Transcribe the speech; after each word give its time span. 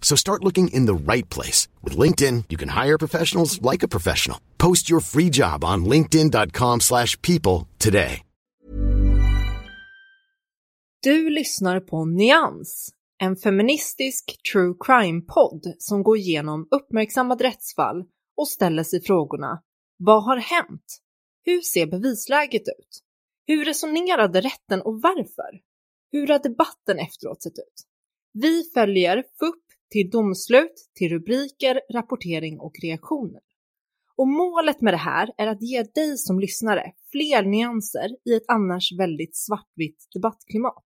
So 0.00 0.16
start 0.16 0.44
looking 0.44 0.68
in 0.68 0.86
the 0.86 1.12
right 1.12 1.34
place. 1.34 1.68
With 1.82 1.98
LinkedIn, 1.98 2.44
you 2.48 2.56
can 2.56 2.86
hire 2.86 2.98
professionals 2.98 3.60
like 3.72 3.86
a 3.86 3.88
professional. 3.88 4.38
Post 4.56 4.90
your 4.90 5.00
free 5.00 5.30
job 5.30 5.64
on 5.64 5.84
linkedin.com 5.84 6.80
slash 6.80 7.20
people 7.22 7.66
today. 7.78 8.22
Du 11.02 11.30
lyssnar 11.30 11.80
på 11.80 12.04
Nyans, 12.04 12.88
en 13.22 13.36
feministisk 13.36 14.40
true 14.52 14.74
crime-podd 14.80 15.74
som 15.78 16.02
går 16.02 16.16
igenom 16.16 16.68
uppmärksammade 16.70 17.44
rättsfall 17.44 18.04
och 18.36 18.48
ställer 18.48 18.82
sig 18.82 19.02
frågorna 19.02 19.62
Vad 19.96 20.24
har 20.24 20.36
hänt? 20.36 20.98
Hur 21.44 21.60
ser 21.60 21.86
bevisläget 21.86 22.62
ut? 22.62 23.02
Hur 23.46 23.64
resonerade 23.64 24.40
rätten 24.40 24.82
och 24.82 25.02
varför? 25.02 25.60
Hur 26.12 26.26
har 26.26 26.38
debatten 26.38 26.98
efteråt 26.98 27.42
sett 27.42 27.58
ut? 27.58 27.84
Vi 28.32 28.64
följer 28.74 29.16
FUP 29.16 29.67
till 29.90 30.10
domslut, 30.10 30.90
till 30.94 31.08
rubriker, 31.12 31.80
rapportering 31.92 32.60
och 32.60 32.72
reaktioner. 32.82 33.40
Och 34.16 34.28
målet 34.28 34.80
med 34.80 34.92
det 34.92 34.98
här 34.98 35.30
är 35.38 35.46
att 35.46 35.62
ge 35.62 35.82
dig 35.82 36.18
som 36.18 36.40
lyssnare 36.40 36.92
fler 37.12 37.42
nyanser 37.42 38.08
i 38.24 38.34
ett 38.34 38.48
annars 38.48 38.92
väldigt 38.98 39.36
svartvitt 39.36 40.06
debattklimat. 40.14 40.84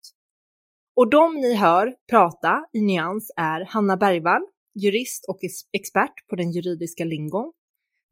Och 0.96 1.10
de 1.10 1.36
ni 1.36 1.56
hör 1.56 1.96
prata 2.10 2.66
i 2.74 2.82
nyans 2.82 3.32
är 3.38 3.66
Hanna 3.66 3.98
Bergvall, 3.98 4.42
jurist 4.74 5.26
och 5.28 5.40
expert 5.72 6.28
på 6.30 6.36
den 6.36 6.52
juridiska 6.52 7.04
lingon, 7.04 7.54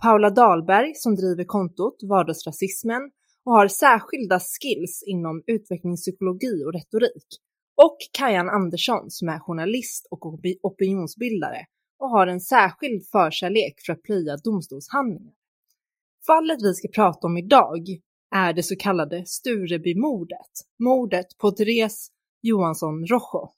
Paula 0.02 0.30
Dahlberg 0.30 0.96
som 0.96 1.16
driver 1.16 1.44
kontot 1.44 1.98
Vardagsrasismen 2.10 3.12
och 3.46 3.54
har 3.54 3.68
särskilda 3.68 4.40
skills 4.40 5.04
inom 5.08 5.44
utvecklingspsykologi 5.48 6.64
och 6.66 6.74
retorik, 6.74 7.28
och 7.84 7.98
Kajan 8.12 8.50
Andersson 8.50 9.12
som 9.12 9.30
är 9.30 9.40
journalist 9.40 10.08
och 10.12 10.26
opinionsbildare 10.62 11.66
och 12.00 12.10
har 12.10 12.28
en 12.28 12.42
särskild 12.42 13.08
förkärlek 13.08 13.74
för 13.86 13.94
att 13.94 14.02
plöja 14.04 14.38
domstolshandlingar. 14.38 15.34
Fallet 16.28 16.62
vi 16.62 16.74
ska 16.74 16.88
prata 16.88 17.28
om 17.28 17.38
idag 17.38 17.88
är 18.36 18.54
det 18.54 18.64
så 18.64 18.76
kallade 18.76 19.26
Sturebymordet, 19.26 20.54
mordet 20.80 21.38
på 21.38 21.52
Therese 21.52 22.12
Johansson 22.42 23.06
Rojo. 23.06 23.54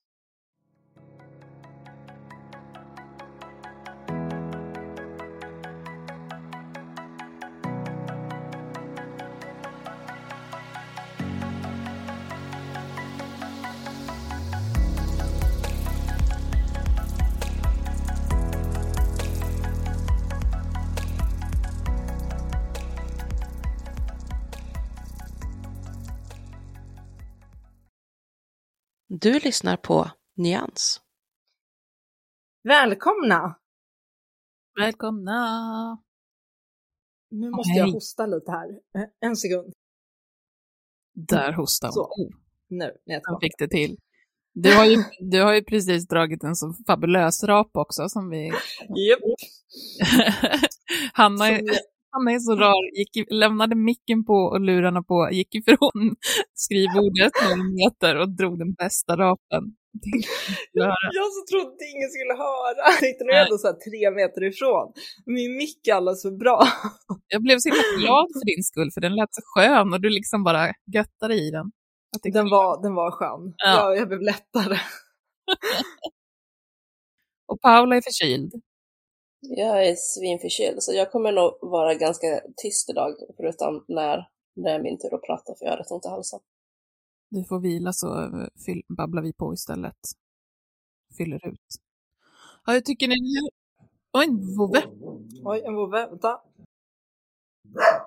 Du 29.22 29.40
lyssnar 29.40 29.78
på 29.78 30.12
Nyans. 30.38 31.02
Välkomna! 32.64 33.56
Välkomna! 34.80 35.98
Nu 37.32 37.50
måste 37.50 37.72
jag 37.78 37.92
hosta 37.92 38.26
lite 38.26 38.52
här. 38.52 38.70
Eh, 38.70 39.10
En 39.20 39.36
sekund. 39.36 39.74
Där 41.14 41.54
hostade 41.54 41.94
Så. 41.94 42.08
hon. 42.16 42.42
Nu, 42.70 42.98
när 43.06 43.22
jag 43.24 43.42
fick 43.42 43.58
det 43.60 43.68
till. 43.68 43.98
Du 44.54 44.76
har, 44.76 44.86
ju, 44.86 44.98
du 45.20 45.42
har 45.42 45.54
ju 45.54 45.64
precis 45.64 46.08
dragit 46.08 46.44
en 46.44 46.56
så 46.56 46.74
fabulös 46.88 47.44
rap 47.44 47.70
också 47.74 48.10
som 48.10 48.30
vi... 48.30 48.48
Japp. 49.10 49.20
Hanna, 51.14 51.48
är, 51.48 51.58
Som 51.58 51.68
jag- 51.68 51.76
Hanna 52.14 52.32
är 52.32 52.40
så 52.40 52.56
rar, 52.56 52.98
gick, 53.00 53.32
lämnade 53.32 53.76
micken 53.76 54.26
på 54.26 54.34
och 54.34 54.62
lurarna 54.62 55.04
på, 55.04 55.30
gick 55.32 55.56
ifrån 55.56 56.16
skrivbordet 56.54 57.32
några 57.44 57.64
meter 57.80 58.16
och 58.22 58.30
drog 58.30 58.60
den 58.60 58.74
bästa 58.74 59.16
rapen. 59.16 59.64
Jag, 60.72 60.88
jag 61.20 61.30
så 61.36 61.42
trodde 61.52 61.82
ingen 61.94 62.10
skulle 62.16 62.36
höra. 62.46 62.80
Jag 62.92 63.00
tänkte 63.00 63.24
nu 63.26 63.32
ändå 63.34 63.58
så 63.58 63.68
här 63.68 63.78
tre 63.88 64.04
meter 64.20 64.44
ifrån. 64.52 64.94
Min 65.26 65.58
mick 65.58 65.88
är 65.88 65.94
alldeles 65.94 66.22
för 66.22 66.36
bra. 66.44 66.60
Jag 67.34 67.42
blev 67.42 67.58
så 67.60 67.70
himla 67.70 67.88
glad 68.02 68.28
för 68.36 68.46
din 68.52 68.64
skull, 68.64 68.90
för 68.94 69.02
den 69.02 69.16
lät 69.16 69.34
så 69.38 69.42
skön 69.52 69.94
och 69.94 70.02
du 70.02 70.10
liksom 70.10 70.44
bara 70.44 70.64
göttade 70.96 71.36
i 71.36 71.52
den. 71.52 71.72
Den 72.34 72.50
var, 72.50 72.84
den 72.84 72.94
var 72.96 73.12
skön. 73.12 73.54
Ja. 73.58 73.74
Jag, 73.76 73.98
jag 73.98 74.08
blev 74.08 74.22
lättare. 74.22 74.78
Och 77.52 77.62
Paula 77.62 77.96
är 77.96 78.02
förkyld. 78.02 78.52
Jag 79.42 79.88
är 79.88 79.96
svinförkyld, 79.96 80.84
så 80.84 80.94
jag 80.94 81.12
kommer 81.12 81.32
nog 81.32 81.58
vara 81.62 81.94
ganska 81.94 82.42
tyst 82.58 82.90
idag, 82.90 83.16
förutom 83.38 83.86
när 83.88 84.30
det 84.56 84.70
är 84.70 84.84
min 84.84 84.98
tur 85.00 85.16
att 85.16 85.22
prata, 85.22 85.56
för 85.56 85.66
jag 85.66 85.72
har 85.72 85.78
rätt 85.78 85.92
ont 85.92 86.06
i 86.06 86.10
halsen. 86.10 86.40
Du 87.30 87.44
får 87.44 87.60
vila 87.60 87.94
så 87.94 88.24
eh, 88.24 88.48
fyll, 88.66 88.84
babblar 88.98 89.22
vi 89.22 89.34
på 89.34 89.54
istället. 89.54 90.00
Fyller 91.18 91.48
ut. 91.48 91.68
Ja, 92.66 92.74
jag 92.74 92.86
tycker 92.86 93.08
ni... 93.08 93.16
Oj, 94.14 94.26
en 94.26 94.58
vovve. 94.58 94.84
Oj, 95.44 95.62
en 95.66 95.76
vovve. 95.76 96.08
Vänta. 96.08 96.42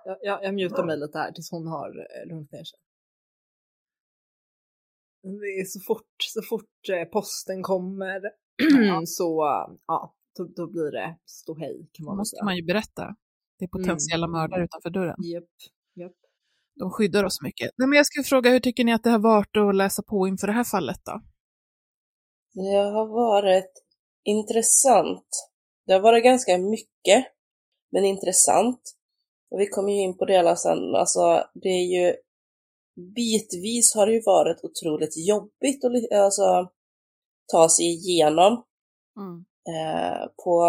Jag, 0.05 0.19
jag, 0.23 0.45
jag 0.45 0.55
mutar 0.55 0.85
mig 0.85 0.97
lite 0.99 1.19
här 1.19 1.33
tills 1.33 1.51
hon 1.51 1.67
har 1.67 1.89
eh, 1.89 2.29
lugnat 2.29 2.53
ner 2.53 2.65
sig. 2.65 2.79
Det 5.23 5.61
är 5.61 5.65
så 5.65 5.81
fort, 5.81 6.17
så 6.19 6.43
fort 6.43 6.89
eh, 6.93 7.05
posten 7.05 7.63
kommer 7.63 8.21
så 9.07 9.45
ja, 9.87 10.15
då, 10.37 10.45
då 10.45 10.67
blir 10.67 10.91
det 10.91 11.19
ståhej 11.25 11.89
kan 11.93 12.07
man 12.07 12.17
måste 12.17 12.37
säga. 12.37 12.45
man 12.45 12.57
ju 12.57 12.63
berätta. 12.63 13.17
Det 13.59 13.65
är 13.65 13.69
potentiella 13.69 14.27
mördare 14.27 14.65
utanför 14.65 14.91
dörren. 14.91 15.17
Japp, 15.19 15.45
japp. 15.95 16.17
De 16.75 16.91
skyddar 16.91 17.25
oss 17.25 17.43
mycket. 17.43 17.71
Nej, 17.77 17.89
men 17.89 17.97
jag 17.97 18.07
skulle 18.07 18.25
fråga, 18.25 18.51
hur 18.51 18.61
tycker 18.61 18.85
ni 18.85 18.93
att 18.93 19.05
det 19.05 19.11
har 19.11 19.19
varit 19.19 19.57
att 19.57 19.75
läsa 19.75 20.03
på 20.03 20.29
inför 20.29 20.47
det 20.47 20.53
här 20.53 20.65
fallet 20.65 21.01
då? 21.05 21.23
Det 22.55 22.77
har 22.77 23.07
varit 23.07 23.73
intressant. 24.25 25.29
Det 25.87 25.93
har 25.93 26.01
varit 26.01 26.25
ganska 26.25 26.59
mycket, 26.59 27.27
men 27.93 28.05
intressant. 28.05 28.81
Och 29.51 29.61
vi 29.61 29.67
kommer 29.67 29.93
ju 29.93 30.01
in 30.01 30.19
på 30.19 30.25
det 30.25 30.37
alla 30.37 30.57
sen. 30.57 30.95
Alltså, 30.95 31.45
det 31.55 31.69
är 31.69 31.87
ju 31.97 32.17
bitvis 33.15 33.95
har 33.95 34.07
det 34.07 34.13
ju 34.13 34.23
varit 34.27 34.65
otroligt 34.65 35.27
jobbigt 35.29 35.85
att 35.85 36.19
alltså, 36.19 36.71
ta 37.53 37.69
sig 37.69 37.85
igenom. 37.85 38.65
Eh, 39.69 40.27
på, 40.45 40.67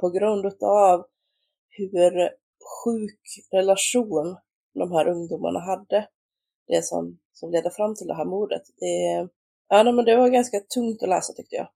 på 0.00 0.10
grund 0.10 0.62
av 0.62 1.06
hur 1.68 2.30
sjuk 2.84 3.20
relation 3.52 4.36
de 4.74 4.92
här 4.92 5.08
ungdomarna 5.08 5.60
hade. 5.60 6.08
Det 6.66 6.84
som, 6.84 7.18
som 7.32 7.50
ledde 7.50 7.70
fram 7.70 7.94
till 7.94 8.06
det 8.06 8.14
här 8.14 8.24
mordet. 8.24 8.62
Det, 8.76 9.28
ja, 9.68 9.82
nej, 9.82 9.92
men 9.92 10.04
det 10.04 10.16
var 10.16 10.28
ganska 10.28 10.60
tungt 10.60 11.02
att 11.02 11.08
läsa 11.08 11.32
tyckte 11.32 11.56
jag. 11.56 11.68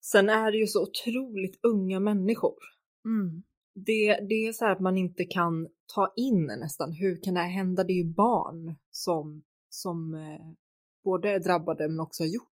Sen 0.00 0.28
är 0.28 0.52
det 0.52 0.58
ju 0.58 0.66
så 0.66 0.82
otroligt 0.82 1.58
unga 1.62 2.00
människor. 2.00 2.58
Mm. 3.04 3.42
Det, 3.74 4.20
det 4.28 4.34
är 4.34 4.52
så 4.52 4.64
här 4.64 4.72
att 4.72 4.80
man 4.80 4.98
inte 4.98 5.24
kan 5.24 5.68
ta 5.94 6.12
in 6.16 6.46
nästan. 6.46 6.92
Hur 6.92 7.22
kan 7.22 7.34
det 7.34 7.40
här 7.40 7.48
hända? 7.48 7.84
Det 7.84 7.92
är 7.92 8.04
ju 8.04 8.14
barn 8.14 8.74
som, 8.90 9.42
som 9.68 10.14
eh, 10.14 10.46
både 11.04 11.30
är 11.30 11.38
drabbade 11.38 11.88
men 11.88 12.00
också 12.00 12.22
har 12.22 12.28
gjort 12.28 12.55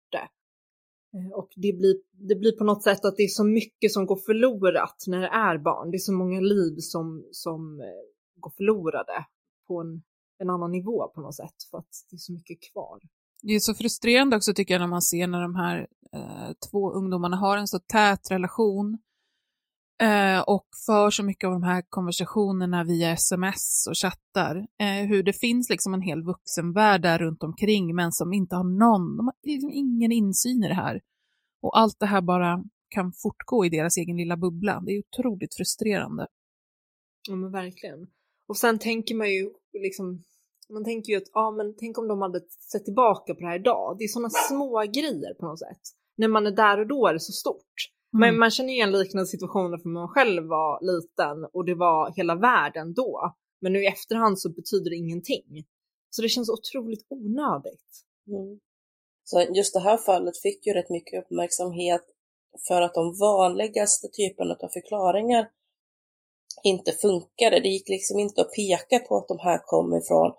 Eh, 1.15 1.33
och 1.33 1.49
det 1.57 1.73
blir, 1.73 1.97
det 2.29 2.35
blir 2.35 2.53
på 2.53 2.65
något 2.65 2.83
sätt 2.83 3.05
att 3.05 3.17
det 3.17 3.23
är 3.23 3.29
så 3.29 3.45
mycket 3.45 3.93
som 3.93 4.07
går 4.07 4.17
förlorat 4.17 5.05
när 5.07 5.21
det 5.21 5.29
är 5.29 5.59
barn. 5.59 5.91
Det 5.91 5.97
är 5.97 5.99
så 5.99 6.13
många 6.13 6.41
liv 6.41 6.77
som, 6.79 7.25
som 7.33 7.81
eh, 7.81 7.87
går 8.41 8.51
förlorade 8.51 9.27
på 9.67 9.81
en, 9.81 10.03
en 10.39 10.51
annan 10.51 10.73
nivå 10.73 11.09
på 11.15 11.21
något 11.21 11.37
sätt 11.37 11.57
för 11.71 11.79
att 11.79 12.07
det 12.11 12.17
är 12.17 12.19
så 12.19 12.33
mycket 12.33 12.59
kvar. 12.73 13.01
Det 13.43 13.53
är 13.53 13.61
så 13.61 13.75
frustrerande 13.75 14.37
också 14.37 14.55
tycker 14.55 14.75
jag 14.75 14.81
när 14.81 14.87
man 14.87 15.03
ser 15.03 15.27
när 15.27 15.43
de 15.43 15.55
här 15.55 15.87
eh, 16.13 16.53
två 16.71 16.93
ungdomarna 16.93 17.37
har 17.37 17.57
en 17.57 17.69
så 17.69 17.79
tät 17.79 18.31
relation 18.31 18.99
eh, 20.03 20.41
och 20.41 20.67
för 20.87 21.11
så 21.11 21.23
mycket 21.23 21.47
av 21.47 21.53
de 21.53 21.63
här 21.63 21.85
konversationerna 21.89 22.85
via 22.85 23.11
sms 23.11 23.87
och 23.89 23.97
chattar. 23.97 24.57
Eh, 24.57 25.09
hur 25.09 25.23
det 25.23 25.33
finns 25.33 25.71
liksom 25.71 25.95
en 25.95 26.03
hel 26.03 26.23
vuxenvärld 26.23 27.03
där 27.03 27.19
runt 27.19 27.43
omkring 27.43 27.95
men 27.95 28.13
som 28.13 28.33
inte 28.33 28.57
har 28.57 28.65
någon, 28.65 29.17
de 29.17 29.27
har 29.27 29.35
liksom 29.43 29.71
ingen 29.71 30.13
insyn 30.13 30.65
i 30.65 30.69
det 30.69 30.75
här. 30.75 31.01
Och 31.63 31.79
allt 31.79 31.97
det 31.99 32.07
här 32.07 32.21
bara 32.21 32.65
kan 32.89 33.13
fortgå 33.13 33.65
i 33.65 33.69
deras 33.69 33.97
egen 33.97 34.17
lilla 34.17 34.37
bubbla. 34.37 34.83
Det 34.87 34.93
är 34.93 34.99
otroligt 34.99 35.55
frustrerande. 35.55 36.27
Ja 37.29 37.37
men 37.37 37.51
verkligen. 37.53 38.07
Och 38.49 38.57
sen 38.57 38.79
tänker 38.79 39.15
man 39.15 39.31
ju 39.31 39.51
liksom, 39.73 40.25
man 40.73 40.85
tänker 40.85 41.13
ju 41.13 41.17
att, 41.17 41.31
ja 41.33 41.51
men 41.51 41.75
tänk 41.79 41.99
om 41.99 42.09
de 42.09 42.23
hade 42.23 42.41
sett 42.73 42.85
tillbaka 42.85 43.35
på 43.35 43.41
det 43.41 43.47
här 43.47 43.59
idag. 43.59 43.97
Det 43.99 44.05
är 44.05 44.09
sådana 44.09 44.31
små 44.31 44.81
grejer 44.81 45.35
på 45.35 45.47
något 45.47 45.59
sätt. 45.59 45.81
När 46.17 46.29
man 46.29 46.47
är 46.47 46.51
där 46.51 46.81
och 46.81 46.87
då 46.87 47.07
är 47.07 47.13
det 47.13 47.21
så 47.21 47.33
stort. 47.33 47.75
Mm. 48.15 48.21
Men 48.21 48.39
man 48.39 48.51
känner 48.51 48.73
igen 48.73 48.93
liknande 48.93 49.27
situationer 49.27 49.79
för 49.79 49.89
man 49.89 50.09
själv 50.09 50.47
var 50.47 50.81
liten 50.93 51.45
och 51.53 51.65
det 51.65 51.75
var 51.75 52.13
hela 52.17 52.35
världen 52.35 52.95
då. 52.95 53.35
Men 53.61 53.73
nu 53.73 53.83
i 53.83 53.87
efterhand 53.87 54.41
så 54.41 54.49
betyder 54.49 54.91
det 54.91 54.97
ingenting. 54.97 55.65
Så 56.11 56.23
det 56.23 56.29
känns 56.29 56.51
otroligt 56.51 57.07
onödigt. 57.09 58.05
Mm. 58.29 58.61
Så 59.25 59.47
just 59.55 59.75
det 59.75 59.81
här 59.81 59.97
fallet 59.97 60.39
fick 60.43 60.67
ju 60.67 60.73
rätt 60.73 60.91
mycket 60.91 61.25
uppmärksamhet 61.25 62.03
för 62.69 62.83
att 62.83 62.95
de 62.95 63.17
vanligaste 63.19 64.09
typerna 64.09 64.57
av 64.63 64.69
förklaringar 64.69 65.49
inte 66.65 66.93
funkade. 66.93 67.61
Det 67.61 67.69
gick 67.69 67.89
liksom 67.89 68.19
inte 68.19 68.41
att 68.41 68.53
peka 68.53 68.99
på 68.99 69.17
att 69.17 69.29
de 69.29 69.39
här 69.39 69.59
kom 69.65 69.95
ifrån 69.95 70.33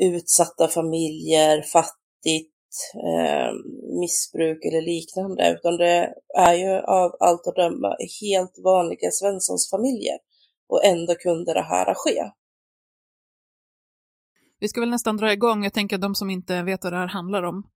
utsatta 0.00 0.68
familjer, 0.68 1.62
fattigt, 1.62 2.54
eh, 2.94 3.52
missbruk 4.00 4.64
eller 4.64 4.82
liknande, 4.82 5.50
utan 5.52 5.76
det 5.76 6.14
är 6.38 6.54
ju 6.54 6.70
av 6.80 7.16
allt 7.20 7.46
att 7.46 7.56
döma 7.56 7.96
helt 8.20 8.58
vanliga 8.64 9.10
Svenssons-familjer. 9.10 10.18
Och 10.68 10.84
ändå 10.84 11.14
kunde 11.14 11.54
det 11.54 11.62
här 11.62 11.94
ske. 11.94 12.30
Vi 14.60 14.68
ska 14.68 14.80
väl 14.80 14.90
nästan 14.90 15.16
dra 15.16 15.32
igång. 15.32 15.64
Jag 15.64 15.72
tänker 15.72 15.96
att 15.96 16.02
de 16.02 16.14
som 16.14 16.30
inte 16.30 16.62
vet 16.62 16.84
vad 16.84 16.92
det 16.92 16.98
här 16.98 17.06
handlar 17.06 17.42
om 17.42 17.66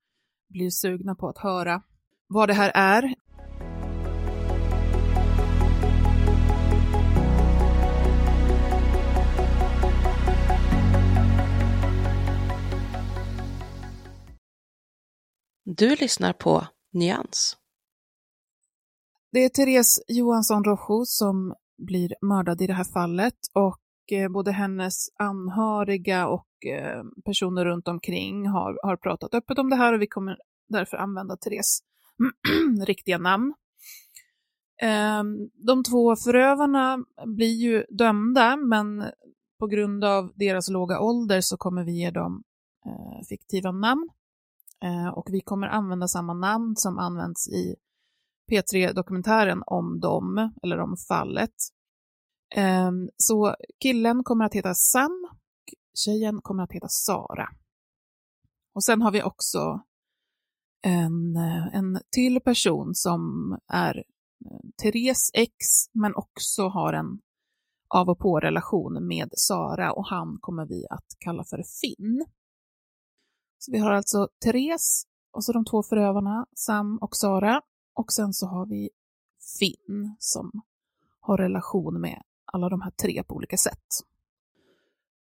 blir 0.48 0.70
sugna 0.70 1.14
på 1.14 1.28
att 1.28 1.38
höra 1.38 1.82
vad 2.26 2.48
det 2.48 2.54
här 2.54 2.72
är. 2.74 3.14
Du 15.68 15.96
lyssnar 15.96 16.32
på 16.32 16.66
Nyans. 16.92 17.56
Det 19.32 19.44
är 19.44 19.48
Therese 19.48 20.00
Johansson 20.08 20.64
Rojo 20.64 21.04
som 21.04 21.54
blir 21.78 22.14
mördad 22.20 22.62
i 22.62 22.66
det 22.66 22.72
här 22.72 22.92
fallet 22.92 23.34
och 23.52 24.12
eh, 24.12 24.28
både 24.28 24.52
hennes 24.52 24.94
anhöriga 25.18 26.28
och 26.28 26.46
eh, 26.66 27.02
personer 27.24 27.64
runt 27.64 27.88
omkring 27.88 28.46
har, 28.48 28.78
har 28.82 28.96
pratat 28.96 29.34
öppet 29.34 29.58
om 29.58 29.70
det 29.70 29.76
här 29.76 29.92
och 29.92 30.02
vi 30.02 30.06
kommer 30.06 30.38
därför 30.68 30.96
använda 30.96 31.36
Therese 31.36 31.80
riktiga 32.86 33.18
namn. 33.18 33.54
Ehm, 34.82 35.50
de 35.66 35.84
två 35.84 36.16
förövarna 36.16 37.04
blir 37.26 37.54
ju 37.54 37.84
dömda 37.88 38.56
men 38.56 39.04
på 39.58 39.66
grund 39.66 40.04
av 40.04 40.32
deras 40.34 40.70
låga 40.70 41.00
ålder 41.00 41.40
så 41.40 41.56
kommer 41.56 41.84
vi 41.84 41.92
ge 41.92 42.10
dem 42.10 42.42
eh, 42.86 43.26
fiktiva 43.28 43.72
namn. 43.72 44.08
Eh, 44.84 45.08
och 45.08 45.28
vi 45.30 45.40
kommer 45.40 45.66
använda 45.66 46.08
samma 46.08 46.34
namn 46.34 46.76
som 46.76 46.98
används 46.98 47.48
i 47.48 47.76
P3-dokumentären 48.50 49.62
om 49.66 50.00
dem, 50.00 50.52
eller 50.62 50.78
om 50.78 50.96
fallet. 51.08 51.54
Ehm, 52.54 53.08
så 53.16 53.54
killen 53.80 54.24
kommer 54.24 54.44
att 54.44 54.54
heta 54.54 54.74
Sam 54.74 55.28
och 55.30 55.74
tjejen 55.98 56.40
kommer 56.42 56.62
att 56.62 56.72
heta 56.72 56.88
Sara. 56.88 57.48
Och 58.74 58.84
sen 58.84 59.02
har 59.02 59.10
vi 59.10 59.22
också 59.22 59.80
en, 60.82 61.36
en 61.72 62.00
till 62.10 62.40
person 62.40 62.94
som 62.94 63.22
är 63.72 63.96
eh, 63.96 64.70
Therese 64.82 65.30
ex, 65.34 65.54
men 65.92 66.14
också 66.14 66.68
har 66.68 66.92
en 66.92 67.20
av 67.94 68.08
och 68.08 68.18
på-relation 68.18 69.06
med 69.06 69.28
Sara 69.32 69.92
och 69.92 70.06
han 70.06 70.38
kommer 70.40 70.66
vi 70.66 70.86
att 70.90 71.06
kalla 71.18 71.44
för 71.44 71.62
Finn. 71.80 72.24
Så 73.66 73.72
vi 73.72 73.78
har 73.78 73.92
alltså 73.92 74.28
Therese 74.44 75.06
och 75.32 75.44
så 75.44 75.52
de 75.52 75.64
två 75.64 75.82
förövarna, 75.82 76.46
Sam 76.56 76.98
och 76.98 77.16
Sara. 77.16 77.62
Och 77.94 78.12
sen 78.12 78.32
så 78.32 78.46
har 78.46 78.66
vi 78.66 78.90
Finn 79.58 80.16
som 80.18 80.62
har 81.20 81.38
relation 81.38 82.00
med 82.00 82.22
alla 82.44 82.68
de 82.68 82.80
här 82.80 82.90
tre 82.90 83.22
på 83.22 83.34
olika 83.34 83.56
sätt. 83.56 83.86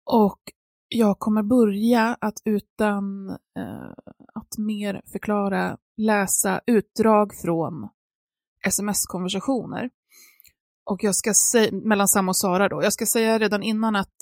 Och 0.04 0.40
jag 0.88 1.18
kommer 1.18 1.42
börja 1.42 2.16
att 2.20 2.38
utan 2.44 3.30
eh, 3.30 3.92
att 4.34 4.58
mer 4.58 5.02
förklara 5.12 5.78
läsa 5.96 6.60
utdrag 6.66 7.34
från 7.34 7.88
sms-konversationer. 8.66 9.90
Och 10.84 11.04
jag 11.04 11.14
ska 11.14 11.34
säga, 11.34 11.72
mellan 11.72 12.08
Sam 12.08 12.28
och 12.28 12.36
Sara 12.36 12.68
då, 12.68 12.82
jag 12.82 12.92
ska 12.92 13.06
säga 13.06 13.38
redan 13.38 13.62
innan 13.62 13.96
att 13.96 14.16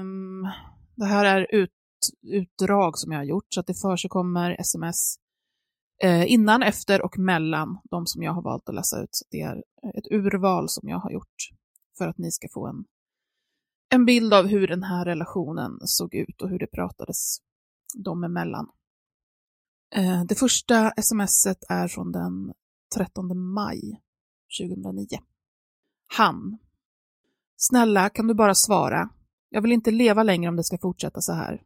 um, 0.00 0.48
det 0.94 1.06
här 1.06 1.24
är 1.24 1.54
ut, 1.54 1.70
utdrag 2.22 2.98
som 2.98 3.12
jag 3.12 3.18
har 3.18 3.24
gjort, 3.24 3.46
så 3.48 3.60
att 3.60 3.66
det 3.66 3.74
förekommer 3.74 4.60
sms 4.60 5.16
eh, 6.02 6.32
innan, 6.32 6.62
efter 6.62 7.02
och 7.02 7.18
mellan 7.18 7.78
de 7.90 8.06
som 8.06 8.22
jag 8.22 8.32
har 8.32 8.42
valt 8.42 8.68
att 8.68 8.74
läsa 8.74 9.02
ut. 9.02 9.08
Så 9.10 9.24
det 9.30 9.40
är 9.40 9.56
eh, 9.56 9.90
ett 9.94 10.06
urval 10.10 10.68
som 10.68 10.88
jag 10.88 10.98
har 10.98 11.10
gjort 11.10 11.36
för 11.98 12.08
att 12.08 12.18
ni 12.18 12.30
ska 12.30 12.48
få 12.54 12.66
en, 12.66 12.84
en 13.88 14.04
bild 14.04 14.34
av 14.34 14.46
hur 14.46 14.68
den 14.68 14.82
här 14.82 15.04
relationen 15.04 15.78
såg 15.80 16.14
ut 16.14 16.42
och 16.42 16.48
hur 16.48 16.58
det 16.58 16.66
pratades 16.66 17.38
dem 17.94 18.24
emellan. 18.24 18.68
Eh, 19.94 20.24
det 20.24 20.34
första 20.34 20.92
smset 21.02 21.64
är 21.68 21.88
från 21.88 22.12
den 22.12 22.52
13 22.94 23.38
maj 23.38 24.00
2009. 24.60 25.06
Han. 26.16 26.58
Snälla, 27.56 28.08
kan 28.08 28.26
du 28.26 28.34
bara 28.34 28.54
svara? 28.54 29.10
Jag 29.48 29.62
vill 29.62 29.72
inte 29.72 29.90
leva 29.90 30.22
längre 30.22 30.48
om 30.48 30.56
det 30.56 30.64
ska 30.64 30.78
fortsätta 30.78 31.20
så 31.20 31.32
här. 31.32 31.62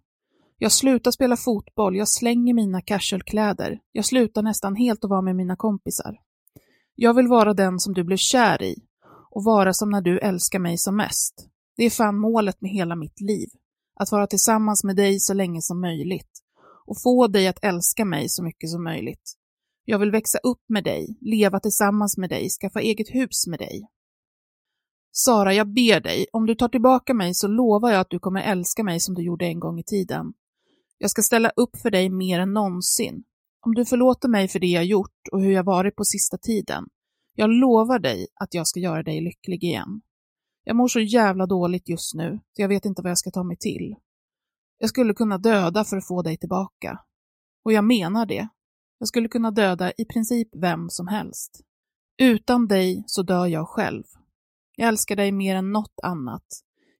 Jag 0.58 0.72
slutar 0.72 1.10
spela 1.10 1.36
fotboll, 1.36 1.96
jag 1.96 2.08
slänger 2.08 2.54
mina 2.54 2.80
casualkläder, 2.80 3.80
jag 3.92 4.04
slutar 4.04 4.42
nästan 4.42 4.76
helt 4.76 5.04
att 5.04 5.10
vara 5.10 5.22
med 5.22 5.36
mina 5.36 5.56
kompisar. 5.56 6.18
Jag 6.94 7.14
vill 7.14 7.28
vara 7.28 7.54
den 7.54 7.78
som 7.78 7.94
du 7.94 8.04
blev 8.04 8.16
kär 8.16 8.62
i 8.62 8.76
och 9.30 9.44
vara 9.44 9.72
som 9.72 9.90
när 9.90 10.00
du 10.00 10.18
älskar 10.18 10.58
mig 10.58 10.78
som 10.78 10.96
mest. 10.96 11.48
Det 11.76 11.84
är 11.84 11.90
fan 11.90 12.18
målet 12.18 12.60
med 12.60 12.70
hela 12.70 12.96
mitt 12.96 13.20
liv. 13.20 13.48
Att 14.00 14.12
vara 14.12 14.26
tillsammans 14.26 14.84
med 14.84 14.96
dig 14.96 15.20
så 15.20 15.34
länge 15.34 15.62
som 15.62 15.80
möjligt 15.80 16.42
och 16.86 17.02
få 17.02 17.26
dig 17.26 17.48
att 17.48 17.64
älska 17.64 18.04
mig 18.04 18.28
så 18.28 18.42
mycket 18.42 18.70
som 18.70 18.84
möjligt. 18.84 19.32
Jag 19.84 19.98
vill 19.98 20.10
växa 20.10 20.38
upp 20.38 20.62
med 20.68 20.84
dig, 20.84 21.18
leva 21.20 21.60
tillsammans 21.60 22.16
med 22.16 22.30
dig, 22.30 22.48
skaffa 22.48 22.80
eget 22.80 23.08
hus 23.08 23.46
med 23.46 23.58
dig. 23.58 23.88
Sara, 25.12 25.54
jag 25.54 25.66
ber 25.66 26.00
dig, 26.00 26.26
om 26.32 26.46
du 26.46 26.54
tar 26.54 26.68
tillbaka 26.68 27.14
mig 27.14 27.34
så 27.34 27.48
lovar 27.48 27.90
jag 27.90 28.00
att 28.00 28.10
du 28.10 28.18
kommer 28.18 28.42
älska 28.42 28.84
mig 28.84 29.00
som 29.00 29.14
du 29.14 29.22
gjorde 29.22 29.46
en 29.46 29.60
gång 29.60 29.78
i 29.78 29.84
tiden. 29.84 30.32
Jag 30.98 31.10
ska 31.10 31.22
ställa 31.22 31.50
upp 31.56 31.76
för 31.76 31.90
dig 31.90 32.10
mer 32.10 32.40
än 32.40 32.52
någonsin. 32.52 33.24
Om 33.60 33.74
du 33.74 33.84
förlåter 33.84 34.28
mig 34.28 34.48
för 34.48 34.58
det 34.58 34.66
jag 34.66 34.84
gjort 34.84 35.28
och 35.32 35.40
hur 35.40 35.52
jag 35.52 35.64
varit 35.64 35.96
på 35.96 36.04
sista 36.04 36.38
tiden. 36.38 36.84
Jag 37.34 37.50
lovar 37.50 37.98
dig 37.98 38.26
att 38.34 38.54
jag 38.54 38.66
ska 38.66 38.80
göra 38.80 39.02
dig 39.02 39.20
lycklig 39.20 39.64
igen. 39.64 40.00
Jag 40.64 40.76
mår 40.76 40.88
så 40.88 41.00
jävla 41.00 41.46
dåligt 41.46 41.88
just 41.88 42.14
nu, 42.14 42.40
så 42.56 42.62
jag 42.62 42.68
vet 42.68 42.84
inte 42.84 43.02
vad 43.02 43.10
jag 43.10 43.18
ska 43.18 43.30
ta 43.30 43.42
mig 43.42 43.56
till. 43.56 43.96
Jag 44.78 44.88
skulle 44.88 45.14
kunna 45.14 45.38
döda 45.38 45.84
för 45.84 45.96
att 45.96 46.06
få 46.06 46.22
dig 46.22 46.36
tillbaka. 46.36 47.00
Och 47.64 47.72
jag 47.72 47.84
menar 47.84 48.26
det. 48.26 48.48
Jag 48.98 49.08
skulle 49.08 49.28
kunna 49.28 49.50
döda 49.50 49.92
i 49.98 50.04
princip 50.04 50.48
vem 50.56 50.90
som 50.90 51.08
helst. 51.08 51.60
Utan 52.18 52.68
dig 52.68 53.04
så 53.06 53.22
dör 53.22 53.46
jag 53.46 53.68
själv. 53.68 54.04
Jag 54.76 54.88
älskar 54.88 55.16
dig 55.16 55.32
mer 55.32 55.56
än 55.56 55.72
något 55.72 56.00
annat. 56.02 56.46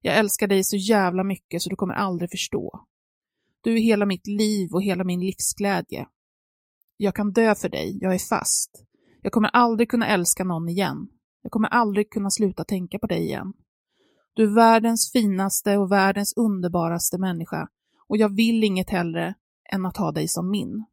Jag 0.01 0.17
älskar 0.17 0.47
dig 0.47 0.65
så 0.65 0.77
jävla 0.77 1.25
mycket 1.25 1.63
så 1.63 1.71
du 1.71 1.77
kommer 1.77 1.95
aldrig 1.95 2.31
förstå. 2.31 2.87
Du 3.67 3.75
är 3.75 3.81
hela 3.81 4.07
mitt 4.07 4.27
liv 4.27 4.73
och 4.73 4.83
hela 4.83 5.05
min 5.05 5.21
livsglädje. 5.21 6.07
Jag 6.97 7.15
kan 7.15 7.33
dö 7.33 7.55
för 7.55 7.69
dig, 7.69 7.99
jag 8.01 8.15
är 8.15 8.19
fast. 8.19 8.71
Jag 9.23 9.33
kommer 9.33 9.49
aldrig 9.49 9.91
kunna 9.91 10.07
älska 10.07 10.45
någon 10.45 10.69
igen. 10.69 11.09
Jag 11.43 11.53
kommer 11.53 11.69
aldrig 11.69 12.11
kunna 12.11 12.31
sluta 12.31 12.65
tänka 12.65 12.99
på 12.99 13.07
dig 13.07 13.23
igen. 13.23 13.53
Du 14.35 14.43
är 14.43 14.55
världens 14.55 15.13
finaste 15.13 15.77
och 15.77 15.93
världens 15.93 16.37
underbaraste 16.37 17.19
människa 17.19 17.69
och 18.09 18.17
jag 18.17 18.37
vill 18.37 18.65
inget 18.65 18.91
hellre 18.91 19.35
än 19.73 19.87
att 19.87 19.97
ha 19.97 20.13
dig 20.13 20.29
som 20.29 20.51
min. 20.51 20.85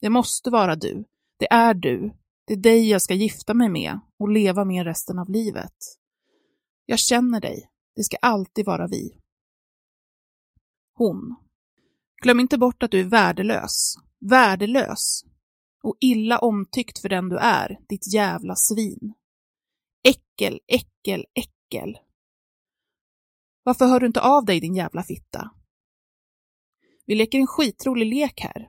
Det 0.00 0.10
måste 0.10 0.50
vara 0.50 0.76
du. 0.76 1.04
Det 1.38 1.52
är 1.52 1.74
du. 1.74 2.12
Det 2.46 2.52
är 2.52 2.62
dig 2.62 2.90
jag 2.90 3.02
ska 3.02 3.14
gifta 3.14 3.54
mig 3.54 3.68
med 3.68 4.00
och 4.18 4.28
leva 4.28 4.64
med 4.64 4.84
resten 4.84 5.18
av 5.18 5.30
livet. 5.30 5.76
Jag 6.86 6.98
känner 6.98 7.40
dig. 7.40 7.70
Det 7.96 8.02
ska 8.02 8.16
alltid 8.16 8.66
vara 8.66 8.86
vi. 8.86 9.20
Hon. 10.94 11.36
Glöm 12.20 12.40
inte 12.40 12.58
bort 12.58 12.82
att 12.82 12.90
du 12.90 13.00
är 13.00 13.04
värdelös. 13.04 13.94
Värdelös. 14.30 15.24
Och 15.82 15.96
illa 16.00 16.38
omtyckt 16.38 16.98
för 16.98 17.08
den 17.08 17.28
du 17.28 17.38
är, 17.38 17.78
ditt 17.88 18.14
jävla 18.14 18.56
svin. 18.56 19.14
Äckel, 20.04 20.60
äckel, 20.66 21.24
äckel. 21.34 21.98
Varför 23.62 23.86
hör 23.86 24.00
du 24.00 24.06
inte 24.06 24.20
av 24.20 24.44
dig 24.44 24.60
din 24.60 24.74
jävla 24.74 25.02
fitta? 25.02 25.50
Vi 27.06 27.14
leker 27.14 27.38
en 27.38 27.46
skitrolig 27.46 28.06
lek 28.06 28.40
här. 28.40 28.68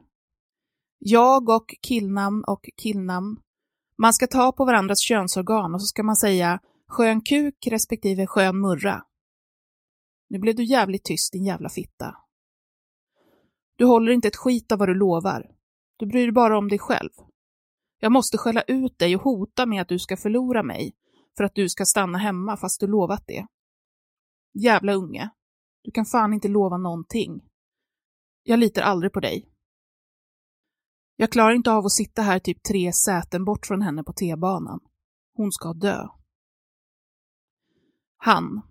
Jag 1.00 1.50
och 1.50 1.76
killnamn 1.82 2.44
och 2.48 2.70
killnamn. 2.78 3.38
Man 3.98 4.14
ska 4.14 4.28
ta 4.28 4.52
på 4.52 4.66
varandras 4.66 5.00
könsorgan 5.00 5.74
och 5.74 5.82
så 5.82 5.88
ska 5.88 6.04
man 6.04 6.16
säga 6.16 6.60
skön 6.88 7.22
kuk 7.22 7.68
respektive 7.68 8.28
skön 8.28 8.62
murra. 8.62 9.04
Nu 10.30 10.40
blev 10.40 10.56
du 10.56 10.64
jävligt 10.64 11.04
tyst 11.04 11.34
din 11.34 11.46
jävla 11.46 11.70
fitta. 11.70 12.16
Du 13.82 13.86
håller 13.86 14.12
inte 14.12 14.28
ett 14.28 14.36
skit 14.36 14.72
av 14.72 14.80
vad 14.80 14.90
du 14.90 14.94
lovar. 14.94 15.56
Du 15.98 16.06
bryr 16.06 16.22
dig 16.22 16.32
bara 16.32 16.58
om 16.58 16.68
dig 16.70 16.80
själv. 16.80 17.10
Jag 18.00 18.12
måste 18.12 18.38
skälla 18.38 18.62
ut 18.62 19.00
dig 19.00 19.16
och 19.16 19.22
hota 19.22 19.66
med 19.66 19.82
att 19.82 19.88
du 19.88 20.00
ska 20.00 20.18
förlora 20.18 20.64
mig 20.64 20.96
för 21.38 21.44
att 21.44 21.56
du 21.56 21.70
ska 21.70 21.86
stanna 21.86 22.18
hemma 22.18 22.58
fast 22.58 22.80
du 22.80 22.88
lovat 22.88 23.24
det. 23.28 23.48
Jävla 24.54 24.94
unge. 24.94 25.30
Du 25.84 25.92
kan 25.92 26.06
fan 26.06 26.34
inte 26.34 26.48
lova 26.48 26.78
någonting. 26.78 27.42
Jag 28.44 28.60
litar 28.60 28.82
aldrig 28.82 29.14
på 29.14 29.20
dig. 29.20 29.50
Jag 31.16 31.32
klarar 31.32 31.54
inte 31.54 31.72
av 31.72 31.86
att 31.86 31.92
sitta 31.92 32.22
här 32.22 32.40
typ 32.40 32.64
tre 32.64 32.94
säten 32.94 33.46
bort 33.46 33.66
från 33.66 33.82
henne 33.82 34.04
på 34.04 34.14
T-banan. 34.14 34.80
Hon 35.34 35.52
ska 35.52 35.74
dö. 35.74 36.08
Han. 38.18 38.62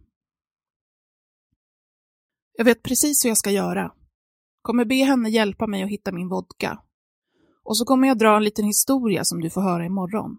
Jag 2.52 2.64
vet 2.64 2.83
precis 2.83 3.25
hur 3.25 3.31
jag 3.31 3.38
ska 3.38 3.50
göra. 3.50 3.95
Kommer 4.62 4.85
be 4.85 4.95
henne 4.95 5.29
hjälpa 5.29 5.67
mig 5.67 5.83
att 5.83 5.90
hitta 5.90 6.12
min 6.12 6.29
vodka. 6.29 6.83
Och 7.62 7.76
så 7.76 7.85
kommer 7.85 8.09
jag 8.09 8.19
dra 8.19 8.37
en 8.37 8.45
liten 8.45 8.64
historia 8.64 9.25
som 9.25 9.40
du 9.40 9.50
får 9.50 9.61
höra 9.61 9.85
imorgon. 9.85 10.37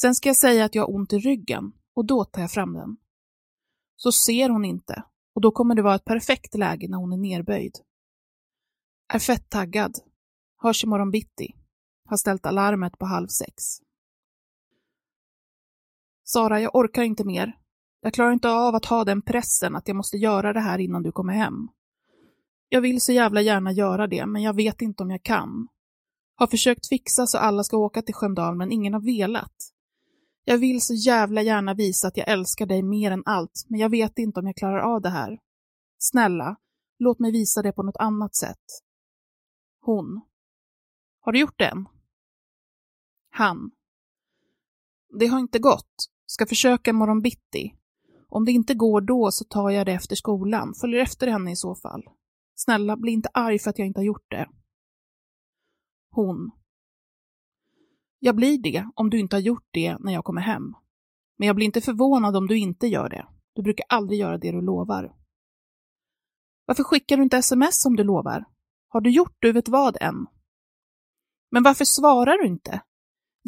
Sen 0.00 0.14
ska 0.14 0.28
jag 0.28 0.36
säga 0.36 0.64
att 0.64 0.74
jag 0.74 0.82
har 0.82 0.94
ont 0.94 1.12
i 1.12 1.18
ryggen 1.18 1.72
och 1.94 2.06
då 2.06 2.24
tar 2.24 2.40
jag 2.40 2.50
fram 2.50 2.72
den. 2.72 2.96
Så 3.96 4.12
ser 4.12 4.48
hon 4.48 4.64
inte 4.64 5.04
och 5.34 5.40
då 5.40 5.50
kommer 5.50 5.74
det 5.74 5.82
vara 5.82 5.94
ett 5.94 6.04
perfekt 6.04 6.54
läge 6.54 6.88
när 6.88 6.98
hon 6.98 7.12
är 7.12 7.16
nerböjd. 7.16 7.78
Är 9.08 9.18
fett 9.18 9.50
taggad. 9.50 9.98
Hörs 10.62 10.84
imorgon 10.84 11.10
bitti. 11.10 11.54
Har 12.08 12.16
ställt 12.16 12.46
alarmet 12.46 12.98
på 12.98 13.06
halv 13.06 13.26
sex. 13.26 13.64
Sara, 16.24 16.60
jag 16.60 16.74
orkar 16.74 17.02
inte 17.02 17.24
mer. 17.24 17.58
Jag 18.00 18.14
klarar 18.14 18.32
inte 18.32 18.50
av 18.50 18.74
att 18.74 18.84
ha 18.84 19.04
den 19.04 19.22
pressen 19.22 19.76
att 19.76 19.88
jag 19.88 19.96
måste 19.96 20.16
göra 20.16 20.52
det 20.52 20.60
här 20.60 20.78
innan 20.78 21.02
du 21.02 21.12
kommer 21.12 21.32
hem. 21.32 21.68
Jag 22.74 22.80
vill 22.80 23.00
så 23.00 23.12
jävla 23.12 23.40
gärna 23.40 23.72
göra 23.72 24.06
det, 24.06 24.26
men 24.26 24.42
jag 24.42 24.56
vet 24.56 24.82
inte 24.82 25.02
om 25.02 25.10
jag 25.10 25.22
kan. 25.22 25.68
Har 26.34 26.46
försökt 26.46 26.88
fixa 26.88 27.26
så 27.26 27.38
alla 27.38 27.64
ska 27.64 27.76
åka 27.76 28.02
till 28.02 28.14
Sköndal, 28.14 28.56
men 28.56 28.72
ingen 28.72 28.94
har 28.94 29.00
velat. 29.00 29.54
Jag 30.44 30.58
vill 30.58 30.80
så 30.80 30.94
jävla 30.94 31.42
gärna 31.42 31.74
visa 31.74 32.08
att 32.08 32.16
jag 32.16 32.28
älskar 32.28 32.66
dig 32.66 32.82
mer 32.82 33.10
än 33.10 33.22
allt, 33.26 33.64
men 33.68 33.80
jag 33.80 33.88
vet 33.88 34.18
inte 34.18 34.40
om 34.40 34.46
jag 34.46 34.56
klarar 34.56 34.78
av 34.94 35.00
det 35.00 35.08
här. 35.08 35.38
Snälla, 35.98 36.56
låt 36.98 37.18
mig 37.18 37.32
visa 37.32 37.62
det 37.62 37.72
på 37.72 37.82
något 37.82 37.96
annat 37.96 38.34
sätt. 38.34 38.64
Hon. 39.80 40.20
Har 41.20 41.32
du 41.32 41.40
gjort 41.40 41.58
det 41.58 41.66
än? 41.66 41.86
Han. 43.30 43.70
Det 45.18 45.26
har 45.26 45.38
inte 45.38 45.58
gått. 45.58 45.94
Ska 46.26 46.46
försöka 46.46 46.90
imorgon 46.90 47.22
bitti. 47.22 47.74
Om 48.28 48.44
det 48.44 48.52
inte 48.52 48.74
går 48.74 49.00
då 49.00 49.30
så 49.30 49.44
tar 49.44 49.70
jag 49.70 49.86
det 49.86 49.92
efter 49.92 50.16
skolan, 50.16 50.74
följer 50.80 51.00
efter 51.00 51.26
henne 51.26 51.52
i 51.52 51.56
så 51.56 51.74
fall. 51.74 52.02
Snälla, 52.54 52.96
bli 52.96 53.12
inte 53.12 53.28
arg 53.34 53.58
för 53.58 53.70
att 53.70 53.78
jag 53.78 53.86
inte 53.86 54.00
har 54.00 54.04
gjort 54.04 54.30
det. 54.30 54.48
Hon. 56.10 56.50
Jag 58.18 58.36
blir 58.36 58.62
det 58.62 58.90
om 58.94 59.10
du 59.10 59.18
inte 59.18 59.36
har 59.36 59.40
gjort 59.40 59.68
det 59.70 59.98
när 59.98 60.12
jag 60.12 60.24
kommer 60.24 60.40
hem. 60.40 60.74
Men 61.38 61.46
jag 61.46 61.56
blir 61.56 61.66
inte 61.66 61.80
förvånad 61.80 62.36
om 62.36 62.46
du 62.46 62.58
inte 62.58 62.86
gör 62.86 63.08
det. 63.08 63.26
Du 63.52 63.62
brukar 63.62 63.86
aldrig 63.88 64.20
göra 64.20 64.38
det 64.38 64.52
du 64.52 64.60
lovar. 64.60 65.14
Varför 66.66 66.84
skickar 66.84 67.16
du 67.16 67.22
inte 67.22 67.36
sms 67.36 67.86
om 67.86 67.96
du 67.96 68.04
lovar? 68.04 68.44
Har 68.88 69.00
du 69.00 69.10
gjort 69.10 69.36
du 69.38 69.52
vet 69.52 69.68
vad 69.68 69.96
än? 70.00 70.26
Men 71.50 71.62
varför 71.62 71.84
svarar 71.84 72.38
du 72.38 72.46
inte? 72.46 72.82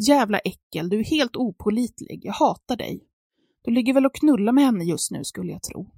Jävla 0.07 0.39
äckel, 0.39 0.89
du 0.89 0.99
är 0.99 1.03
helt 1.03 1.35
opolitlig. 1.35 2.21
Jag 2.25 2.33
hatar 2.33 2.75
dig. 2.75 3.07
Du 3.63 3.71
ligger 3.71 3.93
väl 3.93 4.05
och 4.05 4.15
knullar 4.15 4.53
med 4.53 4.65
henne 4.65 4.83
just 4.83 5.11
nu, 5.11 5.23
skulle 5.23 5.51
jag 5.51 5.63
tro. 5.63 5.91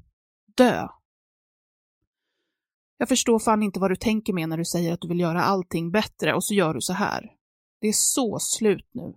Dö. 0.56 0.88
Jag 3.02 3.10
förstår 3.10 3.40
fan 3.40 3.64
inte 3.64 3.80
vad 3.80 3.92
du 3.92 3.96
tänker 3.96 4.34
med 4.34 4.50
när 4.50 4.58
du 4.58 4.66
säger 4.66 4.94
att 4.94 5.02
du 5.02 5.08
vill 5.08 5.20
göra 5.20 5.44
allting 5.44 5.92
bättre 5.92 6.36
och 6.36 6.44
så 6.44 6.54
gör 6.54 6.74
du 6.74 6.82
så 6.82 6.94
här. 6.94 7.36
Det 7.82 7.88
är 7.88 7.94
så 7.94 8.40
slut 8.40 8.90
nu. 8.92 9.16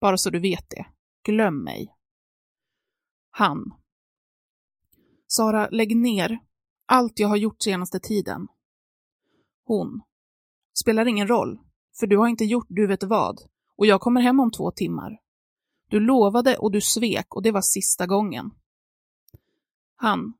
Bara 0.00 0.16
så 0.16 0.30
du 0.30 0.40
vet 0.40 0.70
det. 0.70 0.86
Glöm 1.24 1.64
mig. 1.64 1.96
Han. 3.30 3.74
Sara, 5.26 5.68
lägg 5.68 5.96
ner 5.96 6.38
allt 6.86 7.18
jag 7.18 7.28
har 7.28 7.36
gjort 7.36 7.62
senaste 7.62 8.00
tiden. 8.00 8.48
Hon. 9.64 10.02
Spelar 10.74 11.06
ingen 11.06 11.28
roll, 11.28 11.60
för 12.00 12.06
du 12.06 12.16
har 12.16 12.28
inte 12.28 12.44
gjort 12.44 12.66
du 12.68 12.86
vet 12.86 13.02
vad 13.02 13.40
och 13.76 13.86
jag 13.86 14.00
kommer 14.00 14.20
hem 14.20 14.40
om 14.40 14.50
två 14.50 14.70
timmar. 14.70 15.18
Du 15.88 16.00
lovade 16.00 16.56
och 16.56 16.72
du 16.72 16.80
svek 16.80 17.34
och 17.34 17.42
det 17.42 17.50
var 17.50 17.60
sista 17.60 18.06
gången. 18.06 18.50
Han. 19.96 20.34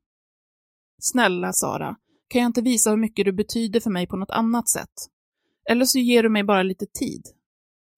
Snälla 0.98 1.52
Sara, 1.52 1.96
kan 2.32 2.42
jag 2.42 2.48
inte 2.48 2.62
visa 2.62 2.90
hur 2.90 2.96
mycket 2.96 3.24
du 3.24 3.32
betyder 3.32 3.80
för 3.80 3.90
mig 3.90 4.06
på 4.06 4.16
något 4.16 4.30
annat 4.30 4.68
sätt? 4.68 4.92
Eller 5.70 5.84
så 5.84 5.98
ger 5.98 6.22
du 6.22 6.28
mig 6.28 6.44
bara 6.44 6.62
lite 6.62 6.86
tid. 6.86 7.26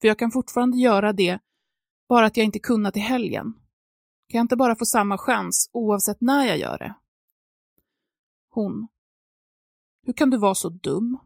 För 0.01 0.09
jag 0.09 0.19
kan 0.19 0.31
fortfarande 0.31 0.79
göra 0.79 1.13
det, 1.13 1.39
bara 2.09 2.27
att 2.27 2.37
jag 2.37 2.45
inte 2.45 2.59
kunnat 2.59 2.97
i 2.97 3.01
helgen. 3.01 3.53
Kan 4.29 4.39
jag 4.39 4.45
inte 4.45 4.57
bara 4.57 4.77
få 4.77 4.85
samma 4.85 5.19
chans 5.19 5.71
oavsett 5.73 6.21
när 6.21 6.47
jag 6.47 6.59
gör 6.59 6.79
det? 6.79 6.95
Hon. 8.51 8.89
Hur 10.07 10.13
kan 10.13 10.31
du 10.31 10.39
vara 10.39 10.55
så 10.55 10.69
dum? 10.69 11.19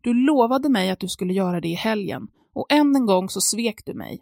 Du 0.00 0.14
lovade 0.14 0.68
mig 0.68 0.90
att 0.90 1.00
du 1.00 1.08
skulle 1.08 1.32
göra 1.32 1.60
det 1.60 1.68
i 1.68 1.74
helgen 1.74 2.28
och 2.52 2.72
än 2.72 2.96
en 2.96 3.06
gång 3.06 3.28
så 3.28 3.40
svek 3.40 3.86
du 3.86 3.94
mig. 3.94 4.20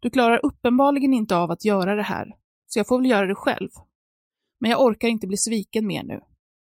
Du 0.00 0.10
klarar 0.10 0.46
uppenbarligen 0.46 1.14
inte 1.14 1.36
av 1.36 1.50
att 1.50 1.64
göra 1.64 1.94
det 1.94 2.02
här, 2.02 2.36
så 2.66 2.78
jag 2.78 2.86
får 2.86 2.98
väl 2.98 3.10
göra 3.10 3.26
det 3.26 3.34
själv. 3.34 3.70
Men 4.60 4.70
jag 4.70 4.82
orkar 4.82 5.08
inte 5.08 5.26
bli 5.26 5.36
sviken 5.36 5.86
mer 5.86 6.02
nu. 6.02 6.20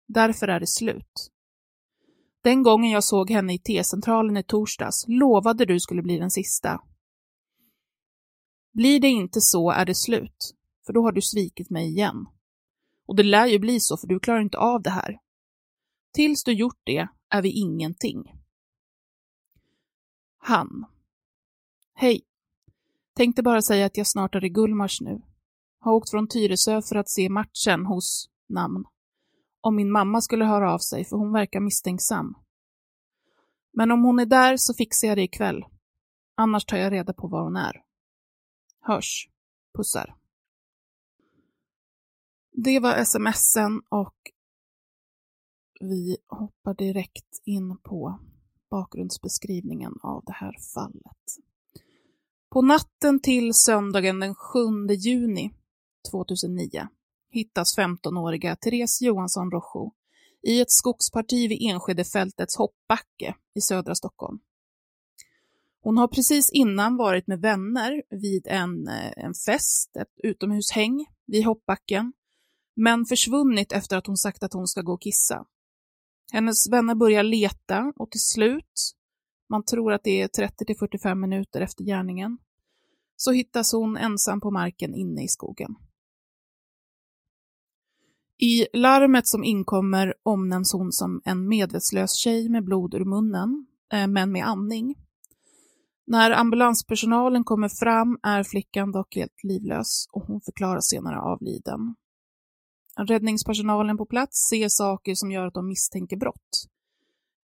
Därför 0.09 0.49
är 0.49 0.61
det 0.61 0.67
slut. 0.67 1.31
Den 2.43 2.63
gången 2.63 2.91
jag 2.91 3.05
såg 3.05 3.31
henne 3.31 3.55
i 3.55 3.59
T-centralen 3.59 4.37
i 4.37 4.43
torsdags 4.43 5.05
lovade 5.09 5.65
du 5.65 5.81
skulle 5.81 6.03
bli 6.03 6.19
den 6.19 6.31
sista. 6.31 6.81
Blir 8.73 9.01
det 9.01 9.09
inte 9.09 9.41
så 9.41 9.71
är 9.71 9.87
det 9.87 9.95
slut, 9.95 10.55
för 10.87 10.93
då 10.93 11.03
har 11.03 11.13
du 11.13 11.23
svikit 11.23 11.71
mig 11.71 11.89
igen. 11.89 12.27
Och 13.07 13.17
det 13.17 13.23
lär 13.23 13.47
ju 13.47 13.59
bli 13.59 13.81
så, 13.81 13.97
för 13.97 14.07
du 14.07 14.21
klarar 14.21 14.41
inte 14.41 14.59
av 14.59 14.83
det 14.83 14.91
här. 14.91 15.19
Tills 16.13 16.45
du 16.45 16.53
gjort 16.53 16.81
det 16.85 17.09
är 17.29 17.43
vi 17.43 17.51
ingenting. 17.51 18.25
Han. 20.39 20.87
Hej. 21.95 22.23
Tänkte 23.17 23.43
bara 23.43 23.63
säga 23.63 23.87
att 23.87 23.97
jag 23.97 24.07
snart 24.07 24.35
är 24.35 24.45
i 24.45 24.49
Gullmars 24.49 25.01
nu. 25.01 25.23
Har 25.79 25.93
åkt 25.93 26.11
från 26.11 26.29
Tyresö 26.29 26.83
för 26.83 26.97
att 26.97 27.11
se 27.11 27.29
matchen 27.29 27.87
hos 27.87 28.31
namn. 28.49 28.85
Om 29.65 29.77
min 29.77 29.93
mamma 29.93 30.21
skulle 30.21 30.45
höra 30.45 30.73
av 30.75 30.79
sig, 30.79 31.05
för 31.05 31.17
hon 31.17 31.33
verkar 31.33 31.61
misstänksam. 31.61 32.35
Men 33.73 33.91
om 33.91 34.05
hon 34.05 34.19
är 34.19 34.27
där 34.27 34.57
så 34.57 34.75
fixar 34.75 35.09
jag 35.09 35.17
det 35.17 35.23
ikväll. 35.23 35.65
Annars 36.35 36.65
tar 36.65 36.77
jag 36.77 36.93
reda 36.93 37.13
på 37.13 37.29
var 37.29 37.43
hon 37.43 37.57
är. 37.57 37.83
Hörs. 38.81 39.29
Pussar. 39.77 40.17
Det 42.53 42.81
var 42.81 43.05
smsen 43.05 43.83
och 43.89 44.17
vi 45.81 46.17
hoppar 46.29 46.75
direkt 46.75 47.43
in 47.45 47.79
på 47.79 48.19
bakgrundsbeskrivningen 48.71 49.99
av 50.03 50.25
det 50.25 50.33
här 50.33 50.57
fallet. 50.75 51.39
På 52.51 52.63
natten 52.63 53.21
till 53.21 53.55
söndagen 53.55 54.21
den 54.21 54.35
7 54.35 54.59
juni 54.99 55.55
2009 56.11 56.89
hittas 57.33 57.79
15-åriga 57.79 58.57
Therese 58.57 59.03
Johansson 59.03 59.51
Rojo 59.51 59.93
i 60.43 60.61
ett 60.61 60.71
skogsparti 60.71 61.49
vid 61.49 61.71
Enskedefältets 61.71 62.57
hoppbacke 62.57 63.35
i 63.55 63.61
södra 63.61 63.95
Stockholm. 63.95 64.39
Hon 65.83 65.99
har 65.99 66.09
precis 66.09 66.51
innan 66.51 66.97
varit 66.97 67.27
med 67.27 67.41
vänner 67.41 68.03
vid 68.11 68.47
en, 68.47 68.89
eh, 68.89 69.13
en 69.17 69.35
fest, 69.35 69.97
ett 69.97 70.13
utomhushäng 70.23 71.07
vid 71.27 71.45
hoppbacken, 71.45 72.13
men 72.77 73.07
försvunnit 73.07 73.73
efter 73.73 73.97
att 73.97 74.07
hon 74.07 74.17
sagt 74.17 74.43
att 74.43 74.53
hon 74.53 74.67
ska 74.67 74.83
gå 74.83 74.93
och 74.93 75.03
kissa. 75.03 75.47
Hennes 76.33 76.69
vänner 76.71 76.95
börjar 76.95 77.23
leta 77.23 77.93
och 77.97 78.11
till 78.11 78.21
slut, 78.21 78.93
man 79.49 79.65
tror 79.65 79.93
att 79.93 80.05
det 80.05 80.21
är 80.21 80.29
30-45 80.29 81.15
minuter 81.15 81.61
efter 81.61 81.85
gärningen, 81.85 82.39
så 83.17 83.33
hittas 83.33 83.73
hon 83.73 83.97
ensam 83.97 84.41
på 84.41 84.51
marken 84.51 84.95
inne 84.95 85.25
i 85.25 85.29
skogen. 85.29 85.75
I 88.43 88.67
larmet 88.73 89.27
som 89.27 89.45
inkommer 89.45 90.15
omnämns 90.23 90.73
hon 90.73 90.93
som 90.93 91.23
en 91.25 91.49
medvetslös 91.49 92.15
tjej 92.15 92.49
med 92.49 92.65
blod 92.65 92.95
ur 92.95 93.05
munnen, 93.05 93.67
eh, 93.93 94.07
men 94.07 94.33
med 94.33 94.47
andning. 94.47 94.95
När 96.07 96.31
ambulanspersonalen 96.31 97.45
kommer 97.45 97.69
fram 97.69 98.19
är 98.23 98.43
flickan 98.43 98.93
dock 98.93 99.17
helt 99.17 99.45
livlös 99.45 100.07
och 100.13 100.23
hon 100.23 100.41
förklaras 100.41 100.89
senare 100.89 101.21
avliden. 101.21 101.95
Räddningspersonalen 102.99 103.97
på 103.97 104.07
plats 104.07 104.49
ser 104.49 104.69
saker 104.69 105.15
som 105.15 105.31
gör 105.31 105.47
att 105.47 105.55
de 105.55 105.69
misstänker 105.69 106.17
brott. 106.17 106.67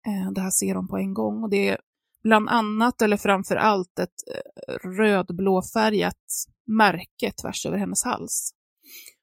Eh, 0.06 0.32
det 0.32 0.40
här 0.40 0.50
ser 0.50 0.74
de 0.74 0.88
på 0.88 0.96
en 0.96 1.14
gång 1.14 1.42
och 1.42 1.50
det 1.50 1.68
är 1.68 1.78
bland 2.22 2.48
annat, 2.48 3.02
eller 3.02 3.16
framför 3.16 3.56
allt, 3.56 3.98
ett 3.98 4.08
eh, 4.34 4.88
rödblåfärgat 4.88 6.46
märke 6.66 7.32
tvärs 7.42 7.66
över 7.66 7.78
hennes 7.78 8.04
hals. 8.04 8.54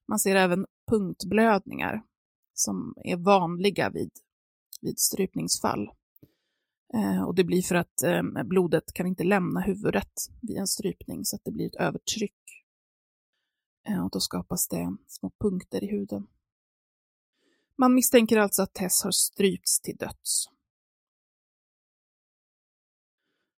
Man 0.07 0.19
ser 0.19 0.35
även 0.35 0.65
punktblödningar 0.87 2.03
som 2.53 2.93
är 3.03 3.17
vanliga 3.17 3.89
vid, 3.89 4.11
vid 4.81 4.99
strypningsfall. 4.99 5.89
Eh, 6.93 7.23
och 7.23 7.35
det 7.35 7.43
blir 7.43 7.61
för 7.61 7.75
att 7.75 8.03
eh, 8.03 8.43
blodet 8.43 8.93
kan 8.93 9.07
inte 9.07 9.23
lämna 9.23 9.61
huvudet 9.61 10.13
vid 10.41 10.57
en 10.57 10.67
strypning 10.67 11.25
så 11.25 11.35
att 11.35 11.43
det 11.43 11.51
blir 11.51 11.65
ett 11.65 11.75
övertryck. 11.75 12.33
Eh, 13.87 14.05
och 14.05 14.09
då 14.11 14.19
skapas 14.19 14.67
det 14.67 14.95
små 15.07 15.31
punkter 15.39 15.83
i 15.83 15.87
huden. 15.87 16.27
Man 17.77 17.93
misstänker 17.93 18.37
alltså 18.37 18.61
att 18.61 18.73
Tess 18.73 19.03
har 19.03 19.11
strypts 19.11 19.81
till 19.81 19.97
döds. 19.97 20.49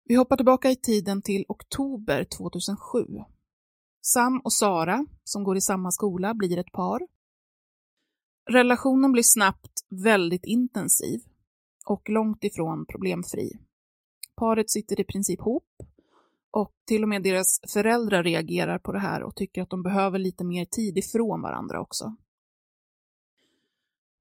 Vi 0.03 0.15
hoppar 0.15 0.35
tillbaka 0.35 0.71
i 0.71 0.75
tiden 0.75 1.21
till 1.21 1.45
oktober 1.47 2.23
2007. 2.23 3.05
Sam 4.01 4.41
och 4.43 4.53
Sara, 4.53 5.05
som 5.23 5.43
går 5.43 5.57
i 5.57 5.61
samma 5.61 5.91
skola, 5.91 6.33
blir 6.33 6.57
ett 6.57 6.71
par. 6.71 7.01
Relationen 8.49 9.11
blir 9.11 9.23
snabbt 9.23 9.71
väldigt 9.89 10.45
intensiv 10.45 11.21
och 11.85 12.09
långt 12.09 12.43
ifrån 12.43 12.85
problemfri. 12.85 13.59
Paret 14.35 14.69
sitter 14.69 14.99
i 14.99 15.03
princip 15.03 15.39
ihop 15.39 15.67
och 16.51 16.73
till 16.85 17.03
och 17.03 17.09
med 17.09 17.23
deras 17.23 17.59
föräldrar 17.73 18.23
reagerar 18.23 18.79
på 18.79 18.91
det 18.91 18.99
här 18.99 19.23
och 19.23 19.35
tycker 19.35 19.61
att 19.61 19.69
de 19.69 19.83
behöver 19.83 20.19
lite 20.19 20.43
mer 20.43 20.65
tid 20.65 20.97
ifrån 20.97 21.41
varandra 21.41 21.81
också. 21.81 22.15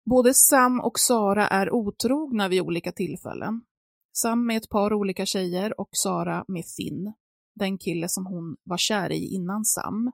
Både 0.04 0.34
Sam 0.34 0.80
och 0.80 0.98
Sara 0.98 1.48
är 1.48 1.74
otrogna 1.74 2.48
vid 2.48 2.60
olika 2.60 2.92
tillfällen. 2.92 3.62
Sam 4.12 4.46
med 4.46 4.56
ett 4.56 4.68
par 4.68 4.92
olika 4.92 5.26
tjejer 5.26 5.80
och 5.80 5.90
Sara 5.92 6.44
med 6.48 6.64
Finn, 6.76 7.12
den 7.54 7.78
kille 7.78 8.08
som 8.08 8.26
hon 8.26 8.56
var 8.62 8.76
kär 8.76 9.12
i 9.12 9.34
innan 9.34 9.64
Sam 9.64 10.12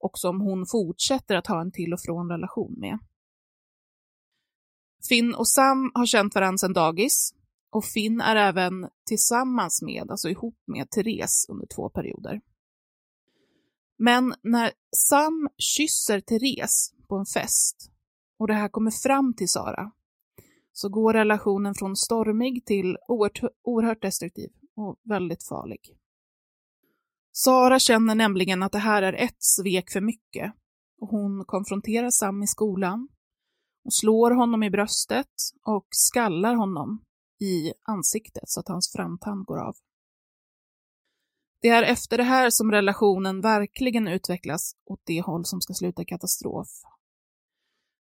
och 0.00 0.18
som 0.18 0.40
hon 0.40 0.66
fortsätter 0.66 1.36
att 1.36 1.46
ha 1.46 1.60
en 1.60 1.72
till 1.72 1.92
och 1.92 2.00
från 2.00 2.30
relation 2.30 2.74
med. 2.78 2.98
Finn 5.08 5.34
och 5.34 5.48
Sam 5.48 5.90
har 5.94 6.06
känt 6.06 6.34
varandra 6.34 6.58
sedan 6.58 6.72
dagis 6.72 7.34
och 7.70 7.84
Finn 7.84 8.20
är 8.20 8.36
även 8.36 8.88
tillsammans 9.06 9.82
med, 9.82 10.10
alltså 10.10 10.28
ihop 10.28 10.58
med 10.66 10.90
Therese 10.90 11.46
under 11.48 11.66
två 11.66 11.88
perioder. 11.88 12.40
Men 13.98 14.34
när 14.42 14.72
Sam 14.96 15.48
kysser 15.58 16.20
Therese 16.20 16.92
på 17.08 17.16
en 17.16 17.26
fest 17.26 17.90
och 18.38 18.46
det 18.46 18.54
här 18.54 18.68
kommer 18.68 18.90
fram 18.90 19.34
till 19.34 19.48
Sara 19.48 19.92
så 20.72 20.88
går 20.88 21.12
relationen 21.12 21.74
från 21.74 21.96
stormig 21.96 22.64
till 22.64 22.96
oerhört, 23.08 23.40
oerhört 23.62 24.02
destruktiv 24.02 24.50
och 24.76 25.00
väldigt 25.04 25.44
farlig. 25.48 25.80
Sara 27.32 27.78
känner 27.78 28.14
nämligen 28.14 28.62
att 28.62 28.72
det 28.72 28.78
här 28.78 29.02
är 29.02 29.12
ett 29.12 29.36
svek 29.38 29.90
för 29.90 30.00
mycket 30.00 30.52
och 31.00 31.08
hon 31.08 31.44
konfronterar 31.44 32.10
Sam 32.10 32.42
i 32.42 32.46
skolan 32.46 33.08
och 33.86 33.94
slår 33.94 34.30
honom 34.30 34.62
i 34.62 34.70
bröstet 34.70 35.34
och 35.62 35.86
skallar 35.90 36.54
honom 36.54 37.04
i 37.40 37.72
ansiktet 37.82 38.42
så 38.46 38.60
att 38.60 38.68
hans 38.68 38.92
framtand 38.92 39.44
går 39.44 39.58
av. 39.58 39.74
Det 41.62 41.68
är 41.68 41.82
efter 41.82 42.16
det 42.16 42.24
här 42.24 42.50
som 42.50 42.72
relationen 42.72 43.40
verkligen 43.40 44.08
utvecklas 44.08 44.72
åt 44.84 45.00
det 45.04 45.20
håll 45.20 45.44
som 45.44 45.60
ska 45.60 45.74
sluta 45.74 46.02
i 46.02 46.04
katastrof. 46.04 46.68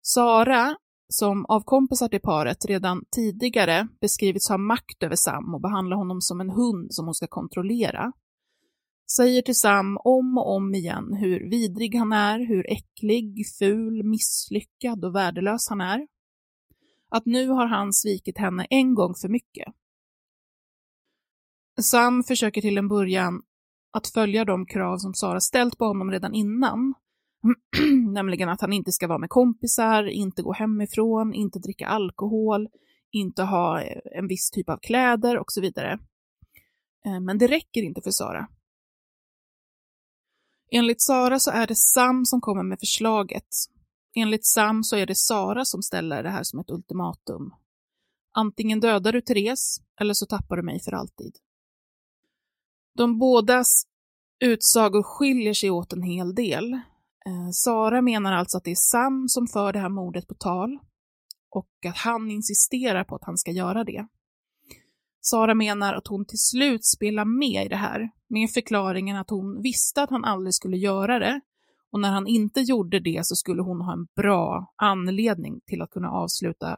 Sara, 0.01 0.75
som 1.07 1.45
av 1.45 1.61
kompisar 1.61 2.07
till 2.07 2.21
paret 2.21 2.65
redan 2.65 3.05
tidigare 3.11 3.87
beskrivits 4.01 4.49
ha 4.49 4.57
makt 4.57 5.03
över 5.03 5.15
Sam 5.15 5.53
och 5.55 5.61
behandla 5.61 5.95
honom 5.95 6.21
som 6.21 6.41
en 6.41 6.49
hund 6.49 6.93
som 6.93 7.05
hon 7.05 7.15
ska 7.15 7.27
kontrollera, 7.27 8.11
säger 9.15 9.41
till 9.41 9.55
Sam 9.55 9.97
om 10.03 10.37
och 10.37 10.55
om 10.55 10.75
igen 10.75 11.13
hur 11.13 11.49
vidrig 11.49 11.95
han 11.95 12.11
är, 12.11 12.39
hur 12.39 12.71
äcklig, 12.71 13.45
ful, 13.59 14.03
misslyckad 14.03 15.05
och 15.05 15.15
värdelös 15.15 15.69
han 15.69 15.81
är. 15.81 16.07
Att 17.09 17.25
nu 17.25 17.47
har 17.47 17.65
han 17.65 17.93
svikit 17.93 18.37
henne 18.37 18.67
en 18.69 18.95
gång 18.95 19.15
för 19.21 19.29
mycket. 19.29 19.73
Sam 21.81 22.23
försöker 22.23 22.61
till 22.61 22.77
en 22.77 22.87
början 22.87 23.41
att 23.91 24.07
följa 24.07 24.45
de 24.45 24.65
krav 24.65 24.97
som 24.97 25.13
Sara 25.13 25.39
ställt 25.39 25.77
på 25.77 25.85
honom 25.85 26.11
redan 26.11 26.33
innan, 26.33 26.93
nämligen 28.13 28.49
att 28.49 28.61
han 28.61 28.73
inte 28.73 28.91
ska 28.91 29.07
vara 29.07 29.17
med 29.17 29.29
kompisar, 29.29 30.03
inte 30.03 30.41
gå 30.41 30.53
hemifrån, 30.53 31.33
inte 31.33 31.59
dricka 31.59 31.87
alkohol, 31.87 32.67
inte 33.11 33.43
ha 33.43 33.81
en 34.15 34.27
viss 34.27 34.51
typ 34.51 34.69
av 34.69 34.77
kläder 34.77 35.37
och 35.37 35.51
så 35.51 35.61
vidare. 35.61 35.99
Eh, 37.05 37.19
men 37.19 37.37
det 37.37 37.47
räcker 37.47 37.81
inte 37.81 38.01
för 38.01 38.11
Sara. 38.11 38.47
Enligt 40.71 41.01
Sara 41.01 41.39
så 41.39 41.51
är 41.51 41.67
det 41.67 41.75
Sam 41.75 42.25
som 42.25 42.41
kommer 42.41 42.63
med 42.63 42.79
förslaget. 42.79 43.47
Enligt 44.15 44.45
Sam 44.45 44.83
så 44.83 44.95
är 44.95 45.05
det 45.05 45.15
Sara 45.15 45.65
som 45.65 45.81
ställer 45.81 46.23
det 46.23 46.29
här 46.29 46.43
som 46.43 46.59
ett 46.59 46.69
ultimatum. 46.69 47.53
Antingen 48.33 48.79
dödar 48.79 49.11
du 49.11 49.21
Therese 49.21 49.81
eller 50.01 50.13
så 50.13 50.25
tappar 50.25 50.55
du 50.57 50.63
mig 50.63 50.79
för 50.79 50.91
alltid. 50.91 51.35
De 52.97 53.19
bådas 53.19 53.83
utsagor 54.39 55.03
skiljer 55.03 55.53
sig 55.53 55.69
åt 55.69 55.93
en 55.93 56.03
hel 56.03 56.35
del. 56.35 56.73
Eh, 56.73 57.49
Sara 57.51 58.01
menar 58.01 58.33
alltså 58.33 58.57
att 58.57 58.63
det 58.63 58.71
är 58.71 58.75
Sam 58.75 59.27
som 59.27 59.47
för 59.47 59.73
det 59.73 59.79
här 59.79 59.89
mordet 59.89 60.27
på 60.27 60.33
tal 60.33 60.79
och 61.49 61.69
att 61.87 61.97
han 61.97 62.31
insisterar 62.31 63.03
på 63.03 63.15
att 63.15 63.23
han 63.23 63.37
ska 63.37 63.51
göra 63.51 63.83
det. 63.83 64.07
Sara 65.21 65.55
menar 65.55 65.93
att 65.93 66.07
hon 66.07 66.25
till 66.25 66.39
slut 66.39 66.85
spelar 66.85 67.25
med 67.25 67.65
i 67.65 67.69
det 67.69 67.75
här, 67.75 68.09
med 68.27 68.49
förklaringen 68.51 69.17
att 69.17 69.29
hon 69.29 69.61
visste 69.61 70.03
att 70.03 70.09
han 70.09 70.25
aldrig 70.25 70.53
skulle 70.53 70.77
göra 70.77 71.19
det 71.19 71.41
och 71.91 71.99
när 71.99 72.11
han 72.11 72.27
inte 72.27 72.61
gjorde 72.61 72.99
det 72.99 73.25
så 73.25 73.35
skulle 73.35 73.61
hon 73.61 73.81
ha 73.81 73.93
en 73.93 74.07
bra 74.15 74.73
anledning 74.75 75.61
till 75.65 75.81
att 75.81 75.89
kunna 75.89 76.11
avsluta 76.11 76.77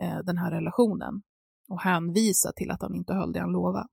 eh, 0.00 0.18
den 0.24 0.38
här 0.38 0.50
relationen 0.50 1.22
och 1.68 1.80
hänvisa 1.80 2.52
till 2.52 2.70
att 2.70 2.82
han 2.82 2.94
inte 2.94 3.14
höll 3.14 3.32
det 3.32 3.40
han 3.40 3.52
lovade. 3.52 3.88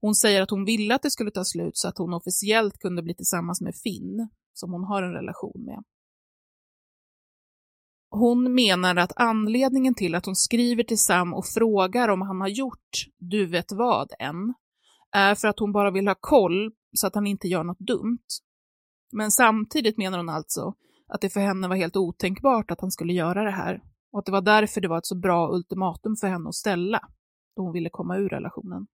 Hon 0.00 0.14
säger 0.14 0.42
att 0.42 0.50
hon 0.50 0.64
ville 0.64 0.94
att 0.94 1.02
det 1.02 1.10
skulle 1.10 1.30
ta 1.30 1.44
slut 1.44 1.76
så 1.76 1.88
att 1.88 1.98
hon 1.98 2.14
officiellt 2.14 2.78
kunde 2.78 3.02
bli 3.02 3.14
tillsammans 3.14 3.60
med 3.60 3.74
Finn, 3.74 4.28
som 4.52 4.72
hon 4.72 4.84
har 4.84 5.02
en 5.02 5.12
relation 5.12 5.64
med. 5.64 5.84
Hon 8.14 8.54
menar 8.54 8.96
att 8.96 9.12
anledningen 9.16 9.94
till 9.94 10.14
att 10.14 10.26
hon 10.26 10.36
skriver 10.36 10.82
till 10.82 10.98
Sam 10.98 11.34
och 11.34 11.46
frågar 11.46 12.08
om 12.08 12.22
han 12.22 12.40
har 12.40 12.48
gjort 12.48 13.06
du 13.18 13.46
vet 13.46 13.72
vad 13.72 14.12
än, 14.18 14.54
är 15.12 15.34
för 15.34 15.48
att 15.48 15.58
hon 15.58 15.72
bara 15.72 15.90
vill 15.90 16.08
ha 16.08 16.16
koll 16.20 16.72
så 16.92 17.06
att 17.06 17.14
han 17.14 17.26
inte 17.26 17.48
gör 17.48 17.64
något 17.64 17.78
dumt. 17.78 18.26
Men 19.12 19.30
samtidigt 19.30 19.98
menar 19.98 20.18
hon 20.18 20.28
alltså 20.28 20.74
att 21.08 21.20
det 21.20 21.30
för 21.30 21.40
henne 21.40 21.68
var 21.68 21.76
helt 21.76 21.96
otänkbart 21.96 22.70
att 22.70 22.80
han 22.80 22.90
skulle 22.90 23.12
göra 23.12 23.44
det 23.44 23.50
här 23.50 23.82
och 24.12 24.18
att 24.18 24.26
det 24.26 24.32
var 24.32 24.42
därför 24.42 24.80
det 24.80 24.88
var 24.88 24.98
ett 24.98 25.06
så 25.06 25.18
bra 25.18 25.54
ultimatum 25.54 26.16
för 26.16 26.28
henne 26.28 26.48
att 26.48 26.54
ställa 26.54 27.00
då 27.56 27.62
hon 27.62 27.72
ville 27.72 27.90
komma 27.90 28.16
ur 28.16 28.28
relationen. 28.28 28.86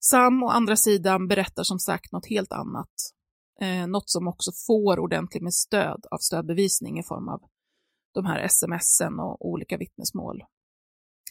Sam 0.00 0.42
å 0.42 0.48
andra 0.48 0.76
sidan 0.76 1.28
berättar 1.28 1.62
som 1.62 1.78
sagt 1.78 2.12
något 2.12 2.26
helt 2.26 2.52
annat 2.52 2.90
Eh, 3.60 3.86
något 3.86 4.10
som 4.10 4.28
också 4.28 4.50
får 4.66 4.98
ordentligt 4.98 5.42
med 5.42 5.54
stöd 5.54 6.06
av 6.10 6.18
stödbevisning 6.18 6.98
i 6.98 7.02
form 7.02 7.28
av 7.28 7.40
de 8.14 8.26
här 8.26 8.48
smsen 8.48 9.20
och 9.20 9.46
olika 9.48 9.76
vittnesmål. 9.76 10.42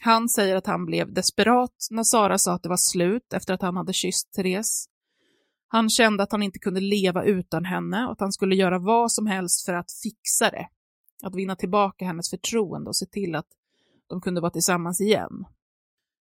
Han 0.02 0.28
säger 0.28 0.56
att 0.56 0.66
han 0.66 0.86
blev 0.86 1.12
desperat 1.12 1.86
när 1.90 2.02
Sara 2.02 2.38
sa 2.38 2.52
att 2.52 2.62
det 2.62 2.68
var 2.68 2.76
slut 2.76 3.32
efter 3.32 3.54
att 3.54 3.62
han 3.62 3.76
hade 3.76 3.92
kysst 3.92 4.32
Therese. 4.32 4.86
Han 5.68 5.90
kände 5.90 6.22
att 6.22 6.32
han 6.32 6.42
inte 6.42 6.58
kunde 6.58 6.80
leva 6.80 7.24
utan 7.24 7.64
henne 7.64 8.06
och 8.06 8.12
att 8.12 8.20
han 8.20 8.32
skulle 8.32 8.54
göra 8.54 8.78
vad 8.78 9.12
som 9.12 9.26
helst 9.26 9.64
för 9.64 9.74
att 9.74 9.92
fixa 10.02 10.50
det. 10.50 10.68
Att 11.22 11.34
vinna 11.34 11.56
tillbaka 11.56 12.04
hennes 12.04 12.30
förtroende 12.30 12.88
och 12.88 12.96
se 12.96 13.06
till 13.06 13.34
att 13.34 13.46
de 14.08 14.20
kunde 14.20 14.40
vara 14.40 14.50
tillsammans 14.50 15.00
igen. 15.00 15.44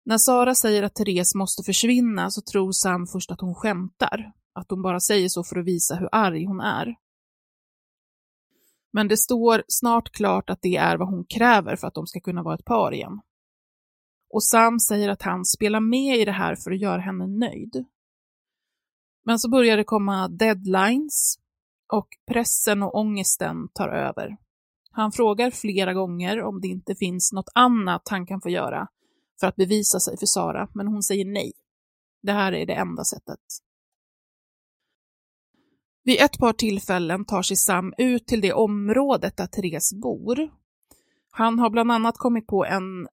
När 0.04 0.18
Sara 0.18 0.54
säger 0.54 0.83
att 0.83 0.94
Therese 0.94 1.35
måste 1.35 1.62
försvinna 1.62 2.30
så 2.30 2.40
tror 2.40 2.72
Sam 2.72 3.07
först 3.07 3.30
att 3.30 3.40
hon 3.40 3.54
skämtar, 3.54 4.33
att 4.55 4.71
hon 4.71 4.83
bara 4.83 5.01
säger 5.01 5.29
så 5.29 5.45
för 5.45 5.59
att 5.59 5.67
visa 5.67 5.95
hur 5.95 6.09
arg 6.12 6.45
hon 6.45 6.61
är. 6.61 6.95
Men 8.93 9.09
det 9.09 9.17
står 9.17 9.64
snart 9.69 10.11
klart 10.11 10.51
att 10.51 10.62
det 10.62 10.77
är 10.77 10.97
vad 10.97 11.09
hon 11.09 11.25
kräver 11.25 11.77
för 11.77 11.87
att 11.87 11.95
de 11.95 12.07
ska 12.07 12.21
kunna 12.21 12.43
vara 12.43 12.55
ett 12.55 12.64
par 12.64 12.95
igen. 12.95 13.21
Och 14.31 14.45
Sam 14.45 14.81
säger 14.81 15.09
att 15.09 15.23
han 15.23 15.45
spelar 15.45 15.81
med 15.81 16.19
i 16.19 16.25
det 16.25 16.33
här 16.33 16.57
för 16.57 16.71
att 16.71 16.81
göra 16.81 17.01
henne 17.01 17.27
nöjd. 17.27 17.85
Men 19.25 19.38
så 19.38 19.51
börjar 19.51 19.77
det 19.77 19.85
komma 19.85 20.29
deadlines 20.29 21.38
och 21.93 22.09
pressen 22.27 22.83
och 22.83 22.95
ångesten 22.95 23.69
tar 23.75 23.88
över. 23.88 24.37
Han 24.90 25.12
frågar 25.12 25.51
flera 25.51 25.95
gånger 25.95 26.43
om 26.43 26.61
det 26.61 26.69
inte 26.69 26.95
finns 26.95 27.33
något 27.33 27.51
annat 27.55 28.09
han 28.09 28.27
kan 28.27 28.40
få 28.40 28.49
göra 28.49 28.88
för 29.40 29.47
att 29.47 29.57
bevisa 29.57 30.01
sig 30.01 30.19
för 30.19 30.27
Sara, 30.27 30.69
men 30.75 30.87
hon 30.87 31.03
säger 31.03 31.25
nej. 31.25 31.53
Det 32.23 32.33
här 32.33 32.53
är 32.53 32.67
det 32.67 32.75
enda 32.75 33.05
sättet. 33.05 33.40
Vid 36.05 36.21
ett 36.21 36.38
par 36.38 36.53
tillfällen 36.53 37.25
tar 37.25 37.43
sig 37.43 37.57
Sam 37.57 37.95
ut 37.99 38.27
till 38.27 38.40
det 38.40 38.53
området 38.53 39.37
där 39.37 39.47
Therese 39.47 39.95
bor. 40.03 40.51
Han 41.31 41.59
har 41.59 41.71
bland 41.71 41.93
annat 41.93 42.19
kommit 42.19 42.47
på 42.47 42.64
en 42.64 43.09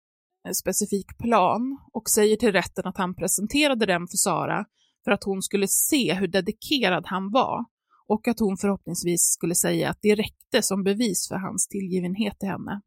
specifik 0.56 1.18
plan 1.18 1.78
och 1.94 2.10
säger 2.10 2.36
till 2.36 2.52
rätten 2.52 2.88
att 2.88 2.98
han 2.98 3.16
presenterade 3.16 3.86
den 3.86 4.08
för 4.08 4.18
Sara 4.18 4.66
för 5.04 5.12
att 5.12 5.24
hon 5.24 5.42
skulle 5.42 5.68
se 5.68 6.14
hur 6.14 6.28
dedikerad 6.28 7.04
han 7.08 7.32
var 7.32 7.66
och 8.08 8.28
att 8.28 8.40
hon 8.40 8.58
förhoppningsvis 8.58 9.22
skulle 9.22 9.56
säga 9.56 9.90
att 9.90 10.00
det 10.02 10.16
räckte 10.16 10.62
som 10.62 10.84
bevis 10.84 11.28
för 11.28 11.36
hans 11.36 11.68
tillgivenhet 11.68 12.40
till 12.40 12.50
henne. 12.50 12.82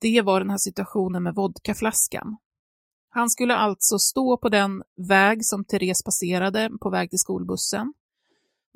Det 0.00 0.22
var 0.22 0.40
den 0.40 0.50
här 0.50 0.58
situationen 0.58 1.22
med 1.22 1.34
vodkaflaskan. 1.34 2.36
Han 3.08 3.30
skulle 3.30 3.56
alltså 3.56 3.98
stå 3.98 4.38
på 4.38 4.48
den 4.48 4.82
väg 5.08 5.44
som 5.44 5.64
Therese 5.64 6.02
passerade 6.04 6.70
på 6.80 6.90
väg 6.90 7.10
till 7.10 7.18
skolbussen. 7.18 7.92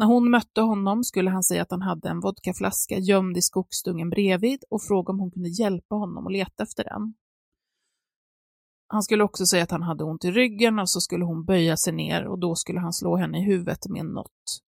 När 0.00 0.06
hon 0.06 0.30
mötte 0.30 0.60
honom 0.60 1.04
skulle 1.04 1.30
han 1.30 1.42
säga 1.42 1.62
att 1.62 1.70
han 1.70 1.82
hade 1.82 2.08
en 2.08 2.20
vodkaflaska 2.20 2.98
gömd 2.98 3.36
i 3.36 3.42
skogsdungen 3.42 4.10
bredvid 4.10 4.64
och 4.70 4.82
fråga 4.82 5.12
om 5.12 5.20
hon 5.20 5.30
kunde 5.30 5.48
hjälpa 5.48 5.94
honom 5.94 6.26
att 6.26 6.32
leta 6.32 6.62
efter 6.62 6.84
den. 6.84 7.14
Han 8.86 9.02
skulle 9.02 9.24
också 9.24 9.46
säga 9.46 9.62
att 9.62 9.70
han 9.70 9.82
hade 9.82 10.04
ont 10.04 10.24
i 10.24 10.30
ryggen 10.30 10.78
och 10.78 10.90
så 10.90 11.00
skulle 11.00 11.24
hon 11.24 11.44
böja 11.44 11.76
sig 11.76 11.92
ner 11.92 12.26
och 12.26 12.38
då 12.38 12.54
skulle 12.54 12.80
han 12.80 12.92
slå 12.92 13.16
henne 13.16 13.38
i 13.38 13.44
huvudet 13.44 13.88
med 13.88 14.00
en 14.00 14.06
nott. 14.06 14.62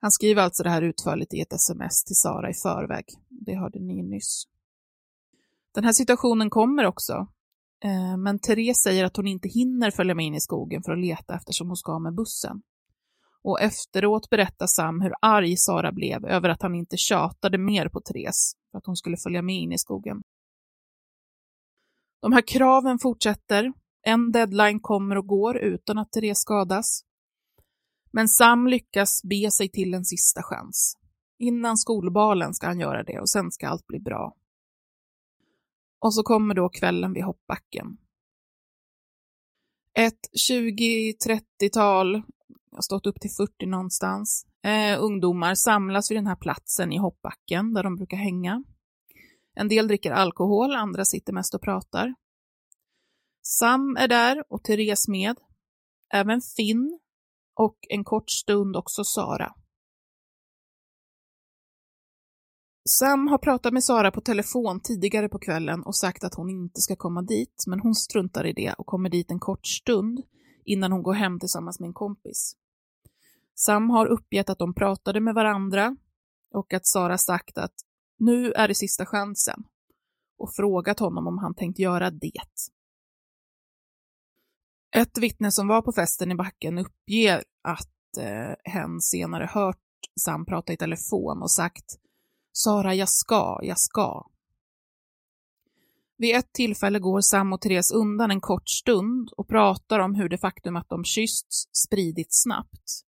Han 0.00 0.10
skriver 0.10 0.42
alltså 0.42 0.62
det 0.62 0.70
här 0.70 0.82
utförligt 0.82 1.34
i 1.34 1.40
ett 1.40 1.52
sms 1.52 2.04
till 2.04 2.16
Sara 2.16 2.50
i 2.50 2.54
förväg. 2.54 3.04
Det 3.28 3.54
hörde 3.58 3.78
ni 3.80 4.02
nyss. 4.02 4.44
Den 5.74 5.84
här 5.84 5.92
situationen 5.92 6.50
kommer 6.50 6.86
också, 6.86 7.12
eh, 7.84 8.16
men 8.16 8.38
Therese 8.38 8.82
säger 8.82 9.04
att 9.04 9.16
hon 9.16 9.26
inte 9.26 9.48
hinner 9.48 9.90
följa 9.90 10.14
med 10.14 10.26
in 10.26 10.34
i 10.34 10.40
skogen 10.40 10.82
för 10.82 10.92
att 10.92 11.00
leta 11.00 11.34
eftersom 11.34 11.66
hon 11.66 11.76
ska 11.76 11.98
med 11.98 12.14
bussen. 12.14 12.62
Och 13.46 13.60
efteråt 13.60 14.30
berättar 14.30 14.66
Sam 14.66 15.00
hur 15.00 15.12
arg 15.20 15.56
Sara 15.56 15.92
blev 15.92 16.24
över 16.24 16.48
att 16.48 16.62
han 16.62 16.74
inte 16.74 16.96
tjatade 16.96 17.58
mer 17.58 17.88
på 17.88 18.00
Therese 18.00 18.56
för 18.70 18.78
att 18.78 18.86
hon 18.86 18.96
skulle 18.96 19.16
följa 19.16 19.42
med 19.42 19.54
in 19.54 19.72
i 19.72 19.78
skogen. 19.78 20.22
De 22.22 22.32
här 22.32 22.42
kraven 22.46 22.98
fortsätter. 22.98 23.72
En 24.02 24.32
deadline 24.32 24.80
kommer 24.80 25.18
och 25.18 25.26
går 25.26 25.56
utan 25.56 25.98
att 25.98 26.12
Therese 26.12 26.38
skadas. 26.38 27.02
Men 28.10 28.28
Sam 28.28 28.66
lyckas 28.66 29.22
be 29.22 29.50
sig 29.50 29.68
till 29.68 29.94
en 29.94 30.04
sista 30.04 30.42
chans. 30.42 30.96
Innan 31.38 31.76
skolbalen 31.76 32.54
ska 32.54 32.66
han 32.66 32.80
göra 32.80 33.02
det 33.02 33.20
och 33.20 33.30
sen 33.30 33.50
ska 33.50 33.68
allt 33.68 33.86
bli 33.86 34.00
bra. 34.00 34.34
Och 35.98 36.14
så 36.14 36.22
kommer 36.22 36.54
då 36.54 36.68
kvällen 36.68 37.12
vid 37.12 37.24
hoppbacken. 37.24 37.98
Ett 39.94 40.20
20-30-tal, 40.48 42.22
jag 42.76 42.78
har 42.78 42.82
stått 42.82 43.06
upp 43.06 43.20
till 43.20 43.30
40 43.30 43.66
någonstans, 43.66 44.46
eh, 44.64 45.02
ungdomar 45.02 45.54
samlas 45.54 46.10
vid 46.10 46.18
den 46.18 46.26
här 46.26 46.36
platsen 46.36 46.92
i 46.92 46.98
hoppbacken 46.98 47.74
där 47.74 47.82
de 47.82 47.96
brukar 47.96 48.16
hänga. 48.16 48.64
En 49.54 49.68
del 49.68 49.88
dricker 49.88 50.10
alkohol, 50.12 50.74
andra 50.74 51.04
sitter 51.04 51.32
mest 51.32 51.54
och 51.54 51.62
pratar. 51.62 52.14
Sam 53.42 53.96
är 53.96 54.08
där 54.08 54.44
och 54.48 54.64
Therese 54.64 55.08
med. 55.08 55.36
Även 56.14 56.40
Finn 56.40 56.98
och 57.54 57.78
en 57.88 58.04
kort 58.04 58.30
stund 58.30 58.76
också 58.76 59.04
Sara. 59.04 59.54
Sam 62.88 63.28
har 63.28 63.38
pratat 63.38 63.72
med 63.72 63.84
Sara 63.84 64.10
på 64.10 64.20
telefon 64.20 64.80
tidigare 64.80 65.28
på 65.28 65.38
kvällen 65.38 65.82
och 65.82 65.96
sagt 65.96 66.24
att 66.24 66.34
hon 66.34 66.50
inte 66.50 66.80
ska 66.80 66.96
komma 66.96 67.22
dit, 67.22 67.64
men 67.66 67.80
hon 67.80 67.94
struntar 67.94 68.46
i 68.46 68.52
det 68.52 68.72
och 68.72 68.86
kommer 68.86 69.10
dit 69.10 69.30
en 69.30 69.40
kort 69.40 69.66
stund 69.66 70.22
innan 70.64 70.92
hon 70.92 71.02
går 71.02 71.14
hem 71.14 71.40
tillsammans 71.40 71.80
med 71.80 71.86
en 71.86 71.94
kompis. 71.94 72.56
Sam 73.58 73.90
har 73.90 74.06
uppgett 74.06 74.50
att 74.50 74.58
de 74.58 74.74
pratade 74.74 75.20
med 75.20 75.34
varandra 75.34 75.96
och 76.54 76.74
att 76.74 76.86
Sara 76.86 77.18
sagt 77.18 77.58
att 77.58 77.74
nu 78.18 78.52
är 78.52 78.68
det 78.68 78.74
sista 78.74 79.06
chansen 79.06 79.64
och 80.38 80.54
frågat 80.54 80.98
honom 80.98 81.26
om 81.26 81.38
han 81.38 81.54
tänkt 81.54 81.78
göra 81.78 82.10
det. 82.10 82.32
Ett 84.96 85.18
vittne 85.18 85.52
som 85.52 85.68
var 85.68 85.82
på 85.82 85.92
festen 85.92 86.32
i 86.32 86.34
backen 86.34 86.78
uppger 86.78 87.44
att 87.62 88.16
eh, 88.18 88.72
hen 88.72 89.00
senare 89.00 89.50
hört 89.52 89.76
Sam 90.20 90.46
prata 90.46 90.72
i 90.72 90.76
telefon 90.76 91.42
och 91.42 91.50
sagt 91.50 91.98
Sara, 92.52 92.94
jag 92.94 93.08
ska, 93.08 93.60
jag 93.62 93.78
ska. 93.78 94.26
Vid 96.18 96.36
ett 96.36 96.52
tillfälle 96.52 96.98
går 96.98 97.20
Sam 97.20 97.52
och 97.52 97.60
Therese 97.60 97.90
undan 97.90 98.30
en 98.30 98.40
kort 98.40 98.68
stund 98.68 99.30
och 99.36 99.48
pratar 99.48 99.98
om 99.98 100.14
hur 100.14 100.28
det 100.28 100.38
faktum 100.38 100.76
att 100.76 100.88
de 100.88 101.04
kyssts 101.04 101.68
spridits 101.86 102.42
snabbt. 102.42 103.06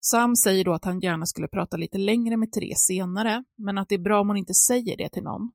Sam 0.00 0.36
säger 0.36 0.64
då 0.64 0.72
att 0.72 0.84
han 0.84 1.00
gärna 1.00 1.26
skulle 1.26 1.48
prata 1.48 1.76
lite 1.76 1.98
längre 1.98 2.36
med 2.36 2.52
Therese 2.52 2.86
senare, 2.86 3.44
men 3.56 3.78
att 3.78 3.88
det 3.88 3.94
är 3.94 3.98
bra 3.98 4.20
om 4.20 4.28
hon 4.28 4.36
inte 4.36 4.54
säger 4.54 4.96
det 4.96 5.08
till 5.08 5.22
någon. 5.22 5.50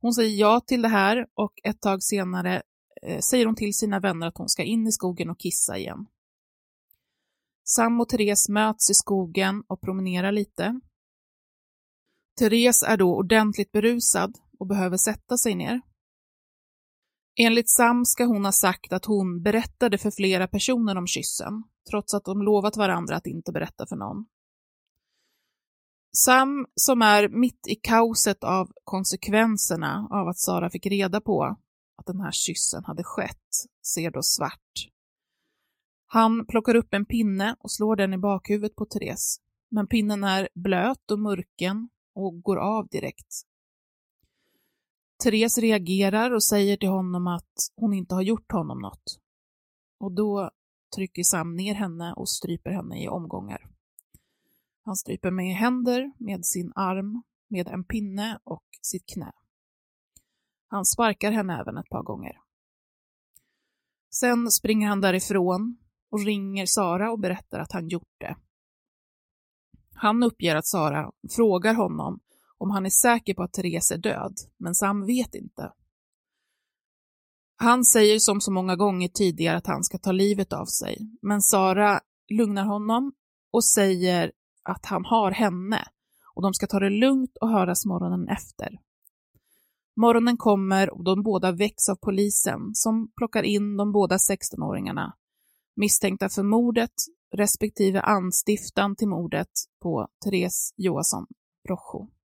Hon 0.00 0.12
säger 0.12 0.40
ja 0.40 0.60
till 0.60 0.82
det 0.82 0.88
här 0.88 1.26
och 1.34 1.52
ett 1.64 1.80
tag 1.80 2.02
senare 2.02 2.62
eh, 3.02 3.20
säger 3.20 3.46
hon 3.46 3.56
till 3.56 3.74
sina 3.74 4.00
vänner 4.00 4.26
att 4.26 4.38
hon 4.38 4.48
ska 4.48 4.62
in 4.62 4.86
i 4.86 4.92
skogen 4.92 5.30
och 5.30 5.40
kissa 5.40 5.78
igen. 5.78 6.06
Sam 7.64 8.00
och 8.00 8.08
Therese 8.08 8.48
möts 8.48 8.90
i 8.90 8.94
skogen 8.94 9.62
och 9.66 9.80
promenerar 9.80 10.32
lite. 10.32 10.80
Therese 12.38 12.82
är 12.82 12.96
då 12.96 13.16
ordentligt 13.16 13.72
berusad 13.72 14.38
och 14.58 14.66
behöver 14.66 14.96
sätta 14.96 15.36
sig 15.36 15.54
ner. 15.54 15.80
Enligt 17.36 17.70
Sam 17.70 18.04
ska 18.04 18.24
hon 18.24 18.44
ha 18.44 18.52
sagt 18.52 18.92
att 18.92 19.04
hon 19.04 19.42
berättade 19.42 19.98
för 19.98 20.10
flera 20.10 20.48
personer 20.48 20.98
om 20.98 21.06
kyssen, 21.06 21.62
trots 21.90 22.14
att 22.14 22.24
de 22.24 22.42
lovat 22.42 22.76
varandra 22.76 23.16
att 23.16 23.26
inte 23.26 23.52
berätta 23.52 23.86
för 23.86 23.96
någon. 23.96 24.26
Sam, 26.16 26.66
som 26.74 27.02
är 27.02 27.28
mitt 27.28 27.66
i 27.68 27.74
kaoset 27.74 28.44
av 28.44 28.72
konsekvenserna 28.84 30.08
av 30.10 30.28
att 30.28 30.38
Sara 30.38 30.70
fick 30.70 30.86
reda 30.86 31.20
på 31.20 31.56
att 31.96 32.06
den 32.06 32.20
här 32.20 32.32
kyssen 32.32 32.84
hade 32.84 33.04
skett, 33.04 33.48
ser 33.86 34.10
då 34.10 34.22
svart. 34.22 34.88
Han 36.06 36.46
plockar 36.46 36.74
upp 36.74 36.94
en 36.94 37.04
pinne 37.04 37.56
och 37.58 37.72
slår 37.72 37.96
den 37.96 38.14
i 38.14 38.18
bakhuvudet 38.18 38.76
på 38.76 38.84
Therese, 38.84 39.40
men 39.70 39.86
pinnen 39.86 40.24
är 40.24 40.48
blöt 40.54 41.10
och 41.10 41.18
murken 41.18 41.88
och 42.14 42.42
går 42.42 42.56
av 42.56 42.88
direkt. 42.88 43.51
Therese 45.22 45.58
reagerar 45.58 46.30
och 46.30 46.44
säger 46.44 46.76
till 46.76 46.88
honom 46.88 47.26
att 47.26 47.52
hon 47.76 47.94
inte 47.94 48.14
har 48.14 48.22
gjort 48.22 48.52
honom 48.52 48.78
något. 48.78 49.18
Och 49.98 50.12
då 50.12 50.50
trycker 50.96 51.22
Sam 51.22 51.56
ner 51.56 51.74
henne 51.74 52.12
och 52.12 52.28
stryper 52.28 52.70
henne 52.70 53.04
i 53.04 53.08
omgångar. 53.08 53.68
Han 54.84 54.96
stryper 54.96 55.30
med 55.30 55.54
händer, 55.54 56.12
med 56.18 56.44
sin 56.44 56.72
arm, 56.74 57.22
med 57.48 57.68
en 57.68 57.84
pinne 57.84 58.38
och 58.44 58.64
sitt 58.82 59.06
knä. 59.06 59.32
Han 60.68 60.84
sparkar 60.84 61.32
henne 61.32 61.60
även 61.60 61.76
ett 61.76 61.88
par 61.88 62.02
gånger. 62.02 62.40
Sen 64.10 64.50
springer 64.50 64.88
han 64.88 65.00
därifrån 65.00 65.76
och 66.10 66.24
ringer 66.24 66.66
Sara 66.66 67.12
och 67.12 67.18
berättar 67.18 67.58
att 67.58 67.72
han 67.72 67.88
gjort 67.88 68.14
det. 68.18 68.36
Han 69.94 70.22
uppger 70.22 70.56
att 70.56 70.66
Sara 70.66 71.12
frågar 71.30 71.74
honom 71.74 72.20
om 72.62 72.70
han 72.70 72.86
är 72.86 72.90
säker 72.90 73.34
på 73.34 73.42
att 73.42 73.52
Therese 73.52 73.90
är 73.90 73.98
död, 73.98 74.34
men 74.58 74.74
Sam 74.74 75.06
vet 75.06 75.34
inte. 75.34 75.72
Han 77.56 77.84
säger 77.84 78.18
som 78.18 78.40
så 78.40 78.52
många 78.52 78.76
gånger 78.76 79.08
tidigare 79.08 79.56
att 79.56 79.66
han 79.66 79.84
ska 79.84 79.98
ta 79.98 80.12
livet 80.12 80.52
av 80.52 80.64
sig, 80.64 80.98
men 81.22 81.42
Sara 81.42 82.00
lugnar 82.28 82.64
honom 82.64 83.12
och 83.52 83.64
säger 83.64 84.32
att 84.62 84.86
han 84.86 85.04
har 85.04 85.30
henne 85.30 85.88
och 86.34 86.42
de 86.42 86.54
ska 86.54 86.66
ta 86.66 86.78
det 86.78 86.90
lugnt 86.90 87.36
och 87.40 87.48
höras 87.48 87.86
morgonen 87.86 88.28
efter. 88.28 88.80
Morgonen 89.96 90.36
kommer 90.36 90.90
och 90.90 91.04
de 91.04 91.22
båda 91.22 91.52
väcks 91.52 91.88
av 91.88 91.96
polisen 91.96 92.60
som 92.74 93.12
plockar 93.16 93.42
in 93.42 93.76
de 93.76 93.92
båda 93.92 94.16
16-åringarna 94.16 95.12
misstänkta 95.76 96.28
för 96.28 96.42
mordet 96.42 96.94
respektive 97.36 98.00
anstiftan 98.00 98.96
till 98.96 99.08
mordet 99.08 99.50
på 99.82 100.08
Therese 100.24 100.74
Johansson 100.76 101.26
Rojo. 101.68 102.21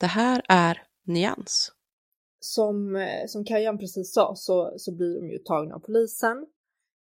Det 0.00 0.06
här 0.06 0.42
är 0.48 0.82
Nyans. 1.04 1.72
Som, 2.40 2.96
eh, 2.96 3.26
som 3.26 3.44
Kajan 3.44 3.78
precis 3.78 4.14
sa 4.14 4.34
så, 4.36 4.74
så 4.76 4.96
blir 4.96 5.20
de 5.20 5.30
ju 5.30 5.38
tagna 5.38 5.74
av 5.74 5.78
polisen 5.78 6.46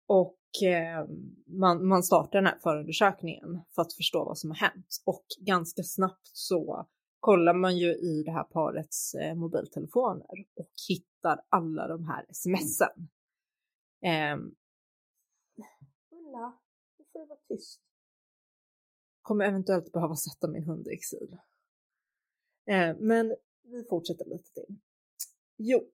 och 0.06 0.38
eh, 0.62 1.06
man, 1.46 1.88
man 1.88 2.02
startar 2.02 2.38
den 2.38 2.46
här 2.46 2.58
förundersökningen 2.62 3.60
för 3.74 3.82
att 3.82 3.92
förstå 3.92 4.24
vad 4.24 4.38
som 4.38 4.50
har 4.50 4.56
hänt. 4.56 5.02
Och 5.04 5.24
ganska 5.40 5.82
snabbt 5.82 6.30
så 6.32 6.86
kollar 7.20 7.54
man 7.54 7.76
ju 7.76 7.94
i 7.94 8.22
det 8.22 8.32
här 8.32 8.44
parets 8.44 9.14
eh, 9.14 9.34
mobiltelefoner 9.34 10.26
och 10.54 10.70
hittar 10.88 11.40
alla 11.48 11.88
de 11.88 12.04
här 12.04 12.26
smsen. 12.32 13.08
Eh, 14.02 14.36
Ulla, 16.10 16.58
nu 16.98 17.04
får 17.12 17.20
du 17.20 17.26
vara 17.26 17.38
tyst. 17.48 17.80
Kommer 19.22 19.44
eventuellt 19.44 19.92
behöva 19.92 20.16
sätta 20.16 20.48
min 20.48 20.64
hund 20.64 20.88
i 20.88 20.90
exil. 20.90 21.38
Eh, 22.70 22.96
men 22.98 23.36
vi 23.64 23.84
fortsätter 23.90 24.24
lite 24.24 24.52
till. 24.54 24.76
Jo. 25.58 25.90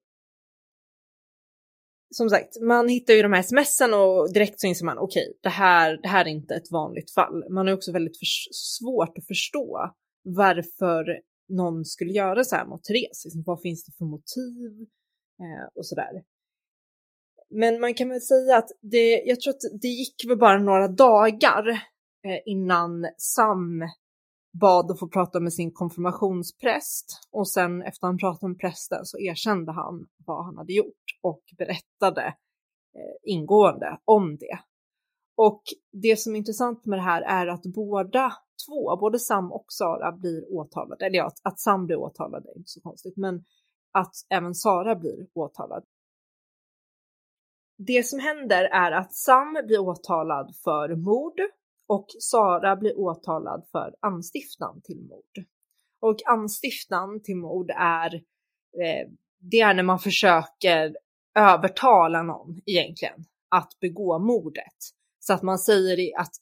Som 2.15 2.31
sagt, 2.31 2.61
man 2.61 2.89
hittar 2.89 3.15
ju 3.15 3.23
de 3.23 3.33
här 3.33 3.43
smsen 3.43 3.95
och 3.95 4.33
direkt 4.33 4.61
så 4.61 4.67
inser 4.67 4.85
man 4.85 4.99
okej, 4.99 5.23
okay, 5.23 5.35
det, 5.43 5.49
här, 5.49 5.99
det 6.03 6.09
här 6.09 6.25
är 6.25 6.29
inte 6.29 6.55
ett 6.55 6.71
vanligt 6.71 7.11
fall. 7.11 7.45
Man 7.51 7.67
har 7.67 7.75
också 7.75 7.93
väldigt 7.93 8.17
svårt 8.51 9.19
att 9.19 9.27
förstå 9.27 9.95
varför 10.23 11.21
någon 11.49 11.85
skulle 11.85 12.13
göra 12.13 12.45
så 12.45 12.57
här 12.57 12.67
mot 12.67 12.85
Therese. 12.85 13.25
Liksom, 13.25 13.43
vad 13.47 13.61
finns 13.61 13.85
det 13.85 13.93
för 13.99 14.05
motiv 14.05 14.89
eh, 15.41 15.69
och 15.75 15.87
sådär. 15.87 16.23
Men 17.51 17.81
man 17.81 17.95
kan 17.95 18.09
väl 18.09 18.21
säga 18.21 18.57
att 18.57 18.69
det, 18.81 19.23
jag 19.27 19.41
tror 19.41 19.55
att 19.55 19.81
det 19.83 19.89
gick 19.89 20.25
väl 20.29 20.39
bara 20.39 20.59
några 20.59 20.89
dagar 20.89 21.69
eh, 22.25 22.41
innan 22.47 23.07
Sam 23.17 23.83
bad 24.53 24.91
att 24.91 24.99
få 24.99 25.09
prata 25.09 25.41
med 25.41 25.53
sin 25.53 25.73
konfirmationspräst 25.73 27.29
och 27.33 27.49
sen 27.49 27.83
efter 27.83 28.07
han 28.07 28.19
pratade 28.19 28.49
med 28.49 28.59
prästen 28.59 29.05
så 29.05 29.19
erkände 29.19 29.73
han 29.73 30.07
vad 30.27 30.45
han 30.45 30.57
hade 30.57 30.73
gjort 30.73 31.05
och 31.23 31.43
berättade 31.59 32.27
eh, 32.95 33.33
ingående 33.33 33.99
om 34.05 34.37
det. 34.37 34.59
Och 35.37 35.63
det 35.93 36.17
som 36.21 36.35
är 36.35 36.39
intressant 36.39 36.87
med 36.87 36.99
det 36.99 37.03
här 37.03 37.23
är 37.23 37.47
att 37.47 37.63
båda 37.63 38.33
två, 38.67 38.97
både 38.97 39.19
Sam 39.19 39.53
och 39.53 39.65
Sara 39.69 40.13
blir 40.13 40.53
åtalade, 40.53 41.07
eller 41.07 41.17
ja, 41.17 41.27
att, 41.27 41.41
att 41.43 41.61
Sam 41.61 41.87
blir 41.87 41.97
åtalad 41.97 42.47
är 42.47 42.59
inte 42.59 42.71
så 42.71 42.81
konstigt, 42.81 43.17
men 43.17 43.45
att 43.93 44.13
även 44.29 44.55
Sara 44.55 44.97
blir 44.97 45.27
åtalad. 45.35 45.85
Det 47.79 48.07
som 48.07 48.19
händer 48.19 48.65
är 48.65 48.93
att 48.93 49.15
Sam 49.15 49.63
blir 49.67 49.79
åtalad 49.79 50.55
för 50.65 50.97
mord 50.97 51.41
och 51.91 52.07
Sara 52.19 52.77
blir 52.77 52.99
åtalad 52.99 53.67
för 53.73 53.95
anstiftan 54.01 54.81
till 54.85 55.01
mord. 55.01 55.47
Och 56.01 56.17
anstiftan 56.27 57.23
till 57.23 57.37
mord 57.37 57.71
är, 57.71 58.15
eh, 58.15 59.09
det 59.39 59.61
är 59.61 59.75
när 59.75 59.83
man 59.83 59.99
försöker 59.99 60.97
övertala 61.39 62.23
någon 62.23 62.61
egentligen 62.67 63.25
att 63.51 63.81
begå 63.81 64.19
mordet. 64.19 64.77
Så 65.19 65.33
att 65.33 65.43
man 65.43 65.59
säger 65.59 66.21
att, 66.21 66.33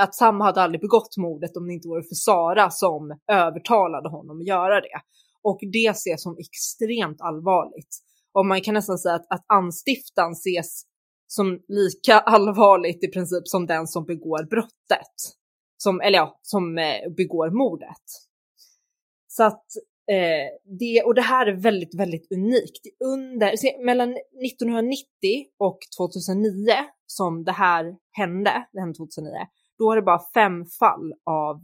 att 0.00 0.14
Sam 0.14 0.40
hade 0.40 0.62
aldrig 0.62 0.80
begått 0.80 1.16
mordet 1.16 1.56
om 1.56 1.66
det 1.66 1.72
inte 1.72 1.88
vore 1.88 2.02
för 2.02 2.14
Sara 2.14 2.70
som 2.70 3.18
övertalade 3.32 4.08
honom 4.08 4.40
att 4.40 4.46
göra 4.46 4.80
det. 4.80 5.00
Och 5.42 5.58
det 5.72 5.90
ses 5.90 6.22
som 6.22 6.36
extremt 6.38 7.20
allvarligt. 7.20 7.98
Och 8.32 8.46
man 8.46 8.60
kan 8.60 8.74
nästan 8.74 8.98
säga 8.98 9.14
att, 9.14 9.26
att 9.30 9.44
anstiftan 9.46 10.32
ses 10.32 10.82
som 11.34 11.60
lika 11.68 12.18
allvarligt 12.34 13.04
i 13.04 13.08
princip 13.08 13.48
som 13.48 13.66
den 13.66 13.86
som 13.86 14.04
begår 14.04 14.44
brottet. 14.44 15.16
Som, 15.76 16.00
eller 16.00 16.18
ja, 16.18 16.38
som 16.42 16.78
eh, 16.78 17.12
begår 17.16 17.50
mordet. 17.50 18.06
Så 19.28 19.44
att 19.44 19.66
eh, 20.10 20.48
det, 20.78 21.02
och 21.02 21.14
det 21.14 21.22
här 21.22 21.46
är 21.46 21.56
väldigt, 21.56 21.94
väldigt 22.00 22.32
unikt. 22.32 22.82
Under, 23.04 23.56
se, 23.56 23.84
mellan 23.84 24.10
1990 24.10 25.06
och 25.58 25.78
2009 25.98 26.72
som 27.06 27.44
det 27.44 27.52
här 27.52 27.96
hände, 28.10 28.66
det 28.72 28.80
hände 28.80 28.94
2009, 28.96 29.32
då 29.78 29.92
är 29.92 29.96
det 29.96 30.02
bara 30.02 30.20
fem 30.34 30.64
fall 30.80 31.12
av 31.26 31.56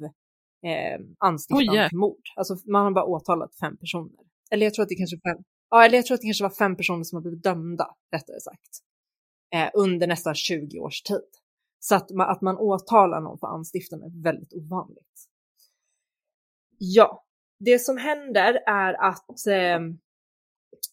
eh, 0.68 0.98
anstiftan 1.18 1.88
till 1.88 1.98
mord. 1.98 2.24
Alltså 2.36 2.56
man 2.66 2.84
har 2.84 2.92
bara 2.92 3.04
åtalat 3.04 3.50
fem 3.60 3.76
personer. 3.76 4.24
Eller 4.50 4.66
jag 4.66 4.74
tror 4.74 4.82
att 4.82 4.88
det 4.88 4.94
kanske 4.94 5.16
fem, 5.16 5.44
ja, 5.70 5.84
eller 5.84 5.98
jag 5.98 6.06
tror 6.06 6.14
att 6.14 6.20
det 6.20 6.26
kanske 6.26 6.44
var 6.44 6.58
fem 6.64 6.76
personer 6.76 7.04
som 7.04 7.16
har 7.16 7.22
blivit 7.22 7.42
dömda, 7.42 7.86
rättare 8.12 8.40
sagt 8.40 8.87
eh, 9.54 9.70
under 9.74 10.06
nästan 10.06 10.34
20 10.34 10.78
års 10.78 11.02
tid. 11.02 11.30
Så 11.80 11.94
att 11.94 12.10
man, 12.10 12.30
att 12.30 12.40
man 12.40 12.56
åtalar 12.58 13.20
någon 13.20 13.38
för 13.38 13.46
anstiftan 13.46 14.02
är 14.02 14.22
väldigt 14.22 14.52
ovanligt. 14.52 15.28
Ja, 16.78 17.24
det 17.58 17.78
som 17.78 17.96
händer 17.96 18.58
är 18.66 18.94
att 18.94 19.46
eh, 19.46 19.80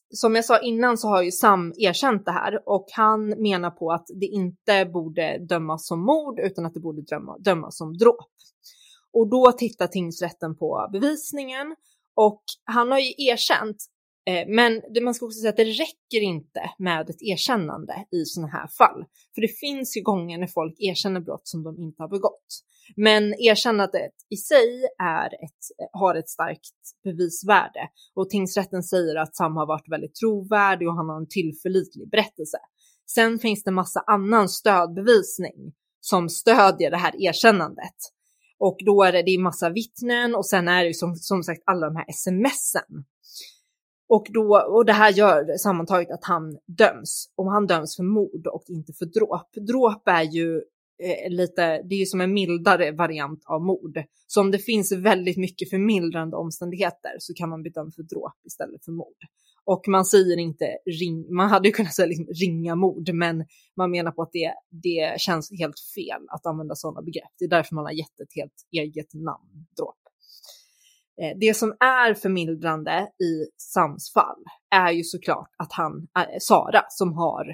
som 0.09 0.35
jag 0.35 0.45
sa 0.45 0.59
innan 0.59 0.97
så 0.97 1.07
har 1.07 1.21
ju 1.21 1.31
Sam 1.31 1.73
erkänt 1.77 2.25
det 2.25 2.31
här 2.31 2.69
och 2.69 2.85
han 2.91 3.27
menar 3.29 3.71
på 3.71 3.91
att 3.91 4.07
det 4.15 4.25
inte 4.25 4.85
borde 4.85 5.37
dömas 5.37 5.87
som 5.87 6.05
mord 6.05 6.39
utan 6.39 6.65
att 6.65 6.73
det 6.73 6.79
borde 6.79 7.01
döma, 7.01 7.37
dömas 7.37 7.77
som 7.77 7.97
dråp. 7.97 8.31
Och 9.13 9.29
då 9.29 9.51
tittar 9.51 9.87
tingsrätten 9.87 10.57
på 10.57 10.89
bevisningen 10.91 11.75
och 12.15 12.43
han 12.63 12.91
har 12.91 12.99
ju 12.99 13.13
erkänt 13.17 13.77
Eh, 14.27 14.47
men 14.47 14.81
man 15.03 15.13
ska 15.13 15.25
också 15.25 15.39
säga 15.39 15.49
att 15.49 15.57
det 15.57 15.63
räcker 15.63 16.21
inte 16.21 16.61
med 16.77 17.09
ett 17.09 17.21
erkännande 17.21 18.05
i 18.11 18.25
sådana 18.25 18.51
här 18.51 18.67
fall. 18.67 19.05
För 19.35 19.41
det 19.41 19.59
finns 19.59 19.97
ju 19.97 20.01
gånger 20.01 20.37
när 20.37 20.47
folk 20.47 20.75
erkänner 20.77 21.19
brott 21.19 21.47
som 21.47 21.63
de 21.63 21.79
inte 21.79 22.03
har 22.03 22.09
begått. 22.09 22.47
Men 22.95 23.33
erkännandet 23.33 24.11
i 24.29 24.37
sig 24.37 24.87
är 25.03 25.25
ett, 25.25 25.89
har 25.91 26.15
ett 26.15 26.29
starkt 26.29 26.75
bevisvärde 27.03 27.89
och 28.15 28.29
tingsrätten 28.29 28.83
säger 28.83 29.15
att 29.15 29.35
Sam 29.35 29.55
har 29.55 29.65
varit 29.65 29.91
väldigt 29.91 30.15
trovärdig 30.15 30.87
och 30.87 30.95
han 30.95 31.09
har 31.09 31.17
en 31.17 31.27
tillförlitlig 31.27 32.09
berättelse. 32.09 32.57
Sen 33.09 33.39
finns 33.39 33.63
det 33.63 33.71
massa 33.71 33.99
annan 34.07 34.49
stödbevisning 34.49 35.73
som 35.99 36.29
stödjer 36.29 36.91
det 36.91 36.97
här 36.97 37.23
erkännandet. 37.23 37.95
Och 38.57 38.77
då 38.85 39.03
är 39.03 39.11
det, 39.11 39.21
det 39.21 39.31
är 39.31 39.39
massa 39.39 39.69
vittnen 39.69 40.35
och 40.35 40.45
sen 40.45 40.67
är 40.67 40.81
det 40.83 40.87
ju 40.87 40.93
som, 40.93 41.15
som 41.15 41.43
sagt 41.43 41.61
alla 41.65 41.85
de 41.85 41.95
här 41.95 42.05
smsen 42.11 43.05
och, 44.07 44.27
då, 44.33 44.57
och 44.57 44.85
det 44.85 44.93
här 44.93 45.11
gör 45.11 45.57
sammantaget 45.57 46.11
att 46.11 46.23
han 46.23 46.57
döms. 46.67 47.29
Och 47.35 47.51
han 47.51 47.67
döms 47.67 47.95
för 47.95 48.03
mord 48.03 48.47
och 48.47 48.63
inte 48.67 48.93
för 48.93 49.05
dråp. 49.05 49.53
Dråp 49.67 50.07
är 50.07 50.23
ju 50.23 50.55
eh, 51.03 51.29
lite, 51.29 51.81
det 51.83 51.95
är 51.95 51.99
ju 51.99 52.05
som 52.05 52.21
en 52.21 52.33
mildare 52.33 52.91
variant 52.91 53.43
av 53.45 53.61
mord. 53.61 54.03
Så 54.27 54.41
om 54.41 54.51
det 54.51 54.59
finns 54.59 54.91
väldigt 54.91 55.37
mycket 55.37 55.69
förmildrande 55.69 56.37
omständigheter 56.37 57.11
så 57.19 57.33
kan 57.33 57.49
man 57.49 57.61
bli 57.61 57.71
dömd 57.71 57.95
för 57.95 58.03
dråp 58.03 58.45
istället 58.45 58.85
för 58.85 58.91
mord. 58.91 59.17
Och 59.65 59.87
man 59.87 60.05
säger 60.05 60.37
inte 60.37 60.65
ring, 61.01 61.35
man 61.35 61.49
hade 61.49 61.67
ju 61.67 61.71
kunnat 61.71 61.93
säga 61.93 62.05
liksom 62.05 62.25
ringa 62.25 62.75
mord, 62.75 63.09
men 63.13 63.45
man 63.77 63.91
menar 63.91 64.11
på 64.11 64.21
att 64.21 64.31
det, 64.31 64.53
det 64.69 65.21
känns 65.21 65.51
helt 65.59 65.79
fel 65.95 66.21
att 66.29 66.45
använda 66.45 66.75
sådana 66.75 67.01
begrepp. 67.01 67.31
Det 67.39 67.45
är 67.45 67.49
därför 67.49 67.75
man 67.75 67.85
har 67.85 67.91
gett 67.91 68.19
ett 68.19 68.35
helt 68.35 68.67
eget 68.71 69.13
namn, 69.13 69.67
dråp. 69.77 70.04
Eh, 71.21 71.37
det 71.39 71.53
som 71.53 71.75
är 71.79 72.13
förmildrande 72.13 73.09
i 73.19 73.47
Sams 73.57 74.13
fall 74.13 74.43
är 74.75 74.91
ju 74.91 75.03
såklart 75.03 75.49
att 75.57 75.73
han, 75.73 76.07
eh, 76.19 76.37
Sara, 76.39 76.81
som 76.89 77.13
har 77.13 77.49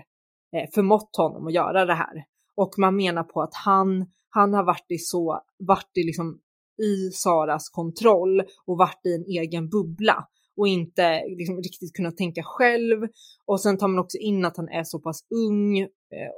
eh, 0.55 0.69
förmått 0.73 1.15
honom 1.17 1.47
att 1.47 1.53
göra 1.53 1.85
det 1.85 1.93
här. 1.93 2.25
Och 2.55 2.73
man 2.77 2.95
menar 2.95 3.23
på 3.23 3.41
att 3.41 3.53
han, 3.53 4.05
han 4.29 4.53
har 4.53 4.63
varit 4.63 4.91
i 4.91 4.97
så, 4.97 5.41
varit 5.59 5.97
i 5.97 6.03
liksom 6.03 6.39
i 6.83 7.11
Saras 7.11 7.69
kontroll 7.69 8.41
och 8.65 8.77
varit 8.77 9.05
i 9.05 9.15
en 9.15 9.25
egen 9.25 9.69
bubbla 9.69 10.27
och 10.57 10.67
inte 10.67 11.23
liksom 11.27 11.57
riktigt 11.57 11.93
kunnat 11.93 12.17
tänka 12.17 12.43
själv. 12.43 13.07
Och 13.45 13.61
sen 13.61 13.77
tar 13.77 13.87
man 13.87 13.99
också 13.99 14.17
in 14.17 14.45
att 14.45 14.57
han 14.57 14.69
är 14.69 14.83
så 14.83 14.99
pass 14.99 15.25
ung 15.29 15.87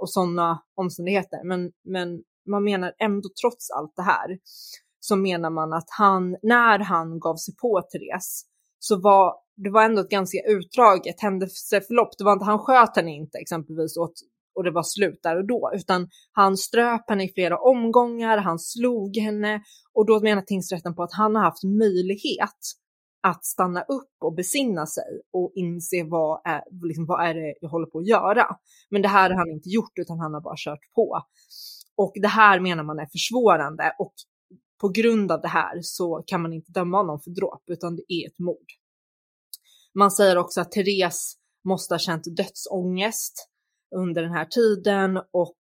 och 0.02 0.10
sådana 0.10 0.64
omständigheter. 0.76 1.44
Men, 1.44 1.72
men 1.84 2.24
man 2.50 2.64
menar 2.64 2.94
ändå 3.00 3.30
trots 3.42 3.72
allt 3.72 3.96
det 3.96 4.02
här 4.02 4.40
så 5.06 5.16
menar 5.16 5.50
man 5.50 5.74
att 5.74 5.90
han, 5.90 6.38
när 6.42 6.80
han 6.80 7.20
gav 7.20 7.36
sig 7.36 7.56
på 7.56 7.82
Therese, 7.82 8.46
så 8.80 9.02
var 9.02 9.34
det 9.56 9.70
var 9.70 9.84
ändå 9.84 10.02
ett 10.02 10.10
ganska 10.10 10.38
utdraget 10.48 11.22
händelseförlopp. 11.22 12.18
Det 12.18 12.24
var 12.24 12.34
inte, 12.34 12.46
han 12.46 12.60
sköt 12.60 12.96
henne 12.96 13.12
inte 13.12 13.38
exempelvis 13.38 13.98
åt, 13.98 14.14
och 14.56 14.64
det 14.64 14.72
var 14.72 14.84
slut 14.84 15.20
där 15.24 15.38
och 15.38 15.48
då, 15.48 15.72
utan 15.76 16.10
han 16.32 16.58
ströp 16.58 17.10
henne 17.10 17.24
i 17.24 17.34
flera 17.34 17.58
omgångar, 17.58 18.38
han 18.38 18.60
slog 18.60 19.18
henne 19.18 19.62
och 19.94 20.06
då 20.06 20.20
menar 20.20 20.42
tingsrätten 20.42 20.96
på 20.96 21.04
att 21.04 21.14
han 21.14 21.36
har 21.36 21.44
haft 21.44 21.64
möjlighet 21.64 22.60
att 23.28 23.46
stanna 23.46 23.82
upp 23.82 24.16
och 24.22 24.36
besinna 24.36 24.86
sig 24.86 25.22
och 25.34 25.52
inse 25.56 26.04
vad 26.04 26.42
är, 26.46 26.62
liksom, 26.88 27.06
vad 27.06 27.28
är 27.28 27.34
det 27.34 27.56
jag 27.62 27.70
håller 27.70 27.88
på 27.88 28.00
att 28.00 28.08
göra. 28.08 28.46
Men 28.90 29.02
det 29.02 29.08
här 29.08 29.30
har 29.30 29.38
han 29.38 29.52
inte 29.52 29.70
gjort 29.70 29.94
utan 29.96 30.20
han 30.20 30.34
har 30.34 30.42
bara 30.42 30.56
kört 30.58 30.94
på. 30.96 31.22
Och 31.96 32.14
det 32.16 32.28
här 32.28 32.60
menar 32.60 32.84
man 32.84 33.00
är 33.00 33.08
försvårande 33.12 33.96
och 34.00 34.14
på 34.84 34.90
grund 34.90 35.32
av 35.32 35.42
det 35.42 35.48
här 35.48 35.80
så 35.82 36.24
kan 36.28 36.42
man 36.42 36.54
inte 36.54 36.72
döma 36.72 36.98
honom 36.98 37.20
för 37.20 37.32
dråp 37.32 37.64
utan 37.68 37.96
det 37.96 38.14
är 38.14 38.28
ett 38.28 38.40
mord. 38.40 38.66
Man 39.94 40.12
säger 40.12 40.38
också 40.38 40.62
att 40.62 40.72
Therese 40.72 41.38
måste 41.64 41.94
ha 41.94 42.00
känt 42.00 42.24
dödsångest 42.38 43.50
under 43.96 44.22
den 44.22 44.32
här 44.32 44.46
tiden 44.46 45.18
och 45.32 45.58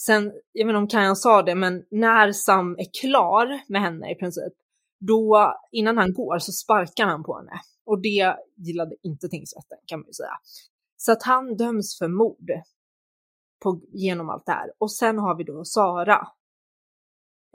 sen, 0.00 0.32
jag 0.52 0.66
vet 0.66 0.70
inte 0.70 0.78
om 0.78 0.88
Kajan 0.88 1.16
sa 1.16 1.42
det, 1.42 1.54
men 1.54 1.84
när 1.90 2.32
Sam 2.32 2.76
är 2.78 3.00
klar 3.00 3.60
med 3.68 3.80
henne 3.80 4.12
i 4.12 4.14
princip, 4.14 4.52
då 5.00 5.54
innan 5.72 5.98
han 5.98 6.12
går 6.12 6.38
så 6.38 6.52
sparkar 6.52 7.06
han 7.06 7.24
på 7.24 7.36
henne 7.36 7.60
och 7.86 8.02
det 8.02 8.36
gillade 8.56 8.96
inte 9.02 9.28
tingsrätten 9.28 9.78
kan 9.86 10.00
man 10.00 10.06
ju 10.06 10.12
säga. 10.12 10.38
Så 10.96 11.12
att 11.12 11.22
han 11.22 11.56
döms 11.56 11.98
för 11.98 12.08
mord 12.08 12.50
på, 13.62 13.80
genom 13.92 14.30
allt 14.30 14.46
det 14.46 14.52
här. 14.52 14.72
Och 14.78 14.92
sen 14.92 15.18
har 15.18 15.36
vi 15.36 15.44
då 15.44 15.64
Sara. 15.64 16.28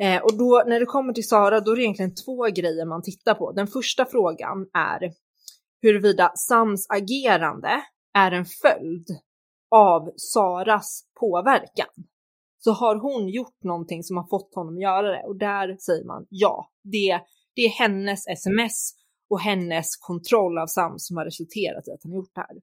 Eh, 0.01 0.21
och 0.21 0.37
då 0.37 0.63
när 0.67 0.79
det 0.79 0.85
kommer 0.85 1.13
till 1.13 1.27
Sara, 1.27 1.59
då 1.59 1.71
är 1.71 1.75
det 1.75 1.81
egentligen 1.81 2.15
två 2.15 2.43
grejer 2.43 2.85
man 2.85 3.01
tittar 3.01 3.33
på. 3.33 3.51
Den 3.51 3.67
första 3.67 4.05
frågan 4.05 4.67
är 4.73 5.11
huruvida 5.81 6.31
Sams 6.35 6.89
agerande 6.89 7.81
är 8.13 8.31
en 8.31 8.45
följd 8.45 9.07
av 9.71 10.11
Saras 10.15 11.03
påverkan. 11.19 11.87
Så 12.59 12.71
har 12.71 12.95
hon 12.95 13.29
gjort 13.29 13.63
någonting 13.63 14.03
som 14.03 14.17
har 14.17 14.27
fått 14.27 14.55
honom 14.55 14.75
att 14.75 14.81
göra 14.81 15.07
det? 15.11 15.23
Och 15.27 15.37
där 15.37 15.77
säger 15.77 16.05
man 16.05 16.25
ja, 16.29 16.71
det, 16.83 17.21
det 17.55 17.61
är 17.61 17.69
hennes 17.69 18.27
sms 18.27 18.91
och 19.29 19.39
hennes 19.39 19.97
kontroll 19.97 20.57
av 20.57 20.67
Sam 20.67 20.93
som 20.97 21.17
har 21.17 21.25
resulterat 21.25 21.87
i 21.87 21.91
att 21.91 22.03
han 22.03 22.11
har 22.11 22.17
gjort 22.17 22.35
det 22.35 22.41
här. 22.41 22.57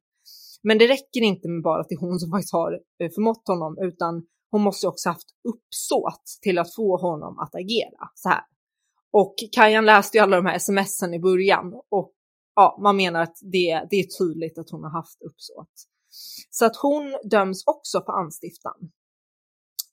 Men 0.62 0.79
det 0.79 0.87
räcker 0.87 1.20
inte 1.20 1.49
med 1.49 1.62
bara 1.62 1.81
att 1.81 1.88
det 1.88 1.94
är 1.94 2.01
hon 2.01 2.18
som 2.18 2.31
faktiskt 2.31 2.53
har 2.53 2.73
eh, 2.73 3.11
förmått 3.14 3.49
honom, 3.49 3.79
utan 3.81 4.27
hon 4.55 4.62
måste 4.62 4.88
också 4.88 5.09
haft 5.09 5.29
uppsåt 5.49 6.38
till 6.43 6.59
att 6.59 6.75
få 6.75 6.97
honom 6.97 7.38
att 7.38 7.55
agera 7.55 8.11
så 8.14 8.29
här. 8.29 8.45
Och 9.12 9.35
Kajan 9.53 9.87
läste 9.87 10.19
ju 10.19 10.23
alla 10.23 10.37
de 10.37 10.47
här 10.47 10.59
smsen 10.59 11.14
i 11.14 11.21
början 11.21 11.75
och 11.90 12.12
ja, 12.55 12.79
man 12.83 12.97
menar 12.97 13.23
att 13.23 13.37
det, 13.43 13.87
det 13.90 13.97
är 13.97 14.19
tydligt 14.19 14.59
att 14.59 14.71
hon 14.71 14.83
har 14.83 14.90
haft 14.90 15.23
uppsåt. 15.23 15.71
Så 16.51 16.67
att 16.67 16.77
hon 16.77 17.19
döms 17.25 17.62
också 17.67 18.03
för 18.05 18.12
anstiftan. 18.12 18.93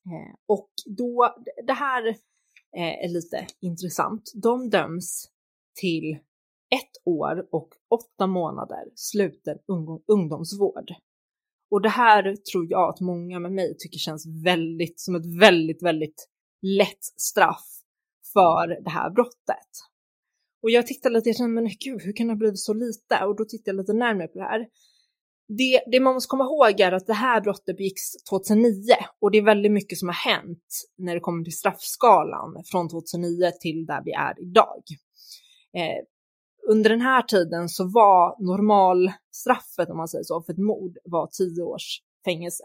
Eh, 0.05 0.35
och 0.47 0.69
då, 0.85 1.35
det 1.67 1.73
här 1.73 2.07
eh, 2.77 3.05
är 3.05 3.09
lite 3.09 3.47
intressant. 3.61 4.31
De 4.43 4.69
döms 4.69 5.29
till 5.79 6.13
ett 6.75 7.05
år 7.05 7.47
och 7.51 7.69
åtta 7.89 8.27
månader 8.27 8.83
sluten 8.95 9.57
ungdomsvård. 10.07 10.91
Och 11.71 11.81
det 11.81 11.89
här 11.89 12.35
tror 12.35 12.67
jag 12.69 12.89
att 12.89 12.99
många 12.99 13.39
med 13.39 13.51
mig 13.51 13.77
tycker 13.77 13.97
känns 13.97 14.25
väldigt 14.45 14.99
som 14.99 15.15
ett 15.15 15.39
väldigt, 15.39 15.83
väldigt 15.83 16.27
lätt 16.61 17.03
straff 17.17 17.65
för 18.33 18.83
det 18.83 18.89
här 18.89 19.09
brottet. 19.09 19.69
Och 20.63 20.69
jag 20.69 20.87
tittade 20.87 21.15
lite, 21.15 21.29
jag 21.29 21.37
kände, 21.37 21.61
men 21.61 21.71
gud, 21.79 22.01
hur 22.01 22.13
kan 22.13 22.27
det 22.27 22.33
ha 22.33 22.37
blivit 22.37 22.59
så 22.59 22.73
lite? 22.73 23.25
Och 23.25 23.35
då 23.35 23.45
tittade 23.45 23.69
jag 23.75 23.81
lite 23.81 23.93
närmare 23.93 24.27
på 24.27 24.39
det 24.39 24.45
här. 24.45 24.67
Det, 25.47 25.83
det 25.91 25.99
man 25.99 26.13
måste 26.13 26.27
komma 26.29 26.43
ihåg 26.43 26.79
är 26.79 26.91
att 26.91 27.07
det 27.07 27.13
här 27.13 27.41
brottet 27.41 27.77
begicks 27.77 28.01
2009 28.29 28.93
och 29.19 29.31
det 29.31 29.37
är 29.37 29.45
väldigt 29.45 29.71
mycket 29.71 29.97
som 29.97 30.07
har 30.07 30.31
hänt 30.31 30.67
när 30.97 31.13
det 31.13 31.19
kommer 31.19 31.43
till 31.43 31.57
straffskalan 31.57 32.63
från 32.71 32.89
2009 32.89 33.51
till 33.61 33.85
där 33.85 34.01
vi 34.05 34.11
är 34.11 34.41
idag. 34.41 34.83
Eh, 35.77 36.03
under 36.69 36.89
den 36.89 37.01
här 37.01 37.21
tiden 37.21 37.69
så 37.69 37.83
var 37.87 38.35
normalstraffet, 38.39 39.89
om 39.89 39.97
man 39.97 40.07
säger 40.07 40.23
så, 40.23 40.41
för 40.41 40.53
ett 40.53 40.59
mord 40.59 40.97
var 41.03 41.27
tio 41.27 41.63
års 41.63 42.01
fängelse. 42.25 42.63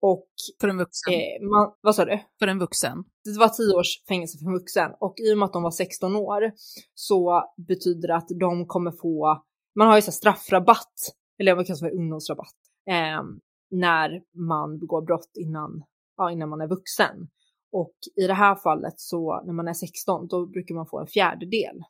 Och, 0.00 0.28
för 0.60 0.68
en 0.68 0.78
vuxen? 0.78 1.14
Eh, 1.14 1.48
man, 1.50 1.72
vad 1.80 1.94
sa 1.94 2.04
du? 2.04 2.20
För 2.38 2.46
en 2.46 2.58
vuxen? 2.58 3.04
Det 3.24 3.38
var 3.38 3.48
tio 3.48 3.74
års 3.74 4.04
fängelse 4.08 4.38
för 4.38 4.46
en 4.46 4.52
vuxen 4.52 4.90
och 5.00 5.14
i 5.18 5.34
och 5.34 5.38
med 5.38 5.46
att 5.46 5.52
de 5.52 5.62
var 5.62 5.70
16 5.70 6.16
år 6.16 6.52
så 6.94 7.42
betyder 7.68 8.08
det 8.08 8.16
att 8.16 8.28
de 8.40 8.66
kommer 8.66 8.90
få, 8.90 9.42
man 9.74 9.88
har 9.88 9.96
ju 9.96 10.02
så 10.02 10.12
straffrabatt, 10.12 10.94
eller 11.38 11.54
vad 11.54 11.66
kallas 11.66 11.80
för 11.80 11.94
ungdomsrabatt, 11.94 12.56
eh, 12.90 13.22
när 13.70 14.22
man 14.48 14.78
begår 14.78 15.02
brott 15.02 15.30
innan, 15.34 15.82
ja, 16.16 16.30
innan 16.30 16.48
man 16.48 16.60
är 16.60 16.68
vuxen. 16.68 17.28
Och 17.72 17.94
i 18.16 18.26
det 18.26 18.34
här 18.34 18.54
fallet 18.54 18.94
så 18.96 19.42
när 19.46 19.52
man 19.52 19.68
är 19.68 19.74
16 19.74 20.26
då 20.26 20.46
brukar 20.46 20.74
man 20.74 20.86
få 20.86 21.00
en 21.00 21.06
fjärdedel 21.06 21.82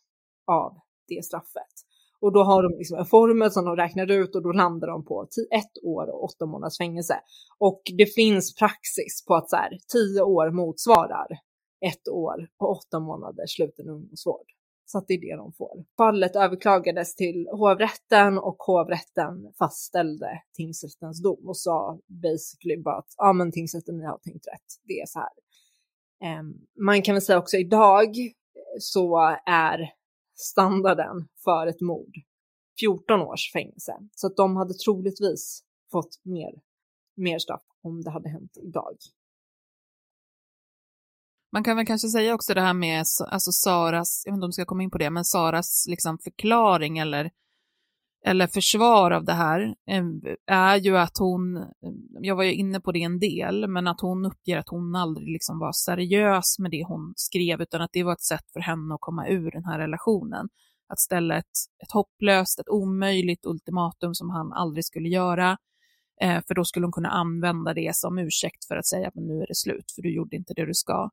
av 0.46 0.78
det 1.08 1.24
straffet. 1.24 1.72
Och 2.20 2.32
då 2.32 2.42
har 2.42 2.62
de 2.62 2.78
liksom 2.78 2.98
en 2.98 3.06
formel 3.06 3.50
som 3.50 3.64
de 3.64 3.76
räknar 3.76 4.10
ut 4.10 4.34
och 4.34 4.42
då 4.42 4.52
landar 4.52 4.88
de 4.88 5.04
på 5.04 5.28
ett 5.50 5.84
år 5.84 6.10
och 6.10 6.24
åtta 6.24 6.46
månaders 6.46 6.78
fängelse. 6.78 7.20
Och 7.58 7.82
det 7.98 8.06
finns 8.06 8.54
praxis 8.54 9.24
på 9.26 9.34
att 9.34 9.50
så 9.50 9.56
här, 9.56 9.78
tio 9.92 10.22
år 10.22 10.50
motsvarar 10.50 11.26
ett 11.80 12.08
år 12.08 12.48
och 12.58 12.70
åtta 12.70 13.00
månaders 13.00 13.56
sluten 13.56 13.88
ungdomsvård. 13.88 14.46
Så 14.88 14.98
att 14.98 15.08
det 15.08 15.14
är 15.14 15.20
det 15.20 15.36
de 15.36 15.52
får. 15.52 15.84
Fallet 15.96 16.36
överklagades 16.36 17.14
till 17.14 17.48
hovrätten 17.52 18.38
och 18.38 18.56
hovrätten 18.58 19.52
fastställde 19.58 20.42
tingsrättens 20.56 21.22
dom 21.22 21.48
och 21.48 21.56
sa 21.56 21.98
basically 22.06 22.82
bara 22.82 22.98
att 22.98 23.14
ja 23.16 23.32
men 23.32 23.52
tingsrätten, 23.52 23.98
ni 23.98 24.04
har 24.04 24.18
tänkt 24.18 24.46
rätt. 24.46 24.82
Det 24.84 25.00
är 25.00 25.06
så 25.06 25.18
här. 25.18 26.40
Um, 26.40 26.66
man 26.84 27.02
kan 27.02 27.14
väl 27.14 27.22
säga 27.22 27.38
också 27.38 27.56
idag 27.56 28.16
så 28.78 29.36
är 29.46 29.92
standarden 30.36 31.28
för 31.44 31.66
ett 31.66 31.80
mord 31.80 32.14
14 32.80 33.20
års 33.20 33.52
fängelse. 33.52 33.92
Så 34.14 34.26
att 34.26 34.36
de 34.36 34.56
hade 34.56 34.74
troligtvis 34.74 35.62
fått 35.92 36.20
mer, 36.24 36.52
mer 37.16 37.38
straff 37.38 37.62
om 37.82 38.02
det 38.02 38.10
hade 38.10 38.28
hänt 38.28 38.56
idag. 38.62 38.96
Man 41.52 41.64
kan 41.64 41.76
väl 41.76 41.86
kanske 41.86 42.08
säga 42.08 42.34
också 42.34 42.54
det 42.54 42.60
här 42.60 42.74
med 42.74 43.04
alltså 43.28 43.52
Saras, 43.52 44.22
jag 44.24 44.32
vet 44.32 44.36
inte 44.36 44.44
om 44.44 44.50
du 44.50 44.52
ska 44.52 44.64
komma 44.64 44.82
in 44.82 44.90
på 44.90 44.98
det, 44.98 45.10
men 45.10 45.24
Saras 45.24 45.86
liksom 45.88 46.18
förklaring 46.18 46.98
eller 46.98 47.30
eller 48.26 48.46
försvar 48.46 49.10
av 49.10 49.24
det 49.24 49.32
här 49.32 49.74
ehm, 49.86 50.22
är 50.46 50.76
ju 50.76 50.98
att 50.98 51.18
hon, 51.18 51.64
jag 52.20 52.36
var 52.36 52.44
ju 52.44 52.54
inne 52.54 52.80
på 52.80 52.92
det 52.92 53.02
en 53.02 53.18
del, 53.18 53.68
men 53.68 53.86
att 53.86 54.00
hon 54.00 54.26
uppger 54.26 54.58
att 54.58 54.68
hon 54.68 54.96
aldrig 54.96 55.28
liksom 55.28 55.58
var 55.58 55.72
seriös 55.72 56.58
med 56.58 56.70
det 56.70 56.84
hon 56.88 57.12
skrev, 57.16 57.62
utan 57.62 57.82
att 57.82 57.90
det 57.92 58.02
var 58.02 58.12
ett 58.12 58.22
sätt 58.22 58.50
för 58.52 58.60
henne 58.60 58.94
att 58.94 59.00
komma 59.00 59.28
ur 59.28 59.50
den 59.50 59.64
här 59.64 59.78
relationen. 59.78 60.48
Att 60.88 61.00
ställa 61.00 61.36
ett, 61.36 61.56
ett 61.82 61.92
hopplöst, 61.92 62.60
ett 62.60 62.68
omöjligt 62.68 63.46
ultimatum 63.46 64.14
som 64.14 64.30
han 64.30 64.52
aldrig 64.52 64.84
skulle 64.84 65.08
göra, 65.08 65.56
eh, 66.22 66.40
för 66.46 66.54
då 66.54 66.64
skulle 66.64 66.86
hon 66.86 66.92
kunna 66.92 67.10
använda 67.10 67.74
det 67.74 67.96
som 67.96 68.18
ursäkt 68.18 68.64
för 68.68 68.76
att 68.76 68.86
säga 68.86 69.08
att 69.08 69.14
nu 69.14 69.42
är 69.42 69.46
det 69.46 69.56
slut, 69.56 69.92
för 69.94 70.02
du 70.02 70.14
gjorde 70.14 70.36
inte 70.36 70.54
det 70.54 70.66
du 70.66 70.74
ska. 70.74 71.10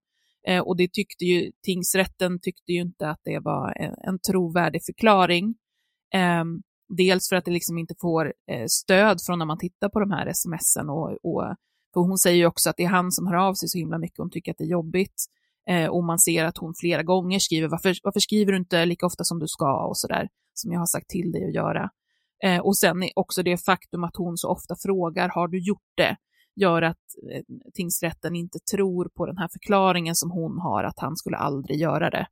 Eh, 0.47 0.61
och 0.61 0.77
det 0.77 0.93
tyckte 0.93 1.25
ju, 1.25 1.51
tingsrätten 1.63 2.39
tyckte 2.39 2.71
ju 2.71 2.81
inte 2.81 3.09
att 3.09 3.21
det 3.23 3.39
var 3.39 3.73
en, 3.77 3.95
en 4.07 4.19
trovärdig 4.19 4.85
förklaring. 4.85 5.55
Um, 6.41 6.63
Dels 6.97 7.29
för 7.29 7.35
att 7.35 7.45
det 7.45 7.51
liksom 7.51 7.77
inte 7.77 7.95
får 8.01 8.33
eh, 8.51 8.65
stöd 8.67 9.17
från 9.25 9.39
när 9.39 9.45
man 9.45 9.57
tittar 9.57 9.89
på 9.89 9.99
de 9.99 10.11
här 10.11 10.31
smsen 10.33 10.89
och, 10.89 11.09
och 11.23 11.55
för 11.93 12.01
hon 12.01 12.17
säger 12.17 12.37
ju 12.37 12.45
också 12.45 12.69
att 12.69 12.77
det 12.77 12.83
är 12.83 12.87
han 12.87 13.11
som 13.11 13.27
hör 13.27 13.35
av 13.35 13.53
sig 13.53 13.69
så 13.69 13.77
himla 13.77 13.97
mycket, 13.97 14.17
hon 14.17 14.31
tycker 14.31 14.51
att 14.51 14.57
det 14.57 14.63
är 14.63 14.67
jobbigt. 14.79 15.25
Eh, 15.69 15.89
och 15.89 16.03
man 16.03 16.19
ser 16.19 16.45
att 16.45 16.57
hon 16.57 16.73
flera 16.79 17.03
gånger 17.03 17.39
skriver, 17.39 17.67
varför, 17.67 17.95
varför 18.03 18.19
skriver 18.19 18.51
du 18.51 18.57
inte 18.57 18.85
lika 18.85 19.05
ofta 19.05 19.23
som 19.23 19.39
du 19.39 19.47
ska 19.47 19.85
och 19.87 19.97
sådär, 19.97 20.29
som 20.53 20.71
jag 20.71 20.79
har 20.79 20.85
sagt 20.85 21.09
till 21.09 21.31
dig 21.31 21.45
att 21.45 21.53
göra. 21.53 21.89
Eh, 22.43 22.59
och 22.59 22.77
sen 22.77 23.03
också 23.15 23.43
det 23.43 23.65
faktum 23.65 24.03
att 24.03 24.15
hon 24.15 24.37
så 24.37 24.49
ofta 24.49 24.75
frågar, 24.83 25.29
har 25.29 25.47
du 25.47 25.59
gjort 25.67 25.91
det? 25.95 26.17
Gör 26.55 26.81
att 26.81 27.05
eh, 27.31 27.41
tingsrätten 27.73 28.35
inte 28.35 28.59
tror 28.59 29.09
på 29.15 29.25
den 29.25 29.37
här 29.37 29.49
förklaringen 29.53 30.15
som 30.15 30.31
hon 30.31 30.59
har, 30.59 30.83
att 30.83 30.99
han 30.99 31.15
skulle 31.15 31.37
aldrig 31.37 31.79
göra 31.79 32.09
det. 32.09 32.27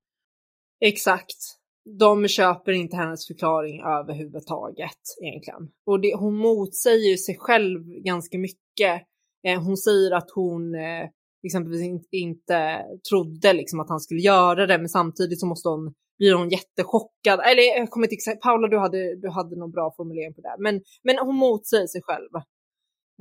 Exakt 0.86 1.61
de 2.00 2.28
köper 2.28 2.72
inte 2.72 2.96
hennes 2.96 3.28
förklaring 3.28 3.82
överhuvudtaget 3.82 5.02
egentligen. 5.24 5.70
Och 5.86 6.00
det, 6.00 6.16
hon 6.16 6.36
motsäger 6.36 7.18
sig 7.18 7.38
själv 7.40 7.84
ganska 7.86 8.38
mycket. 8.38 9.02
Eh, 9.48 9.62
hon 9.64 9.78
säger 9.78 10.12
att 10.12 10.32
hon 10.36 10.76
eh, 10.76 11.10
exempelvis 11.44 11.82
in, 11.82 12.04
inte 12.12 12.86
trodde 13.10 13.54
liksom 13.54 13.80
att 13.80 13.90
han 13.90 14.00
skulle 14.00 14.22
göra 14.22 14.66
det, 14.66 14.78
men 14.78 14.90
samtidigt 14.90 15.40
så 15.40 15.46
måste 15.46 15.70
hon 15.70 15.94
blir 16.18 16.34
hon 16.34 16.50
jättechockad. 16.50 17.40
Eller 17.40 17.64
jag 17.64 17.90
kommer 17.90 18.06
inte 18.06 18.16
exakt, 18.16 18.42
Paula 18.42 18.68
du 18.68 18.78
hade, 18.78 19.16
du 19.16 19.30
hade 19.30 19.56
någon 19.56 19.72
bra 19.72 19.94
formulering 19.98 20.34
på 20.34 20.42
det. 20.42 20.56
Men, 20.60 20.82
men 21.04 21.18
hon 21.18 21.36
motsäger 21.36 21.88
sig 21.88 22.02
själv 22.04 22.32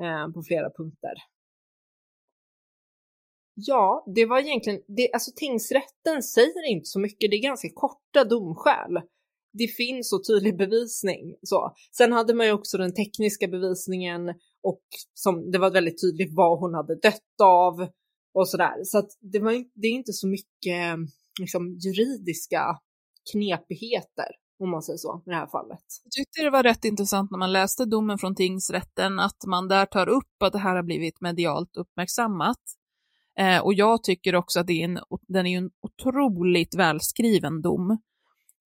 eh, 0.02 0.32
på 0.34 0.42
flera 0.42 0.70
punkter. 0.70 1.14
Ja, 3.54 4.04
det 4.14 4.26
var 4.26 4.38
egentligen, 4.38 4.80
det, 4.96 5.12
alltså 5.12 5.30
tingsrätten 5.36 6.22
säger 6.22 6.70
inte 6.70 6.86
så 6.86 7.00
mycket, 7.00 7.30
det 7.30 7.36
är 7.36 7.42
ganska 7.42 7.68
korta 7.74 8.24
domskäl. 8.24 9.00
Det 9.52 9.66
finns 9.66 10.10
så 10.10 10.20
tydlig 10.28 10.58
bevisning. 10.58 11.36
Så. 11.42 11.74
Sen 11.96 12.12
hade 12.12 12.34
man 12.34 12.46
ju 12.46 12.52
också 12.52 12.78
den 12.78 12.94
tekniska 12.94 13.48
bevisningen 13.48 14.28
och 14.62 14.82
som 15.14 15.50
det 15.50 15.58
var 15.58 15.70
väldigt 15.70 16.00
tydligt 16.00 16.36
vad 16.36 16.58
hon 16.58 16.74
hade 16.74 16.94
dött 16.94 17.40
av 17.42 17.88
och 18.34 18.48
sådär. 18.48 18.74
Så 18.84 18.98
att 18.98 19.10
det, 19.20 19.38
var, 19.38 19.52
det 19.52 19.86
är 19.86 19.92
inte 19.92 20.12
så 20.12 20.26
mycket 20.28 20.96
liksom, 21.40 21.78
juridiska 21.78 22.78
knepigheter 23.32 24.26
om 24.62 24.70
man 24.70 24.82
säger 24.82 24.96
så, 24.96 25.22
i 25.26 25.30
det 25.30 25.36
här 25.36 25.46
fallet. 25.46 25.84
Jag 26.04 26.12
tyckte 26.12 26.42
det 26.42 26.50
var 26.50 26.62
rätt 26.62 26.84
intressant 26.84 27.30
när 27.30 27.38
man 27.38 27.52
läste 27.52 27.84
domen 27.84 28.18
från 28.18 28.34
tingsrätten 28.34 29.18
att 29.18 29.46
man 29.46 29.68
där 29.68 29.86
tar 29.86 30.08
upp 30.08 30.42
att 30.44 30.52
det 30.52 30.58
här 30.58 30.76
har 30.76 30.82
blivit 30.82 31.20
medialt 31.20 31.76
uppmärksammat 31.76 32.58
Eh, 33.38 33.58
och 33.58 33.74
jag 33.74 34.02
tycker 34.02 34.34
också 34.34 34.60
att 34.60 34.66
det 34.66 34.72
är 34.72 34.84
en, 34.84 34.98
den 35.28 35.46
är 35.46 35.58
en 35.58 35.70
otroligt 35.80 36.74
välskriven 36.74 37.62
dom. 37.62 37.98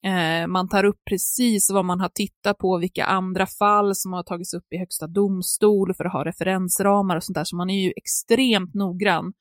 Eh, 0.04 0.46
man 0.46 0.68
tar 0.68 0.84
upp 0.84 1.00
precis 1.04 1.70
vad 1.70 1.84
man 1.84 2.00
har 2.00 2.08
tittat 2.08 2.58
på, 2.58 2.78
vilka 2.78 3.04
andra 3.04 3.46
fall 3.46 3.94
som 3.94 4.12
har 4.12 4.22
tagits 4.22 4.54
upp 4.54 4.72
i 4.72 4.78
högsta 4.78 5.06
domstol 5.06 5.94
för 5.94 6.04
att 6.04 6.12
ha 6.12 6.24
referensramar 6.24 7.16
och 7.16 7.24
sånt 7.24 7.34
där, 7.34 7.44
så 7.44 7.56
man 7.56 7.70
är 7.70 7.80
ju 7.80 7.92
extremt 7.96 8.74
noggrann. 8.74 9.32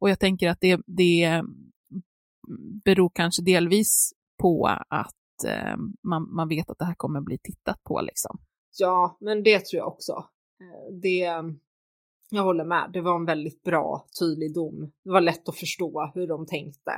Och 0.00 0.10
jag 0.10 0.20
tänker 0.20 0.48
att 0.48 0.60
det, 0.60 0.80
det 0.86 1.24
mm, 1.24 1.52
beror 2.84 3.10
kanske 3.14 3.42
delvis 3.42 4.12
på 4.42 4.66
att 4.88 5.44
eh, 5.46 5.76
man, 6.02 6.34
man 6.34 6.48
vet 6.48 6.70
att 6.70 6.78
det 6.78 6.84
här 6.84 6.94
kommer 6.94 7.20
bli 7.20 7.38
tittat 7.38 7.84
på 7.84 8.00
liksom. 8.00 8.38
Ja, 8.78 9.16
men 9.20 9.42
det 9.42 9.64
tror 9.64 9.78
jag 9.78 9.88
också. 9.88 10.12
Eh, 10.60 10.94
det, 11.02 11.24
jag 12.30 12.42
håller 12.42 12.64
med, 12.64 12.90
det 12.92 13.00
var 13.00 13.16
en 13.16 13.24
väldigt 13.24 13.62
bra, 13.62 14.06
tydlig 14.20 14.54
dom. 14.54 14.92
Det 15.04 15.10
var 15.10 15.20
lätt 15.20 15.48
att 15.48 15.58
förstå 15.58 16.10
hur 16.14 16.26
de 16.26 16.46
tänkte. 16.46 16.92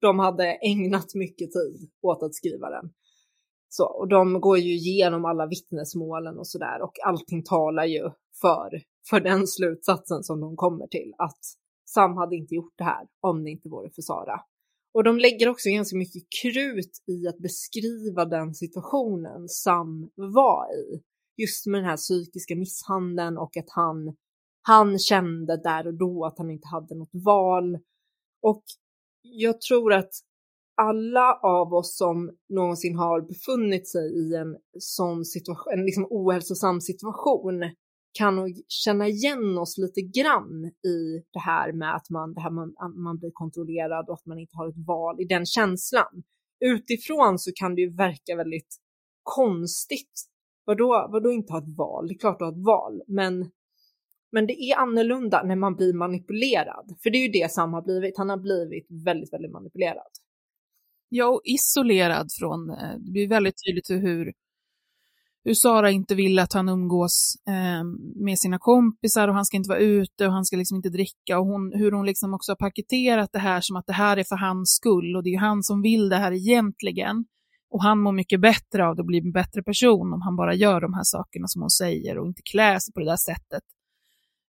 De 0.00 0.18
hade 0.18 0.44
ägnat 0.44 1.14
mycket 1.14 1.52
tid 1.52 1.90
åt 2.02 2.22
att 2.22 2.34
skriva 2.34 2.70
den. 2.70 2.90
Så, 3.68 3.84
och 3.84 4.08
de 4.08 4.40
går 4.40 4.58
ju 4.58 4.74
igenom 4.74 5.24
alla 5.24 5.46
vittnesmålen 5.46 6.38
och 6.38 6.46
sådär 6.46 6.82
och 6.82 6.92
allting 7.04 7.42
talar 7.42 7.84
ju 7.84 8.10
för, 8.40 8.70
för 9.10 9.20
den 9.20 9.46
slutsatsen 9.46 10.22
som 10.22 10.40
de 10.40 10.56
kommer 10.56 10.86
till 10.86 11.14
att 11.18 11.38
Sam 11.84 12.16
hade 12.16 12.36
inte 12.36 12.54
gjort 12.54 12.74
det 12.76 12.84
här 12.84 13.06
om 13.20 13.44
det 13.44 13.50
inte 13.50 13.68
vore 13.68 13.90
för 13.90 14.02
Sara. 14.02 14.40
Och 14.94 15.04
de 15.04 15.18
lägger 15.18 15.48
också 15.48 15.68
ganska 15.68 15.96
mycket 15.96 16.22
krut 16.42 17.02
i 17.06 17.28
att 17.28 17.38
beskriva 17.38 18.24
den 18.24 18.54
situationen 18.54 19.48
Sam 19.48 20.10
var 20.14 20.66
i. 20.74 21.02
Just 21.36 21.66
med 21.66 21.80
den 21.80 21.90
här 21.90 21.96
psykiska 21.96 22.56
misshandeln 22.56 23.38
och 23.38 23.56
att 23.56 23.70
han, 23.70 24.16
han 24.62 24.98
kände 24.98 25.56
där 25.56 25.86
och 25.86 25.94
då 25.94 26.24
att 26.24 26.38
han 26.38 26.50
inte 26.50 26.68
hade 26.68 26.94
något 26.94 27.24
val. 27.24 27.78
Och 28.42 28.62
jag 29.22 29.60
tror 29.60 29.92
att 29.92 30.10
alla 30.82 31.34
av 31.42 31.74
oss 31.74 31.96
som 31.96 32.30
någonsin 32.48 32.96
har 32.96 33.20
befunnit 33.20 33.88
sig 33.88 34.06
i 34.18 34.34
en 34.34 34.56
sån 34.78 35.24
situation, 35.24 35.72
en 35.72 35.84
liksom 35.84 36.06
ohälsosam 36.10 36.80
situation, 36.80 37.64
kan 38.12 38.36
nog 38.36 38.62
känna 38.68 39.08
igen 39.08 39.58
oss 39.58 39.78
lite 39.78 40.00
grann 40.00 40.64
i 40.64 41.22
det 41.32 41.38
här 41.38 41.72
med 41.72 41.94
att 41.94 42.10
man, 42.10 42.34
det 42.34 42.40
här 42.40 42.50
man, 42.50 42.74
man 43.02 43.18
blir 43.18 43.30
kontrollerad 43.32 44.08
och 44.08 44.14
att 44.14 44.26
man 44.26 44.38
inte 44.38 44.56
har 44.56 44.68
ett 44.68 44.86
val, 44.86 45.20
i 45.20 45.24
den 45.24 45.46
känslan. 45.46 46.22
Utifrån 46.64 47.38
så 47.38 47.50
kan 47.54 47.74
det 47.74 47.80
ju 47.80 47.96
verka 47.96 48.36
väldigt 48.36 48.76
konstigt. 49.22 50.12
Vadå, 50.64 51.08
vadå 51.12 51.32
inte 51.32 51.52
ha 51.52 51.58
ett 51.58 51.76
val? 51.76 52.08
Det 52.08 52.14
är 52.14 52.18
klart 52.18 52.38
du 52.38 52.44
har 52.44 52.52
ett 52.52 52.66
val, 52.66 53.02
men, 53.06 53.50
men 54.32 54.46
det 54.46 54.62
är 54.62 54.76
annorlunda 54.76 55.42
när 55.42 55.56
man 55.56 55.76
blir 55.76 55.94
manipulerad. 55.94 56.96
För 57.02 57.10
det 57.10 57.18
är 57.18 57.22
ju 57.22 57.32
det 57.32 57.52
Sam 57.52 57.72
har 57.72 57.82
blivit. 57.82 58.18
Han 58.18 58.30
har 58.30 58.36
blivit 58.36 58.86
väldigt, 59.04 59.32
väldigt 59.32 59.52
manipulerad. 59.52 60.10
Ja, 61.08 61.26
och 61.26 61.40
isolerad 61.44 62.28
från, 62.38 62.70
eh, 62.70 62.98
det 62.98 63.10
blir 63.12 63.28
väldigt 63.28 63.54
tydligt 63.66 63.90
hur 63.90 64.32
hur 65.44 65.54
Sara 65.54 65.90
inte 65.90 66.14
vill 66.14 66.38
att 66.38 66.52
han 66.52 66.68
umgås 66.68 67.34
eh, 67.48 67.84
med 68.24 68.38
sina 68.38 68.58
kompisar 68.58 69.28
och 69.28 69.34
han 69.34 69.44
ska 69.44 69.56
inte 69.56 69.68
vara 69.68 69.78
ute 69.78 70.26
och 70.26 70.32
han 70.32 70.44
ska 70.44 70.56
liksom 70.56 70.76
inte 70.76 70.88
dricka 70.88 71.38
och 71.38 71.46
hon, 71.46 71.72
hur 71.74 71.92
hon 71.92 72.06
liksom 72.06 72.34
också 72.34 72.52
har 72.52 72.56
paketerat 72.56 73.30
det 73.32 73.38
här 73.38 73.60
som 73.60 73.76
att 73.76 73.86
det 73.86 73.92
här 73.92 74.16
är 74.16 74.24
för 74.24 74.36
hans 74.36 74.70
skull 74.70 75.16
och 75.16 75.22
det 75.22 75.34
är 75.34 75.38
han 75.38 75.62
som 75.62 75.82
vill 75.82 76.08
det 76.08 76.16
här 76.16 76.32
egentligen. 76.32 77.24
Och 77.70 77.82
han 77.82 77.98
mår 77.98 78.12
mycket 78.12 78.40
bättre 78.40 78.86
av 78.86 78.96
det 78.96 79.02
och 79.02 79.06
blir 79.06 79.26
en 79.26 79.32
bättre 79.32 79.62
person 79.62 80.12
om 80.12 80.22
han 80.22 80.36
bara 80.36 80.54
gör 80.54 80.80
de 80.80 80.94
här 80.94 81.04
sakerna 81.04 81.46
som 81.46 81.62
hon 81.62 81.70
säger 81.70 82.18
och 82.18 82.26
inte 82.26 82.42
klär 82.42 82.78
sig 82.78 82.94
på 82.94 83.00
det 83.00 83.06
där 83.06 83.16
sättet. 83.16 83.62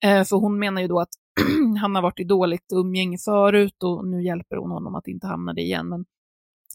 Eh, 0.05 0.23
för 0.23 0.35
hon 0.35 0.59
menar 0.59 0.81
ju 0.81 0.87
då 0.87 0.99
att 0.99 1.09
han 1.81 1.95
har 1.95 2.01
varit 2.01 2.19
i 2.19 2.23
dåligt 2.23 2.73
umgänge 2.73 3.17
förut 3.25 3.83
och 3.83 4.07
nu 4.07 4.23
hjälper 4.23 4.55
hon 4.55 4.71
honom 4.71 4.95
att 4.95 5.07
inte 5.07 5.27
hamna 5.27 5.53
det 5.53 5.61
igen. 5.61 5.89
Men 5.89 6.05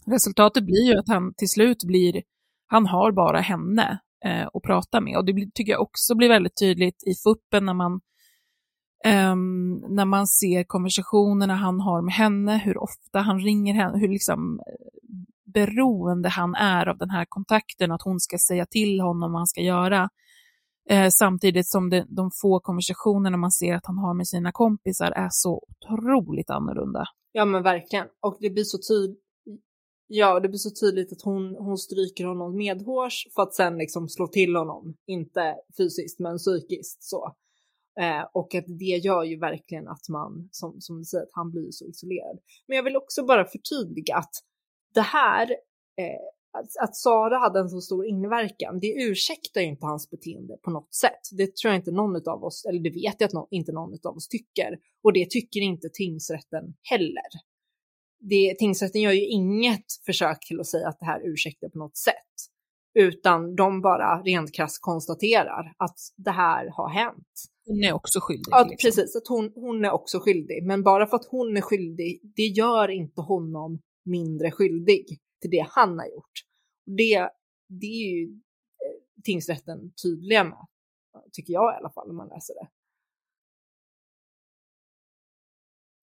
resultatet 0.07 0.65
blir 0.65 0.85
ju 0.93 0.99
att 0.99 1.09
han 1.09 1.35
till 1.35 1.49
slut 1.49 1.85
blir 1.85 2.23
han 2.67 2.87
har 2.87 3.13
bara 3.13 3.41
henne 3.41 4.01
eh, 4.25 4.47
att 4.55 4.63
prata 4.63 5.01
med. 5.01 5.17
Och 5.17 5.25
det 5.25 5.33
blir, 5.33 5.51
tycker 5.55 5.73
jag 5.73 5.83
också 5.83 6.15
blir 6.15 6.29
väldigt 6.29 6.59
tydligt 6.59 7.03
i 7.07 7.15
fuppen 7.15 7.67
när 7.67 7.75
man, 7.75 8.01
Um, 9.07 9.85
när 9.89 10.05
man 10.05 10.27
ser 10.27 10.65
konversationerna 10.65 11.55
han 11.55 11.81
har 11.81 12.03
med 12.03 12.15
henne, 12.15 12.59
hur 12.65 12.79
ofta 12.79 13.19
han 13.19 13.41
ringer 13.41 13.75
henne, 13.75 13.99
hur 13.99 14.09
liksom 14.09 14.61
eh, 14.61 15.53
beroende 15.55 16.29
han 16.29 16.55
är 16.55 16.87
av 16.87 16.99
den 16.99 17.11
här 17.11 17.27
kontakten, 17.29 17.93
att 17.93 18.03
hon 18.03 18.21
ska 18.21 18.39
säga 18.39 18.67
till 18.67 19.01
honom 19.01 19.33
vad 19.33 19.41
han 19.41 19.47
ska 19.47 19.61
göra. 19.61 20.09
Eh, 20.91 21.09
samtidigt 21.11 21.69
som 21.69 21.91
det, 21.91 22.07
de 22.09 22.31
få 22.43 22.61
konversationerna 22.61 23.37
man 23.37 23.51
ser 23.51 23.75
att 23.75 23.87
han 23.87 23.99
har 23.99 24.15
med 24.15 24.29
sina 24.29 24.53
kompisar 24.53 25.11
är 25.11 25.29
så 25.31 25.63
otroligt 25.69 26.51
annorlunda. 26.51 27.05
Ja 27.33 27.45
men 27.45 27.63
verkligen. 27.63 28.07
Och 28.21 28.37
det 28.41 28.51
blir 28.51 28.65
så 28.65 28.79
tydligt 28.79 29.25
Ja, 30.13 30.41
det 30.41 30.49
blir 30.49 30.59
så 30.59 30.71
tydligt 30.71 31.13
att 31.13 31.23
hon, 31.23 31.57
hon 31.59 31.79
stryker 31.79 32.25
honom 32.25 32.57
medhårs 32.57 33.27
för 33.35 33.43
att 33.43 33.55
sen 33.55 33.79
liksom 33.79 34.09
slå 34.09 34.27
till 34.27 34.57
honom. 34.57 34.95
Inte 35.07 35.57
fysiskt, 35.77 36.21
men 36.21 36.39
psykiskt 36.39 37.03
så. 37.03 37.35
Eh, 38.01 38.23
och 38.33 38.55
att 38.55 38.65
det 38.67 38.97
gör 39.05 39.25
ju 39.25 39.39
verkligen 39.39 39.89
att 39.89 40.09
man, 40.09 40.49
som, 40.53 40.81
som 40.81 40.99
du 40.99 41.05
säger, 41.05 41.25
att 41.25 41.33
han 41.33 41.51
blir 41.51 41.71
så 41.71 41.85
isolerad. 41.85 42.39
Men 42.67 42.77
jag 42.77 42.83
vill 42.83 42.97
också 42.97 43.25
bara 43.25 43.45
förtydliga 43.45 44.17
att 44.17 44.35
det 44.95 45.01
här, 45.01 45.51
eh, 45.97 46.27
att, 46.53 46.89
att 46.89 46.97
Sara 46.97 47.39
hade 47.39 47.61
en 47.61 47.69
så 47.69 47.81
stor 47.81 48.07
inverkan, 48.07 48.81
det 48.81 48.95
ursäktar 49.03 49.61
ju 49.61 49.67
inte 49.67 49.87
hans 49.87 50.11
beteende 50.11 50.57
på 50.63 50.71
något 50.71 50.95
sätt. 50.95 51.21
Det 51.33 51.57
tror 51.57 51.73
jag 51.73 51.81
inte 51.81 51.91
någon 51.91 52.29
av 52.29 52.45
oss, 52.45 52.65
eller 52.65 52.81
det 52.81 52.91
vet 52.91 53.15
jag 53.19 53.27
att 53.27 53.33
no, 53.33 53.49
inte 53.51 53.73
någon 53.73 53.99
av 54.05 54.17
oss 54.17 54.29
tycker. 54.29 54.79
Och 55.03 55.13
det 55.13 55.31
tycker 55.31 55.61
inte 55.61 55.89
tingsrätten 55.93 56.75
heller 56.83 57.31
det, 58.21 58.55
tingsrätten 58.59 59.01
gör 59.01 59.13
ju 59.13 59.27
inget 59.27 59.85
försök 60.07 60.41
till 60.41 60.61
att 60.61 60.67
säga 60.67 60.89
att 60.89 60.99
det 60.99 61.07
här 61.07 61.21
ursäktar 61.25 61.69
på 61.69 61.79
något 61.79 61.97
sätt, 61.97 62.15
utan 62.95 63.57
de 63.57 63.81
bara 63.81 64.23
rent 64.23 64.55
krasst 64.55 64.83
konstaterar 64.83 65.75
att 65.77 65.99
det 66.17 66.31
här 66.31 66.69
har 66.69 66.89
hänt. 66.89 67.29
Hon 67.67 67.85
är 67.85 67.93
också 67.93 68.21
skyldig. 68.23 68.51
Ja, 68.51 68.67
liksom. 68.71 68.89
precis, 68.89 69.17
att 69.17 69.29
hon, 69.29 69.53
hon 69.55 69.85
är 69.85 69.91
också 69.91 70.21
skyldig. 70.21 70.67
Men 70.67 70.83
bara 70.83 71.07
för 71.07 71.17
att 71.17 71.27
hon 71.31 71.57
är 71.57 71.61
skyldig, 71.61 72.21
det 72.37 72.43
gör 72.43 72.89
inte 72.89 73.21
honom 73.21 73.81
mindre 74.05 74.51
skyldig 74.51 75.07
till 75.41 75.51
det 75.51 75.67
han 75.71 75.99
har 75.99 76.07
gjort. 76.07 76.45
Det, 76.85 77.31
det 77.69 77.87
är 77.87 78.11
ju 78.11 78.33
eh, 78.33 79.23
tingsrätten 79.25 79.93
tydliga 80.03 80.45
med, 80.45 80.67
tycker 81.33 81.53
jag 81.53 81.75
i 81.75 81.77
alla 81.77 81.91
fall, 81.91 82.11
om 82.11 82.17
man 82.17 82.29
läser 82.29 82.55
det. 82.55 82.69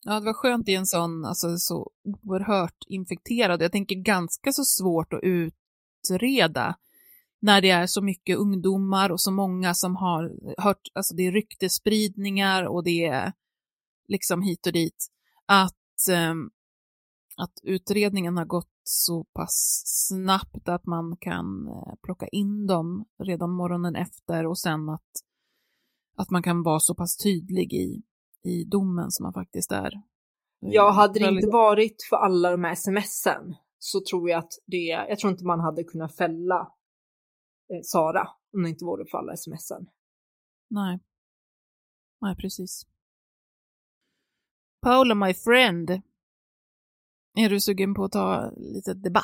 Ja, 0.04 0.20
det 0.20 0.26
var 0.26 0.34
skönt 0.34 0.70
i 0.70 0.76
en 0.76 0.86
sån, 0.86 1.26
alltså 1.26 1.58
så 1.58 1.92
oerhört 2.04 2.78
infekterad, 2.88 3.62
jag 3.62 3.72
tänker 3.72 3.96
ganska 3.96 4.52
så 4.52 4.64
svårt 4.64 5.14
att 5.14 5.24
utreda 5.24 6.76
när 7.40 7.62
det 7.62 7.70
är 7.70 7.88
så 7.88 8.02
mycket 8.02 8.38
ungdomar 8.38 9.10
och 9.10 9.22
så 9.22 9.32
många 9.32 9.74
som 9.74 9.96
har 9.96 10.54
hört, 10.62 10.82
alltså 10.94 11.16
det 11.16 11.28
är 11.28 11.32
ryktespridningar 11.32 12.64
och 12.64 12.84
det 12.84 13.06
är 13.06 13.34
liksom 14.08 14.42
hit 14.42 14.68
och 14.68 14.74
dit, 14.74 15.08
att, 15.46 16.10
ähm, 16.12 16.52
att 17.38 17.54
utredningen 17.64 18.38
har 18.38 18.46
gått 18.46 18.72
så 18.84 19.24
pass 19.24 19.84
snabbt 19.86 20.70
att 20.70 20.86
man 20.86 21.18
kan 21.20 21.68
äh, 21.68 21.96
plocka 22.02 22.28
in 22.28 22.68
dem 22.68 23.06
redan 23.24 23.52
morgonen 23.52 23.96
efter 23.96 24.46
och 24.46 24.60
sen 24.60 24.90
att, 24.90 25.12
att 26.18 26.30
man 26.30 26.44
kan 26.44 26.64
vara 26.64 26.80
så 26.80 26.96
pass 26.96 27.18
tydlig 27.18 27.74
i 27.74 28.04
i 28.48 28.64
domen 28.64 29.12
som 29.12 29.24
man 29.24 29.34
faktiskt 29.34 29.72
är. 29.72 29.92
Ja, 30.60 30.92
hade 30.92 31.20
det 31.20 31.30
inte 31.30 31.48
varit 31.48 32.04
för 32.10 32.16
alla 32.16 32.52
de 32.52 32.64
här 32.64 32.76
smsen 32.76 33.56
så 33.80 34.02
tror 34.10 34.30
jag 34.30 34.40
att 34.40 34.54
det, 34.66 34.78
jag 35.10 35.20
tror 35.20 35.32
inte 35.32 35.46
man 35.46 35.60
hade 35.60 35.84
kunnat 35.84 36.16
fälla 36.16 36.60
eh, 37.74 37.82
Sara 37.84 38.28
om 38.54 38.64
det 38.64 38.70
inte 38.70 38.86
vore 38.86 39.06
för 39.12 39.18
alla 39.18 39.36
smsen. 39.38 39.88
Nej. 40.70 41.00
Nej, 42.22 42.36
precis. 42.36 42.88
Paula, 44.82 45.16
my 45.16 45.34
friend. 45.34 46.02
Är 47.40 47.50
du 47.50 47.60
sugen 47.60 47.94
på 47.94 48.04
att 48.04 48.12
ta 48.12 48.52
lite 48.56 48.94
debatt? 48.94 49.24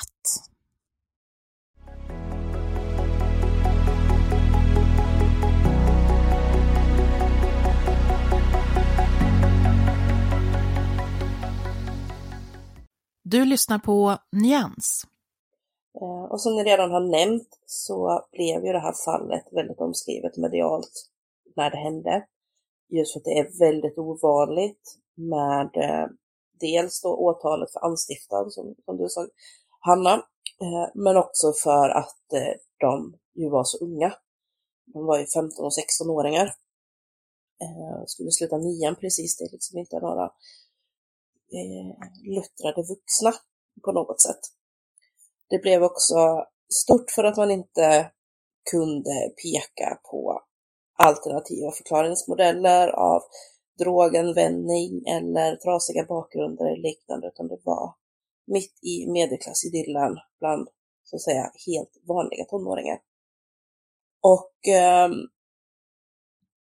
Du 13.23 13.45
lyssnar 13.45 13.79
på 13.79 14.17
Nyans. 14.31 15.03
Eh, 16.01 16.31
och 16.31 16.41
som 16.41 16.55
ni 16.55 16.63
redan 16.63 16.91
har 16.91 17.11
nämnt 17.11 17.59
så 17.65 18.25
blev 18.31 18.65
ju 18.65 18.71
det 18.71 18.79
här 18.79 19.05
fallet 19.05 19.43
väldigt 19.51 19.79
omskrivet 19.79 20.37
medialt 20.37 21.09
när 21.55 21.71
det 21.71 21.77
hände. 21.77 22.25
Just 22.89 23.13
för 23.13 23.19
att 23.19 23.25
det 23.25 23.39
är 23.39 23.59
väldigt 23.59 23.97
ovanligt 23.97 24.99
med 25.15 25.69
eh, 25.75 26.07
dels 26.67 27.01
då 27.01 27.09
åtalet 27.27 27.71
för 27.73 27.85
anstiftan 27.89 28.51
som, 28.51 28.75
som 28.85 28.97
du 28.97 29.09
sa 29.09 29.21
Hanna, 29.79 30.13
eh, 30.63 30.85
men 30.93 31.17
också 31.17 31.47
för 31.63 31.89
att 31.89 32.23
eh, 32.33 32.55
de 32.79 32.93
ju 33.41 33.49
var 33.49 33.63
så 33.63 33.77
unga. 33.85 34.13
De 34.93 35.05
var 35.05 35.19
ju 35.19 35.25
15 35.25 35.65
och 35.65 35.71
16-åringar. 35.71 36.47
eh, 37.63 38.03
skulle 38.05 38.31
sluta 38.31 38.57
nian 38.57 38.95
precis, 38.95 39.37
det 39.37 39.43
är 39.45 39.51
liksom 39.51 39.79
inte 39.79 39.99
några 39.99 40.25
eh, 41.57 41.91
luttrade 42.35 42.83
vuxna 42.93 43.33
på 43.83 43.91
något 43.91 44.21
sätt. 44.21 44.43
Det 45.49 45.59
blev 45.59 45.83
också 45.83 46.45
stort 46.73 47.11
för 47.11 47.23
att 47.23 47.37
man 47.37 47.51
inte 47.51 48.11
kunde 48.71 49.31
peka 49.43 49.99
på 50.11 50.41
alternativa 50.97 51.71
förklaringsmodeller 51.71 52.87
av 52.87 53.21
droganvändning 53.77 55.03
eller 55.07 55.55
trasiga 55.55 56.05
bakgrunder 56.05 56.65
eller 56.65 56.81
liknande, 56.81 57.27
utan 57.27 57.47
det 57.47 57.59
var 57.63 57.93
mitt 58.45 58.83
i 58.83 59.11
medelklassidyllen 59.11 60.17
bland 60.39 60.67
så 61.03 61.15
att 61.15 61.21
säga 61.21 61.51
helt 61.67 61.97
vanliga 62.07 62.45
tonåringar. 62.45 62.99
Och 64.21 64.67
eh, 64.67 65.09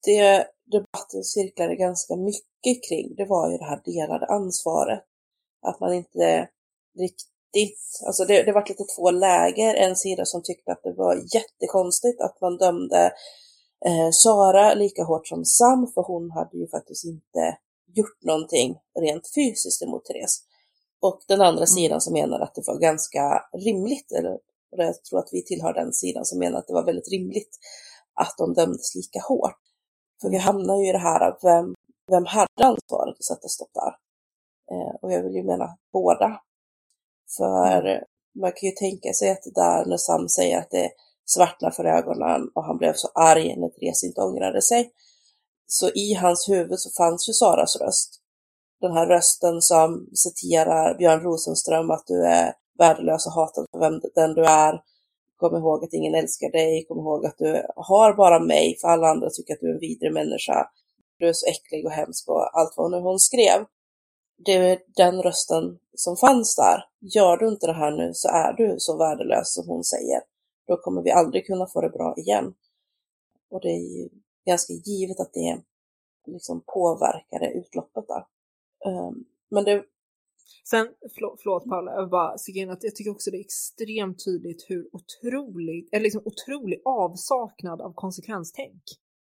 det 0.05 0.47
debatten 0.71 1.23
cirklade 1.23 1.75
ganska 1.75 2.15
mycket 2.15 2.89
kring, 2.89 3.15
det 3.15 3.25
var 3.25 3.51
ju 3.51 3.57
det 3.57 3.65
här 3.65 3.81
delade 3.85 4.25
ansvaret. 4.25 5.03
Att 5.61 5.79
man 5.79 5.93
inte 5.93 6.49
riktigt, 6.99 8.01
alltså 8.05 8.25
det, 8.25 8.43
det 8.43 8.51
var 8.51 8.65
lite 8.69 8.83
två 8.95 9.11
läger, 9.11 9.75
en 9.75 9.95
sida 9.95 10.25
som 10.25 10.43
tyckte 10.43 10.71
att 10.71 10.83
det 10.83 10.93
var 10.93 11.15
jättekonstigt 11.35 12.21
att 12.21 12.41
man 12.41 12.57
dömde 12.57 13.11
eh, 13.85 14.09
Sara 14.11 14.73
lika 14.73 15.03
hårt 15.03 15.27
som 15.27 15.45
Sam, 15.45 15.87
för 15.93 16.01
hon 16.01 16.31
hade 16.31 16.57
ju 16.57 16.67
faktiskt 16.67 17.05
inte 17.05 17.57
gjort 17.93 18.23
någonting 18.23 18.77
rent 18.99 19.27
fysiskt 19.35 19.81
emot 19.81 20.05
Therese. 20.05 20.43
Och 21.01 21.19
den 21.27 21.41
andra 21.41 21.59
mm. 21.59 21.67
sidan 21.67 22.01
som 22.01 22.13
menar 22.13 22.39
att 22.39 22.55
det 22.55 22.63
var 22.67 22.79
ganska 22.79 23.41
rimligt, 23.53 24.11
eller 24.11 24.39
jag 24.77 25.03
tror 25.03 25.19
att 25.19 25.29
vi 25.31 25.43
tillhör 25.43 25.73
den 25.73 25.93
sidan 25.93 26.25
som 26.25 26.39
menar 26.39 26.59
att 26.59 26.67
det 26.67 26.73
var 26.73 26.85
väldigt 26.85 27.11
rimligt 27.11 27.57
att 28.13 28.35
de 28.37 28.53
dömdes 28.53 28.95
lika 28.95 29.19
hårt. 29.19 29.59
För 30.21 30.29
vi 30.29 30.37
hamnar 30.37 30.77
ju 30.81 30.89
i 30.89 30.91
det 30.91 30.97
här 30.97 31.37
vem, 31.41 31.75
vem 32.07 32.25
hade 32.25 32.65
ansvaret 32.65 33.15
att 33.19 33.25
sätta 33.25 33.47
stopp 33.47 33.73
där? 33.73 33.95
Eh, 34.71 34.95
och 35.01 35.11
jag 35.11 35.23
vill 35.23 35.35
ju 35.35 35.43
mena 35.43 35.77
båda. 35.93 36.41
För 37.37 37.85
mm. 37.85 38.03
man 38.41 38.51
kan 38.51 38.69
ju 38.69 38.75
tänka 38.75 39.13
sig 39.13 39.31
att 39.31 39.43
det 39.43 39.61
där 39.61 39.85
när 39.85 39.97
Sam 39.97 40.29
säger 40.29 40.57
att 40.57 40.71
det 40.71 40.91
svartnade 41.25 41.75
för 41.75 41.85
ögonen 41.85 42.41
och 42.55 42.63
han 42.63 42.77
blev 42.77 42.93
så 42.93 43.07
arg 43.15 43.55
när 43.57 43.69
Therese 43.69 44.03
inte 44.03 44.21
ångrade 44.21 44.61
sig. 44.61 44.91
Så 45.65 45.89
i 45.89 46.13
hans 46.13 46.49
huvud 46.49 46.79
så 46.79 46.89
fanns 46.97 47.29
ju 47.29 47.33
Saras 47.33 47.75
röst. 47.81 48.19
Den 48.81 48.91
här 48.91 49.07
rösten 49.07 49.61
som 49.61 50.07
citerar 50.13 50.97
Björn 50.97 51.21
Rosenström 51.21 51.91
att 51.91 52.07
du 52.07 52.25
är 52.25 52.53
värdelös 52.77 53.25
och 53.27 53.33
hatad 53.33 53.65
för 53.71 53.79
vem, 53.79 54.01
den 54.15 54.33
du 54.33 54.45
är. 54.45 54.81
Kom 55.35 55.55
ihåg 55.55 55.83
att 55.83 55.93
ingen 55.93 56.15
älskar 56.15 56.51
dig. 56.51 56.85
Kom 56.87 56.97
ihåg 56.97 57.25
att 57.25 57.37
du 57.37 57.65
har 57.75 58.13
bara 58.13 58.39
mig 58.39 58.77
för 58.81 58.87
alla 58.87 59.07
andra 59.07 59.29
tycker 59.29 59.53
att 59.53 59.59
du 59.59 59.69
är 59.69 59.73
en 59.73 59.79
vidrig 59.79 60.13
människa. 60.13 60.67
Du 61.19 61.27
är 61.27 61.33
så 61.33 61.45
äcklig 61.49 61.85
och 61.85 61.91
hemsk 61.91 62.29
och 62.29 62.59
allt 62.59 62.73
vad 62.77 62.91
nu 62.91 62.97
hon 62.97 63.19
skrev. 63.19 63.65
Det 64.45 64.51
är 64.51 64.79
den 64.95 65.21
rösten 65.21 65.63
som 65.95 66.17
fanns 66.17 66.55
där. 66.55 66.83
Gör 67.15 67.37
du 67.37 67.47
inte 67.47 67.67
det 67.67 67.73
här 67.73 67.91
nu 67.91 68.11
så 68.13 68.27
är 68.27 68.53
du 68.53 68.75
så 68.77 68.97
värdelös 68.97 69.53
som 69.53 69.67
hon 69.67 69.83
säger 69.83 70.19
då 70.67 70.77
kommer 70.77 71.01
vi 71.01 71.11
aldrig 71.11 71.45
kunna 71.45 71.67
få 71.67 71.81
det 71.81 71.89
bra 71.89 72.15
igen. 72.17 72.53
Och 73.49 73.61
det 73.61 73.67
är 73.67 73.97
ju 73.97 74.09
ganska 74.45 74.73
givet 74.73 75.19
att 75.19 75.33
det 75.33 75.61
liksom 76.25 76.63
påverkade 76.65 77.51
utloppet 77.53 78.05
där. 78.07 78.25
Um, 78.91 79.25
men 79.49 79.63
det... 79.63 79.85
Sen, 80.69 80.87
förlåt, 81.15 81.39
förlåt 81.43 81.69
Paula, 81.69 81.93
jag 81.93 82.09
bara 82.09 82.33
att 82.73 82.83
jag 82.83 82.95
tycker 82.95 83.11
också 83.11 83.31
det 83.31 83.37
är 83.37 83.45
extremt 83.45 84.25
tydligt 84.25 84.65
hur 84.69 84.89
otroligt, 84.95 85.89
eller 85.91 86.03
liksom 86.03 86.21
otrolig 86.25 86.81
avsaknad 86.85 87.81
av 87.81 87.93
konsekvenstänk. 87.93 88.83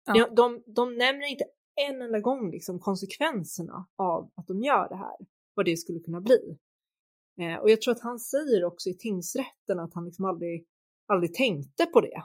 Ja. 0.06 0.12
De, 0.12 0.34
de, 0.34 0.62
de 0.66 0.96
nämner 0.96 1.30
inte 1.30 1.44
en 1.74 2.02
enda 2.02 2.20
gång 2.20 2.50
liksom 2.50 2.78
konsekvenserna 2.78 3.86
av 3.96 4.30
att 4.34 4.46
de 4.46 4.62
gör 4.62 4.88
det 4.88 4.96
här, 4.96 5.16
vad 5.54 5.66
det 5.66 5.76
skulle 5.76 6.00
kunna 6.00 6.20
bli. 6.20 6.58
Eh, 7.40 7.56
och 7.56 7.70
jag 7.70 7.82
tror 7.82 7.94
att 7.94 8.00
han 8.00 8.18
säger 8.18 8.64
också 8.64 8.88
i 8.88 8.94
tingsrätten 8.94 9.80
att 9.80 9.94
han 9.94 10.04
liksom 10.04 10.24
aldrig 10.24 10.66
aldrig 11.06 11.34
tänkte 11.34 11.86
på 11.86 12.00
det. 12.00 12.22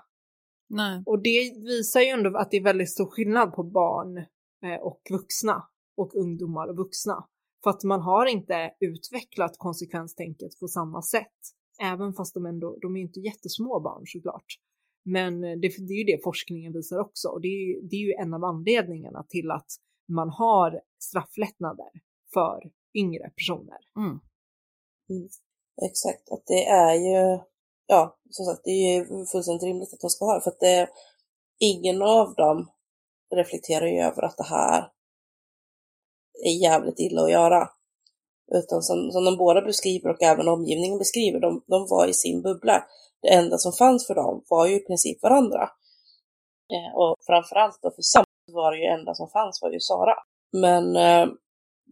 Nej. 0.70 1.04
Och 1.06 1.22
det 1.24 1.54
visar 1.66 2.02
ju 2.02 2.08
ändå 2.08 2.38
att 2.38 2.52
det 2.52 2.58
är 2.58 2.64
väldigt 2.64 2.92
stor 2.92 3.06
skillnad 3.06 3.54
på 3.54 3.64
barn 3.64 4.18
eh, 4.64 4.82
och 4.82 5.02
vuxna 5.10 5.64
och 5.98 6.16
ungdomar 6.16 6.68
och 6.68 6.78
vuxna. 6.78 7.28
För 7.64 7.70
att 7.70 7.84
man 7.84 8.02
har 8.02 8.26
inte 8.26 8.72
utvecklat 8.80 9.58
konsekvenstänket 9.58 10.60
på 10.60 10.68
samma 10.68 11.02
sätt. 11.02 11.38
Även 11.82 12.14
fast 12.14 12.34
de 12.34 12.46
ändå, 12.46 12.78
de 12.82 12.98
är 12.98 13.02
inte 13.02 13.20
jättesmå 13.20 13.80
barn 13.80 14.04
såklart. 14.06 14.46
Men 15.06 15.42
det, 15.42 15.58
det 15.88 15.94
är 15.94 15.98
ju 15.98 16.04
det 16.04 16.24
forskningen 16.24 16.74
visar 16.74 17.00
också 17.00 17.28
och 17.28 17.42
det 17.42 17.48
är, 17.48 17.90
det 17.90 17.96
är 17.96 18.06
ju 18.08 18.14
en 18.14 18.34
av 18.34 18.44
anledningarna 18.44 19.24
till 19.30 19.52
att 19.52 19.68
man 20.08 20.30
har 20.30 20.82
strafflättnader 21.00 21.92
för 22.34 22.72
yngre 22.94 23.30
personer. 23.30 23.78
Mm. 23.98 24.20
Mm. 25.10 25.28
Exakt, 25.90 26.30
att 26.32 26.44
det 26.48 26.66
är 26.66 26.94
ju 26.94 27.40
ja, 27.88 28.18
som 28.30 28.46
sagt, 28.46 28.62
det 28.64 28.72
är 28.72 28.94
ju 28.94 29.26
fullständigt 29.26 29.64
rimligt 29.64 29.94
att 29.94 30.00
de 30.00 30.10
ska 30.10 30.26
ha 30.26 30.36
det, 30.36 30.42
för 30.42 30.52
att 30.52 30.60
det, 30.60 30.90
ingen 31.60 32.02
av 32.02 32.36
dem 32.36 32.72
reflekterar 33.36 33.86
ju 33.86 34.00
över 34.02 34.24
att 34.24 34.38
det 34.38 34.44
här 34.44 34.92
är 36.46 36.62
jävligt 36.62 37.00
illa 37.00 37.22
att 37.22 37.32
göra. 37.32 37.70
Utan 38.52 38.82
som, 38.82 39.12
som 39.12 39.26
de 39.26 39.38
båda 39.38 39.62
beskriver 39.62 40.10
och 40.10 40.24
även 40.24 40.48
omgivningen 40.48 41.00
beskriver, 41.00 41.40
de, 41.40 41.64
de 41.68 41.88
var 41.88 42.08
i 42.08 42.14
sin 42.14 42.42
bubbla. 42.42 42.84
Det 43.22 43.34
enda 43.34 43.58
som 43.58 43.74
fanns 43.74 44.08
för 44.08 44.16
dem 44.16 44.44
var 44.50 44.68
ju 44.68 44.76
i 44.76 44.86
princip 44.86 45.24
varandra. 45.24 45.70
Eh, 46.74 46.98
och 46.98 47.16
framförallt 47.26 47.80
då 47.82 47.92
för 47.92 48.02
Sam 48.02 48.24
var 48.52 48.72
det 48.72 48.78
ju 48.78 48.86
enda 48.86 49.14
som 49.14 49.30
fanns 49.30 49.62
var 49.62 49.72
ju 49.72 49.80
Sara. 49.80 50.16
Men 50.52 50.96
eh, 50.96 51.28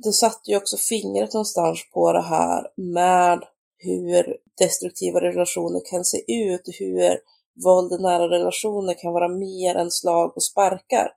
det 0.03 0.11
satte 0.11 0.51
ju 0.51 0.57
också 0.57 0.77
fingret 0.77 1.33
någonstans 1.33 1.79
på 1.93 2.13
det 2.13 2.21
här 2.21 2.67
med 2.75 3.43
hur 3.77 4.37
destruktiva 4.57 5.21
relationer 5.21 5.81
kan 5.89 6.05
se 6.05 6.17
ut, 6.33 6.61
hur 6.79 7.19
våld 7.63 7.93
i 7.93 7.97
nära 7.97 8.29
relationer 8.29 8.93
kan 8.93 9.13
vara 9.13 9.27
mer 9.27 9.75
än 9.75 9.91
slag 9.91 10.33
och 10.35 10.43
sparkar. 10.43 11.11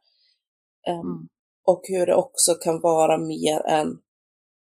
Um, 0.89 1.01
mm. 1.01 1.29
Och 1.67 1.81
hur 1.85 2.07
det 2.07 2.15
också 2.15 2.55
kan 2.55 2.81
vara 2.81 3.19
mer 3.19 3.67
än 3.67 3.99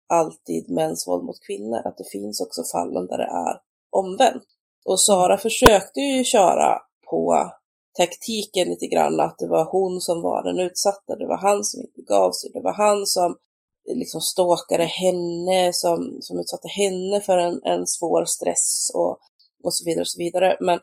alltid 0.08 0.70
mäns 0.70 1.08
våld 1.08 1.24
mot 1.24 1.46
kvinnor, 1.46 1.80
att 1.84 1.98
det 1.98 2.10
finns 2.12 2.40
också 2.40 2.62
fallen 2.72 3.06
där 3.06 3.18
det 3.18 3.24
är 3.24 3.60
omvänt. 3.90 4.42
Och 4.84 5.00
Sara 5.00 5.32
mm. 5.32 5.38
försökte 5.38 6.00
ju 6.00 6.24
köra 6.24 6.78
på 7.10 7.50
taktiken 7.96 8.68
lite 8.68 8.86
grann, 8.86 9.20
att 9.20 9.38
det 9.38 9.46
var 9.46 9.64
hon 9.64 10.00
som 10.00 10.22
var 10.22 10.42
den 10.42 10.58
utsatta, 10.58 11.16
det 11.16 11.26
var 11.26 11.38
han 11.38 11.64
som 11.64 11.80
inte 11.80 12.02
gav 12.02 12.32
sig, 12.32 12.50
det 12.54 12.60
var 12.60 12.72
han 12.72 13.06
som 13.06 13.36
liksom 13.94 14.20
stalkade 14.20 14.84
henne, 14.84 15.72
som, 15.72 16.18
som 16.20 16.38
utsatte 16.38 16.68
henne 16.68 17.20
för 17.20 17.38
en, 17.38 17.60
en 17.64 17.86
svår 17.86 18.24
stress 18.24 18.90
och, 18.94 19.18
och 19.64 19.74
så 19.74 19.84
vidare 19.84 20.00
och 20.00 20.08
så 20.08 20.18
vidare. 20.18 20.56
Men, 20.60 20.80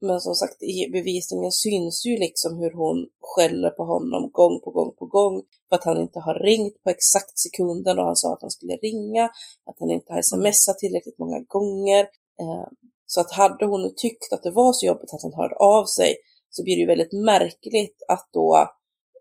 men 0.00 0.20
som 0.20 0.34
sagt, 0.34 0.62
i 0.62 0.90
bevisningen 0.92 1.52
syns 1.52 2.06
ju 2.06 2.16
liksom 2.18 2.58
hur 2.58 2.70
hon 2.70 3.06
skäller 3.20 3.70
på 3.70 3.84
honom 3.84 4.30
gång 4.32 4.60
på 4.60 4.70
gång 4.70 4.94
på 4.98 5.06
gång 5.06 5.42
för 5.68 5.76
att 5.76 5.84
han 5.84 6.00
inte 6.00 6.20
har 6.20 6.34
ringt 6.34 6.82
på 6.82 6.90
exakt 6.90 7.38
sekunden 7.38 7.98
och 7.98 8.04
han 8.04 8.16
sa 8.16 8.32
att 8.32 8.42
han 8.42 8.50
skulle 8.50 8.76
ringa, 8.76 9.24
att 9.66 9.76
han 9.80 9.90
inte 9.90 10.12
har 10.12 10.22
smsat 10.22 10.78
tillräckligt 10.78 11.18
många 11.18 11.40
gånger. 11.40 12.00
Eh, 12.40 12.68
så 13.06 13.20
att 13.20 13.32
hade 13.32 13.66
hon 13.66 13.82
nu 13.82 13.90
tyckt 13.96 14.32
att 14.32 14.42
det 14.42 14.50
var 14.50 14.72
så 14.72 14.86
jobbigt 14.86 15.14
att 15.14 15.22
han 15.22 15.34
hörde 15.34 15.54
av 15.54 15.84
sig 15.84 16.16
så 16.50 16.62
blir 16.62 16.76
det 16.76 16.80
ju 16.80 16.86
väldigt 16.86 17.12
märkligt 17.12 18.02
att 18.08 18.28
då 18.32 18.68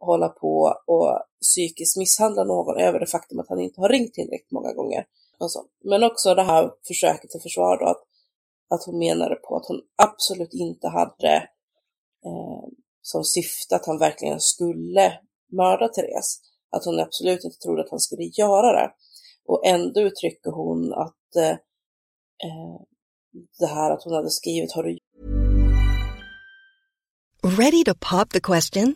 hålla 0.05 0.29
på 0.29 0.75
och 0.87 1.19
psykiskt 1.41 1.97
misshandla 1.97 2.43
någon 2.43 2.79
över 2.79 2.99
det 2.99 3.05
faktum 3.05 3.39
att 3.39 3.49
han 3.49 3.59
inte 3.59 3.81
har 3.81 3.89
ringt 3.89 4.13
tillräckligt 4.13 4.51
många 4.51 4.73
gånger. 4.73 5.05
Alltså. 5.39 5.65
Men 5.83 6.03
också 6.03 6.35
det 6.35 6.43
här 6.43 6.71
försöket 6.87 7.29
till 7.29 7.41
försvar 7.41 7.77
då, 7.79 7.85
att, 7.85 8.03
att 8.69 8.83
hon 8.85 8.97
menade 8.97 9.35
på 9.35 9.55
att 9.55 9.65
hon 9.65 9.81
absolut 9.95 10.53
inte 10.53 10.87
hade 10.87 11.35
eh, 12.25 12.67
som 13.01 13.23
syfte 13.23 13.75
att 13.75 13.85
han 13.85 13.97
verkligen 13.97 14.39
skulle 14.39 15.19
mörda 15.51 15.87
Therese. 15.87 16.41
Att 16.69 16.85
hon 16.85 16.99
absolut 16.99 17.43
inte 17.43 17.57
trodde 17.57 17.81
att 17.81 17.91
han 17.91 17.99
skulle 17.99 18.23
göra 18.23 18.81
det. 18.81 18.91
Och 19.45 19.65
ändå 19.65 20.01
uttrycker 20.01 20.51
hon 20.51 20.93
att 20.93 21.35
eh, 21.35 21.49
eh 21.49 22.81
det 23.59 23.65
här 23.65 23.91
att 23.91 24.03
hon 24.03 24.13
hade 24.13 24.29
skrivit 24.29 24.71
har 24.71 24.83
du 24.83 24.99
Ready 27.57 27.83
to 27.83 27.93
pop 27.99 28.29
the 28.29 28.39
question? 28.39 28.95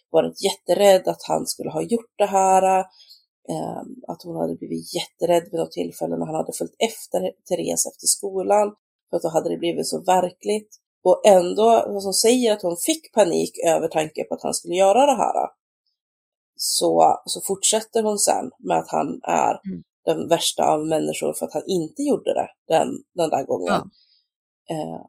varit 0.11 0.43
jätterädd 0.43 1.07
att 1.07 1.23
han 1.27 1.45
skulle 1.47 1.69
ha 1.69 1.81
gjort 1.81 2.13
det 2.17 2.25
här. 2.25 2.79
Eh, 3.49 3.81
att 4.07 4.23
hon 4.23 4.35
hade 4.35 4.55
blivit 4.55 4.93
jätterädd 4.95 5.43
vid 5.51 5.59
något 5.59 5.71
tillfälle 5.71 6.17
när 6.17 6.25
han 6.25 6.35
hade 6.35 6.53
följt 6.57 6.75
efter 6.79 7.19
Therese 7.49 7.85
efter 7.85 8.07
skolan. 8.07 8.75
För 9.09 9.17
att 9.17 9.23
då 9.23 9.29
hade 9.29 9.49
det 9.49 9.57
blivit 9.57 9.87
så 9.87 10.03
verkligt. 10.03 10.77
Och 11.03 11.21
ändå, 11.27 11.65
vad 11.87 12.03
som 12.03 12.13
säger 12.13 12.53
att 12.53 12.61
hon 12.61 12.77
fick 12.77 13.13
panik 13.13 13.51
över 13.67 13.87
tanken 13.87 14.25
på 14.29 14.35
att 14.35 14.43
han 14.43 14.53
skulle 14.53 14.75
göra 14.75 15.05
det 15.05 15.15
här. 15.15 15.49
Så, 16.55 17.21
så 17.25 17.41
fortsätter 17.41 18.03
hon 18.03 18.19
sen 18.19 18.51
med 18.59 18.77
att 18.77 18.89
han 18.89 19.19
är 19.23 19.59
Mm. 19.65 19.83
den 20.05 20.27
värsta 20.27 20.63
av 20.73 20.87
människor 20.87 21.33
för 21.33 21.45
att 21.45 21.53
han 21.53 21.63
inte 21.67 22.01
gjorde 22.01 22.33
det 22.33 22.49
den, 22.67 22.87
den 23.15 23.29
där 23.29 23.43
gången. 23.45 23.81
Ja. 24.67 24.75
Eh, 24.75 25.01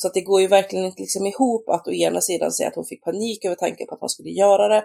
så 0.00 0.08
att 0.08 0.14
det 0.14 0.20
går 0.20 0.40
ju 0.40 0.46
verkligen 0.46 0.84
inte 0.84 1.02
liksom 1.02 1.26
ihop 1.26 1.68
att 1.68 1.88
å 1.88 1.92
ena 1.92 2.20
sidan 2.20 2.52
säga 2.52 2.68
att 2.68 2.74
hon 2.74 2.84
fick 2.84 3.04
panik 3.04 3.44
över 3.44 3.56
tanken 3.56 3.86
på 3.86 3.94
att 3.94 4.00
han 4.00 4.08
skulle 4.08 4.30
göra 4.30 4.68
det 4.68 4.84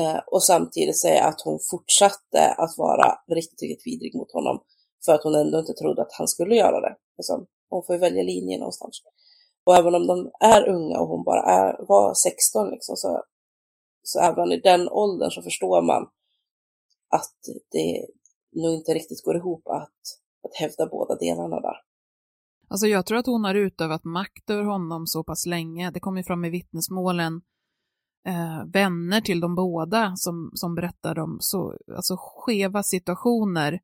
eh, 0.00 0.20
och 0.26 0.42
samtidigt 0.42 1.00
säga 1.00 1.24
att 1.24 1.40
hon 1.40 1.58
fortsatte 1.70 2.52
att 2.58 2.78
vara 2.78 3.18
riktigt, 3.28 3.62
riktigt 3.62 3.86
vidrig 3.86 4.14
mot 4.14 4.32
honom 4.32 4.62
för 5.04 5.12
att 5.12 5.22
hon 5.22 5.34
ändå 5.34 5.58
inte 5.58 5.72
trodde 5.72 6.02
att 6.02 6.12
han 6.12 6.28
skulle 6.28 6.56
göra 6.56 6.80
det. 6.80 6.96
Liksom. 7.18 7.46
Hon 7.70 7.82
får 7.86 7.94
ju 7.94 8.00
välja 8.00 8.22
linje 8.22 8.58
någonstans. 8.58 9.02
Och 9.64 9.76
även 9.76 9.94
om 9.94 10.06
de 10.06 10.30
är 10.40 10.68
unga 10.68 10.98
och 11.00 11.08
hon 11.08 11.24
bara 11.24 11.42
är, 11.42 11.86
var 11.88 12.14
16 12.14 12.70
liksom, 12.70 12.96
så, 12.96 13.22
så 14.02 14.20
även 14.20 14.52
i 14.52 14.60
den 14.60 14.88
åldern 14.88 15.30
så 15.30 15.42
förstår 15.42 15.82
man 15.82 16.02
att 17.08 17.36
det 17.70 18.06
nog 18.62 18.74
inte 18.74 18.94
riktigt 18.94 19.24
går 19.24 19.36
ihop 19.36 19.68
att, 19.68 20.00
att 20.44 20.54
hävda 20.54 20.86
båda 20.86 21.14
delarna 21.14 21.60
där. 21.60 21.76
Alltså 22.72 22.86
jag 22.86 23.06
tror 23.06 23.18
att 23.18 23.26
hon 23.26 23.44
har 23.44 23.54
utövat 23.54 24.04
makt 24.04 24.50
över 24.50 24.64
honom 24.64 25.06
så 25.06 25.24
pass 25.24 25.46
länge. 25.46 25.90
Det 25.90 26.00
kommer 26.00 26.18
ju 26.18 26.24
fram 26.24 26.44
i 26.44 26.50
vittnesmålen 26.50 27.42
eh, 28.26 28.64
vänner 28.72 29.20
till 29.20 29.40
de 29.40 29.54
båda 29.54 30.16
som, 30.16 30.50
som 30.54 30.74
berättar 30.74 31.18
om 31.18 31.36
så, 31.40 31.76
alltså 31.96 32.16
skeva 32.18 32.82
situationer 32.82 33.80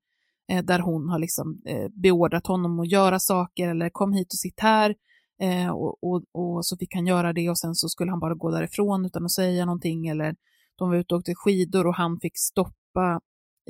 eh, 0.53 0.65
där 0.65 0.79
hon 0.79 1.09
har 1.09 1.19
liksom 1.19 1.63
eh, 1.67 1.89
beordrat 1.89 2.47
honom 2.47 2.81
att 2.81 2.91
göra 2.91 3.19
saker 3.19 3.69
eller 3.69 3.91
kom 3.91 4.13
hit 4.13 4.33
och 4.33 4.39
sitt 4.39 4.61
här 4.61 4.95
eh, 5.41 5.71
och, 5.71 6.05
och, 6.05 6.25
och 6.33 6.67
så 6.67 6.77
fick 6.77 6.95
han 6.95 7.07
göra 7.07 7.33
det 7.33 7.51
och 7.51 7.59
sen 7.59 7.75
så 7.75 7.89
skulle 7.89 8.11
han 8.11 8.21
bara 8.21 8.35
gå 8.35 8.51
därifrån 8.51 9.07
utan 9.07 9.25
att 9.25 9.33
säga 9.33 9.65
någonting 9.65 10.07
eller 10.07 10.37
de 10.79 10.89
var 10.89 10.97
ute 10.97 11.15
och 11.15 11.19
åkte 11.19 11.35
skidor 11.35 11.87
och 11.87 11.95
han 11.95 12.21
fick 12.21 12.39
stoppa 12.39 13.21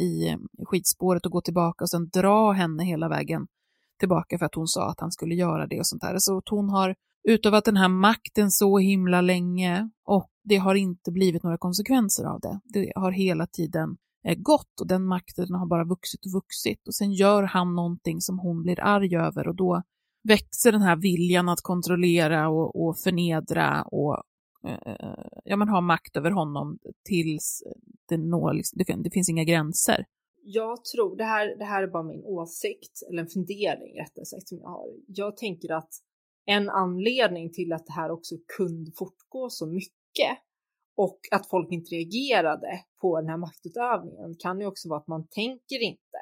i, 0.00 0.36
i 0.62 0.64
skidspåret 0.66 1.26
och 1.26 1.32
gå 1.32 1.40
tillbaka 1.40 1.84
och 1.84 1.90
sen 1.90 2.08
dra 2.08 2.52
henne 2.52 2.84
hela 2.84 3.08
vägen 3.08 3.46
tillbaka 3.98 4.38
för 4.38 4.46
att 4.46 4.54
hon 4.54 4.68
sa 4.68 4.90
att 4.90 5.00
han 5.00 5.12
skulle 5.12 5.34
göra 5.34 5.66
det 5.66 5.78
och 5.78 5.86
sånt 5.86 6.02
där. 6.02 6.14
Så 6.18 6.38
att 6.38 6.48
hon 6.48 6.68
har 6.68 6.94
utövat 7.28 7.64
den 7.64 7.76
här 7.76 7.88
makten 7.88 8.50
så 8.50 8.78
himla 8.78 9.20
länge 9.20 9.90
och 10.04 10.30
det 10.44 10.56
har 10.56 10.74
inte 10.74 11.12
blivit 11.12 11.42
några 11.42 11.58
konsekvenser 11.58 12.24
av 12.24 12.40
det. 12.40 12.60
Det 12.64 12.92
har 12.94 13.10
hela 13.10 13.46
tiden 13.46 13.96
eh, 14.24 14.38
gått 14.38 14.80
och 14.80 14.86
den 14.86 15.06
makten 15.06 15.54
har 15.54 15.66
bara 15.66 15.84
vuxit 15.84 16.26
och 16.26 16.32
vuxit 16.32 16.88
och 16.88 16.94
sen 16.94 17.12
gör 17.12 17.42
han 17.42 17.74
någonting 17.74 18.20
som 18.20 18.38
hon 18.38 18.62
blir 18.62 18.80
arg 18.80 19.16
över 19.16 19.48
och 19.48 19.56
då 19.56 19.82
växer 20.28 20.72
den 20.72 20.82
här 20.82 20.96
viljan 20.96 21.48
att 21.48 21.60
kontrollera 21.62 22.48
och, 22.48 22.86
och 22.86 22.98
förnedra 22.98 23.82
och 23.82 24.22
eh, 24.66 25.24
ja, 25.44 25.56
man 25.56 25.68
ha 25.68 25.80
makt 25.80 26.16
över 26.16 26.30
honom 26.30 26.78
tills 27.04 27.62
det 28.08 28.16
når, 28.16 28.52
liksom, 28.52 28.78
det, 28.78 29.02
det 29.02 29.10
finns 29.10 29.28
inga 29.28 29.44
gränser. 29.44 30.04
Jag 30.50 30.84
tror, 30.84 31.16
det 31.16 31.24
här, 31.24 31.56
det 31.58 31.64
här 31.64 31.82
är 31.82 31.86
bara 31.86 32.02
min 32.02 32.24
åsikt, 32.24 33.02
eller 33.08 33.22
en 33.22 33.28
fundering 33.28 34.00
rättare 34.00 34.24
sagt 34.24 34.48
som 34.48 34.58
jag 34.58 34.68
har. 34.68 34.88
Jag 35.06 35.36
tänker 35.36 35.72
att 35.72 35.90
en 36.46 36.68
anledning 36.68 37.52
till 37.52 37.72
att 37.72 37.86
det 37.86 37.92
här 37.92 38.10
också 38.10 38.34
kunde 38.56 38.92
fortgå 38.98 39.50
så 39.50 39.66
mycket 39.66 40.38
och 40.96 41.20
att 41.30 41.46
folk 41.46 41.72
inte 41.72 41.94
reagerade 41.94 42.80
på 43.00 43.20
den 43.20 43.30
här 43.30 43.36
maktutövningen 43.36 44.34
kan 44.38 44.60
ju 44.60 44.66
också 44.66 44.88
vara 44.88 45.00
att 45.00 45.06
man 45.06 45.28
tänker 45.28 45.82
inte 45.82 46.18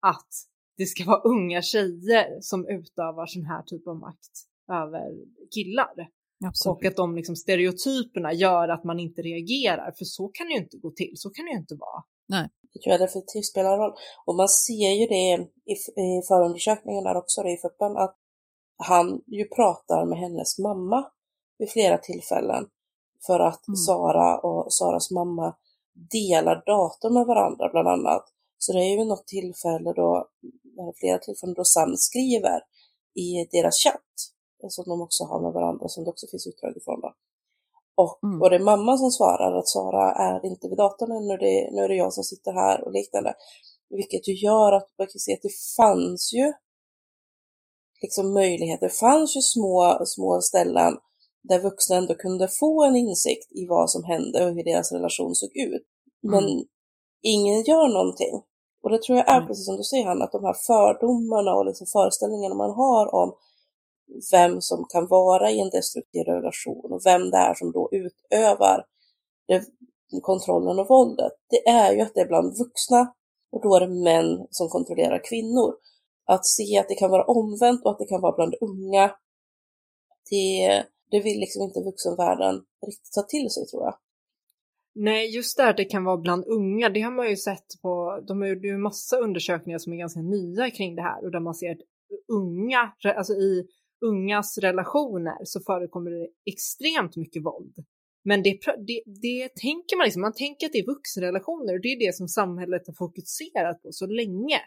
att 0.00 0.28
det 0.76 0.86
ska 0.86 1.04
vara 1.04 1.20
unga 1.20 1.62
tjejer 1.62 2.38
som 2.40 2.68
utövar 2.68 3.26
sån 3.26 3.44
här 3.44 3.62
typ 3.62 3.86
av 3.86 3.96
makt 3.96 4.34
över 4.72 5.12
killar. 5.54 6.08
Absolut. 6.44 6.76
Och 6.76 6.84
att 6.84 6.96
de 6.96 7.16
liksom 7.16 7.36
stereotyperna 7.36 8.32
gör 8.32 8.68
att 8.68 8.84
man 8.84 9.00
inte 9.00 9.22
reagerar, 9.22 9.92
för 9.98 10.04
så 10.04 10.28
kan 10.28 10.46
det 10.46 10.52
ju 10.52 10.58
inte 10.58 10.76
gå 10.76 10.90
till, 10.90 11.12
så 11.14 11.30
kan 11.30 11.44
det 11.44 11.50
ju 11.50 11.58
inte 11.58 11.74
vara. 11.74 12.02
Nej. 12.28 12.48
Det 12.72 12.80
tror 12.80 12.92
jag 12.92 13.00
definitivt 13.00 13.46
spelar 13.46 13.78
roll. 13.78 13.94
Och 14.26 14.34
man 14.34 14.48
ser 14.48 14.90
ju 15.00 15.06
det 15.06 15.48
i, 15.72 15.74
i 16.02 16.22
förundersökningen 16.28 17.04
där 17.04 17.16
också, 17.16 17.42
det 17.42 17.52
i 17.52 17.56
FUPen, 17.56 17.96
att 17.96 18.16
han 18.76 19.22
ju 19.26 19.48
pratar 19.48 20.04
med 20.04 20.18
hennes 20.18 20.58
mamma 20.58 21.10
vid 21.58 21.70
flera 21.70 21.98
tillfällen. 21.98 22.64
För 23.26 23.40
att 23.40 23.68
Mm. 23.68 23.76
Sara 23.76 24.38
och 24.38 24.72
Saras 24.72 25.10
mamma 25.10 25.56
delar 26.10 26.62
dator 26.66 27.10
med 27.10 27.26
varandra 27.26 27.68
bland 27.68 27.88
annat. 27.88 28.24
Så 28.58 28.72
det 28.72 28.78
är 28.78 28.98
ju 28.98 29.04
något 29.04 29.26
tillfälle 29.26 29.92
då, 29.92 30.28
flera 31.00 31.18
tillfällen 31.18 31.54
då 31.54 31.64
Sam 31.64 31.96
skriver 31.96 32.60
i 33.14 33.48
deras 33.52 33.76
chatt, 33.84 34.14
som 34.68 34.84
de 34.84 35.00
också 35.00 35.24
har 35.24 35.40
med 35.40 35.52
varandra, 35.52 35.88
som 35.88 36.04
det 36.04 36.10
också 36.10 36.26
finns 36.30 36.46
utdrag 36.46 36.76
ifrån 36.76 37.00
då. 37.00 37.14
Och, 38.00 38.18
Mm. 38.24 38.42
och 38.42 38.50
det 38.50 38.56
är 38.56 38.60
mamman 38.72 38.98
som 38.98 39.10
svarar 39.10 39.58
att 39.58 39.68
Sara 39.68 40.12
är 40.12 40.46
inte 40.46 40.68
vid 40.68 40.78
datorn 40.78 41.12
ännu, 41.12 41.36
det, 41.36 41.70
nu 41.74 41.80
är 41.84 41.88
det 41.88 41.94
jag 42.04 42.12
som 42.12 42.24
sitter 42.24 42.52
här 42.52 42.84
och 42.84 42.92
liknande. 42.92 43.34
Vilket 43.90 44.28
ju 44.28 44.34
gör 44.34 44.72
att 44.72 44.88
man 44.98 45.06
kan 45.06 45.18
se 45.26 45.32
att 45.34 45.42
det 45.42 45.56
fanns 45.76 46.32
ju 46.32 46.52
liksom 48.02 48.32
möjligheter, 48.34 48.86
det 48.88 48.94
fanns 48.94 49.36
ju 49.36 49.40
små, 49.40 49.98
små 50.06 50.40
ställen 50.40 50.92
där 51.48 51.60
vuxna 51.60 51.96
ändå 51.96 52.14
kunde 52.14 52.48
få 52.60 52.84
en 52.84 52.96
insikt 52.96 53.52
i 53.52 53.66
vad 53.66 53.90
som 53.90 54.04
hände 54.04 54.44
och 54.46 54.54
hur 54.54 54.64
deras 54.64 54.92
relation 54.92 55.34
såg 55.34 55.50
ut. 55.56 55.82
Men 56.22 56.44
Mm. 56.44 56.64
ingen 57.22 57.62
gör 57.62 57.88
någonting. 57.88 58.42
Och 58.82 58.90
det 58.90 59.02
tror 59.02 59.18
jag 59.18 59.28
är 59.28 59.36
Mm. 59.36 59.46
precis 59.46 59.66
som 59.66 59.76
du 59.76 59.82
säger 59.84 60.06
Hanna, 60.06 60.24
att 60.24 60.32
de 60.32 60.44
här 60.44 60.56
fördomarna 60.66 61.54
och 61.54 61.66
liksom 61.66 61.86
föreställningarna 61.86 62.54
man 62.54 62.70
har 62.70 63.14
om 63.14 63.34
vem 64.32 64.60
som 64.60 64.86
kan 64.88 65.06
vara 65.06 65.50
i 65.50 65.60
en 65.60 65.70
destruktiv 65.70 66.24
relation 66.24 66.92
och 66.92 67.02
vem 67.06 67.30
det 67.30 67.36
är 67.36 67.54
som 67.54 67.72
då 67.72 67.88
utövar 67.92 68.84
det, 69.48 69.64
kontrollen 70.22 70.78
och 70.78 70.88
våldet. 70.88 71.32
Det 71.48 71.68
är 71.68 71.92
ju 71.92 72.00
att 72.00 72.14
det 72.14 72.20
är 72.20 72.26
bland 72.26 72.58
vuxna 72.58 73.14
och 73.52 73.62
då 73.62 73.76
är 73.76 73.80
det 73.80 73.94
män 74.04 74.46
som 74.50 74.68
kontrollerar 74.68 75.24
kvinnor. 75.24 75.74
Att 76.24 76.46
se 76.46 76.78
att 76.78 76.88
det 76.88 76.94
kan 76.94 77.10
vara 77.10 77.24
omvänt 77.24 77.84
och 77.84 77.90
att 77.90 77.98
det 77.98 78.06
kan 78.06 78.20
vara 78.20 78.36
bland 78.36 78.54
unga, 78.60 79.10
det, 80.30 80.84
det 81.10 81.20
vill 81.20 81.40
liksom 81.40 81.62
inte 81.62 81.80
vuxenvärlden 81.80 82.54
riktigt 82.86 83.12
ta 83.12 83.22
till 83.22 83.50
sig 83.50 83.66
tror 83.66 83.82
jag. 83.82 83.94
Nej, 84.94 85.36
just 85.36 85.56
det 85.56 85.62
här 85.62 85.70
att 85.70 85.76
det 85.76 85.84
kan 85.84 86.04
vara 86.04 86.16
bland 86.16 86.44
unga, 86.46 86.88
det 86.88 87.00
har 87.00 87.10
man 87.10 87.30
ju 87.30 87.36
sett 87.36 87.66
på, 87.82 88.20
de 88.28 88.40
har 88.40 88.48
gjort 88.48 88.64
ju 88.64 88.78
massa 88.78 89.16
undersökningar 89.16 89.78
som 89.78 89.92
är 89.92 89.96
ganska 89.96 90.20
nya 90.20 90.70
kring 90.70 90.96
det 90.96 91.02
här 91.02 91.24
och 91.24 91.30
där 91.30 91.40
man 91.40 91.54
ser 91.54 91.70
att 91.70 91.78
unga, 92.28 92.92
alltså 93.16 93.32
i 93.32 93.66
ungas 94.00 94.58
relationer 94.58 95.38
så 95.44 95.60
förekommer 95.60 96.10
det 96.10 96.28
extremt 96.52 97.16
mycket 97.16 97.44
våld. 97.44 97.74
Men 98.24 98.42
det, 98.42 98.58
det, 98.86 99.02
det 99.06 99.48
tänker 99.48 99.96
man 99.96 100.04
liksom, 100.04 100.22
man 100.22 100.32
tänker 100.32 100.66
att 100.66 100.72
det 100.72 100.78
är 100.78 100.86
vuxenrelationer 100.86 101.74
och 101.74 101.80
det 101.80 101.88
är 101.88 102.06
det 102.06 102.14
som 102.14 102.28
samhället 102.28 102.86
har 102.86 102.94
fokuserat 102.94 103.82
på 103.82 103.88
så 103.92 104.06
länge, 104.06 104.60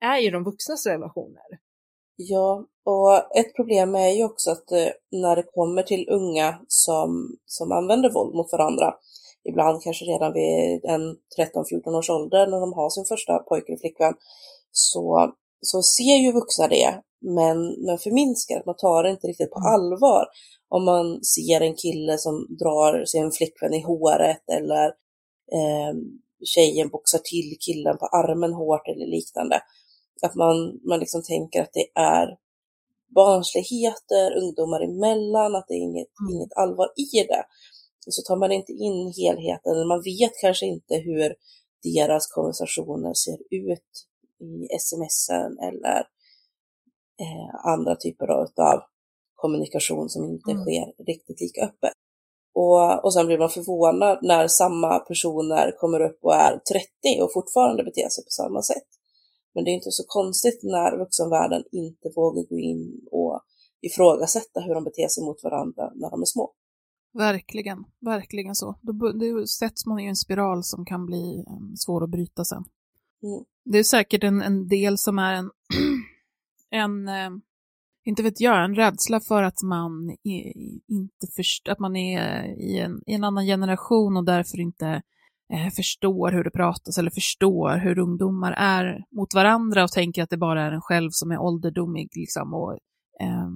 är 0.00 0.18
ju 0.18 0.30
de 0.30 0.44
vuxnas 0.44 0.86
relationer. 0.86 1.48
Ja, 2.16 2.66
och 2.84 3.36
ett 3.38 3.56
problem 3.56 3.94
är 3.94 4.08
ju 4.08 4.24
också 4.24 4.50
att 4.50 4.72
eh, 4.72 4.92
när 5.12 5.36
det 5.36 5.42
kommer 5.42 5.82
till 5.82 6.08
unga 6.08 6.60
som, 6.68 7.36
som 7.46 7.72
använder 7.72 8.10
våld 8.12 8.34
mot 8.34 8.52
varandra, 8.52 8.94
ibland 9.48 9.82
kanske 9.82 10.04
redan 10.04 10.32
vid 10.32 10.84
en 10.84 11.16
13-14 11.38 11.98
års 11.98 12.10
ålder 12.10 12.46
när 12.46 12.60
de 12.60 12.72
har 12.72 12.90
sin 12.90 13.04
första 13.04 13.38
pojke 13.38 13.72
eller 13.72 13.80
flickvän, 13.80 14.14
så, 14.72 15.32
så 15.60 15.82
ser 15.82 16.16
ju 16.16 16.32
vuxna 16.32 16.68
det, 16.68 17.02
men, 17.20 17.84
men 17.86 17.98
förminskar, 17.98 18.58
att 18.58 18.66
man 18.66 18.76
tar 18.76 19.02
det 19.02 19.10
inte 19.10 19.26
riktigt 19.26 19.50
på 19.50 19.58
allvar. 19.58 20.26
Om 20.68 20.84
man 20.84 21.24
ser 21.24 21.60
en 21.60 21.74
kille 21.74 22.18
som 22.18 22.46
drar 22.60 23.04
sin 23.04 23.32
flickvän 23.32 23.74
i 23.74 23.82
håret 23.82 24.42
eller 24.52 24.86
eh, 25.52 25.94
tjejen 26.44 26.88
boxar 26.88 27.18
till 27.18 27.56
killen 27.60 27.98
på 27.98 28.06
armen 28.06 28.52
hårt 28.52 28.88
eller 28.88 29.06
liknande. 29.06 29.62
Att 30.22 30.34
man, 30.34 30.80
man 30.88 31.00
liksom 31.00 31.22
tänker 31.22 31.62
att 31.62 31.72
det 31.72 32.00
är 32.00 32.36
barnsligheter 33.14 34.36
ungdomar 34.42 34.80
emellan, 34.80 35.54
att 35.54 35.64
det 35.68 35.74
är 35.74 35.82
inget, 35.90 36.08
Mm. 36.20 36.34
inget 36.34 36.56
allvar 36.56 36.88
i 36.96 37.22
det. 37.26 37.44
Och 38.06 38.14
så 38.14 38.22
tar 38.22 38.36
man 38.36 38.52
inte 38.52 38.72
in 38.72 39.12
helheten, 39.16 39.72
eller 39.72 39.84
man 39.94 40.02
vet 40.02 40.32
kanske 40.40 40.66
inte 40.66 40.94
hur 40.96 41.34
deras 41.82 42.26
konversationer 42.26 43.14
ser 43.14 43.38
ut 43.50 43.92
i 44.40 44.78
smsen 44.78 45.58
eller 45.68 45.98
eh, 47.22 47.72
andra 47.72 47.96
typer 47.96 48.28
av 48.28 48.80
kommunikation 49.34 50.08
som 50.08 50.24
inte 50.24 50.50
Mm. 50.50 50.62
sker 50.62 51.04
riktigt 51.04 51.40
lika 51.40 51.64
öppet. 51.64 51.92
Och, 52.54 53.04
och 53.04 53.14
sen 53.14 53.26
blir 53.26 53.38
man 53.38 53.50
förvånad 53.50 54.18
när 54.22 54.48
samma 54.48 54.98
personer 54.98 55.76
kommer 55.80 56.00
upp 56.00 56.18
och 56.22 56.34
är 56.34 56.52
30 56.58 57.22
och 57.22 57.32
fortfarande 57.32 57.84
beter 57.84 58.08
sig 58.08 58.24
på 58.24 58.30
samma 58.30 58.62
sätt. 58.62 58.88
Men 59.54 59.64
det 59.64 59.70
är 59.70 59.74
inte 59.74 59.90
så 59.90 60.04
konstigt 60.06 60.60
när 60.62 60.98
vuxenvärlden 60.98 61.64
inte 61.72 62.10
vågar 62.16 62.42
gå 62.42 62.58
in 62.58 63.00
och 63.10 63.40
ifrågasätta 63.80 64.60
hur 64.60 64.74
de 64.74 64.84
beter 64.84 65.08
sig 65.08 65.24
mot 65.24 65.42
varandra 65.44 65.92
när 65.94 66.10
de 66.10 66.20
är 66.20 66.24
små. 66.26 66.52
Verkligen, 67.12 67.84
verkligen 68.00 68.54
så. 68.54 68.78
Då, 68.82 68.92
då 69.12 69.46
sätts 69.46 69.86
man 69.86 70.00
i 70.00 70.06
en 70.06 70.16
spiral 70.16 70.64
som 70.64 70.84
kan 70.84 71.06
bli 71.06 71.44
um, 71.48 71.76
svår 71.76 72.04
att 72.04 72.10
bryta 72.10 72.44
sen. 72.44 72.64
Mm. 73.22 73.44
Det 73.64 73.78
är 73.78 73.82
säkert 73.82 74.24
en, 74.24 74.42
en 74.42 74.68
del 74.68 74.98
som 74.98 75.18
är 75.18 75.34
en, 75.34 75.50
en 76.70 77.08
eh, 77.08 77.30
inte 78.04 78.22
vet 78.22 78.40
jag, 78.40 78.64
en 78.64 78.74
rädsla 78.74 79.20
för 79.20 79.42
att 79.42 79.62
man 79.62 80.10
är, 80.10 80.52
inte 80.88 81.26
först, 81.36 81.68
att 81.68 81.78
man 81.78 81.96
är 81.96 82.44
i 82.44 82.78
en, 82.78 83.02
i 83.06 83.14
en 83.14 83.24
annan 83.24 83.46
generation 83.46 84.16
och 84.16 84.24
därför 84.24 84.60
inte 84.60 85.02
eh, 85.52 85.70
förstår 85.76 86.32
hur 86.32 86.44
det 86.44 86.50
pratas 86.50 86.98
eller 86.98 87.10
förstår 87.10 87.78
hur 87.78 87.98
ungdomar 87.98 88.52
är 88.52 89.04
mot 89.10 89.34
varandra 89.34 89.84
och 89.84 89.92
tänker 89.92 90.22
att 90.22 90.30
det 90.30 90.36
bara 90.36 90.62
är 90.62 90.72
en 90.72 90.80
själv 90.80 91.10
som 91.12 91.30
är 91.30 91.38
ålderdomig 91.38 92.08
liksom 92.16 92.54
och 92.54 92.72
eh, 93.20 93.48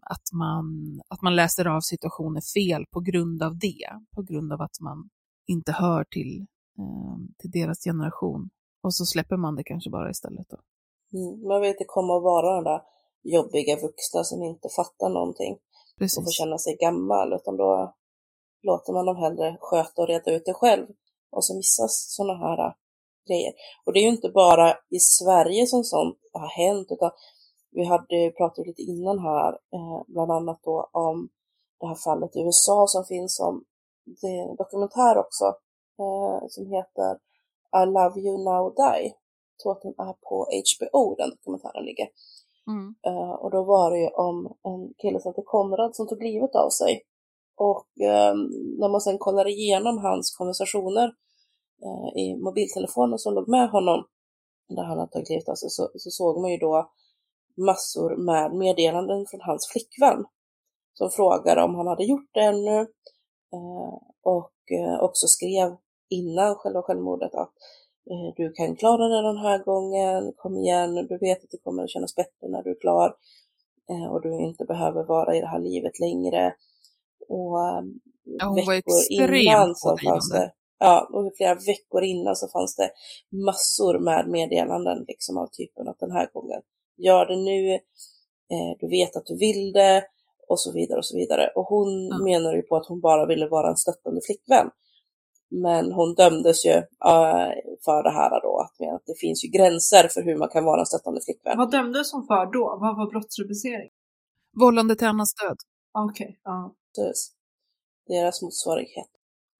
att, 0.00 0.32
man, 0.32 1.00
att 1.08 1.22
man 1.22 1.36
läser 1.36 1.64
av 1.64 1.80
situationer 1.80 2.40
fel 2.54 2.84
på 2.90 3.00
grund 3.00 3.42
av 3.42 3.58
det, 3.58 3.88
på 4.14 4.22
grund 4.22 4.52
av 4.52 4.62
att 4.62 4.80
man 4.80 5.08
inte 5.46 5.72
hör 5.72 6.04
till, 6.04 6.46
eh, 6.78 7.16
till 7.38 7.50
deras 7.50 7.84
generation. 7.84 8.50
Och 8.86 8.94
så 8.94 9.04
släpper 9.04 9.36
man 9.36 9.56
det 9.56 9.64
kanske 9.64 9.90
bara 9.90 10.10
istället 10.10 10.48
då. 10.48 10.58
Mm. 11.18 11.48
Man 11.48 11.60
vill 11.60 11.70
inte 11.70 11.84
komma 11.84 12.14
och 12.16 12.22
vara 12.22 12.54
den 12.54 12.64
där 12.64 12.80
jobbiga 13.22 13.76
vuxna 13.76 14.24
som 14.24 14.42
inte 14.42 14.68
fattar 14.68 15.08
någonting 15.08 15.52
och 15.52 15.60
får 15.98 15.98
Precis. 15.98 16.38
känna 16.38 16.58
sig 16.58 16.76
gammal, 16.76 17.32
utan 17.32 17.56
då 17.56 17.94
låter 18.62 18.92
man 18.92 19.06
dem 19.06 19.16
hellre 19.16 19.56
sköta 19.60 20.02
och 20.02 20.08
reda 20.08 20.30
ut 20.32 20.44
det 20.44 20.54
själv. 20.54 20.86
Och 21.30 21.44
så 21.44 21.56
missas 21.56 22.14
sådana 22.16 22.38
här 22.38 22.66
äh, 22.66 22.72
grejer. 23.28 23.52
Och 23.84 23.92
det 23.92 23.98
är 23.98 24.02
ju 24.02 24.08
inte 24.08 24.28
bara 24.28 24.76
i 24.90 24.98
Sverige 24.98 25.66
som 25.66 25.84
sånt 25.84 26.18
har 26.32 26.48
hänt, 26.48 26.88
utan 26.90 27.10
vi 27.70 27.84
hade 27.84 28.30
pratat 28.30 28.66
lite 28.66 28.82
innan 28.82 29.18
här, 29.18 29.52
eh, 29.52 30.02
bland 30.06 30.32
annat 30.32 30.60
då 30.62 30.90
om 30.92 31.28
det 31.80 31.86
här 31.86 31.94
fallet 31.94 32.36
i 32.36 32.40
USA 32.40 32.86
som 32.88 33.04
finns 33.04 33.40
om 33.40 33.64
det 34.20 34.26
är 34.26 34.42
en 34.50 34.56
dokumentär 34.56 35.18
också, 35.18 35.44
eh, 35.98 36.46
som 36.48 36.66
heter 36.66 37.18
I 37.82 37.86
Love 37.86 38.20
You 38.20 38.44
Now 38.44 38.74
Die. 38.74 39.06
Jag 39.52 39.58
tror 39.62 39.72
att 39.72 39.82
den 39.82 39.94
är 40.06 40.12
på 40.28 40.46
HBO, 40.66 41.14
den 41.14 41.30
dokumentären 41.30 41.84
ligger. 41.84 42.08
Mm. 42.66 42.94
Eh, 43.06 43.30
och 43.42 43.50
då 43.50 43.64
var 43.64 43.90
det 43.90 43.98
ju 43.98 44.08
om 44.08 44.56
en 44.62 44.94
kille 44.98 45.20
som 45.20 45.28
hette 45.30 45.42
Konrad 45.44 45.96
som 45.96 46.08
tog 46.08 46.22
livet 46.22 46.54
av 46.54 46.70
sig. 46.70 47.02
Och 47.56 48.00
eh, 48.00 48.34
när 48.80 48.88
man 48.88 49.00
sen 49.00 49.18
kollar 49.18 49.48
igenom 49.48 49.98
hans 49.98 50.36
konversationer 50.38 51.08
eh, 51.86 52.22
i 52.22 52.36
mobiltelefonen 52.36 53.18
som 53.18 53.34
låg 53.34 53.48
med 53.48 53.70
honom, 53.70 54.04
där 54.68 54.82
han 54.82 54.98
hade 54.98 55.12
tagit 55.12 55.30
livet 55.30 55.48
av 55.48 55.54
sig, 55.54 55.70
så, 55.70 55.90
så 55.94 56.10
såg 56.10 56.40
man 56.40 56.50
ju 56.50 56.56
då 56.56 56.90
massor 57.56 58.16
med 58.16 58.54
meddelanden 58.54 59.26
från 59.26 59.40
hans 59.40 59.68
flickvän 59.72 60.24
som 60.92 61.10
frågade 61.10 61.62
om 61.62 61.74
han 61.74 61.86
hade 61.86 62.04
gjort 62.04 62.30
det 62.32 62.40
ännu 62.40 62.78
eh, 63.54 63.96
och 64.22 64.52
också 65.00 65.26
skrev 65.26 65.76
innan 66.10 66.54
själva 66.54 66.82
självmordet 66.82 67.34
att 67.34 67.52
eh, 68.10 68.34
du 68.36 68.52
kan 68.52 68.76
klara 68.76 69.08
det 69.08 69.22
den 69.22 69.38
här 69.38 69.58
gången, 69.64 70.32
kom 70.36 70.58
igen, 70.58 70.94
du 70.94 71.18
vet 71.18 71.44
att 71.44 71.50
det 71.50 71.58
kommer 71.64 71.82
att 71.82 71.90
kännas 71.90 72.14
bättre 72.14 72.48
när 72.48 72.62
du 72.62 72.70
är 72.70 72.80
klar 72.80 73.14
eh, 73.90 74.12
och 74.12 74.22
du 74.22 74.40
inte 74.40 74.64
behöver 74.64 75.04
vara 75.04 75.36
i 75.36 75.40
det 75.40 75.46
här 75.46 75.58
livet 75.60 75.98
längre. 76.00 76.54
Och 77.28 77.60
eh, 77.60 77.82
Ja, 78.24 78.46
hon 78.46 78.56
veckor 78.56 79.34
innan 79.34 79.74
så 79.74 79.88
fanns 80.04 80.30
det, 80.30 80.52
ja, 80.78 81.08
och 81.12 81.32
flera 81.36 81.54
veckor 81.54 82.02
innan 82.04 82.36
så 82.36 82.48
fanns 82.48 82.76
det 82.76 82.90
massor 83.46 83.98
med 83.98 84.28
meddelanden 84.28 85.04
liksom 85.08 85.38
av 85.38 85.46
typen 85.46 85.88
att 85.88 85.98
den 85.98 86.10
här 86.10 86.30
gången, 86.32 86.62
gör 86.96 87.26
det 87.26 87.36
nu, 87.36 87.72
eh, 88.54 88.72
du 88.80 88.88
vet 88.88 89.16
att 89.16 89.26
du 89.26 89.36
vill 89.38 89.72
det 89.72 90.04
och 90.48 90.60
så 90.60 90.72
vidare 90.72 90.98
och 90.98 91.06
så 91.06 91.16
vidare. 91.16 91.52
Och 91.54 91.64
hon 91.64 92.06
Ja. 92.08 92.18
menar 92.24 92.54
ju 92.54 92.62
på 92.62 92.76
att 92.76 92.86
hon 92.86 93.00
bara 93.00 93.26
ville 93.26 93.48
vara 93.48 93.68
en 93.68 93.76
stöttande 93.76 94.20
flickvän. 94.26 94.70
Men 95.50 95.92
hon 95.92 96.14
dömdes 96.14 96.66
ju 96.66 96.72
eh, 96.72 97.50
för 97.84 98.02
det 98.02 98.10
här 98.10 98.42
då, 98.42 98.60
att, 98.60 98.80
med 98.80 98.94
att 98.94 99.06
det 99.06 99.18
finns 99.18 99.44
ju 99.44 99.48
gränser 99.48 100.08
för 100.08 100.22
hur 100.22 100.36
man 100.36 100.48
kan 100.48 100.64
vara 100.64 100.80
en 100.80 100.86
stöttande 100.86 101.20
flickvän. 101.24 101.58
Vad 101.58 101.70
dömdes 101.70 102.12
hon 102.12 102.26
för 102.26 102.46
då? 102.52 102.78
Vad 102.80 102.96
var 102.96 103.10
brottsrubricering? 103.10 103.90
Vållande 104.60 104.96
till 104.96 105.06
annans 105.06 105.34
död. 105.42 105.56
Okej, 105.92 106.40
ja. 106.44 106.74
Precis. 106.96 107.32
Deras 108.06 108.42
motsvarighet. 108.42 109.10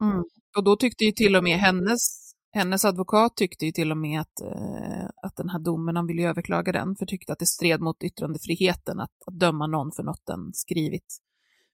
Mm. 0.03 0.25
Och 0.57 0.65
då 0.65 0.77
tyckte 0.77 1.05
ju 1.05 1.13
till 1.13 1.37
och 1.37 1.45
med 1.45 1.59
hennes, 1.59 2.33
hennes 2.53 2.85
advokat 2.85 3.37
tyckte 3.37 3.67
ju 3.67 3.73
till 3.73 3.91
och 3.91 3.99
med 3.99 4.21
att, 4.21 4.41
eh, 4.41 5.07
att 5.23 5.37
den 5.37 5.49
här 5.49 5.59
domen, 5.59 5.97
han 5.97 6.07
ville 6.07 6.23
ju 6.23 6.29
överklaga 6.29 6.73
den, 6.73 6.97
för 6.97 7.07
tyckte 7.07 7.33
att 7.33 7.39
det 7.39 7.47
stred 7.47 7.81
mot 7.81 8.03
yttrandefriheten 8.03 9.01
att, 9.01 9.13
att 9.27 9.39
döma 9.39 9.67
någon 9.67 9.93
för 9.93 10.03
något 10.03 10.27
den 10.27 10.51
skrivit. 10.53 11.19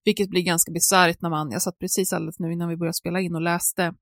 Vilket 0.05 0.31
blir 0.31 0.43
ganska 0.43 0.73
bisarrt 0.73 1.21
när 1.21 1.31
man, 1.31 1.51
jag 1.51 1.63
satt 1.63 1.79
precis 1.79 2.13
alldeles 2.13 2.39
nu 2.39 2.53
innan 2.53 2.69
vi 2.69 2.77
började 2.77 2.95
spela 2.95 3.21
in 3.21 3.35
och 3.35 3.41
läste 3.41 3.95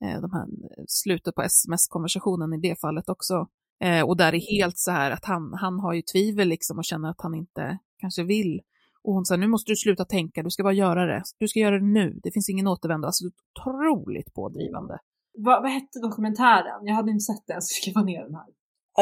de 0.00 0.32
här 0.32 0.46
slutet 0.86 1.34
på 1.34 1.42
sms-konversationen 1.42 2.52
i 2.52 2.56
det 2.68 2.80
fallet 2.80 3.08
också. 3.08 3.48
Eh, 3.84 4.02
och 4.08 4.16
där 4.16 4.34
är 4.34 4.52
helt 4.60 4.78
så 4.78 4.90
här 4.90 5.10
att 5.10 5.24
han, 5.24 5.54
han 5.60 5.80
har 5.80 5.92
ju 5.92 6.02
tvivel 6.02 6.48
liksom 6.48 6.78
och 6.78 6.84
känner 6.84 7.10
att 7.10 7.20
han 7.20 7.34
inte 7.34 7.78
kanske 8.00 8.22
vill. 8.22 8.60
Och 9.02 9.14
hon 9.14 9.24
sa, 9.24 9.36
nu 9.36 9.46
måste 9.46 9.72
du 9.72 9.76
sluta 9.76 10.04
tänka, 10.04 10.42
du 10.42 10.50
ska 10.50 10.62
bara 10.62 10.72
göra 10.72 11.06
det. 11.06 11.22
Du 11.38 11.48
ska 11.48 11.58
göra 11.58 11.78
det 11.78 11.86
nu, 11.86 12.20
det 12.22 12.30
finns 12.32 12.48
ingen 12.48 12.66
återvändo. 12.66 13.06
Alltså 13.06 13.24
otroligt 13.26 14.34
pådrivande. 14.34 14.98
Vad, 15.38 15.62
vad 15.62 15.70
hette 15.70 15.98
dokumentären? 16.02 16.86
Jag 16.86 16.94
hade 16.94 17.10
inte 17.10 17.20
sett 17.20 17.46
den, 17.46 17.46
så 17.46 17.54
jag 17.54 17.62
ska 17.62 17.80
skriva 17.82 18.02
ner 18.02 18.22
den 18.24 18.34
här. 18.34 18.48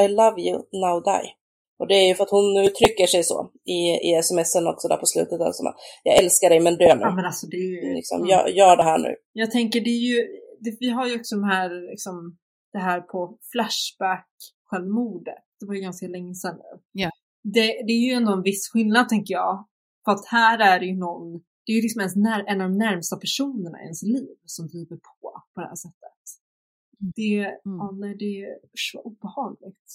I 0.05 0.09
love 0.09 0.41
you, 0.43 0.57
now 0.73 1.03
die. 1.03 1.29
Och 1.79 1.89
det 1.89 1.95
är 1.95 2.09
ju 2.09 2.15
för 2.15 2.25
att 2.25 2.31
hon 2.31 2.57
uttrycker 2.57 3.07
sig 3.07 3.25
så 3.25 3.51
i, 3.65 3.81
i 4.11 4.23
smsen 4.23 4.67
också 4.67 4.89
där 4.89 4.97
på 4.97 5.07
slutet. 5.07 5.41
Alltså, 5.41 5.63
jag 6.03 6.17
älskar 6.23 6.49
dig 6.51 6.61
men 6.61 6.77
dö 6.77 6.95
nu. 6.95 7.01
Ja 7.01 7.15
men 7.15 7.25
alltså 7.25 7.47
det 7.47 7.57
är 7.57 7.85
ju... 7.85 7.95
liksom, 7.95 8.17
Mm. 8.19 8.29
gör, 8.31 8.49
gör 8.49 8.77
det 8.77 8.83
här 8.83 8.99
nu. 8.99 9.15
Jag 9.33 9.51
tänker 9.51 9.81
det 9.81 9.91
är 9.91 10.05
ju, 10.11 10.27
det, 10.61 10.77
vi 10.81 10.91
har 10.91 11.07
ju 11.07 11.21
också 11.21 11.37
de 11.37 11.45
här, 11.45 11.91
liksom, 11.91 12.39
det 12.73 12.79
här 12.79 13.01
på 13.01 13.39
Flashback-självmordet. 13.53 15.45
Det 15.61 15.67
var 15.67 15.75
ju 15.75 15.81
ganska 15.81 16.07
länge 16.07 16.35
sedan 16.35 16.57
nu. 16.57 16.81
Ja. 16.93 17.11
Det, 17.43 17.67
det 17.87 17.93
är 17.93 18.09
ju 18.09 18.13
ändå 18.13 18.33
en 18.33 18.43
viss 18.43 18.69
skillnad 18.69 19.09
tänker 19.09 19.35
jag. 19.35 19.67
För 20.05 20.13
att 20.13 20.27
här 20.27 20.59
är 20.59 20.81
det 20.81 20.87
ju 20.87 20.97
någon, 20.97 21.33
det 21.67 21.73
är 21.73 21.77
ju 21.77 21.83
liksom 21.83 22.01
ens 22.01 22.17
när, 22.17 22.45
en 22.45 22.61
av 22.61 22.71
de 22.71 22.79
närmsta 22.79 23.17
personerna 23.17 23.81
i 23.81 23.83
ens 23.83 24.03
liv 24.03 24.37
som 24.45 24.69
driver 24.69 24.97
på 24.97 25.43
på 25.55 25.61
det 25.61 25.69
här 25.69 25.75
sättet. 25.75 26.23
Det, 26.99 27.61
ja, 27.65 27.91
nej, 27.93 28.17
det 28.19 28.25
är 28.25 28.59
vad 28.95 29.07
obehagligt. 29.07 29.91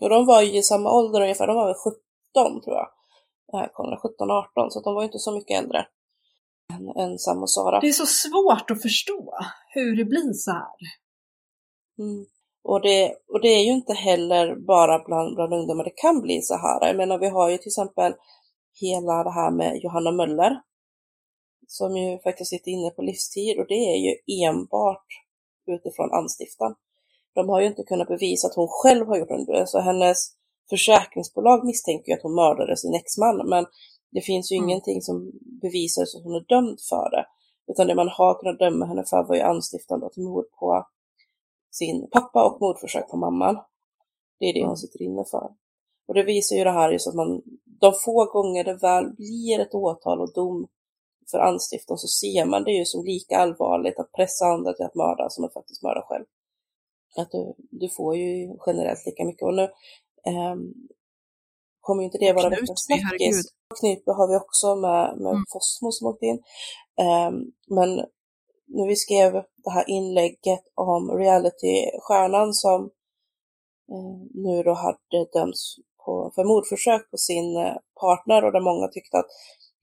Och 0.00 0.08
de 0.08 0.26
var 0.26 0.42
ju 0.42 0.58
i 0.58 0.62
samma 0.62 0.92
ålder 0.92 1.20
ungefär, 1.20 1.46
de 1.46 1.56
var 1.56 1.66
väl 1.66 1.74
17 1.74 2.60
tror 2.62 2.76
jag. 2.76 2.88
Det 3.46 3.56
här 3.56 3.68
Konrad, 3.72 3.98
17, 3.98 4.30
18, 4.30 4.70
så 4.70 4.78
att 4.78 4.84
de 4.84 4.94
var 4.94 5.02
ju 5.02 5.06
inte 5.06 5.18
så 5.18 5.34
mycket 5.34 5.62
äldre 5.62 5.86
än, 6.72 6.88
än 6.88 7.18
Sam 7.18 7.42
och 7.42 7.50
Sara. 7.50 7.80
Det 7.80 7.88
är 7.88 7.92
så 7.92 8.06
svårt 8.06 8.70
att 8.70 8.82
förstå 8.82 9.34
hur 9.74 9.96
det 9.96 10.04
blir 10.04 10.32
så 10.32 10.50
här. 10.50 10.76
Mm. 11.98 12.26
Och, 12.64 12.80
det, 12.80 13.14
och 13.32 13.40
det 13.40 13.48
är 13.48 13.64
ju 13.64 13.70
inte 13.70 13.92
heller 13.92 14.56
bara 14.56 15.04
bland, 15.06 15.34
bland 15.34 15.54
ungdomar 15.54 15.84
det 15.84 15.96
kan 15.96 16.20
bli 16.20 16.42
så 16.42 16.54
här. 16.54 16.86
Jag 16.86 16.96
menar, 16.96 17.18
vi 17.18 17.28
har 17.28 17.50
ju 17.50 17.58
till 17.58 17.68
exempel 17.68 18.14
hela 18.80 19.24
det 19.24 19.30
här 19.30 19.50
med 19.50 19.80
Johanna 19.82 20.12
Möller, 20.12 20.60
som 21.66 21.96
ju 21.96 22.18
faktiskt 22.18 22.50
sitter 22.50 22.70
inne 22.70 22.90
på 22.90 23.02
livstid 23.02 23.58
och 23.58 23.66
det 23.68 23.82
är 23.92 23.96
ju 23.96 24.12
enbart 24.46 25.06
utifrån 25.66 26.12
anstiftan. 26.12 26.74
De 27.34 27.48
har 27.48 27.60
ju 27.60 27.66
inte 27.66 27.82
kunnat 27.82 28.08
bevisa 28.08 28.48
att 28.48 28.54
hon 28.54 28.68
själv 28.70 29.06
har 29.06 29.16
gjort 29.16 29.46
det, 29.46 29.66
så 29.66 29.80
hennes 29.80 30.18
försäkringsbolag 30.70 31.64
misstänker 31.64 32.08
ju 32.08 32.14
att 32.14 32.22
hon 32.22 32.34
mördade 32.34 32.76
sin 32.76 32.94
exman, 32.94 33.48
men 33.48 33.66
det 34.10 34.20
finns 34.20 34.52
ju 34.52 34.56
Mm. 34.56 34.68
ingenting 34.68 35.02
som 35.02 35.32
bevisar 35.62 36.02
att 36.02 36.24
hon 36.24 36.34
är 36.34 36.40
dömd 36.48 36.78
för 36.88 37.10
det. 37.10 37.26
Utan 37.72 37.86
det 37.86 37.94
man 37.94 38.08
har 38.08 38.34
kunnat 38.40 38.58
döma 38.58 38.86
henne 38.86 39.04
för 39.04 39.22
var 39.24 39.34
ju 39.34 39.40
anstiftan 39.42 40.10
till 40.12 40.22
mord 40.22 40.44
på 40.58 40.86
sin 41.70 42.08
pappa 42.10 42.46
och 42.46 42.60
mordförsök 42.60 43.08
på 43.08 43.16
mamman. 43.16 43.58
Det 44.38 44.46
är 44.46 44.54
det 44.54 44.66
hon 44.66 44.76
sitter 44.76 45.02
inne 45.02 45.24
för. 45.30 45.50
Och 46.08 46.14
det 46.14 46.22
visar 46.22 46.56
ju 46.56 46.64
det 46.64 46.70
här 46.70 46.92
just 46.92 47.08
att 47.08 47.14
man, 47.14 47.42
de 47.64 47.92
få 48.04 48.24
gånger 48.24 48.64
det 48.64 48.74
väl 48.74 49.12
blir 49.16 49.60
ett 49.60 49.74
åtal 49.74 50.20
och 50.20 50.32
dom 50.32 50.68
för 51.30 51.38
anstiftan 51.38 51.98
så 51.98 52.06
ser 52.08 52.44
man 52.44 52.64
det 52.64 52.70
ju 52.72 52.84
som 52.84 53.04
lika 53.04 53.36
allvarligt 53.38 53.98
att 53.98 54.12
pressa 54.12 54.44
andra 54.46 54.72
till 54.72 54.84
att 54.84 54.94
mörda 54.94 55.30
som 55.30 55.44
att 55.44 55.52
faktiskt 55.52 55.82
mörda 55.82 56.02
själv. 56.02 56.24
Att 57.16 57.30
du, 57.30 57.54
du 57.58 57.88
får 57.88 58.16
ju 58.16 58.56
generellt 58.66 59.06
lika 59.06 59.24
mycket. 59.24 59.42
Och 59.42 59.54
nu, 59.54 59.68
ehm, 60.26 60.74
kommer 61.80 62.02
inte 62.02 62.18
det 62.18 62.32
vara 62.32 62.48
veckans 62.50 62.84
snackis. 62.86 63.36
Knutby 63.80 64.12
har 64.12 64.28
vi 64.28 64.36
också 64.36 64.76
med, 64.76 65.18
med 65.18 65.32
Mm. 65.32 65.44
Fossmo 65.52 65.92
som 65.92 66.06
åkte 66.06 66.26
in. 66.26 66.42
Ehm, 67.00 67.34
men 67.68 67.90
när 68.66 68.86
vi 68.88 68.96
skrev 68.96 69.32
det 69.64 69.70
här 69.70 69.90
inlägget 69.90 70.64
om 70.74 71.10
reality-stjärnan 71.10 72.54
som 72.54 72.80
eh, 73.92 74.18
nu 74.34 74.62
då 74.62 74.72
hade 74.72 75.30
dömts 75.32 75.76
på, 76.04 76.32
för 76.34 76.44
mordförsök 76.44 77.10
på 77.10 77.16
sin 77.16 77.56
eh, 77.56 77.76
partner 78.00 78.44
och 78.44 78.52
där 78.52 78.60
många 78.60 78.88
tyckte 78.88 79.18
att 79.18 79.30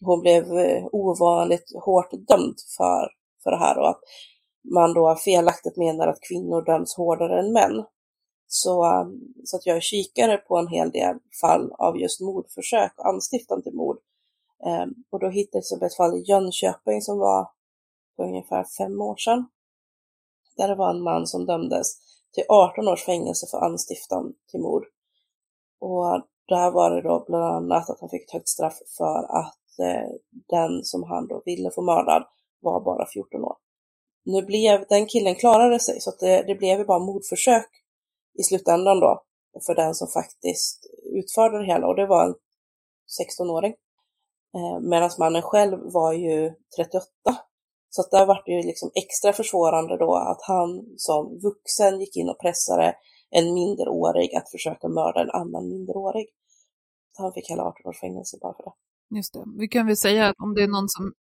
hon 0.05 0.21
blev 0.21 0.43
eh, 0.43 0.83
ovanligt 0.91 1.71
hårt 1.85 2.11
dömd 2.11 2.55
för, 2.77 3.09
för 3.43 3.51
det 3.51 3.57
här 3.57 3.77
och 3.79 3.89
att 3.89 4.01
man 4.73 4.93
då 4.93 5.15
felaktigt 5.15 5.77
menar 5.77 6.07
att 6.07 6.27
kvinnor 6.29 6.61
döms 6.65 6.95
hårdare 6.97 7.39
än 7.39 7.53
män. 7.53 7.85
Så, 8.47 8.85
um, 9.01 9.33
så 9.43 9.57
att 9.57 9.65
jag 9.65 9.83
kikade 9.83 10.37
på 10.37 10.57
en 10.57 10.67
hel 10.67 10.91
del 10.91 11.15
fall 11.41 11.71
av 11.71 11.97
just 11.97 12.21
mordförsök 12.21 12.93
och 12.97 13.07
anstiftan 13.07 13.63
till 13.63 13.73
mord. 13.73 13.97
Eh, 14.65 14.85
och 15.09 15.19
då 15.19 15.29
hittades 15.29 15.71
jag 15.71 15.83
ett 15.83 15.95
fall 15.95 16.15
i 16.15 16.23
Jönköping 16.27 17.01
som 17.01 17.17
var 17.17 17.49
för 18.15 18.23
ungefär 18.23 18.63
fem 18.77 19.01
år 19.01 19.15
sedan. 19.15 19.45
Där 20.57 20.67
det 20.67 20.75
var 20.75 20.89
en 20.89 21.03
man 21.03 21.27
som 21.27 21.45
dömdes 21.45 21.87
till 22.33 22.43
18 22.49 22.87
års 22.87 23.05
fängelse 23.05 23.47
för 23.51 23.57
anstiftan 23.57 24.33
till 24.51 24.59
mord. 24.59 24.83
Och 25.79 26.21
där 26.47 26.71
var 26.71 26.91
det 26.91 27.01
då 27.01 27.25
bland 27.27 27.43
annat 27.43 27.89
att 27.89 27.99
han 27.99 28.09
fick 28.09 28.23
ett 28.23 28.33
högt 28.33 28.49
straff 28.49 28.77
för 28.97 29.39
att 29.39 29.79
eh, 29.79 30.09
den 30.49 30.83
som 30.83 31.03
han 31.03 31.27
då 31.27 31.41
ville 31.45 31.71
få 31.71 31.81
mördad 31.81 32.23
var 32.59 32.83
bara 32.83 33.05
14 33.13 33.43
år. 33.43 33.55
Nu 34.25 34.41
blev 34.41 34.85
den 34.89 35.05
killen 35.05 35.35
klarade 35.35 35.79
sig 35.79 36.01
så 36.01 36.09
att 36.09 36.19
det, 36.19 36.43
det 36.47 36.55
blev 36.55 36.79
ju 36.79 36.85
bara 36.85 36.99
mordförsök 36.99 37.69
i 38.39 38.43
slutändan 38.43 38.99
då 38.99 39.23
för 39.65 39.75
den 39.75 39.95
som 39.95 40.07
faktiskt 40.07 40.85
utförde 41.19 41.59
det 41.59 41.65
hela 41.65 41.87
och 41.87 41.95
det 41.95 42.07
var 42.07 42.25
en 42.25 42.35
16-åring. 43.21 43.73
Eh, 44.55 44.79
Medan 44.81 45.09
mannen 45.19 45.41
själv 45.41 45.77
var 45.93 46.13
ju 46.13 46.53
38. 46.77 47.07
Så 47.89 48.01
att 48.01 48.11
där 48.11 48.25
var 48.25 48.43
det 48.45 48.51
ju 48.51 48.61
liksom 48.61 48.91
extra 48.95 49.33
försvårande 49.33 49.97
då 49.97 50.15
att 50.15 50.41
han 50.41 50.85
som 50.97 51.39
vuxen 51.39 51.99
gick 51.99 52.15
in 52.17 52.29
och 52.29 52.39
pressade 52.39 52.95
en 53.29 53.53
minderårig 53.53 54.35
att 54.35 54.51
försöka 54.51 54.87
mörda 54.87 55.21
en 55.21 55.29
annan 55.29 55.69
minderårig. 55.69 56.27
Så 57.11 57.23
han 57.23 57.33
fick 57.33 57.49
hela 57.49 57.63
18 57.63 57.89
års 57.89 57.99
fängelse 57.99 58.37
bara 58.41 58.53
för 58.53 58.63
det. 58.63 58.73
Just 59.17 59.33
det. 59.33 59.43
Vi 59.57 59.67
kan 59.67 59.87
väl 59.87 59.97
säga 59.97 60.27
att 60.27 60.35
om 60.43 60.53
det 60.55 60.63
är 60.63 60.67
någon 60.67 60.89
som, 60.89 61.13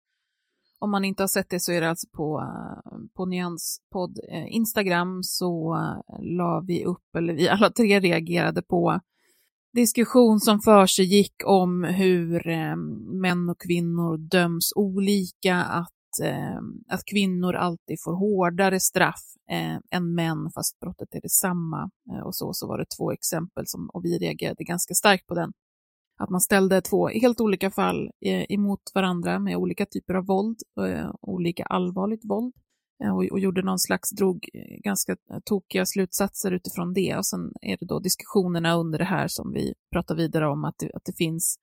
om 0.82 0.90
man 0.90 1.04
inte 1.04 1.22
har 1.22 1.28
sett 1.28 1.50
det 1.50 1.60
så 1.60 1.72
är 1.72 1.80
det 1.80 1.90
alltså 1.90 2.06
på, 2.12 2.40
eh, 2.40 2.98
på 3.16 3.26
Nyanspodd 3.26 4.18
eh, 4.32 4.54
Instagram 4.54 5.22
så 5.22 5.74
eh, 5.74 6.24
la 6.24 6.64
vi 6.66 6.84
upp, 6.84 7.16
eller 7.18 7.34
vi 7.34 7.48
alla 7.48 7.70
tre 7.70 8.00
reagerade 8.00 8.62
på 8.62 9.00
diskussion 9.72 10.40
som 10.40 10.60
för 10.60 10.86
sig 10.86 11.04
gick 11.04 11.34
om 11.44 11.84
hur 11.84 12.48
eh, 12.48 12.76
män 13.22 13.48
och 13.48 13.60
kvinnor 13.60 14.16
döms 14.16 14.72
olika, 14.76 15.56
att, 15.56 16.20
eh, 16.22 16.60
att 16.88 17.04
kvinnor 17.04 17.54
alltid 17.54 17.96
får 18.04 18.12
hårdare 18.12 18.80
straff 18.80 19.24
eh, 19.50 19.78
än 19.90 20.14
män 20.14 20.50
fast 20.54 20.80
brottet 20.80 21.14
är 21.14 21.20
detsamma. 21.20 21.90
Eh, 22.12 22.26
och 22.26 22.34
så, 22.36 22.52
så 22.52 22.68
var 22.68 22.78
det 22.78 22.86
två 22.96 23.12
exempel 23.12 23.64
som, 23.66 23.90
och 23.92 24.04
vi 24.04 24.18
reagerade 24.18 24.64
ganska 24.64 24.94
starkt 24.94 25.26
på 25.26 25.34
den 25.34 25.52
att 26.22 26.30
man 26.30 26.40
ställde 26.40 26.80
två 26.80 27.08
helt 27.08 27.40
olika 27.40 27.70
fall 27.70 28.10
eh, 28.20 28.44
emot 28.48 28.80
varandra 28.94 29.38
med 29.38 29.56
olika 29.56 29.86
typer 29.86 30.14
av 30.14 30.26
våld, 30.26 30.58
eh, 30.88 31.10
olika 31.20 31.64
allvarligt 31.64 32.24
våld 32.24 32.54
eh, 33.04 33.16
och, 33.16 33.24
och 33.24 33.40
gjorde 33.40 33.62
någon 33.62 33.78
slags, 33.78 34.10
drog 34.10 34.48
eh, 34.54 34.80
ganska 34.84 35.12
eh, 35.12 35.38
tokiga 35.44 35.86
slutsatser 35.86 36.52
utifrån 36.52 36.92
det. 36.92 37.16
Och 37.16 37.26
sen 37.26 37.52
är 37.60 37.76
det 37.80 37.86
då 37.86 37.98
diskussionerna 37.98 38.74
under 38.74 38.98
det 38.98 39.04
här 39.04 39.28
som 39.28 39.52
vi 39.52 39.74
pratar 39.92 40.14
vidare 40.14 40.48
om, 40.48 40.64
att 40.64 40.78
det, 40.78 40.90
att 40.94 41.04
det 41.04 41.16
finns, 41.16 41.56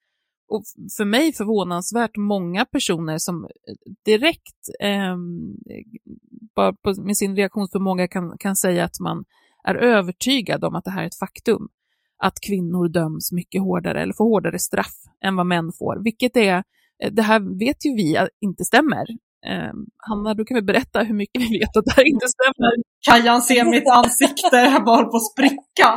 och 0.50 0.64
för 0.98 1.06
mig 1.06 1.34
förvånansvärt 1.34 2.18
många 2.18 2.66
personer 2.66 3.18
som 3.18 3.44
eh, 3.46 3.50
direkt, 4.06 4.70
eh, 4.80 5.18
bara 6.56 6.74
på, 6.74 7.02
med 7.02 7.18
sin 7.18 7.36
reaktionsförmåga 7.36 8.08
kan, 8.08 8.38
kan 8.38 8.56
säga 8.56 8.84
att 8.84 9.00
man 9.00 9.26
är 9.64 9.76
övertygad 9.76 10.64
om 10.64 10.76
att 10.76 10.84
det 10.84 10.92
här 10.92 11.04
är 11.04 11.08
ett 11.08 11.20
faktum 11.20 11.70
att 12.24 12.38
kvinnor 12.48 12.90
döms 12.90 13.32
mycket 13.32 13.62
hårdare 13.62 14.02
eller 14.02 14.14
får 14.14 14.26
hårdare 14.26 14.60
straff 14.60 14.98
än 15.26 15.36
vad 15.36 15.46
män 15.46 15.72
får, 15.80 16.04
vilket 16.04 16.38
är, 16.38 16.56
eh, 17.04 17.12
det 17.12 17.22
här 17.22 17.40
vet 17.66 17.86
ju 17.86 17.90
vi 18.02 18.28
inte 18.42 18.64
stämmer. 18.64 19.06
Eh, 19.52 19.74
Hanna, 20.08 20.34
du 20.34 20.46
kan 20.46 20.56
väl 20.56 20.70
berätta 20.72 21.00
hur 21.10 21.18
mycket 21.22 21.42
vi 21.42 21.60
vet 21.60 21.78
att 21.78 21.86
det 21.86 21.96
här 22.00 22.08
inte 22.14 22.28
stämmer? 22.38 22.74
Kajan 23.08 23.42
ser 23.42 23.66
mitt 23.76 23.90
ansikte, 24.00 24.58
jag 24.76 24.86
bara 24.86 25.06
på 25.12 25.18
att 25.18 25.32
spricka. 25.34 25.90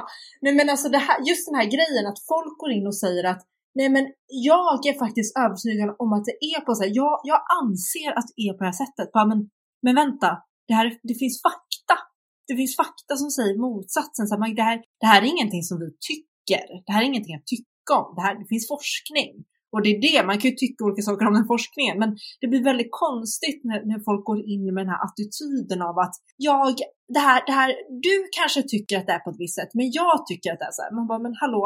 Nej 0.44 0.54
men 0.58 0.70
alltså 0.70 0.88
det 0.88 1.02
här, 1.06 1.18
just 1.30 1.44
den 1.48 1.56
här 1.60 1.68
grejen 1.76 2.04
att 2.10 2.20
folk 2.32 2.54
går 2.62 2.70
in 2.76 2.86
och 2.86 2.98
säger 3.04 3.24
att 3.32 3.42
nej 3.78 3.88
men 3.94 4.04
jag 4.50 4.78
är 4.90 4.96
faktiskt 5.04 5.38
övertygad 5.44 5.88
om 6.02 6.10
att 6.16 6.24
det 6.30 6.36
är 6.52 6.60
på 6.66 6.74
så 6.74 6.82
här, 6.84 6.92
jag, 7.00 7.14
jag 7.30 7.40
anser 7.60 8.10
att 8.18 8.28
det 8.36 8.42
är 8.48 8.52
på 8.56 8.62
det 8.64 8.70
här 8.72 8.80
sättet. 8.84 9.12
Bara, 9.16 9.26
men, 9.32 9.40
men 9.84 9.94
vänta, 10.02 10.28
det, 10.68 10.74
här, 10.78 10.86
det 11.08 11.16
finns 11.22 11.36
fakta. 11.48 11.96
Det 12.49 12.57
finns 12.57 12.76
fakta 12.76 13.16
som 13.16 13.30
säger 13.30 13.55
motsatsen. 13.66 14.26
Så 14.26 14.34
här, 14.34 14.55
det, 14.55 14.62
här, 14.62 14.78
det 15.01 15.07
här 15.07 15.22
är 15.22 15.26
ingenting 15.34 15.62
som 15.62 15.76
vi 15.82 15.88
tycker. 16.09 16.64
Det 16.86 16.93
här 16.93 17.03
är 17.03 17.07
ingenting 17.12 17.34
att 17.34 17.47
tycka 17.55 17.93
om. 18.01 18.09
Det, 18.16 18.22
här, 18.26 18.34
det 18.40 18.47
finns 18.53 18.68
forskning. 18.74 19.32
Och 19.72 19.82
det 19.82 19.90
är 19.95 20.01
det, 20.07 20.26
man 20.26 20.38
kan 20.38 20.51
ju 20.51 20.57
tycka 20.57 20.84
olika 20.84 21.03
saker 21.03 21.26
om 21.26 21.34
den 21.34 21.53
forskningen, 21.55 21.99
men 22.03 22.11
det 22.40 22.47
blir 22.49 22.64
väldigt 22.70 22.93
konstigt 23.05 23.61
när, 23.68 23.80
när 23.90 24.01
folk 24.09 24.24
går 24.30 24.40
in 24.55 24.64
med 24.74 24.80
den 24.84 24.93
här 24.95 25.03
attityden 25.07 25.80
av 25.88 25.99
att 26.05 26.14
jag, 26.36 26.74
det 27.14 27.22
här, 27.28 27.40
det 27.49 27.55
här, 27.61 27.70
du 28.07 28.14
kanske 28.38 28.62
tycker 28.62 28.95
att 28.99 29.07
det 29.07 29.12
är 29.12 29.24
på 29.24 29.30
ett 29.30 29.43
visst 29.45 29.59
sätt, 29.61 29.72
men 29.78 29.90
jag 30.01 30.26
tycker 30.26 30.53
att 30.53 30.61
det 30.62 30.68
är 30.72 30.76
så 30.78 30.82
här. 30.82 30.93
Man 30.99 31.07
bara, 31.11 31.22
men 31.26 31.34
hallå, 31.43 31.64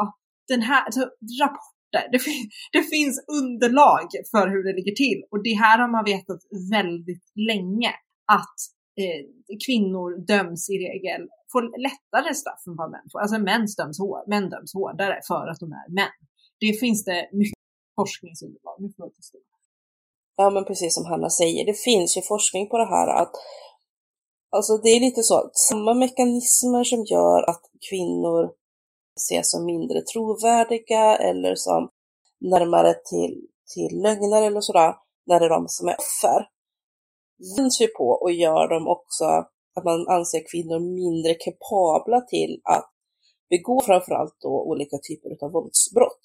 den 0.53 0.62
här, 0.68 0.81
alltså, 0.87 1.03
rapporter, 1.43 2.05
det, 2.12 2.18
fin- 2.18 2.51
det 2.77 2.83
finns 2.95 3.16
underlag 3.41 4.09
för 4.33 4.45
hur 4.53 4.62
det 4.66 4.74
ligger 4.79 4.97
till 5.05 5.20
och 5.31 5.41
det 5.43 5.57
här 5.62 5.79
har 5.83 5.91
man 5.97 6.05
vetat 6.12 6.41
väldigt 6.77 7.27
länge 7.51 7.91
att 8.39 8.59
eh, 9.03 9.22
kvinnor 9.66 10.09
döms 10.32 10.70
i 10.70 10.76
regel, 10.86 11.22
får 11.53 11.62
lättare 11.86 12.34
straff 12.34 12.62
än 12.66 12.76
vad 12.76 12.90
män 12.90 13.07
får. 13.12 13.20
Alltså 13.20 13.38
män 13.38 13.66
döms, 13.78 13.99
hår, 13.99 14.22
män 14.32 14.51
döms 14.51 14.74
hårdare 14.74 15.20
för 15.28 15.47
att 15.51 15.61
de 15.61 15.72
är 15.72 15.88
män. 16.01 16.16
Det 16.61 16.72
finns 16.82 17.05
det 17.05 17.28
mycket 17.32 17.61
forskningsunderlag. 18.01 18.76
Nu 18.82 18.88
får. 18.97 19.11
Ja, 20.36 20.51
men 20.51 20.64
precis 20.64 20.94
som 20.94 21.05
Hanna 21.07 21.30
säger, 21.30 21.66
det 21.66 21.78
finns 21.88 22.16
ju 22.16 22.22
forskning 22.22 22.68
på 22.68 22.78
det 22.78 22.90
här 22.94 23.09
att 23.22 23.34
alltså 24.57 24.76
det 24.76 24.88
är 24.88 25.01
lite 25.01 25.22
så 25.22 25.34
att 25.38 25.57
samma 25.59 25.94
mekanismer 25.94 26.84
som 26.84 27.05
gör 27.05 27.51
att 27.51 27.62
kvinnor 27.90 28.53
ses 29.16 29.51
som 29.51 29.64
mindre 29.64 30.03
trovärdiga 30.03 31.16
eller 31.16 31.55
som 31.55 31.90
närmare 32.40 32.94
till, 32.94 33.34
till 33.74 34.03
lögner 34.03 34.42
eller 34.47 34.61
sådär, 34.61 34.94
när 35.26 35.40
det 35.40 35.47
är 35.47 35.51
de 35.51 35.64
som 35.68 35.88
är 35.88 35.97
offer, 35.99 36.49
vinns 37.57 37.80
ju 37.80 37.87
på 37.87 38.09
och 38.09 38.32
gör 38.32 38.68
dem 38.68 38.89
också 38.89 39.24
att 39.74 39.84
man 39.84 40.09
anser 40.09 40.43
kvinnor 40.51 40.78
mindre 40.78 41.34
kapabla 41.34 42.20
till 42.20 42.61
att 42.64 42.91
begå 43.51 43.80
framförallt 43.80 44.37
då 44.41 44.62
olika 44.62 44.99
typer 44.99 45.45
av 45.45 45.53
våldsbrott. 45.53 46.20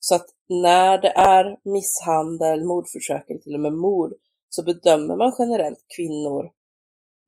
Så 0.00 0.14
att 0.14 0.26
när 0.48 0.98
det 0.98 1.12
är 1.16 1.58
misshandel, 1.64 2.64
mordförsök 2.64 3.30
eller 3.30 3.40
till 3.40 3.54
och 3.54 3.60
med 3.60 3.72
mord 3.72 4.12
så 4.48 4.62
bedömer 4.62 5.16
man 5.16 5.32
generellt 5.38 5.84
kvinnor 5.96 6.50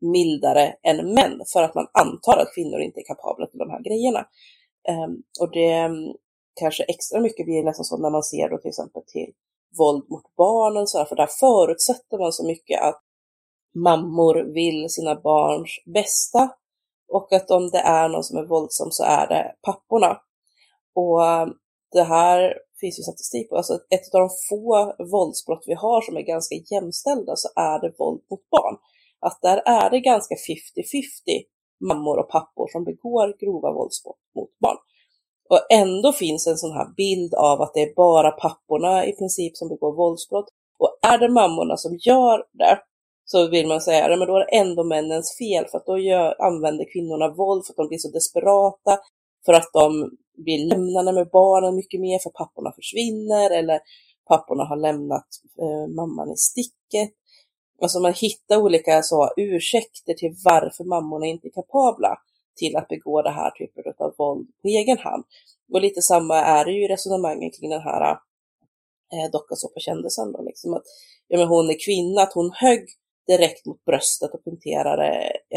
mildare 0.00 0.74
än 0.82 1.14
män 1.14 1.40
för 1.52 1.62
att 1.62 1.74
man 1.74 1.86
antar 1.92 2.36
att 2.38 2.54
kvinnor 2.54 2.80
inte 2.80 3.00
är 3.00 3.04
kapabla 3.04 3.46
till 3.46 3.58
de 3.58 3.70
här 3.70 3.82
grejerna. 3.82 4.26
Um, 4.88 5.22
och 5.40 5.50
det 5.50 5.84
um, 5.84 6.16
kanske 6.60 6.84
extra 6.84 7.20
mycket 7.20 7.46
blir 7.46 7.64
nästan 7.64 7.84
så 7.84 7.96
när 7.96 8.10
man 8.10 8.22
ser 8.22 8.48
då 8.48 8.58
till 8.58 8.68
exempel 8.68 9.02
till 9.06 9.32
våld 9.78 10.04
mot 10.10 10.36
barnen, 10.36 10.86
så 10.86 10.98
här, 10.98 11.04
för 11.04 11.16
där 11.16 11.28
förutsätter 11.40 12.18
man 12.18 12.32
så 12.32 12.46
mycket 12.46 12.82
att 12.82 13.02
mammor 13.74 14.54
vill 14.54 14.90
sina 14.90 15.14
barns 15.14 15.70
bästa 15.94 16.50
och 17.08 17.32
att 17.32 17.50
om 17.50 17.70
det 17.70 17.78
är 17.78 18.08
någon 18.08 18.24
som 18.24 18.38
är 18.38 18.46
våldsam 18.46 18.90
så 18.90 19.04
är 19.04 19.26
det 19.28 19.54
papporna. 19.62 20.20
Och 20.94 21.26
eh, 21.26 21.46
det 21.92 22.02
här 22.02 22.54
finns 22.80 22.98
ju 22.98 23.02
statistik 23.02 23.48
på, 23.48 23.56
alltså 23.56 23.74
ett 23.74 24.14
av 24.14 24.20
de 24.20 24.28
få 24.48 24.94
våldsbrott 25.12 25.64
vi 25.66 25.74
har 25.74 26.00
som 26.00 26.16
är 26.16 26.22
ganska 26.22 26.54
jämställda 26.70 27.36
så 27.36 27.48
är 27.56 27.80
det 27.80 27.94
våld 27.98 28.22
mot 28.30 28.50
barn. 28.50 28.76
Att 29.20 29.38
där 29.42 29.62
är 29.66 29.90
det 29.90 30.00
ganska 30.00 30.34
50-50 30.34 30.38
mammor 31.88 32.18
och 32.18 32.30
pappor 32.30 32.68
som 32.72 32.84
begår 32.84 33.36
grova 33.40 33.72
våldsbrott 33.72 34.22
mot 34.36 34.58
barn. 34.58 34.76
Och 35.50 35.60
ändå 35.70 36.12
finns 36.12 36.46
en 36.46 36.56
sån 36.56 36.72
här 36.72 36.94
bild 36.96 37.34
av 37.34 37.60
att 37.62 37.74
det 37.74 37.82
är 37.82 37.94
bara 37.94 38.30
papporna 38.30 39.06
i 39.06 39.12
princip 39.12 39.56
som 39.56 39.68
begår 39.68 39.96
våldsbrott. 39.96 40.48
Och 40.78 40.98
är 41.02 41.18
det 41.18 41.28
mammorna 41.28 41.76
som 41.76 41.98
gör 42.00 42.44
det 42.52 42.78
så 43.24 43.48
vill 43.48 43.66
man 43.66 43.80
säga, 43.80 44.04
att 44.04 44.28
då 44.28 44.36
är 44.36 44.44
det 44.44 44.56
ändå 44.56 44.84
männens 44.84 45.38
fel 45.38 45.66
för 45.70 45.78
att 45.78 45.86
då 45.86 45.98
gör, 45.98 46.42
använder 46.42 46.92
kvinnorna 46.92 47.28
våld 47.28 47.66
för 47.66 47.72
att 47.72 47.76
de 47.76 47.88
blir 47.88 47.98
så 47.98 48.08
desperata, 48.08 48.98
för 49.46 49.52
att 49.52 49.70
de 49.72 50.10
blir 50.36 50.58
lämnade 50.68 51.12
med 51.12 51.28
barnen 51.32 51.76
mycket 51.76 52.00
mer 52.00 52.18
för 52.18 52.30
papporna 52.30 52.72
försvinner 52.72 53.50
eller 53.50 53.80
papporna 54.28 54.64
har 54.64 54.76
lämnat 54.76 55.26
eh, 55.60 55.94
mamman 55.94 56.32
i 56.32 56.36
sticket. 56.36 57.10
Alltså 57.82 58.00
man 58.00 58.14
hittar 58.14 58.56
olika 58.56 59.02
så, 59.02 59.30
ursäkter 59.36 60.14
till 60.14 60.34
varför 60.44 60.84
mammorna 60.84 61.26
inte 61.26 61.48
är 61.48 61.50
kapabla. 61.50 62.18
till 62.56 62.76
att 62.76 62.88
begå 62.88 63.22
det 63.22 63.30
här 63.30 63.50
typen 63.50 63.92
av 63.98 64.14
våld 64.18 64.48
på 64.62 64.68
egen 64.68 64.98
hand. 64.98 65.24
Och 65.72 65.80
lite 65.80 66.02
samma 66.02 66.36
är 66.36 66.64
det 66.64 66.72
ju 66.72 66.84
i 66.84 66.88
resonemangen 66.88 67.50
kring 67.50 67.70
den 67.70 67.80
här 67.80 68.10
eh, 69.12 69.30
dockasåpakändisen 69.32 70.32
då, 70.32 70.42
liksom 70.42 70.74
att 70.74 70.82
ja, 71.28 71.38
men 71.38 71.48
hon 71.48 71.70
är 71.70 71.84
kvinna, 71.86 72.22
att 72.22 72.32
hon 72.32 72.50
högg 72.54 72.88
direkt 73.26 73.66
mot 73.66 73.84
bröstet 73.84 74.30
och 74.34 74.44
punkterade 74.44 75.08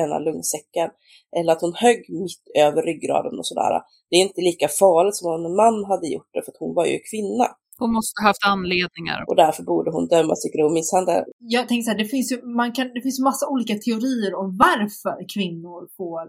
ena 0.01 0.20
lungsäcken. 0.20 0.89
Eller 1.38 1.51
att 1.53 1.61
hon 1.61 1.74
högg 1.76 2.01
mitt 2.09 2.43
över 2.65 2.82
ryggraden 2.84 3.39
och 3.39 3.47
sådär. 3.47 3.82
Det 4.09 4.15
är 4.15 4.22
inte 4.22 4.41
lika 4.41 4.68
farligt 4.68 5.15
som 5.15 5.32
om 5.32 5.45
en 5.45 5.55
man 5.55 5.86
hade 5.91 6.07
gjort 6.07 6.30
det, 6.34 6.41
för 6.45 6.51
att 6.51 6.63
hon 6.63 6.74
var 6.76 6.86
ju 6.86 6.99
kvinna. 7.11 7.47
Hon 7.80 7.93
måste 7.93 8.22
ha 8.22 8.28
haft 8.30 8.45
anledningar. 8.55 9.20
Och 9.28 9.36
därför 9.36 9.63
borde 9.63 9.91
hon 9.91 10.07
dömas 10.07 10.41
till 10.41 10.51
grov 10.55 10.72
misshandel. 10.74 11.24
Jag 11.38 11.68
tänker 11.68 11.84
så 11.84 11.91
här, 11.91 11.97
det 11.97 12.05
finns 12.05 12.32
ju, 12.32 12.38
man 12.61 12.72
kan, 12.72 12.93
det 12.93 13.01
finns 13.01 13.20
massa 13.20 13.45
olika 13.53 13.76
teorier 13.86 14.34
om 14.41 14.57
varför 14.68 15.18
kvinnor 15.34 15.82
får 15.97 16.24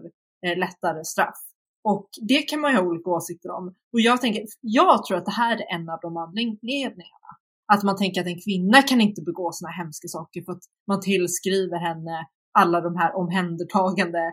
eh, 0.45 0.57
lättare 0.63 1.03
straff. 1.13 1.41
Och 1.83 2.09
det 2.31 2.41
kan 2.41 2.59
man 2.61 2.71
ju 2.71 2.77
ha 2.77 2.85
olika 2.85 3.09
åsikter 3.09 3.49
om. 3.51 3.65
Och 3.93 4.01
jag 4.01 4.21
tänker, 4.21 4.43
jag 4.61 5.05
tror 5.05 5.17
att 5.17 5.25
det 5.25 5.31
här 5.43 5.55
är 5.55 5.75
en 5.75 5.89
av 5.89 5.99
de 6.01 6.17
anledningarna. 6.17 7.29
Att 7.73 7.83
man 7.83 7.97
tänker 7.97 8.21
att 8.21 8.27
en 8.27 8.41
kvinna 8.45 8.81
kan 8.81 9.01
inte 9.01 9.21
begå 9.21 9.49
sådana 9.51 9.73
hemska 9.73 10.07
saker 10.07 10.41
för 10.45 10.51
att 10.51 10.63
man 10.87 11.01
tillskriver 11.01 11.79
henne 11.87 12.27
alla 12.59 12.81
de 12.81 12.95
här 12.95 13.15
omhändertagande 13.15 14.23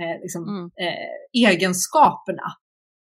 eh, 0.00 0.20
liksom, 0.22 0.42
mm. 0.48 0.64
eh, 0.64 1.48
egenskaperna. 1.50 2.46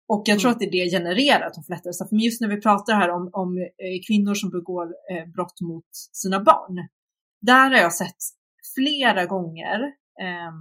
Och 0.07 0.23
jag 0.25 0.39
tror 0.39 0.49
mm. 0.49 0.55
att 0.55 0.59
det 0.59 0.65
är 0.65 0.85
det 0.85 0.91
genererar 0.97 1.47
att 1.47 1.53
de 1.53 1.63
får 1.63 1.73
lättare 1.73 1.93
straff. 1.93 2.11
Men 2.11 2.19
just 2.19 2.41
när 2.41 2.47
vi 2.47 2.61
pratar 2.61 2.93
här 2.93 3.09
om, 3.09 3.29
om 3.33 3.57
eh, 3.57 3.97
kvinnor 4.07 4.33
som 4.33 4.49
begår 4.49 4.85
eh, 5.11 5.25
brott 5.33 5.61
mot 5.61 5.89
sina 6.13 6.39
barn. 6.39 6.87
Där 7.41 7.69
har 7.69 7.77
jag 7.77 7.93
sett 7.93 8.21
flera 8.75 9.25
gånger 9.25 9.79
eh, 10.21 10.53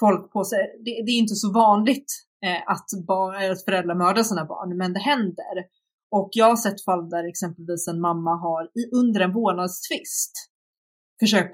folk 0.00 0.32
på 0.32 0.44
sig. 0.44 0.58
Det, 0.84 0.90
det, 1.04 1.10
är 1.12 1.18
inte 1.18 1.34
så 1.34 1.52
vanligt 1.52 2.12
eh, 2.46 2.62
att, 2.66 3.06
bar, 3.06 3.34
att 3.34 3.64
föräldrar 3.64 3.94
mördar 3.94 4.22
sina 4.22 4.44
barn, 4.44 4.76
men 4.76 4.92
det 4.92 5.00
händer. 5.00 5.54
Och 6.10 6.30
jag 6.32 6.46
har 6.46 6.56
sett 6.56 6.84
fall 6.84 7.10
där 7.10 7.28
exempelvis 7.28 7.88
en 7.88 8.00
mamma 8.00 8.30
har 8.36 8.64
i, 8.64 8.96
under 8.96 9.20
en 9.20 9.32
vårdnadstvist 9.32 10.32
försökt 11.20 11.52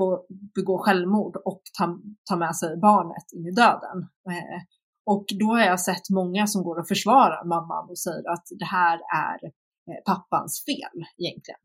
begå 0.55 0.79
självmord 0.79 1.37
och 1.37 1.63
ta, 1.79 1.99
ta 2.31 2.37
med 2.37 2.57
sig 2.57 2.77
barnet 2.77 3.25
in 3.37 3.47
i 3.47 3.51
döden. 3.51 3.99
Eh, 4.29 4.61
och 5.07 5.27
då 5.41 5.47
har 5.47 5.61
jag 5.61 5.81
sett 5.81 6.11
många 6.11 6.47
som 6.47 6.63
går 6.63 6.79
och 6.81 6.89
försvarar 6.89 7.45
mamman 7.45 7.91
och 7.91 7.99
säger 7.99 8.33
att 8.33 8.45
det 8.59 8.65
här 8.65 9.01
är 9.17 9.45
eh, 9.45 10.03
pappans 10.07 10.65
fel 10.65 11.05
egentligen. 11.19 11.61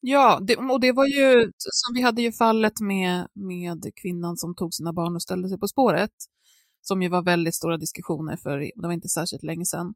Ja, 0.00 0.38
det, 0.42 0.56
och 0.56 0.80
det 0.80 0.92
var 0.92 1.06
ju, 1.06 1.52
som 1.58 1.94
vi 1.94 2.02
hade 2.02 2.22
ju 2.22 2.32
fallet 2.32 2.80
med, 2.80 3.28
med 3.34 3.90
kvinnan 4.02 4.36
som 4.36 4.54
tog 4.54 4.74
sina 4.74 4.92
barn 4.92 5.14
och 5.14 5.22
ställde 5.22 5.48
sig 5.48 5.58
på 5.58 5.68
spåret, 5.68 6.10
som 6.80 7.02
ju 7.02 7.08
var 7.08 7.22
väldigt 7.22 7.54
stora 7.54 7.76
diskussioner 7.76 8.36
för, 8.36 8.58
det 8.58 8.86
var 8.86 8.92
inte 8.92 9.08
särskilt 9.08 9.42
länge 9.42 9.64
sedan. 9.64 9.94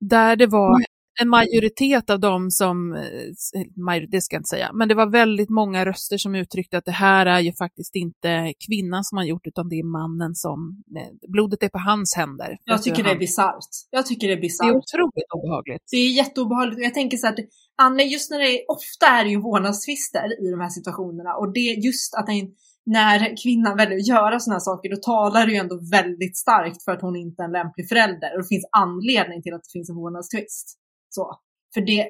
Där 0.00 0.36
det 0.36 0.46
var 0.46 0.80
en 1.20 1.28
majoritet 1.28 2.10
av 2.10 2.20
dem 2.20 2.50
som, 2.50 2.94
eh, 2.94 4.02
det 4.10 4.20
ska 4.20 4.34
jag 4.36 4.40
inte 4.40 4.48
säga, 4.48 4.70
men 4.72 4.88
det 4.88 4.94
var 4.94 5.06
väldigt 5.10 5.50
många 5.50 5.84
röster 5.84 6.18
som 6.18 6.34
uttryckte 6.34 6.78
att 6.78 6.84
det 6.84 6.98
här 7.06 7.26
är 7.26 7.40
ju 7.40 7.52
faktiskt 7.52 7.96
inte 7.96 8.52
kvinnan 8.66 9.04
som 9.04 9.18
har 9.18 9.24
gjort 9.24 9.46
utan 9.46 9.68
det 9.68 9.78
är 9.78 9.84
mannen 9.84 10.34
som, 10.34 10.82
blodet 11.28 11.62
är 11.62 11.68
på 11.68 11.78
hans 11.78 12.14
händer. 12.16 12.58
Jag 12.64 12.82
tycker 12.82 13.04
det 13.04 13.10
är 13.10 13.18
bisarrt. 13.18 13.72
Jag 13.90 14.06
tycker 14.06 14.28
det 14.28 14.34
är 14.34 14.40
bisarrt. 14.40 14.66
Det 14.66 14.72
är 14.72 14.76
otroligt 14.76 15.30
obehagligt. 15.34 15.82
Det 15.90 15.96
är 15.96 16.12
jätteobehagligt. 16.12 16.82
Jag 16.82 16.94
tänker 16.94 17.16
så 17.16 17.26
att 17.26 17.38
Anne, 17.82 18.02
just 18.02 18.30
när 18.30 18.38
det 18.38 18.48
är, 18.48 18.70
ofta 18.70 19.06
är 19.06 19.24
det 19.24 19.30
ju 19.30 19.40
vårdnadstvister 19.40 20.26
i 20.46 20.50
de 20.50 20.60
här 20.60 20.68
situationerna 20.68 21.34
och 21.34 21.52
det 21.52 21.60
just 21.60 22.14
att 22.14 22.28
en 22.28 22.48
när 22.84 23.42
kvinnan 23.42 23.76
väljer 23.76 23.98
att 23.98 24.06
göra 24.06 24.40
sådana 24.40 24.54
här 24.54 24.60
saker, 24.60 24.90
då 24.90 24.96
talar 24.96 25.46
det 25.46 25.52
ju 25.52 25.58
ändå 25.58 25.80
väldigt 25.90 26.36
starkt 26.36 26.84
för 26.84 26.92
att 26.92 27.02
hon 27.02 27.16
inte 27.16 27.42
är 27.42 27.44
en 27.44 27.52
lämplig 27.52 27.88
förälder. 27.88 28.34
Och 28.34 28.42
det 28.42 28.48
finns 28.48 28.68
anledning 28.70 29.42
till 29.42 29.54
att 29.54 29.62
det 29.64 29.72
finns 29.72 29.90
en 29.90 29.96
vårdnadstvist. 29.96 30.78
Så. 31.14 31.38
För 31.74 31.80
det, 31.80 32.08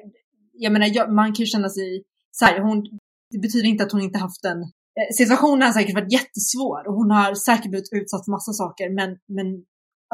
jag 0.53 0.73
menar, 0.73 1.11
man 1.15 1.33
kan 1.33 1.43
ju 1.43 1.45
känna 1.45 1.69
sig 1.69 2.03
så 2.31 2.45
här, 2.45 2.59
hon, 2.59 2.83
det 3.29 3.39
betyder 3.39 3.67
inte 3.69 3.83
att 3.83 3.91
hon 3.91 4.01
inte 4.01 4.19
haft 4.19 4.45
en 4.45 4.61
eh, 4.61 5.09
Situationen 5.17 5.61
har 5.61 5.73
säkert 5.73 5.95
varit 5.95 6.13
jättesvår 6.13 6.87
och 6.87 6.93
hon 6.93 7.11
har 7.11 7.35
säkert 7.35 7.69
blivit 7.71 7.93
utsatt 7.93 8.25
för 8.25 8.31
massa 8.31 8.53
saker, 8.53 8.89
men, 8.89 9.09
men 9.37 9.47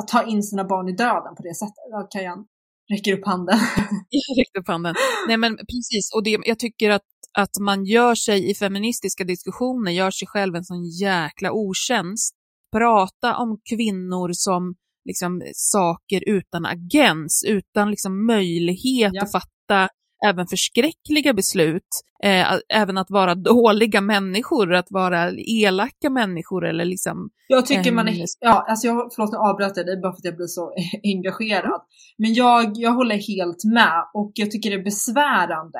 att 0.01 0.07
ta 0.07 0.23
in 0.23 0.43
sina 0.43 0.63
barn 0.63 0.89
i 0.89 0.95
döden 0.95 1.35
på 1.37 1.43
det 1.43 1.55
sättet, 1.55 1.83
ja, 1.91 2.07
Kajan 2.11 2.45
räcker 2.93 3.13
upp 3.17 3.25
handen. 3.25 3.59
jag 4.09 4.37
räcker 4.39 4.59
upp 4.59 4.67
handen. 4.67 4.95
Nej 5.27 5.37
men 5.37 5.57
precis, 5.57 6.11
och 6.15 6.23
det, 6.23 6.37
jag 6.43 6.59
tycker 6.59 6.89
att, 6.89 7.09
att 7.37 7.59
man 7.59 7.85
gör 7.85 8.15
sig 8.15 8.49
i 8.49 8.55
feministiska 8.55 9.23
diskussioner, 9.23 9.91
gör 9.91 10.11
sig 10.11 10.27
själv 10.27 10.55
en 10.55 10.63
sån 10.63 10.85
jäkla 10.85 11.51
otjänst. 11.51 12.35
Prata 12.71 13.37
om 13.37 13.59
kvinnor 13.69 14.29
som 14.33 14.75
liksom, 15.09 15.41
saker 15.53 16.23
utan 16.27 16.65
agens, 16.65 17.43
utan 17.47 17.91
liksom, 17.91 18.25
möjlighet 18.25 19.11
ja. 19.13 19.23
att 19.23 19.31
fatta 19.31 19.89
även 20.25 20.47
förskräckliga 20.47 21.33
beslut, 21.33 21.89
eh, 22.23 22.45
även 22.73 22.97
att 22.97 23.11
vara 23.11 23.35
dåliga 23.53 24.01
människor, 24.01 24.73
att 24.73 24.87
vara 24.89 25.31
elaka 25.31 26.09
människor 26.09 26.65
eller 26.65 26.85
liksom... 26.85 27.29
Jag 27.47 27.65
tycker 27.65 27.91
man 27.91 28.07
är, 28.07 28.25
ja, 28.39 28.65
alltså 28.69 28.87
jag, 28.87 29.09
förlåt 29.15 29.31
nu 29.31 29.37
avbröt 29.37 29.77
jag 29.77 29.85
dig 29.85 30.01
bara 30.01 30.11
för 30.11 30.17
att 30.17 30.25
jag 30.25 30.35
blir 30.35 30.47
så 30.47 30.73
engagerad. 31.03 31.81
Men 32.17 32.33
jag, 32.33 32.71
jag 32.75 32.91
håller 32.91 33.15
helt 33.15 33.63
med 33.63 34.05
och 34.13 34.31
jag 34.35 34.51
tycker 34.51 34.69
det 34.69 34.75
är 34.75 34.83
besvärande 34.83 35.79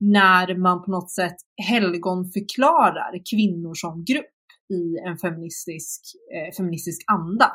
när 0.00 0.58
man 0.58 0.84
på 0.84 0.90
något 0.90 1.10
sätt 1.10 1.36
helgonförklarar 1.68 3.12
kvinnor 3.30 3.74
som 3.74 4.04
grupp 4.04 4.34
i 4.72 4.98
en 5.08 5.16
feministisk, 5.18 6.00
eh, 6.34 6.56
feministisk 6.56 7.04
anda. 7.06 7.52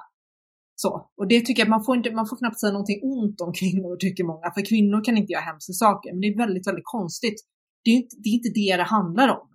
Så. 0.84 0.91
Och 1.17 1.27
det 1.27 1.41
tycker 1.45 1.61
jag, 1.61 1.69
man 1.69 1.84
får, 1.84 1.95
inte, 1.97 2.11
man 2.11 2.27
får 2.29 2.38
knappt 2.38 2.59
säga 2.59 2.71
någonting 2.71 2.99
ont 3.03 3.41
om 3.41 3.53
kvinnor 3.53 3.95
tycker 3.95 4.23
många, 4.23 4.51
för 4.55 4.65
kvinnor 4.71 5.03
kan 5.03 5.17
inte 5.17 5.31
göra 5.34 5.43
hemska 5.51 5.73
saker. 5.73 6.11
Men 6.13 6.21
det 6.21 6.27
är 6.27 6.38
väldigt, 6.38 6.67
väldigt 6.67 6.89
konstigt. 6.97 7.39
Det 7.84 7.89
är 7.91 7.95
inte 7.95 8.15
det, 8.23 8.29
är 8.29 8.34
inte 8.34 8.53
det, 8.59 8.77
det 8.81 8.88
handlar 8.97 9.27
om. 9.39 9.47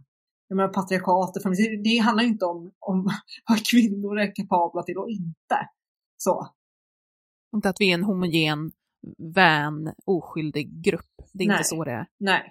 Jag 0.49 0.57
menar 0.57 0.69
patriarkatet, 0.69 1.43
det, 1.43 1.83
det 1.89 1.97
handlar 1.99 2.25
inte 2.25 2.45
om, 2.45 2.59
om 2.91 2.99
vad 3.49 3.61
kvinnor 3.71 4.19
är 4.19 4.35
kapabla 4.35 4.83
till 4.83 4.99
och 4.99 5.11
inte. 5.11 5.59
Så. 6.17 6.35
Inte 7.57 7.69
att 7.69 7.81
vi 7.81 7.91
är 7.91 7.95
en 7.95 8.05
homogen, 8.05 8.61
vän, 9.35 9.95
oskyldig 10.05 10.67
grupp. 10.87 11.15
Det 11.33 11.45
är 11.45 11.49
Nej. 11.49 11.57
inte 11.57 11.69
så 11.69 11.85
det 11.85 11.93
är. 11.93 12.07
Nej. 12.31 12.43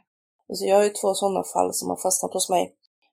Alltså 0.50 0.66
jag 0.66 0.76
har 0.76 0.84
ju 0.84 0.90
två 0.90 1.14
sådana 1.14 1.44
fall 1.54 1.74
som 1.74 1.90
har 1.90 2.00
fastnat 2.06 2.34
hos 2.34 2.50
mig. 2.50 2.64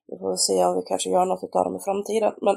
Vi 0.07 0.17
får 0.17 0.35
se 0.47 0.65
om 0.65 0.75
vi 0.75 0.83
kanske 0.87 1.09
gör 1.09 1.25
något 1.25 1.55
av 1.55 1.63
dem 1.65 1.75
i 1.75 1.83
framtiden. 1.87 2.33
Men 2.45 2.55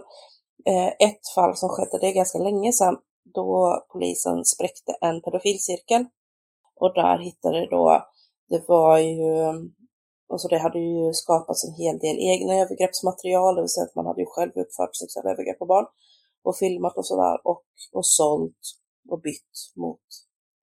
Eh, 0.67 1.09
ett 1.09 1.29
fall 1.35 1.57
som 1.57 1.69
skedde, 1.69 1.99
det 2.01 2.07
är 2.07 2.15
ganska 2.15 2.39
länge 2.39 2.73
sedan, 2.73 2.97
då 3.35 3.83
polisen 3.93 4.45
spräckte 4.45 4.93
en 5.01 5.23
pedofilcirkel. 5.23 6.05
Och 6.81 6.95
där 6.95 7.19
hittade 7.19 7.67
då, 7.71 8.07
det 8.49 8.65
var 8.69 8.99
ju, 8.99 9.25
alltså 10.33 10.49
det 10.49 10.59
hade 10.59 10.79
ju 10.79 11.13
skapats 11.13 11.65
en 11.65 11.75
hel 11.75 11.99
del 11.99 12.17
egna 12.19 12.55
övergreppsmaterial, 12.55 13.55
det 13.55 13.63
vill 13.63 13.69
säga 13.69 13.85
att 13.85 13.95
man 13.95 14.07
hade 14.07 14.21
ju 14.21 14.27
själv 14.27 14.53
utfört 14.55 14.97
sexuella 14.97 15.31
övergrepp 15.31 15.59
på 15.59 15.67
barn 15.67 15.87
och 16.45 16.57
filmat 16.57 16.97
och 16.97 17.07
sådär 17.07 17.37
och, 17.45 17.65
och 17.93 18.07
sålt 18.07 18.63
och 19.11 19.21
bytt 19.21 19.57
mot 19.77 20.07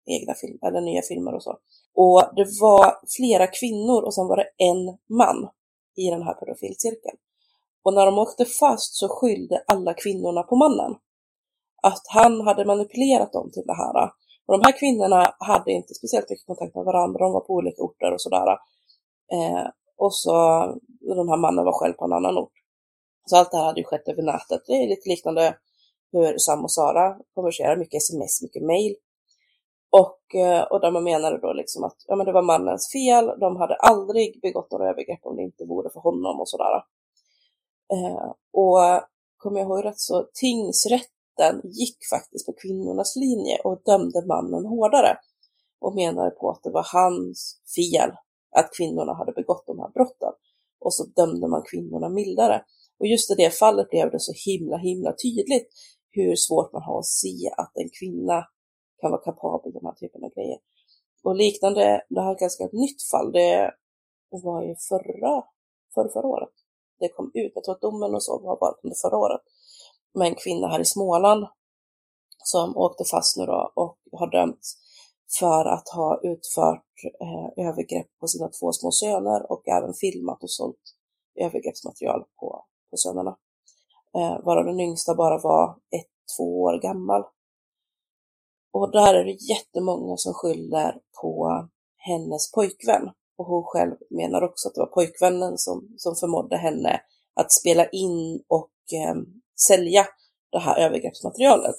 egna 0.05 0.33
filmer 0.33 0.67
eller 0.67 0.81
nya 0.81 1.01
filmer 1.01 1.33
och 1.35 1.43
så. 1.43 1.57
Och 1.93 2.21
det 2.35 2.47
var 2.61 2.85
flera 3.17 3.47
kvinnor 3.47 4.01
och 4.03 4.13
sen 4.13 4.27
var 4.27 4.37
det 4.37 4.49
en 4.57 4.97
man 5.19 5.49
i 5.95 6.09
den 6.09 6.23
här 6.23 6.33
pedofilcirkeln. 6.33 7.17
Och 7.85 7.93
när 7.93 8.05
de 8.05 8.19
åkte 8.19 8.45
fast 8.45 8.95
så 8.95 9.07
skyllde 9.07 9.63
alla 9.67 9.93
kvinnorna 9.93 10.43
på 10.43 10.55
mannen. 10.55 10.95
Att 11.83 12.03
han 12.13 12.41
hade 12.41 12.65
manipulerat 12.65 13.33
dem 13.33 13.51
till 13.51 13.63
det 13.65 13.77
här. 13.83 13.95
Och 14.45 14.53
de 14.57 14.61
här 14.65 14.79
kvinnorna 14.79 15.35
hade 15.39 15.71
inte 15.71 15.93
speciellt 15.93 16.29
mycket 16.29 16.45
kontakt 16.45 16.75
med 16.75 16.85
varandra, 16.85 17.19
de 17.19 17.33
var 17.33 17.39
på 17.47 17.53
olika 17.53 17.81
orter 17.81 18.13
och 18.13 18.21
sådär. 18.21 18.47
Eh, 19.35 19.65
och 19.97 20.15
så 20.15 20.33
den 20.99 21.29
här 21.29 21.37
mannen 21.37 21.65
var 21.65 21.79
själv 21.79 21.93
på 21.93 22.05
en 22.05 22.13
annan 22.13 22.37
ort. 22.37 22.57
Så 23.25 23.37
allt 23.37 23.51
det 23.51 23.57
här 23.57 23.65
hade 23.65 23.79
ju 23.79 23.83
skett 23.83 24.07
över 24.07 24.23
nätet. 24.23 24.61
Det 24.67 24.73
är 24.73 24.87
lite 24.87 25.09
liknande 25.09 25.57
hur 26.11 26.37
Sam 26.37 26.63
och 26.63 26.71
Sara 26.71 27.17
konverserar, 27.35 27.77
mycket 27.77 27.97
sms, 27.97 28.41
mycket 28.41 28.63
mail. 28.63 28.95
Och, 29.89 30.35
eh, 30.35 30.63
och 30.63 30.81
där 30.81 30.91
man 30.91 31.03
menade 31.03 31.37
då 31.37 31.53
liksom 31.53 31.83
att 31.83 31.97
ja, 32.07 32.15
men 32.15 32.25
det 32.25 32.31
var 32.31 32.41
mannens 32.41 32.91
fel, 32.91 33.39
de 33.39 33.55
hade 33.55 33.75
aldrig 33.75 34.41
begått 34.41 34.71
några 34.71 34.89
övergrepp 34.89 35.25
om 35.25 35.35
det 35.35 35.43
inte 35.43 35.65
vore 35.65 35.89
för 35.89 35.99
honom 35.99 36.39
och 36.39 36.49
sådär. 36.49 36.83
Eh, 37.93 38.31
och 38.53 38.79
kommer 39.37 39.59
jag 39.59 39.67
ihåg 39.67 39.85
rätt 39.85 39.99
så 39.99 40.27
tingsrätten 40.33 41.61
gick 41.63 41.97
faktiskt 42.13 42.45
på 42.45 42.53
kvinnornas 42.53 43.15
linje 43.15 43.57
och 43.63 43.81
dömde 43.85 44.25
mannen 44.25 44.65
hårdare 44.65 45.17
och 45.79 45.95
menade 45.95 46.31
på 46.31 46.49
att 46.49 46.63
det 46.63 46.71
var 46.71 46.87
hans 46.93 47.61
fel 47.75 48.11
att 48.55 48.73
kvinnorna 48.77 49.13
hade 49.13 49.31
begått 49.31 49.67
de 49.67 49.79
här 49.79 49.89
brotten. 49.89 50.33
Och 50.79 50.93
så 50.93 51.05
dömde 51.05 51.47
man 51.47 51.63
kvinnorna 51.71 52.09
mildare. 52.09 52.63
Och 52.99 53.07
just 53.07 53.31
i 53.31 53.35
det 53.35 53.49
fallet 53.49 53.89
blev 53.89 54.11
det 54.11 54.19
så 54.19 54.33
himla, 54.45 54.77
himla 54.77 55.13
tydligt 55.23 55.67
hur 56.11 56.35
svårt 56.35 56.73
man 56.73 56.81
har 56.81 56.99
att 56.99 57.05
se 57.05 57.51
att 57.57 57.71
en 57.77 57.89
kvinna 57.99 58.43
kan 59.01 59.11
vara 59.11 59.21
kapabel 59.21 59.71
till 59.71 59.79
de 59.81 59.85
här 59.85 59.93
typen 59.93 60.23
av 60.23 60.33
grejer. 60.35 60.57
Och 61.23 61.35
liknande, 61.35 62.01
det 62.09 62.21
här 62.21 62.29
är 62.29 62.33
ett 62.33 62.39
ganska 62.39 62.63
nytt 62.63 63.01
fall, 63.11 63.31
det 63.31 63.71
var 64.29 64.63
ju 64.63 64.75
förra, 64.89 65.43
förra, 65.93 66.09
förra 66.09 66.27
året 66.27 66.64
det 67.07 67.13
kom 67.13 67.31
ut. 67.33 67.51
Jag 67.55 67.63
tror 67.63 67.75
att 67.75 67.81
domen 67.81 68.15
och 68.15 68.23
så 68.23 68.39
var 68.39 68.59
bara 68.59 68.75
under 68.83 68.95
förra 69.01 69.17
året. 69.17 69.41
Med 70.13 70.27
en 70.27 70.35
kvinna 70.35 70.67
här 70.67 70.79
i 70.79 70.85
Småland 70.85 71.47
som 72.43 72.77
åkte 72.77 73.03
fast 73.11 73.37
nu 73.37 73.45
då 73.45 73.71
och 73.75 73.97
har 74.11 74.31
dömts 74.31 74.77
för 75.39 75.65
att 75.65 75.89
ha 75.89 76.19
utfört 76.23 76.91
eh, 77.21 77.65
övergrepp 77.67 78.07
på 78.19 78.27
sina 78.27 78.47
två 78.47 78.71
små 78.71 78.91
söner 78.91 79.51
och 79.51 79.67
även 79.67 79.93
filmat 79.93 80.43
och 80.43 80.51
sålt 80.51 80.83
övergreppsmaterial 81.35 82.23
på, 82.39 82.65
på 82.91 82.97
sönerna. 82.97 83.37
Eh, 84.17 84.45
varav 84.45 84.65
den 84.65 84.79
yngsta 84.79 85.15
bara 85.15 85.37
var 85.37 85.69
ett, 85.69 86.11
två 86.37 86.61
år 86.61 86.81
gammal. 86.81 87.23
Och 88.73 88.91
där 88.91 89.13
är 89.13 89.25
det 89.25 89.37
jättemånga 89.53 90.17
som 90.17 90.33
skyller 90.33 91.01
på 91.21 91.67
hennes 91.97 92.51
pojkvän. 92.51 93.09
Och 93.37 93.45
hon 93.45 93.63
själv 93.63 93.95
menar 94.09 94.41
också 94.43 94.67
att 94.67 94.75
det 94.75 94.81
var 94.81 94.87
pojkvännen 94.87 95.57
som, 95.57 95.93
som 95.97 96.15
förmådde 96.15 96.57
henne 96.57 97.01
att 97.33 97.51
spela 97.51 97.89
in 97.89 98.43
och 98.47 98.71
eh, 98.93 99.15
sälja 99.67 100.05
det 100.51 100.59
här 100.59 100.79
övergreppsmaterialet. 100.79 101.75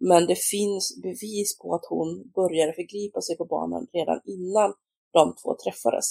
Men 0.00 0.26
det 0.26 0.38
finns 0.38 1.00
bevis 1.02 1.58
på 1.58 1.74
att 1.74 1.86
hon 1.88 2.30
började 2.34 2.72
förgripa 2.72 3.20
sig 3.20 3.36
på 3.36 3.44
barnen 3.44 3.86
redan 3.92 4.20
innan 4.24 4.74
de 5.12 5.34
två 5.42 5.56
träffades. 5.64 6.06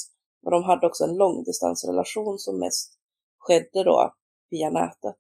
Och 0.46 0.52
de 0.52 0.64
hade 0.64 0.88
också 0.88 1.04
en 1.04 1.18
långdistansrelation 1.18 2.40
som 2.40 2.60
mest 2.60 2.94
skedde 3.38 3.84
då 3.84 4.14
via 4.50 4.70
nätet. 4.70 5.16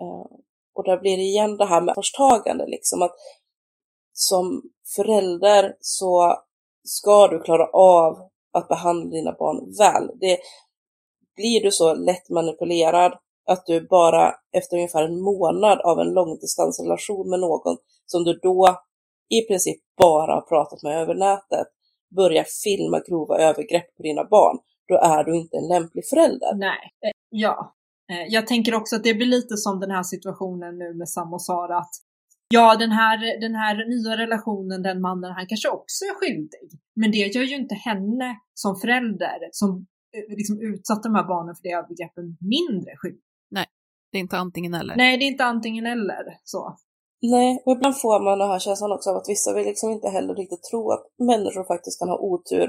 Eh, 0.00 0.38
och 0.74 0.84
där 0.84 1.00
blir 1.00 1.16
det 1.16 1.22
igen 1.22 1.56
det 1.56 1.66
här 1.66 1.80
med 1.80 1.94
förstagande, 1.94 2.66
liksom 2.66 3.02
att 3.02 3.14
som 4.12 4.62
förälder 4.96 5.76
så 5.80 6.36
ska 6.82 7.28
du 7.28 7.40
klara 7.40 7.66
av 7.66 8.30
att 8.54 8.68
behandla 8.68 9.10
dina 9.10 9.32
barn 9.32 9.74
väl. 9.78 10.18
Det, 10.20 10.38
blir 11.36 11.62
du 11.62 11.70
så 11.70 11.94
lätt 11.94 12.28
manipulerad 12.28 13.12
att 13.46 13.66
du 13.66 13.86
bara 13.88 14.34
efter 14.52 14.76
ungefär 14.76 15.04
en 15.04 15.20
månad 15.20 15.80
av 15.80 16.00
en 16.00 16.12
långdistansrelation 16.12 17.30
med 17.30 17.40
någon 17.40 17.76
som 18.06 18.24
du 18.24 18.38
då 18.42 18.76
i 19.28 19.46
princip 19.46 19.76
bara 19.96 20.34
har 20.34 20.40
pratat 20.40 20.82
med 20.82 21.02
över 21.02 21.14
nätet 21.14 21.66
börjar 22.16 22.44
filma 22.64 23.00
grova 23.08 23.38
övergrepp 23.38 23.96
på 23.96 24.02
dina 24.02 24.24
barn, 24.24 24.58
då 24.88 24.94
är 24.94 25.24
du 25.24 25.36
inte 25.36 25.56
en 25.56 25.68
lämplig 25.68 26.04
förälder. 26.08 26.54
Nej, 26.54 26.90
eh, 27.06 27.10
ja. 27.30 27.74
Eh, 28.10 28.26
jag 28.28 28.46
tänker 28.46 28.74
också 28.74 28.96
att 28.96 29.04
det 29.04 29.14
blir 29.14 29.26
lite 29.26 29.56
som 29.56 29.80
den 29.80 29.90
här 29.90 30.02
situationen 30.02 30.78
nu 30.78 30.94
med 30.94 31.08
Sam 31.08 31.34
och 31.34 31.42
Sara, 31.42 31.78
att 31.78 31.94
ja, 32.56 32.76
den 32.84 32.92
här, 33.00 33.16
den 33.46 33.54
här 33.62 33.74
nya 33.94 34.12
relationen, 34.24 34.82
den 34.88 35.00
mannen, 35.00 35.30
han 35.38 35.46
kanske 35.46 35.68
också 35.78 36.00
är 36.10 36.14
skyldig. 36.20 36.66
Men 37.00 37.08
det 37.10 37.18
gör 37.34 37.46
ju 37.52 37.56
inte 37.56 37.74
henne 37.74 38.28
som 38.62 38.72
förälder, 38.82 39.36
som 39.60 39.70
eh, 40.16 40.36
liksom 40.40 40.54
utsatte 40.70 41.08
de 41.08 41.14
här 41.14 41.28
barnen 41.34 41.54
för 41.56 41.62
det 41.62 41.72
övergreppen, 41.80 42.26
mindre 42.56 42.92
skyldig. 43.00 43.28
Nej, 43.56 43.66
det 44.10 44.16
är 44.18 44.24
inte 44.26 44.38
antingen 44.44 44.74
eller. 44.80 44.96
Nej, 44.96 45.12
det 45.18 45.24
är 45.24 45.32
inte 45.34 45.44
antingen 45.54 45.86
eller. 45.94 46.24
Så. 46.52 46.60
Nej, 47.34 47.62
och 47.66 47.72
ibland 47.76 47.96
får 48.04 48.20
man 48.24 48.38
den 48.38 48.50
här 48.54 48.58
känslan 48.66 48.92
också 48.92 49.10
av 49.10 49.16
att 49.16 49.32
vissa 49.34 49.54
vill 49.54 49.66
liksom 49.72 49.90
inte 49.90 50.08
heller 50.16 50.34
riktigt 50.34 50.64
tro 50.70 50.82
att 50.94 51.04
människor 51.32 51.64
faktiskt 51.72 51.98
kan 52.00 52.08
ha 52.08 52.18
otur 52.18 52.68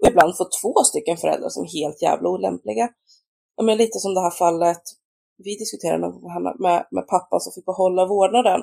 och 0.00 0.08
ibland 0.10 0.32
få 0.38 0.44
två 0.60 0.74
stycken 0.90 1.16
föräldrar 1.16 1.48
som 1.48 1.62
är 1.66 1.72
helt 1.80 2.02
jävla 2.02 2.26
olämpliga. 2.34 2.86
Men 3.66 3.76
lite 3.78 3.98
som 3.98 4.14
det 4.14 4.20
här 4.26 4.36
fallet 4.44 4.84
vi 5.44 5.52
diskuterade 5.62 5.98
med, 6.64 6.86
med 6.96 7.06
pappa 7.14 7.34
som 7.40 7.52
fick 7.52 7.66
behålla 7.72 8.06
vårdnaden 8.06 8.60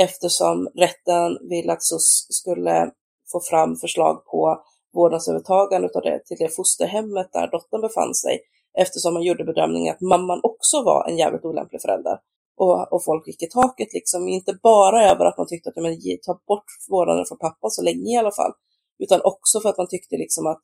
eftersom 0.00 0.68
rätten 0.74 1.48
ville 1.48 1.72
att 1.72 1.82
SOS 1.82 2.26
skulle 2.30 2.90
få 3.32 3.40
fram 3.50 3.76
förslag 3.76 4.24
på 4.24 4.62
vårdnadsövertagande 4.94 5.88
av 5.94 6.02
det 6.02 6.20
till 6.26 6.36
det 6.40 6.56
fosterhemmet 6.56 7.28
där 7.32 7.50
dottern 7.50 7.80
befann 7.80 8.14
sig 8.14 8.40
eftersom 8.78 9.14
man 9.14 9.22
gjorde 9.22 9.44
bedömningen 9.44 9.94
att 9.94 10.00
mamman 10.00 10.40
också 10.42 10.82
var 10.82 11.08
en 11.08 11.18
jävligt 11.18 11.44
olämplig 11.44 11.82
förälder. 11.82 12.18
Och, 12.56 12.92
och 12.92 13.04
folk 13.04 13.26
gick 13.26 13.42
i 13.42 13.46
taket 13.46 13.92
liksom, 13.92 14.28
inte 14.28 14.58
bara 14.62 15.10
över 15.10 15.24
att 15.24 15.38
man 15.38 15.46
tyckte 15.48 15.68
att 15.68 15.76
men, 15.76 16.00
ta 16.26 16.40
bort 16.46 16.70
vårdnaden 16.90 17.24
från 17.28 17.38
pappa 17.38 17.70
så 17.70 17.82
länge 17.82 18.14
i 18.14 18.16
alla 18.16 18.32
fall, 18.32 18.52
utan 18.98 19.20
också 19.24 19.60
för 19.60 19.68
att 19.68 19.78
man 19.78 19.88
tyckte 19.88 20.16
liksom 20.16 20.46
att 20.46 20.62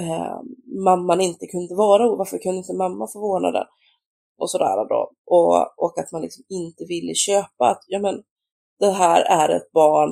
eh, 0.00 0.36
mamman 0.84 1.20
inte 1.20 1.46
kunde 1.46 1.74
vara, 1.74 2.16
varför 2.16 2.38
kunde 2.38 2.58
inte 2.58 2.74
mamma 2.74 3.08
få 3.12 3.20
vårdnaden? 3.20 3.66
Och 4.38 4.50
sådär 4.50 4.88
då. 4.88 5.12
Och, 5.26 5.84
och 5.84 5.98
att 5.98 6.12
man 6.12 6.22
liksom 6.22 6.44
inte 6.48 6.84
ville 6.88 7.14
köpa 7.14 7.70
att, 7.70 7.84
ja 7.86 7.98
men, 7.98 8.22
det 8.78 8.90
här 8.90 9.20
är 9.22 9.56
ett 9.56 9.72
barn 9.72 10.10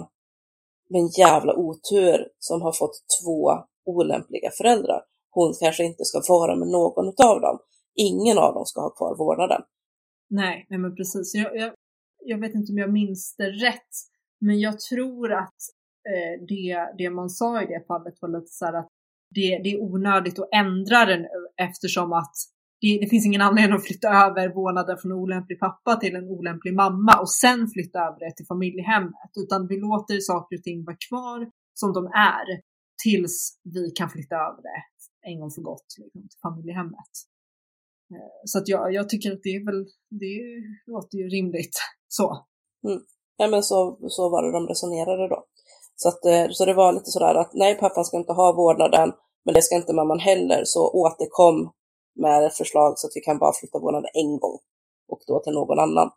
med 0.90 1.00
en 1.00 1.08
jävla 1.08 1.56
otur 1.56 2.28
som 2.38 2.62
har 2.62 2.72
fått 2.72 2.96
två 3.22 3.52
olämpliga 3.84 4.50
föräldrar. 4.50 5.02
Hon 5.30 5.54
kanske 5.60 5.84
inte 5.84 6.04
ska 6.04 6.22
vara 6.28 6.56
med 6.56 6.68
någon 6.68 7.06
av 7.06 7.40
dem. 7.40 7.58
Ingen 7.94 8.38
av 8.38 8.54
dem 8.54 8.64
ska 8.66 8.80
ha 8.80 8.90
kvar 8.90 9.16
vårdnaden. 9.18 9.62
Nej, 10.30 10.66
nej 10.70 10.78
men 10.78 10.96
precis. 10.96 11.34
Jag, 11.34 11.56
jag, 11.56 11.72
jag 12.24 12.38
vet 12.38 12.54
inte 12.54 12.72
om 12.72 12.78
jag 12.78 12.92
minns 12.92 13.34
det 13.38 13.50
rätt, 13.50 13.92
men 14.40 14.60
jag 14.60 14.80
tror 14.80 15.32
att 15.32 15.58
eh, 16.08 16.44
det, 16.48 16.94
det 16.98 17.10
man 17.10 17.30
sa 17.30 17.62
i 17.62 17.66
det 17.66 17.86
fallet 17.86 18.14
var 18.20 18.28
lite 18.28 18.46
så 18.46 18.64
här 18.64 18.72
att 18.72 18.88
det, 19.34 19.60
det 19.64 19.70
är 19.70 19.82
onödigt 19.82 20.38
att 20.38 20.48
ändra 20.52 21.04
det 21.04 21.18
nu 21.18 21.46
eftersom 21.56 22.12
att 22.12 22.34
det, 22.81 22.99
det, 23.01 23.09
finns 23.12 23.26
ingen 23.26 23.41
anledning 23.41 23.76
att 23.76 23.87
flytta 23.87 24.09
över 24.09 24.55
vårdnaden 24.55 24.99
från 24.99 25.12
en 25.12 25.18
olämplig 25.18 25.61
pappa 25.61 25.97
till 25.97 26.16
en 26.16 26.28
olämplig 26.37 26.74
mamma 26.74 27.20
och 27.20 27.31
sen 27.31 27.68
flytta 27.74 27.99
över 27.99 28.18
det 28.24 28.33
till 28.37 28.47
familjehemmet. 28.47 29.33
Utan 29.43 29.66
vi 29.66 29.76
låter 29.81 30.18
saker 30.20 30.57
och 30.59 30.62
ting 30.62 30.85
vara 30.85 30.97
kvar 31.09 31.39
som 31.74 31.93
de 31.93 32.07
är 32.07 32.47
tills 33.05 33.59
vi 33.74 33.91
kan 33.91 34.11
flytta 34.11 34.37
över 34.37 34.62
det 34.68 34.81
en 35.28 35.41
gång 35.41 35.51
för 35.51 35.62
gott 35.62 35.89
liksom, 35.99 36.20
till 36.28 36.41
familjehemmet. 36.43 37.12
Eh, 38.14 38.41
så 38.45 38.59
att 38.59 38.68
jag, 38.68 38.93
jag 38.93 39.09
tycker 39.09 39.33
att 39.33 39.43
det 39.43 39.55
är 39.59 39.64
väl, 39.64 39.87
det 40.22 40.39
låter 40.93 41.18
ju 41.18 41.28
rimligt 41.28 41.76
så. 42.09 42.47
Mm. 42.87 43.01
Ja 43.37 43.47
men 43.49 43.62
så, 43.62 43.99
så 44.09 44.31
var 44.31 44.43
det 44.43 44.53
de 44.53 44.66
resonerade 44.68 45.28
då. 45.28 45.45
Så, 45.97 46.09
att, 46.09 46.24
eh, 46.24 46.47
så 46.51 46.64
det 46.64 46.74
var 46.74 46.93
lite 46.93 47.11
sådär 47.11 47.35
att 47.35 47.51
nej, 47.55 47.78
pappan 47.78 48.05
ska 48.05 48.16
inte 48.16 48.33
ha 48.33 48.53
vårdnaden, 48.53 49.12
men 49.45 49.55
det 49.55 49.62
ska 49.62 49.76
inte 49.76 49.95
mamman 49.95 50.18
heller, 50.18 50.62
så 50.64 50.91
återkom 51.05 51.72
med 52.14 52.44
ett 52.44 52.56
förslag 52.56 52.98
så 52.98 53.06
att 53.06 53.12
vi 53.14 53.20
kan 53.20 53.38
bara 53.38 53.52
flytta 53.52 53.78
vårdnaden 53.78 54.11
en 54.14 54.38
gång 54.38 54.58
och 55.08 55.20
då 55.26 55.40
till 55.40 55.52
någon 55.52 55.78
annan. 55.78 56.11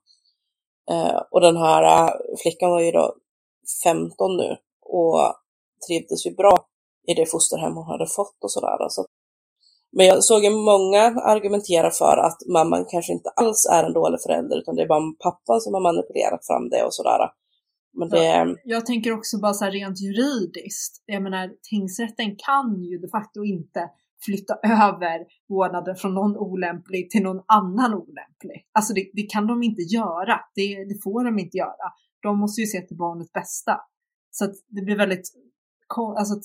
Eh, 0.92 1.22
och 1.32 1.42
den 1.42 1.58
här 1.58 1.84
eh, 1.84 2.14
flickan 2.42 2.70
var 2.70 2.82
ju 2.82 2.92
då 2.92 3.16
15 3.84 4.38
nu 4.38 4.58
och 4.82 5.36
trivdes 5.88 6.26
ju 6.26 6.36
bra 6.36 6.66
i 7.08 7.14
det 7.14 7.26
fosterhem 7.26 7.76
hon 7.76 7.86
hade 7.86 8.08
fått 8.08 8.44
och 8.44 8.52
sådär. 8.52 8.90
Så 8.90 9.06
men 9.96 10.06
jag 10.06 10.24
såg 10.24 10.44
ju 10.44 10.50
många 10.50 11.02
argumentera 11.34 11.92
för 11.92 12.18
att 12.18 12.38
mamman 12.54 12.86
kanske 12.90 13.14
inte 13.14 13.30
alls 13.30 13.68
är 13.72 13.84
en 13.84 13.94
dålig 13.94 14.22
förälder 14.22 14.58
utan 14.58 14.76
det 14.76 14.82
är 14.82 14.88
bara 14.88 15.14
pappan 15.24 15.62
som 15.62 15.74
har 15.74 15.82
manipulerat 15.82 16.48
fram 16.48 16.70
det 16.70 16.84
och 16.84 16.94
sådär. 16.94 17.20
Men 17.94 18.10
det... 18.10 18.26
Ja, 18.26 18.56
jag 18.64 18.86
tänker 18.86 19.12
också 19.12 19.38
bara 19.38 19.54
så 19.54 19.66
här 19.66 19.72
rent 19.72 20.02
juridiskt. 20.02 21.04
Jag 21.06 21.24
menar, 21.24 21.52
tingsrätten 21.70 22.36
kan 22.36 22.84
ju 22.84 22.98
de 22.98 23.08
facto 23.08 23.44
inte 23.44 23.90
flytta 24.26 24.54
över 24.64 25.26
vårdnaden 25.50 25.96
från 25.96 26.14
någon 26.14 26.38
olämplig 26.38 27.10
till 27.10 27.24
någon 27.24 27.44
annan 27.48 27.94
olämplig. 27.94 28.68
Alltså 28.72 28.94
det, 28.94 29.12
det 29.14 29.22
kan 29.24 29.48
de 29.48 29.64
inte 29.64 29.82
göra. 29.82 30.40
Det, 30.56 30.86
det, 30.86 31.04
får 31.04 31.24
de 31.24 31.40
inte 31.40 31.58
göra. 31.58 31.88
De 32.22 32.40
måste 32.40 32.62
ju 32.62 32.68
se 32.68 32.82
till 32.82 32.98
barnets 32.98 33.34
bästa. 33.34 33.80
Så 34.32 34.46
att 34.46 34.54
det 34.68 34.82
blir 34.82 34.98
väldigt, 34.98 35.28
alltså 36.18 36.34
att 36.34 36.44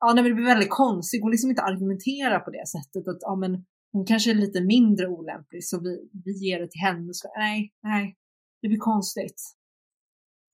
ja, 0.00 0.12
nej, 0.14 0.24
det 0.24 0.34
blir 0.34 0.44
väldigt 0.44 0.70
konstigt. 0.70 1.22
Hon 1.22 1.30
liksom 1.30 1.50
inte 1.50 1.62
argumentera 1.62 2.40
på 2.40 2.50
det 2.50 2.68
sättet 2.68 3.08
att 3.08 3.18
ja, 3.20 3.36
men 3.36 3.64
hon 3.92 4.06
kanske 4.06 4.30
är 4.30 4.34
lite 4.34 4.60
mindre 4.60 5.06
olämplig 5.08 5.64
så 5.64 5.80
vi, 5.80 6.08
vi 6.24 6.32
ger 6.32 6.60
det 6.60 6.68
till 6.70 6.80
henne. 6.80 7.14
Så, 7.14 7.28
nej, 7.36 7.72
nej, 7.82 8.16
det 8.62 8.68
blir 8.68 8.78
konstigt. 8.78 9.42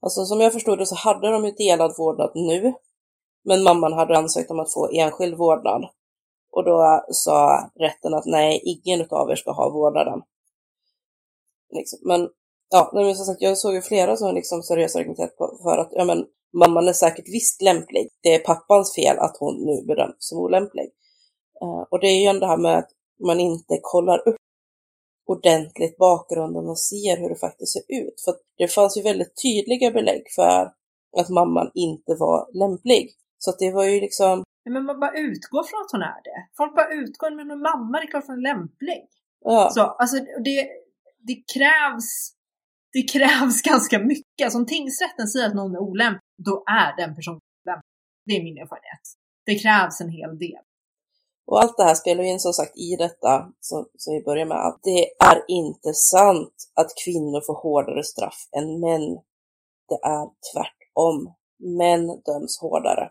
Alltså 0.03 0.25
som 0.25 0.41
jag 0.41 0.53
förstod 0.53 0.79
det 0.79 0.87
så 0.87 0.95
hade 0.95 1.33
de 1.33 1.45
ju 1.45 1.51
delad 1.51 1.95
vårdnad 1.99 2.33
nu, 2.35 2.75
men 3.45 3.63
mamman 3.63 3.93
hade 3.93 4.19
ansökt 4.19 4.51
om 4.51 4.61
att 4.61 4.73
få 4.73 4.91
enskild 4.93 5.37
vårdnad. 5.37 5.83
Och 6.53 6.65
då 6.65 7.05
sa 7.11 7.71
rätten 7.81 8.15
att 8.15 8.27
nej, 8.27 8.63
ingen 8.65 9.07
av 9.11 9.31
er 9.31 9.37
ska 9.37 9.53
ha 9.53 9.71
vårdnaden. 9.71 10.23
Liksom. 11.73 11.99
Men 12.03 12.29
ja, 12.71 12.91
men 12.95 13.17
som 13.17 13.27
sagt, 13.27 13.43
jag 13.43 13.59
såg 13.59 13.75
ju 13.75 13.83
flera 13.83 14.17
som 14.17 14.35
liksom 14.35 14.63
seriöst 14.63 14.97
argumenterat 14.97 15.35
för 15.63 15.79
att 15.79 15.89
ja, 15.93 16.05
men, 16.05 16.27
mamman 16.53 16.89
är 16.89 16.93
säkert 16.93 17.29
visst 17.29 17.63
lämplig. 17.63 18.09
Det 18.23 18.35
är 18.35 18.39
pappans 18.39 18.95
fel 18.95 19.19
att 19.19 19.37
hon 19.41 19.55
nu 19.67 19.87
bedöms 19.87 20.17
som 20.19 20.39
olämplig. 20.39 20.91
Uh, 21.63 21.83
och 21.91 22.01
det 22.01 22.07
är 22.07 22.21
ju 22.21 22.27
ändå 22.27 22.41
det 22.41 22.47
här 22.47 22.57
med 22.57 22.79
att 22.79 22.91
man 23.27 23.41
inte 23.41 23.79
kollar 23.83 24.29
upp 24.29 24.37
ordentligt 25.27 25.97
bakgrunden 25.99 26.69
och 26.69 26.79
ser 26.79 27.17
hur 27.17 27.29
det 27.29 27.37
faktiskt 27.37 27.73
ser 27.73 27.83
ut. 27.89 28.21
För 28.25 28.35
det 28.59 28.69
fanns 28.69 28.97
ju 28.97 29.03
väldigt 29.03 29.43
tydliga 29.43 29.91
belägg 29.91 30.23
för 30.35 30.73
att 31.17 31.29
mamman 31.29 31.71
inte 31.75 32.15
var 32.15 32.59
lämplig. 32.59 33.11
Så 33.39 33.51
att 33.51 33.59
det 33.59 33.71
var 33.71 33.85
ju 33.85 34.01
liksom 34.01 34.45
men 34.65 34.85
man 34.85 35.01
bara 35.01 35.19
utgår 35.19 35.63
från 35.63 35.81
att 35.81 35.93
hon 35.93 36.03
är 36.03 36.21
det. 36.29 36.49
Folk 36.57 36.75
bara 36.75 36.93
utgår, 36.93 37.31
men 37.31 37.51
en 37.51 37.63
mamma 37.63 37.99
det 37.99 38.05
är 38.05 38.11
klart 38.11 38.27
hon 38.27 38.39
är 38.39 38.43
lämplig. 38.43 39.09
Ja. 39.45 39.71
Så, 39.75 39.81
alltså 39.81 40.17
det, 40.45 40.69
det 41.29 41.35
krävs 41.55 42.35
det 42.93 43.03
krävs 43.03 43.63
ganska 43.71 43.99
mycket. 43.99 44.45
Alltså 44.45 44.59
om 44.59 44.67
tingsrätten 44.67 45.29
säger 45.29 45.47
att 45.47 45.55
någon 45.55 45.75
är 45.75 45.79
olämplig, 45.79 46.31
då 46.39 46.65
är 46.67 46.97
den 46.97 47.15
personen 47.17 47.41
olämplig. 47.65 47.91
Det 48.27 48.33
är 48.37 48.43
min 48.45 48.59
erfarenhet. 48.59 49.05
Det 49.47 49.55
krävs 49.59 50.01
en 50.01 50.11
hel 50.11 50.39
del. 50.39 50.63
Och 51.47 51.63
allt 51.63 51.77
det 51.77 51.85
här 51.85 51.95
spelar 51.95 52.25
in 52.25 52.41
som 52.41 52.53
sagt 52.53 52.77
i 52.77 52.97
detta, 52.97 53.53
som, 53.61 53.87
som 53.97 54.15
vi 54.15 54.23
börjar 54.23 54.47
med, 54.47 54.67
att 54.67 54.81
det 54.83 55.05
är 55.25 55.45
inte 55.49 55.95
sant 55.95 56.55
att 56.75 56.91
kvinnor 57.05 57.41
får 57.47 57.55
hårdare 57.55 58.05
straff 58.05 58.49
än 58.57 58.81
män 58.81 59.19
det 59.91 60.01
är 60.03 60.27
tvärtom. 60.53 61.35
Män 61.79 62.07
döms 62.07 62.59
hårdare. 62.61 63.11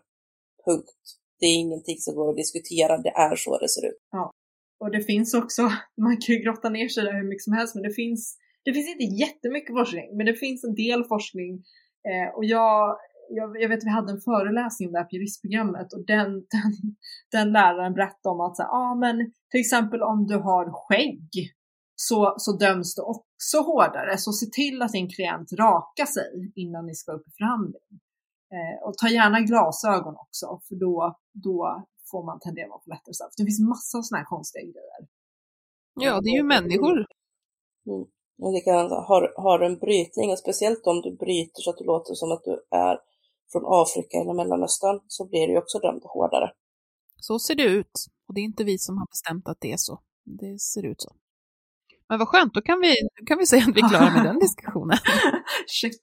Punkt. 0.65 1.18
Det 1.39 1.45
är 1.45 1.55
ingenting 1.55 1.97
som 1.97 2.15
går 2.15 2.29
att 2.29 2.35
diskutera, 2.35 2.97
det 2.97 3.09
är 3.09 3.35
så 3.35 3.57
det 3.57 3.69
ser 3.69 3.85
ut. 3.87 4.01
Ja. 4.11 4.31
Och 4.79 4.91
det 4.91 5.03
finns 5.03 5.33
också, 5.33 5.61
man 6.05 6.17
kan 6.21 6.35
ju 6.35 6.41
grotta 6.41 6.69
ner 6.69 6.87
sig 6.87 7.03
där 7.03 7.13
hur 7.13 7.29
mycket 7.29 7.43
som 7.43 7.53
helst, 7.53 7.75
men 7.75 7.83
det 7.83 7.93
finns, 7.93 8.37
det 8.65 8.73
finns 8.73 8.89
inte 8.89 9.15
jättemycket 9.25 9.75
forskning, 9.75 10.17
men 10.17 10.25
det 10.25 10.33
finns 10.33 10.63
en 10.63 10.75
del 10.75 11.03
forskning. 11.03 11.53
Eh, 12.09 12.35
och 12.35 12.45
jag, 12.45 12.97
jag, 13.29 13.61
jag 13.61 13.69
vet 13.69 13.77
att 13.77 13.89
vi 13.89 13.97
hade 13.99 14.11
en 14.11 14.21
föreläsning 14.21 14.87
om 14.87 14.93
det 14.93 14.99
här 14.99 15.05
på 15.05 15.15
juristprogrammet 15.15 15.93
och 15.93 16.05
den, 16.05 16.29
den, 16.55 16.73
den 17.31 17.51
läraren 17.51 17.93
berättade 17.93 18.33
om 18.35 18.41
att 18.41 18.57
så 18.57 18.63
ah, 18.63 18.95
men 18.95 19.15
till 19.51 19.59
exempel 19.59 20.01
om 20.01 20.27
du 20.27 20.35
har 20.35 20.65
skägg 20.71 21.29
så, 22.01 22.33
så 22.37 22.51
döms 22.51 22.95
du 22.95 23.01
också 23.01 23.57
hårdare. 23.57 24.17
Så 24.17 24.31
se 24.31 24.45
till 24.45 24.81
att 24.81 24.91
din 24.91 25.09
klient 25.09 25.51
rakar 25.51 26.05
sig 26.05 26.51
innan 26.55 26.85
ni 26.85 26.95
ska 26.95 27.11
upp 27.11 27.27
i 27.27 27.31
förhandling. 27.31 27.99
Eh, 28.55 28.87
och 28.87 28.97
ta 28.97 29.07
gärna 29.07 29.39
glasögon 29.41 30.15
också, 30.15 30.61
för 30.67 30.75
då, 30.75 31.17
då 31.33 31.85
får 32.11 32.25
man 32.25 32.39
tendera 32.39 32.65
att 32.65 32.69
vara 32.69 32.79
på 32.79 32.89
lättare 32.89 33.13
straff. 33.13 33.33
Det 33.37 33.45
finns 33.49 33.67
massor 33.71 33.99
av 33.99 34.03
sådana 34.03 34.19
här 34.21 34.29
konstiga 34.35 34.63
grejer. 34.63 35.01
Ja, 35.93 36.21
det 36.21 36.29
är 36.29 36.37
ju 36.41 36.43
människor. 36.43 36.97
Mm. 37.89 38.05
Och 38.41 38.51
det 38.53 38.61
kan, 38.61 38.91
har, 39.09 39.21
har 39.43 39.59
du 39.59 39.65
en 39.65 39.79
brytning, 39.79 40.31
och 40.31 40.39
speciellt 40.39 40.87
om 40.87 41.01
du 41.01 41.11
bryter 41.15 41.61
så 41.61 41.69
att 41.69 41.77
du 41.77 41.85
låter 41.85 42.13
som 42.13 42.31
att 42.31 42.43
du 42.43 42.55
är 42.71 42.95
från 43.51 43.63
Afrika 43.65 44.17
eller 44.17 44.33
Mellanöstern, 44.33 44.99
så 45.07 45.27
blir 45.29 45.47
du 45.47 45.57
också 45.57 45.79
dömd 45.79 46.03
hårdare. 46.03 46.51
Så 47.17 47.39
ser 47.39 47.55
det 47.55 47.63
ut. 47.63 47.95
Och 48.27 48.33
det 48.33 48.41
är 48.41 48.43
inte 48.43 48.63
vi 48.63 48.77
som 48.77 48.97
har 48.97 49.07
bestämt 49.07 49.47
att 49.47 49.57
det 49.61 49.71
är 49.71 49.77
så. 49.77 50.01
Det 50.25 50.59
ser 50.59 50.85
ut 50.85 51.01
så. 51.01 51.15
Men 52.09 52.19
vad 52.19 52.27
skönt, 52.27 52.53
då 52.53 52.61
kan 52.61 52.79
vi, 52.79 52.95
kan 53.27 53.37
vi 53.37 53.45
säga 53.45 53.63
att 53.63 53.75
vi 53.75 53.81
är 53.81 53.89
klara 53.89 54.13
med 54.13 54.25
den 54.25 54.39
diskussionen. 54.45 54.97
Check. 55.67 56.01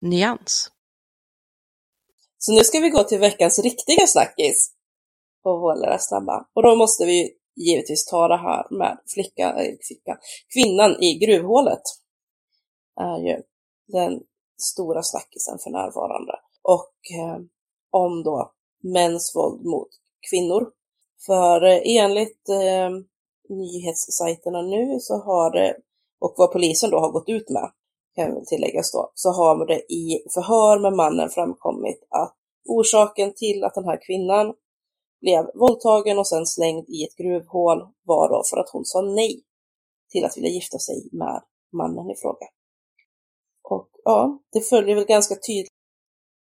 Nyans. 0.00 0.70
Så 2.38 2.52
nu 2.52 2.64
ska 2.64 2.80
vi 2.80 2.90
gå 2.90 3.04
till 3.04 3.18
veckans 3.18 3.58
riktiga 3.58 4.06
snackis 4.06 4.72
på 5.42 5.58
vår 5.58 5.98
snabba. 5.98 6.48
Och 6.54 6.62
då 6.62 6.76
måste 6.76 7.06
vi 7.06 7.34
givetvis 7.56 8.04
ta 8.06 8.28
det 8.28 8.36
här 8.36 8.66
med 8.70 8.98
flicka, 9.06 9.64
eh, 9.64 9.74
flicka, 9.88 10.18
kvinnan 10.54 11.02
i 11.02 11.18
gruvhålet. 11.18 11.82
är 13.00 13.18
ju 13.18 13.42
den 13.86 14.20
stora 14.62 15.02
snackisen 15.02 15.58
för 15.58 15.70
närvarande. 15.70 16.32
Och 16.62 16.94
eh, 17.18 17.38
om 17.90 18.22
då 18.22 18.52
mäns 18.82 19.32
våld 19.36 19.64
mot 19.64 19.88
kvinnor. 20.30 20.72
För 21.26 21.64
eh, 21.64 21.80
enligt 21.84 22.48
eh, 22.48 22.90
nyhetssajterna 23.48 24.62
nu 24.62 25.00
så 25.00 25.14
har 25.14 25.50
det, 25.50 25.76
och 26.20 26.34
vad 26.36 26.52
polisen 26.52 26.90
då 26.90 26.98
har 26.98 27.10
gått 27.10 27.28
ut 27.28 27.50
med, 27.50 27.72
kan 28.18 28.34
väl 28.34 28.46
tilläggas 28.46 28.92
då, 28.92 29.12
så 29.14 29.28
har 29.30 29.66
det 29.66 29.92
i 29.92 30.24
förhör 30.34 30.78
med 30.78 30.92
mannen 30.92 31.28
framkommit 31.30 32.06
att 32.08 32.34
orsaken 32.68 33.32
till 33.34 33.64
att 33.64 33.74
den 33.74 33.84
här 33.84 33.98
kvinnan 34.06 34.54
blev 35.20 35.50
våldtagen 35.54 36.18
och 36.18 36.26
sen 36.26 36.46
slängd 36.46 36.88
i 36.88 37.04
ett 37.04 37.16
gruvhål 37.16 37.78
var 38.02 38.28
då 38.28 38.42
för 38.50 38.56
att 38.56 38.70
hon 38.72 38.84
sa 38.84 39.00
nej 39.00 39.42
till 40.12 40.24
att 40.24 40.36
vilja 40.36 40.50
gifta 40.50 40.78
sig 40.78 41.08
med 41.12 41.42
mannen 41.72 42.10
i 42.10 42.16
fråga. 42.16 42.46
Och 43.70 43.88
ja, 44.04 44.38
det 44.52 44.60
följer 44.60 44.94
väl 44.94 45.04
ganska 45.04 45.34
tydligt 45.34 45.72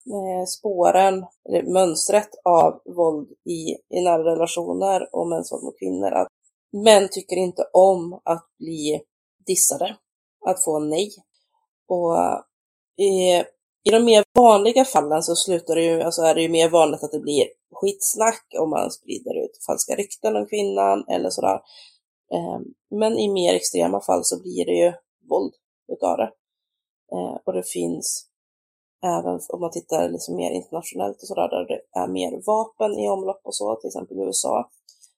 eh, 0.06 0.46
spåren, 0.46 1.26
eller 1.50 1.64
mönstret 1.64 2.30
av 2.44 2.82
våld 2.86 3.30
i, 3.46 3.76
i 3.98 4.02
nära 4.02 4.24
relationer 4.24 5.16
och 5.16 5.28
mäns 5.28 5.52
våld 5.52 5.64
mot 5.64 5.80
kvinnor. 5.80 6.12
Att 6.12 6.28
män 6.72 7.08
tycker 7.12 7.36
inte 7.36 7.64
om 7.74 8.22
att 8.24 8.48
bli 8.60 9.02
dissade, 9.48 9.98
att 10.46 10.64
få 10.64 10.80
nej. 10.80 11.12
Och 11.88 12.18
i, 12.98 13.44
i 13.84 13.92
de 13.92 14.00
mer 14.06 14.24
vanliga 14.34 14.86
fallen 14.86 15.24
så 15.24 15.36
slutar 15.36 15.76
det 15.76 15.84
ju, 15.84 16.02
alltså 16.02 16.22
är 16.22 16.36
det 16.36 16.42
ju 16.42 16.50
mer 16.50 16.70
vanligt 16.70 17.04
att 17.04 17.12
det 17.12 17.20
blir 17.20 17.48
skitsnack 17.72 18.46
om 18.60 18.70
man 18.70 18.92
sprider 18.92 19.44
ut 19.44 19.66
falska 19.66 19.96
rykten 19.96 20.36
om 20.36 20.46
kvinnan 20.46 21.06
eller 21.08 21.30
sådär. 21.30 21.60
Ehm, 22.34 22.64
men 23.00 23.18
i 23.18 23.30
mer 23.30 23.54
extrema 23.54 24.02
fall 24.02 24.24
så 24.24 24.42
blir 24.42 24.66
det 24.66 24.78
ju 24.86 24.94
våld 25.30 25.54
utav 25.94 26.18
det. 26.18 26.32
Ehm, 27.14 27.38
och 27.46 27.54
det 27.54 27.64
finns 27.64 28.28
även 29.04 29.40
om 29.50 29.60
man 29.60 29.72
tittar 29.72 30.10
liksom 30.10 30.36
mer 30.36 30.52
internationellt 30.52 31.22
och 31.22 31.28
sådär, 31.28 31.50
där 31.50 31.66
det 31.68 32.00
är 32.00 32.08
mer 32.08 32.42
vapen 32.46 33.00
i 33.00 33.10
omlopp 33.10 33.42
och 33.44 33.56
så, 33.56 33.76
till 33.76 33.88
exempel 33.88 34.18
i 34.18 34.22
USA, 34.22 34.70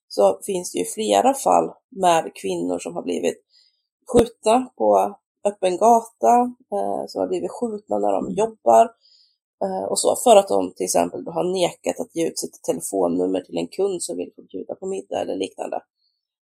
så 0.07 0.39
finns 0.45 0.71
det 0.71 0.79
ju 0.79 0.85
flera 0.85 1.33
fall 1.33 1.71
med 1.89 2.31
kvinnor 2.35 2.79
som 2.79 2.95
har 2.95 3.03
blivit 3.03 3.37
skjutna 4.07 4.69
på 4.77 5.15
öppen 5.49 5.77
gata, 5.77 6.35
eh, 6.75 7.03
som 7.07 7.19
har 7.21 7.27
blivit 7.27 7.51
skjutna 7.51 7.99
när 7.99 8.11
de 8.11 8.31
jobbar 8.31 8.85
eh, 9.63 9.83
och 9.89 9.99
så, 9.99 10.15
för 10.23 10.35
att 10.35 10.47
de 10.47 10.73
till 10.75 10.83
exempel 10.83 11.27
har 11.27 11.43
nekat 11.43 11.99
att 11.99 12.15
ge 12.15 12.27
ut 12.27 12.39
sitt 12.39 12.63
telefonnummer 12.63 13.41
till 13.41 13.57
en 13.57 13.67
kund 13.67 14.03
som 14.03 14.17
vill 14.17 14.31
få 14.35 14.41
bjuda 14.41 14.75
på 14.75 14.85
middag 14.85 15.21
eller 15.21 15.35
liknande. 15.35 15.81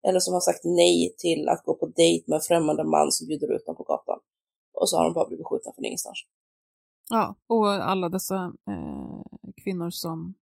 Eller 0.09 0.21
som 0.21 0.35
har 0.35 0.41
sagt 0.41 0.65
nej 0.65 1.15
till 1.19 1.49
att 1.49 1.65
gå 1.65 1.75
på 1.75 1.87
dejt 1.87 2.25
med 2.27 2.37
en 2.37 2.43
främmande 2.43 2.85
man 2.85 3.13
som 3.13 3.27
bjuder 3.27 3.53
ut 3.57 3.67
dem 3.67 3.77
på 3.77 3.83
gatan. 3.83 4.19
Och 4.81 4.89
så 4.89 4.97
har 4.97 5.05
de 5.05 5.13
bara 5.15 5.29
blivit 5.29 5.47
skjutna 5.47 5.73
från 5.75 5.85
ingenstans. 5.85 6.19
Ja, 7.11 7.35
och 7.47 7.69
alla 7.69 8.09
dessa 8.09 8.53
eh, 8.71 9.23
kvinnor 9.65 9.91
som, 9.91 10.35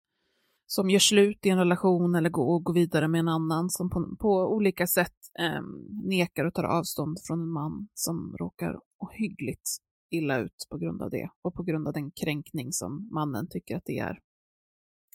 som 0.72 0.90
gör 0.90 0.98
slut 0.98 1.46
i 1.46 1.48
en 1.48 1.58
relation 1.58 2.14
eller 2.14 2.30
går, 2.30 2.60
går 2.60 2.74
vidare 2.74 3.08
med 3.08 3.18
en 3.18 3.28
annan 3.28 3.70
som 3.70 3.90
på, 3.90 4.16
på 4.16 4.28
olika 4.28 4.86
sätt 4.86 5.16
eh, 5.38 5.62
nekar 6.04 6.44
och 6.44 6.54
tar 6.54 6.64
avstånd 6.64 7.18
från 7.26 7.40
en 7.40 7.52
man 7.52 7.88
som 7.94 8.36
råkar 8.38 8.80
ohyggligt 8.98 9.70
illa 10.10 10.38
ut 10.38 10.66
på 10.70 10.78
grund 10.78 11.02
av 11.02 11.10
det 11.10 11.30
och 11.42 11.54
på 11.54 11.62
grund 11.62 11.88
av 11.88 11.92
den 11.92 12.10
kränkning 12.10 12.72
som 12.72 13.08
mannen 13.12 13.48
tycker 13.50 13.76
att 13.76 13.84
det 13.84 13.98
är. 13.98 14.18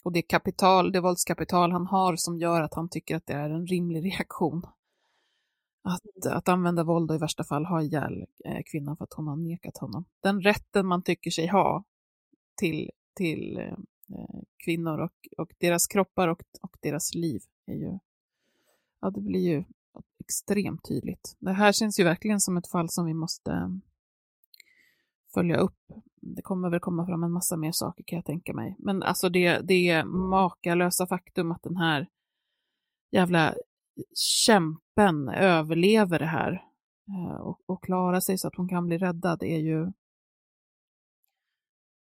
Och 0.04 0.12
det 0.12 0.22
kapital, 0.22 0.92
det 0.92 1.00
våldskapital 1.00 1.72
han 1.72 1.86
har 1.86 2.16
som 2.16 2.38
gör 2.38 2.62
att 2.62 2.74
han 2.74 2.88
tycker 2.88 3.16
att 3.16 3.26
det 3.26 3.34
är 3.34 3.50
en 3.50 3.66
rimlig 3.66 4.04
reaktion 4.04 4.62
att, 5.84 6.26
att 6.26 6.48
använda 6.48 6.84
våld 6.84 7.10
och 7.10 7.16
i 7.16 7.20
värsta 7.20 7.44
fall 7.44 7.64
ha 7.64 7.82
ihjäl 7.82 8.26
eh, 8.44 8.62
kvinnan 8.72 8.96
för 8.96 9.04
att 9.04 9.12
hon 9.12 9.28
har 9.28 9.36
nekat 9.36 9.78
honom. 9.78 10.04
Den 10.22 10.40
rätten 10.40 10.86
man 10.86 11.02
tycker 11.02 11.30
sig 11.30 11.46
ha 11.46 11.84
till, 12.56 12.90
till 13.16 13.58
eh, 13.58 13.78
Eh, 14.10 14.40
kvinnor 14.64 14.98
och, 14.98 15.28
och 15.36 15.52
deras 15.58 15.86
kroppar 15.86 16.28
och, 16.28 16.42
och 16.62 16.76
deras 16.80 17.14
liv 17.14 17.42
är 17.66 17.74
ju, 17.74 17.98
ja 19.00 19.10
det 19.10 19.20
blir 19.20 19.40
ju 19.40 19.64
extremt 20.18 20.88
tydligt. 20.88 21.36
Det 21.38 21.52
här 21.52 21.72
känns 21.72 22.00
ju 22.00 22.04
verkligen 22.04 22.40
som 22.40 22.56
ett 22.56 22.68
fall 22.68 22.90
som 22.90 23.06
vi 23.06 23.14
måste 23.14 23.52
eh, 23.52 23.68
följa 25.34 25.56
upp. 25.56 25.92
Det 26.20 26.42
kommer 26.42 26.70
väl 26.70 26.80
komma 26.80 27.06
fram 27.06 27.24
en 27.24 27.32
massa 27.32 27.56
mer 27.56 27.72
saker 27.72 28.04
kan 28.04 28.16
jag 28.16 28.24
tänka 28.24 28.54
mig. 28.54 28.76
Men 28.78 29.02
alltså 29.02 29.28
det, 29.28 29.58
det 29.58 30.04
makalösa 30.04 31.06
faktum 31.06 31.52
att 31.52 31.62
den 31.62 31.76
här 31.76 32.08
jävla 33.10 33.54
kämpen 34.14 35.28
överlever 35.28 36.18
det 36.18 36.26
här 36.26 36.52
eh, 37.08 37.36
och, 37.36 37.60
och 37.66 37.84
klarar 37.84 38.20
sig 38.20 38.38
så 38.38 38.48
att 38.48 38.56
hon 38.56 38.68
kan 38.68 38.86
bli 38.86 38.98
räddad 38.98 39.42
är 39.42 39.58
ju, 39.58 39.92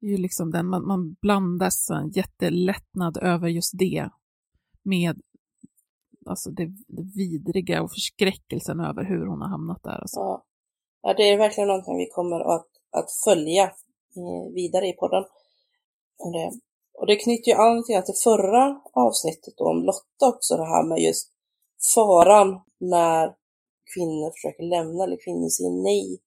ju 0.00 0.16
liksom 0.16 0.50
den, 0.50 0.66
man, 0.66 0.86
man 0.86 1.12
blandas 1.12 1.90
en 1.90 2.10
jättelättnad 2.10 3.16
över 3.16 3.48
just 3.48 3.78
det 3.78 4.08
med 4.82 5.20
alltså 6.26 6.50
det, 6.50 6.66
det 6.88 7.02
vidriga 7.16 7.82
och 7.82 7.90
förskräckelsen 7.90 8.80
över 8.80 9.04
hur 9.04 9.26
hon 9.26 9.40
har 9.40 9.48
hamnat 9.48 9.82
där. 9.82 10.00
Alltså. 10.00 10.20
Ja. 10.20 10.44
ja, 11.02 11.14
det 11.14 11.22
är 11.22 11.38
verkligen 11.38 11.68
någonting 11.68 11.96
vi 11.96 12.06
kommer 12.06 12.40
att, 12.40 12.68
att 12.90 13.10
följa 13.24 13.64
eh, 14.16 14.52
vidare 14.54 14.86
i 14.88 14.92
podden. 14.92 15.24
Och 16.18 16.32
det, 16.32 16.52
och 16.98 17.06
det 17.06 17.16
knyter 17.16 17.50
ju 17.50 17.56
an 17.56 17.84
till 17.84 17.94
det 17.94 18.20
förra 18.24 18.80
avsnittet 18.92 19.54
då 19.56 19.64
om 19.68 19.82
Lotta 19.84 20.28
också, 20.36 20.56
det 20.56 20.64
här 20.64 20.88
med 20.88 20.98
just 20.98 21.32
faran 21.94 22.60
när 22.78 23.34
kvinnor 23.94 24.30
försöker 24.30 24.62
lämna 24.62 25.04
eller 25.04 25.24
kvinnor 25.24 25.48
säger 25.48 25.82
nej 25.82 26.18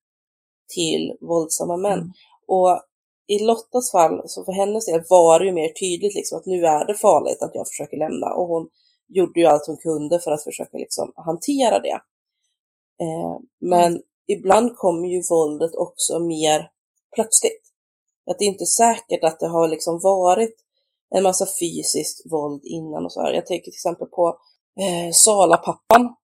till 0.74 1.18
våldsamma 1.22 1.78
män. 1.78 2.00
Mm. 2.00 2.12
Och 2.48 2.82
i 3.28 3.40
Lottas 3.40 3.92
fall, 3.92 4.22
så 4.26 4.46
för 4.46 4.52
hennes 4.52 4.86
del 4.86 5.04
var 5.10 5.40
det 5.40 5.46
ju 5.46 5.52
mer 5.52 5.70
tydligt 5.70 6.16
liksom 6.16 6.38
att 6.38 6.46
nu 6.46 6.66
är 6.66 6.86
det 6.86 6.94
farligt 6.94 7.42
att 7.42 7.56
jag 7.56 7.68
försöker 7.68 7.98
lämna 7.98 8.34
och 8.34 8.48
hon 8.48 8.70
gjorde 9.08 9.40
ju 9.40 9.46
allt 9.46 9.68
hon 9.68 9.78
kunde 9.78 10.20
för 10.20 10.32
att 10.32 10.44
försöka 10.44 10.78
liksom 10.78 11.12
hantera 11.16 11.80
det. 11.80 12.00
Eh, 13.02 13.40
men 13.62 13.92
mm. 13.92 14.02
ibland 14.28 14.76
kommer 14.76 15.08
ju 15.08 15.22
våldet 15.30 15.76
också 15.76 16.20
mer 16.20 16.70
plötsligt. 17.16 17.62
Att 18.32 18.40
det 18.40 18.46
är 18.46 18.48
inte 18.48 18.66
säkert 18.66 19.24
att 19.24 19.40
det 19.40 19.48
har 19.48 19.68
liksom 19.68 20.00
varit 20.00 20.56
en 21.16 21.24
massa 21.24 21.46
fysiskt 21.60 22.32
våld 22.32 22.62
innan 22.64 23.06
och 23.06 23.12
så 23.12 23.22
här. 23.22 23.34
Jag 23.34 23.46
tänker 23.46 23.64
till 23.64 23.78
exempel 23.78 24.08
på 24.08 24.38
eh, 24.80 25.12
Salapappan, 25.14 26.16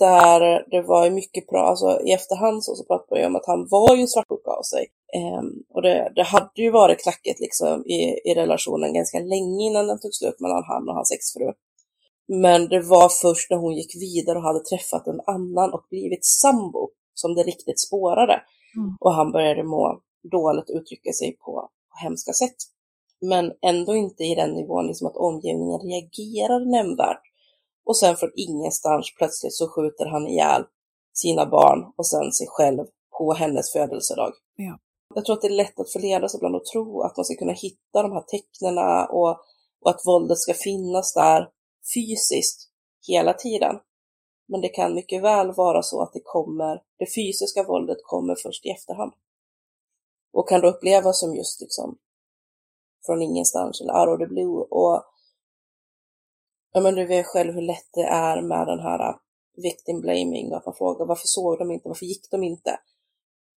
där 0.00 0.40
det 0.70 0.82
var 0.82 1.10
mycket 1.10 1.46
bra, 1.46 1.62
alltså 1.66 2.00
i 2.06 2.12
efterhand 2.12 2.64
så, 2.64 2.74
så 2.74 2.84
pratade 2.84 3.10
man 3.10 3.20
ju 3.20 3.26
om 3.26 3.36
att 3.36 3.46
han 3.46 3.68
var 3.70 3.96
ju 3.96 4.06
svartsjuka 4.06 4.50
av 4.50 4.62
sig. 4.62 4.86
Um, 5.38 5.48
och 5.74 5.82
det, 5.82 6.12
det, 6.16 6.22
hade 6.22 6.62
ju 6.64 6.70
varit 6.70 7.02
knackigt 7.02 7.40
liksom 7.40 7.86
i, 7.86 8.00
i 8.30 8.34
relationen 8.34 8.94
ganska 8.94 9.18
länge 9.18 9.64
innan 9.68 9.86
den 9.86 10.00
tog 10.00 10.14
slut 10.14 10.40
mellan 10.40 10.64
han 10.70 10.88
och 10.88 10.94
hans 10.94 11.12
exfru. 11.12 11.52
Men 12.28 12.68
det 12.68 12.80
var 12.80 13.08
först 13.22 13.50
när 13.50 13.58
hon 13.58 13.74
gick 13.74 13.96
vidare 13.96 14.38
och 14.38 14.44
hade 14.44 14.64
träffat 14.64 15.06
en 15.06 15.20
annan 15.26 15.72
och 15.72 15.84
blivit 15.90 16.24
sambo 16.24 16.90
som 17.14 17.34
det 17.34 17.42
riktigt 17.42 17.80
spårade. 17.80 18.42
Mm. 18.76 18.96
Och 19.00 19.12
han 19.14 19.32
började 19.32 19.62
må 19.62 20.00
dåligt 20.32 20.70
uttrycka 20.70 21.12
sig 21.12 21.36
på, 21.44 21.52
på 21.90 21.96
hemska 22.02 22.32
sätt. 22.32 22.56
Men 23.20 23.52
ändå 23.62 23.96
inte 23.96 24.24
i 24.24 24.34
den 24.34 24.50
nivån 24.50 24.86
liksom 24.86 25.06
att 25.06 25.16
omgivningen 25.16 25.80
reagerar 25.80 26.60
nämnvärt. 26.76 27.22
Och 27.84 27.96
sen 27.96 28.16
från 28.16 28.30
ingenstans 28.36 29.14
plötsligt 29.18 29.54
så 29.54 29.68
skjuter 29.68 30.06
han 30.06 30.26
ihjäl 30.26 30.64
sina 31.12 31.46
barn 31.46 31.92
och 31.96 32.06
sen 32.06 32.32
sig 32.32 32.46
själv 32.50 32.84
på 33.18 33.32
hennes 33.32 33.72
födelsedag. 33.72 34.32
Ja. 34.56 34.78
Jag 35.14 35.24
tror 35.24 35.36
att 35.36 35.42
det 35.42 35.48
är 35.48 35.62
lätt 35.62 35.80
att 35.80 35.92
förledas 35.92 36.34
ibland 36.34 36.56
och 36.56 36.64
tro 36.64 37.02
att 37.02 37.16
man 37.16 37.24
ska 37.24 37.34
kunna 37.34 37.52
hitta 37.52 38.02
de 38.02 38.12
här 38.12 38.20
tecknena 38.20 39.06
och, 39.06 39.40
och 39.80 39.90
att 39.90 40.06
våldet 40.06 40.38
ska 40.38 40.54
finnas 40.54 41.14
där 41.14 41.48
fysiskt 41.94 42.70
hela 43.08 43.32
tiden. 43.32 43.76
Men 44.48 44.60
det 44.60 44.68
kan 44.68 44.94
mycket 44.94 45.22
väl 45.22 45.52
vara 45.52 45.82
så 45.82 46.02
att 46.02 46.12
det 46.12 46.20
kommer, 46.24 46.82
det 46.98 47.14
fysiska 47.14 47.62
våldet 47.62 47.98
kommer 48.02 48.34
först 48.34 48.66
i 48.66 48.68
efterhand. 48.68 49.12
Och 50.32 50.48
kan 50.48 50.60
då 50.60 50.68
upplevas 50.68 51.20
som 51.20 51.34
just 51.34 51.60
liksom 51.60 51.98
från 53.06 53.22
ingenstans 53.22 53.80
eller 53.80 54.00
out 54.00 54.08
of 54.08 54.18
the 54.18 54.34
blue. 54.34 54.66
Och 54.70 55.04
ja, 56.72 56.80
men 56.80 56.94
du 56.94 57.06
vet 57.06 57.26
själv 57.26 57.54
hur 57.54 57.62
lätt 57.62 57.88
det 57.92 58.04
är 58.04 58.42
med 58.42 58.66
den 58.66 58.80
här 58.80 59.16
victim 59.62 60.00
blaming, 60.00 60.52
att 60.52 60.66
man 60.66 60.74
frågar 60.74 61.06
varför 61.06 61.26
såg 61.26 61.58
de 61.58 61.70
inte, 61.70 61.88
varför 61.88 62.06
gick 62.06 62.30
de 62.30 62.42
inte? 62.42 62.78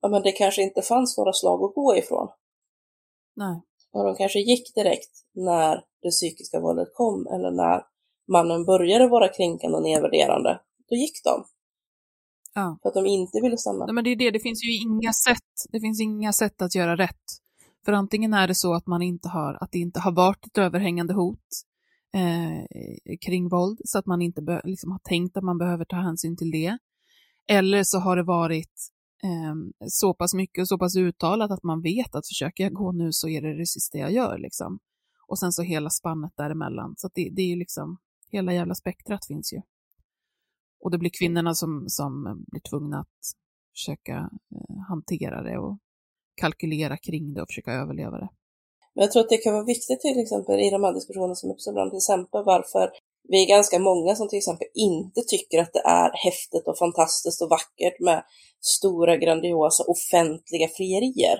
Ja, 0.00 0.08
men 0.08 0.22
det 0.22 0.32
kanske 0.32 0.62
inte 0.62 0.82
fanns 0.82 1.18
några 1.18 1.32
slag 1.32 1.64
att 1.64 1.74
gå 1.74 1.96
ifrån. 1.96 2.28
Nej. 3.36 3.62
Och 3.92 4.04
de 4.04 4.14
kanske 4.14 4.38
gick 4.38 4.74
direkt 4.74 5.10
när 5.34 5.84
det 6.02 6.10
psykiska 6.10 6.60
våldet 6.60 6.94
kom 6.94 7.26
eller 7.26 7.50
när 7.50 7.82
mannen 8.32 8.64
började 8.64 9.08
vara 9.08 9.28
kränkande 9.28 9.76
och 9.76 9.82
nedvärderande. 9.82 10.60
Då 10.88 10.96
gick 10.96 11.24
de. 11.24 11.44
Ja. 12.54 12.78
För 12.82 12.88
att 12.88 12.94
de 12.94 13.06
inte 13.06 13.40
ville 13.40 13.56
stanna. 13.56 13.86
Nej, 13.86 13.94
men 13.94 14.04
det 14.04 14.10
är 14.10 14.16
det, 14.16 14.30
det 14.30 14.40
finns 14.40 14.64
ju 14.64 14.76
inga 14.76 15.12
sätt, 15.12 15.52
det 15.72 15.80
finns 15.80 16.00
inga 16.00 16.32
sätt 16.32 16.62
att 16.62 16.74
göra 16.74 16.96
rätt. 16.96 17.26
För 17.84 17.92
antingen 17.92 18.34
är 18.34 18.48
det 18.48 18.54
så 18.54 18.74
att 18.74 18.86
man 18.86 19.02
inte 19.02 19.28
har, 19.28 19.58
att 19.60 19.72
det 19.72 19.78
inte 19.78 20.00
har 20.00 20.12
varit 20.12 20.46
ett 20.46 20.58
överhängande 20.58 21.14
hot 21.14 21.48
eh, 22.14 23.16
kring 23.26 23.48
våld, 23.48 23.80
så 23.84 23.98
att 23.98 24.06
man 24.06 24.22
inte 24.22 24.60
liksom 24.64 24.90
har 24.90 24.98
tänkt 24.98 25.36
att 25.36 25.44
man 25.44 25.58
behöver 25.58 25.84
ta 25.84 25.96
hänsyn 25.96 26.36
till 26.36 26.50
det. 26.50 26.78
Eller 27.48 27.82
så 27.84 27.98
har 27.98 28.16
det 28.16 28.22
varit 28.22 28.90
eh, 29.22 29.86
så 29.88 30.14
pass 30.14 30.34
mycket 30.34 30.62
och 30.62 30.68
så 30.68 30.78
pass 30.78 30.96
uttalat 30.96 31.50
att 31.50 31.62
man 31.62 31.82
vet 31.82 32.14
att 32.14 32.28
försöker 32.28 32.64
jag 32.64 32.72
gå 32.72 32.92
nu 32.92 33.12
så 33.12 33.28
är 33.28 33.42
det 33.42 33.58
det 33.58 33.66
sista 33.66 33.98
jag 33.98 34.12
gör. 34.12 34.38
Liksom. 34.38 34.78
Och 35.26 35.38
sen 35.38 35.52
så 35.52 35.62
hela 35.62 35.90
spannet 35.90 36.32
däremellan. 36.36 36.94
Så 36.96 37.08
det, 37.14 37.30
det 37.32 37.42
är 37.42 37.46
ju 37.46 37.56
liksom, 37.56 37.98
hela 38.30 38.54
jävla 38.54 38.74
spektrat 38.74 39.26
finns 39.26 39.52
ju. 39.52 39.60
Och 40.80 40.90
det 40.90 40.98
blir 40.98 41.10
kvinnorna 41.18 41.54
som, 41.54 41.84
som 41.88 42.44
blir 42.46 42.60
tvungna 42.60 43.00
att 43.00 43.18
försöka 43.74 44.30
eh, 44.54 44.76
hantera 44.88 45.42
det 45.42 45.58
och 45.58 45.78
kalkylera 46.34 46.96
kring 46.96 47.34
det 47.34 47.42
och 47.42 47.48
försöka 47.48 47.72
överleva 47.72 48.18
det. 48.18 48.28
Men 48.94 49.02
jag 49.02 49.12
tror 49.12 49.22
att 49.22 49.28
det 49.28 49.36
kan 49.36 49.52
vara 49.52 49.64
viktigt 49.64 50.00
till 50.00 50.20
exempel 50.20 50.60
i 50.60 50.70
de 50.70 50.84
här 50.84 50.94
diskussionerna 50.94 51.34
som 51.34 51.50
uppstår 51.50 51.72
ibland, 51.72 51.90
till 51.90 52.04
exempel 52.04 52.44
varför 52.44 52.90
vi 53.28 53.42
är 53.44 53.48
ganska 53.48 53.78
många 53.78 54.14
som 54.14 54.28
till 54.28 54.38
exempel 54.38 54.68
inte 54.74 55.20
tycker 55.20 55.58
att 55.58 55.72
det 55.72 55.82
är 55.84 56.10
häftigt 56.24 56.68
och 56.68 56.78
fantastiskt 56.78 57.42
och 57.42 57.50
vackert 57.50 58.00
med 58.00 58.24
stora 58.60 59.16
grandiosa 59.16 59.84
offentliga 59.84 60.68
frierier. 60.68 61.38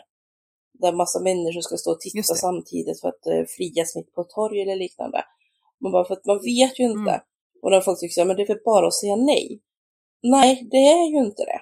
Där 0.73 0.93
massa 0.93 1.21
människor 1.21 1.61
ska 1.61 1.77
stå 1.77 1.91
och 1.91 2.01
titta 2.01 2.35
samtidigt 2.35 3.01
för 3.01 3.09
att 3.09 3.27
uh, 3.27 3.45
frias 3.57 3.97
mitt 3.97 4.15
på 4.15 4.21
ett 4.21 4.31
torg 4.31 4.63
eller 4.63 4.77
liknande. 4.77 5.25
Man 5.81 5.93
bara, 5.93 6.05
för 6.05 6.15
att 6.15 6.27
man 6.27 6.37
vet 6.43 6.79
ju 6.81 6.85
inte. 6.85 7.11
Mm. 7.11 7.21
Och 7.63 7.71
när 7.71 7.81
folk 7.81 8.01
tycker 8.01 8.31
att 8.31 8.37
det 8.37 8.43
är 8.43 8.47
väl 8.47 8.65
bara 8.65 8.87
att 8.87 8.95
säga 8.95 9.17
nej. 9.17 9.61
Nej, 10.23 10.69
det 10.71 10.77
är 10.77 11.11
ju 11.11 11.19
inte 11.27 11.43
det. 11.45 11.61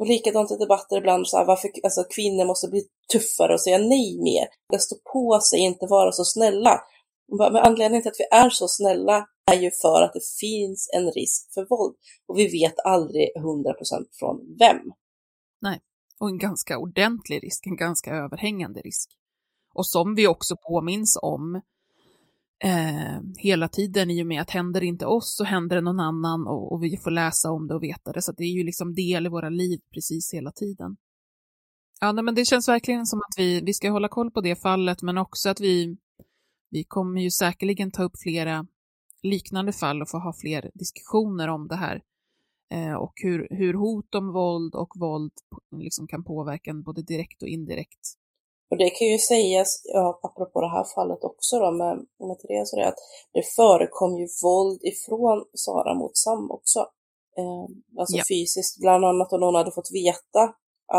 Och 0.00 0.06
likadant 0.06 0.50
i 0.50 0.56
debatter 0.56 0.96
ibland, 0.96 1.28
så 1.28 1.36
här, 1.36 1.44
varför 1.44 1.70
alltså, 1.82 2.04
kvinnor 2.04 2.44
måste 2.44 2.68
bli 2.68 2.82
tuffare 3.12 3.52
och 3.54 3.60
säga 3.60 3.78
nej 3.78 4.18
mer. 4.22 4.46
Jag 4.72 4.82
står 4.82 4.98
på 5.12 5.40
sig, 5.40 5.58
inte 5.58 5.86
vara 5.86 6.12
så 6.12 6.24
snälla. 6.24 6.80
Men 7.38 7.56
anledningen 7.56 8.02
till 8.02 8.10
att 8.10 8.20
vi 8.20 8.36
är 8.36 8.50
så 8.50 8.68
snälla 8.68 9.26
är 9.50 9.56
ju 9.56 9.70
för 9.82 10.02
att 10.02 10.12
det 10.12 10.26
finns 10.40 10.90
en 10.96 11.12
risk 11.12 11.54
för 11.54 11.66
våld. 11.70 11.96
Och 12.28 12.38
vi 12.38 12.48
vet 12.48 12.74
aldrig 12.84 13.28
100% 13.36 13.72
från 14.18 14.56
vem. 14.58 14.92
Nej, 15.62 15.80
och 16.20 16.28
en 16.28 16.38
ganska 16.38 16.78
ordentlig 16.78 17.44
risk, 17.44 17.66
en 17.66 17.76
ganska 17.76 18.10
överhängande 18.10 18.80
risk. 18.80 19.10
Och 19.74 19.86
som 19.86 20.14
vi 20.14 20.26
också 20.26 20.56
påminns 20.68 21.18
om 21.22 21.60
eh, 22.64 23.20
hela 23.38 23.68
tiden 23.68 24.10
i 24.10 24.22
och 24.22 24.26
med 24.26 24.40
att 24.42 24.50
händer 24.50 24.80
det 24.80 24.86
inte 24.86 25.06
oss 25.06 25.36
så 25.36 25.44
händer 25.44 25.76
det 25.76 25.82
någon 25.82 26.00
annan 26.00 26.46
och, 26.46 26.72
och, 26.72 26.82
vi 26.82 26.96
får 26.96 27.10
läsa 27.10 27.50
om 27.50 27.66
det 27.66 27.74
och 27.74 27.82
veta 27.82 28.12
det. 28.12 28.22
Så 28.22 28.32
det 28.32 28.44
är 28.44 28.52
ju 28.52 28.64
liksom 28.64 28.94
del 28.94 29.26
i 29.26 29.28
våra 29.28 29.48
liv 29.48 29.80
precis 29.94 30.34
hela 30.34 30.52
tiden. 30.52 30.96
Ja, 32.00 32.12
nej, 32.12 32.24
men 32.24 32.34
det 32.34 32.44
känns 32.44 32.68
verkligen 32.68 33.06
som 33.06 33.18
att 33.18 33.34
vi, 33.38 33.60
vi 33.60 33.74
ska 33.74 33.90
hålla 33.90 34.08
koll 34.08 34.30
på 34.30 34.40
det 34.40 34.62
fallet, 34.62 35.02
men 35.02 35.18
också 35.18 35.48
att 35.48 35.60
vi, 35.60 35.96
vi 36.70 36.84
kommer 36.84 37.20
ju 37.20 37.30
säkerligen 37.30 37.90
ta 37.90 38.02
upp 38.02 38.18
flera 38.22 38.66
liknande 39.22 39.72
fall 39.72 40.02
och 40.02 40.10
få 40.10 40.18
ha 40.18 40.32
fler 40.40 40.70
diskussioner 40.74 41.48
om 41.48 41.68
det 41.68 41.76
här. 41.76 42.02
Eh, 42.72 42.94
och 42.94 43.12
hur, 43.16 43.48
hur 43.50 43.74
hot 43.74 44.14
om 44.14 44.32
våld 44.32 44.74
och 44.74 44.92
våld 44.96 45.32
liksom 45.76 46.06
kan 46.06 46.24
påverka 46.24 46.70
en 46.70 46.82
både 46.82 47.02
direkt 47.02 47.42
och 47.42 47.48
indirekt. 47.48 48.19
Och 48.70 48.78
det 48.78 48.90
kan 48.90 49.08
ju 49.08 49.18
sägas, 49.18 49.82
ja, 49.84 50.20
apropå 50.22 50.60
det 50.60 50.70
här 50.70 50.84
fallet 50.94 51.24
också 51.24 51.58
då 51.58 51.70
med, 51.70 51.96
med 52.28 52.38
Therese, 52.38 52.70
det 52.70 52.88
att 52.88 53.00
det 53.32 53.42
förekom 53.42 54.18
ju 54.18 54.26
våld 54.42 54.80
ifrån 54.82 55.44
Sara 55.54 55.94
mot 55.94 56.16
Sam 56.16 56.50
också. 56.50 56.80
Eh, 57.38 57.66
alltså 58.00 58.16
ja. 58.16 58.24
fysiskt, 58.28 58.80
bland 58.80 59.04
annat 59.04 59.32
om 59.32 59.40
någon 59.40 59.54
hade 59.54 59.72
fått 59.72 59.90
veta 59.92 60.42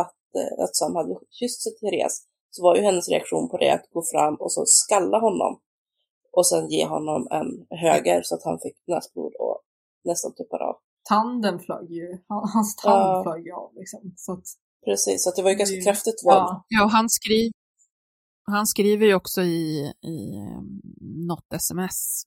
att, 0.01 0.21
eh, 0.39 0.63
att 0.63 0.75
Sam 0.75 0.95
hade 0.95 1.15
kysst 1.39 1.63
sig 1.63 1.71
Therese, 1.75 2.17
så 2.49 2.63
var 2.63 2.75
ju 2.75 2.81
hennes 2.81 3.09
reaktion 3.09 3.49
på 3.49 3.57
det 3.57 3.69
att 3.69 3.89
gå 3.93 4.03
fram 4.13 4.35
och 4.35 4.51
så 4.51 4.63
skalla 4.65 5.19
honom. 5.19 5.59
Och 6.31 6.47
sen 6.47 6.69
ge 6.69 6.85
honom 6.85 7.27
en 7.31 7.77
höger 7.77 8.21
så 8.23 8.35
att 8.35 8.43
han 8.43 8.59
fick 8.59 8.77
näsblod 8.87 9.33
och 9.39 9.61
nästan 10.03 10.33
tuppade 10.33 10.63
av. 10.63 10.75
Tanden 11.09 11.59
flög 11.59 11.91
ju, 11.91 12.17
hans 12.27 12.75
tand 12.75 13.01
ja. 13.01 13.23
flög 13.23 13.45
ju 13.45 13.53
av 13.53 13.69
liksom. 13.75 14.13
Så 14.15 14.33
att... 14.33 14.43
Precis, 14.85 15.23
så 15.23 15.31
det 15.35 15.41
var 15.41 15.49
ju 15.49 15.55
ganska 15.55 15.81
kraftigt 15.81 16.25
våld. 16.25 16.35
Ja, 16.35 16.63
ja 16.67 16.89
han, 16.91 17.09
skriv, 17.09 17.51
han 18.43 18.67
skriver 18.67 19.05
ju 19.05 19.15
också 19.15 19.41
i, 19.41 19.93
i 20.01 20.37
um, 20.57 20.81
något 21.27 21.53
sms, 21.53 22.23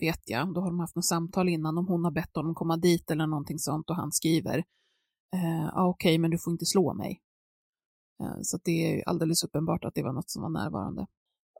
vet 0.00 0.22
jag, 0.24 0.54
då 0.54 0.60
har 0.60 0.70
de 0.70 0.80
haft 0.80 0.96
något 0.96 1.06
samtal 1.06 1.48
innan 1.48 1.78
om 1.78 1.86
hon 1.86 2.04
har 2.04 2.12
bett 2.12 2.36
honom 2.36 2.54
komma 2.54 2.76
dit 2.76 3.10
eller 3.10 3.26
någonting 3.26 3.58
sånt 3.58 3.90
och 3.90 3.96
han 3.96 4.12
skriver, 4.12 4.58
eh, 5.36 5.66
ah, 5.78 5.88
okej, 5.88 6.10
okay, 6.10 6.18
men 6.18 6.30
du 6.30 6.38
får 6.38 6.52
inte 6.52 6.66
slå 6.66 6.94
mig. 6.94 7.20
Eh, 8.22 8.38
så 8.42 8.58
det 8.64 8.70
är 8.70 9.08
alldeles 9.08 9.44
uppenbart 9.44 9.84
att 9.84 9.94
det 9.94 10.02
var 10.02 10.12
något 10.12 10.30
som 10.30 10.42
var 10.42 10.50
närvarande. 10.50 11.06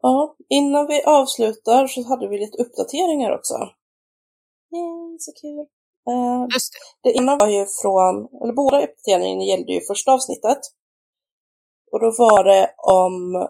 Ja, 0.03 0.37
innan 0.49 0.87
vi 0.87 1.03
avslutar 1.03 1.87
så 1.87 2.09
hade 2.09 2.29
vi 2.29 2.39
lite 2.39 2.63
uppdateringar 2.63 3.31
också. 3.31 3.55
Yay, 4.75 5.19
så 5.19 5.33
kul. 5.41 5.67
Uh, 6.11 6.47
Just 6.55 6.73
det. 6.73 7.11
det 7.11 7.17
ena 7.19 7.37
var 7.37 7.49
ju 7.49 7.67
från, 7.83 8.15
eller 8.43 8.53
båda 8.53 8.85
uppdateringarna 8.85 9.43
gällde 9.43 9.73
ju 9.73 9.81
första 9.81 10.13
avsnittet. 10.13 10.59
Och 11.93 12.01
då 12.01 12.07
var 12.19 12.45
det 12.45 12.75
om 12.77 13.49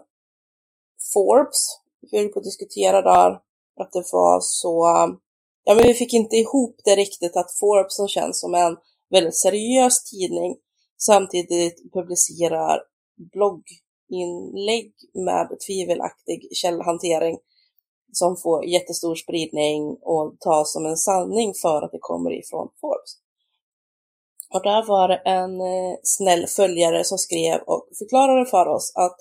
Forbes. 1.13 1.79
Vi 2.01 2.17
höll 2.17 2.29
på 2.29 2.39
att 2.39 2.45
diskutera 2.45 3.01
där 3.01 3.31
att 3.79 3.91
det 3.91 4.03
var 4.11 4.39
så, 4.41 4.85
ja 5.63 5.75
men 5.75 5.87
vi 5.87 5.93
fick 5.93 6.13
inte 6.13 6.35
ihop 6.35 6.75
det 6.85 6.95
riktigt 6.95 7.37
att 7.37 7.51
Forbes 7.59 7.95
som 7.95 8.07
känns 8.07 8.41
som 8.41 8.55
en 8.55 8.77
väldigt 9.09 9.37
seriös 9.37 10.03
tidning 10.03 10.55
samtidigt 10.97 11.93
publicerar 11.93 12.79
blogginlägg 13.33 14.93
med 15.13 15.57
tvivelaktig 15.67 16.47
källhantering 16.51 17.37
som 18.11 18.37
får 18.37 18.65
jättestor 18.65 19.15
spridning 19.15 19.97
och 20.01 20.39
tas 20.39 20.73
som 20.73 20.85
en 20.85 20.97
sanning 20.97 21.53
för 21.61 21.81
att 21.81 21.91
det 21.91 21.99
kommer 22.01 22.31
ifrån 22.31 22.69
Forbes. 22.81 23.11
Och 24.53 24.63
där 24.63 24.87
var 24.87 25.07
det 25.07 25.15
en 25.15 25.61
eh, 25.61 25.97
snäll 26.03 26.47
följare 26.47 27.03
som 27.03 27.17
skrev 27.17 27.61
och 27.61 27.87
förklarade 27.99 28.45
för 28.45 28.67
oss 28.67 28.93
att 28.95 29.17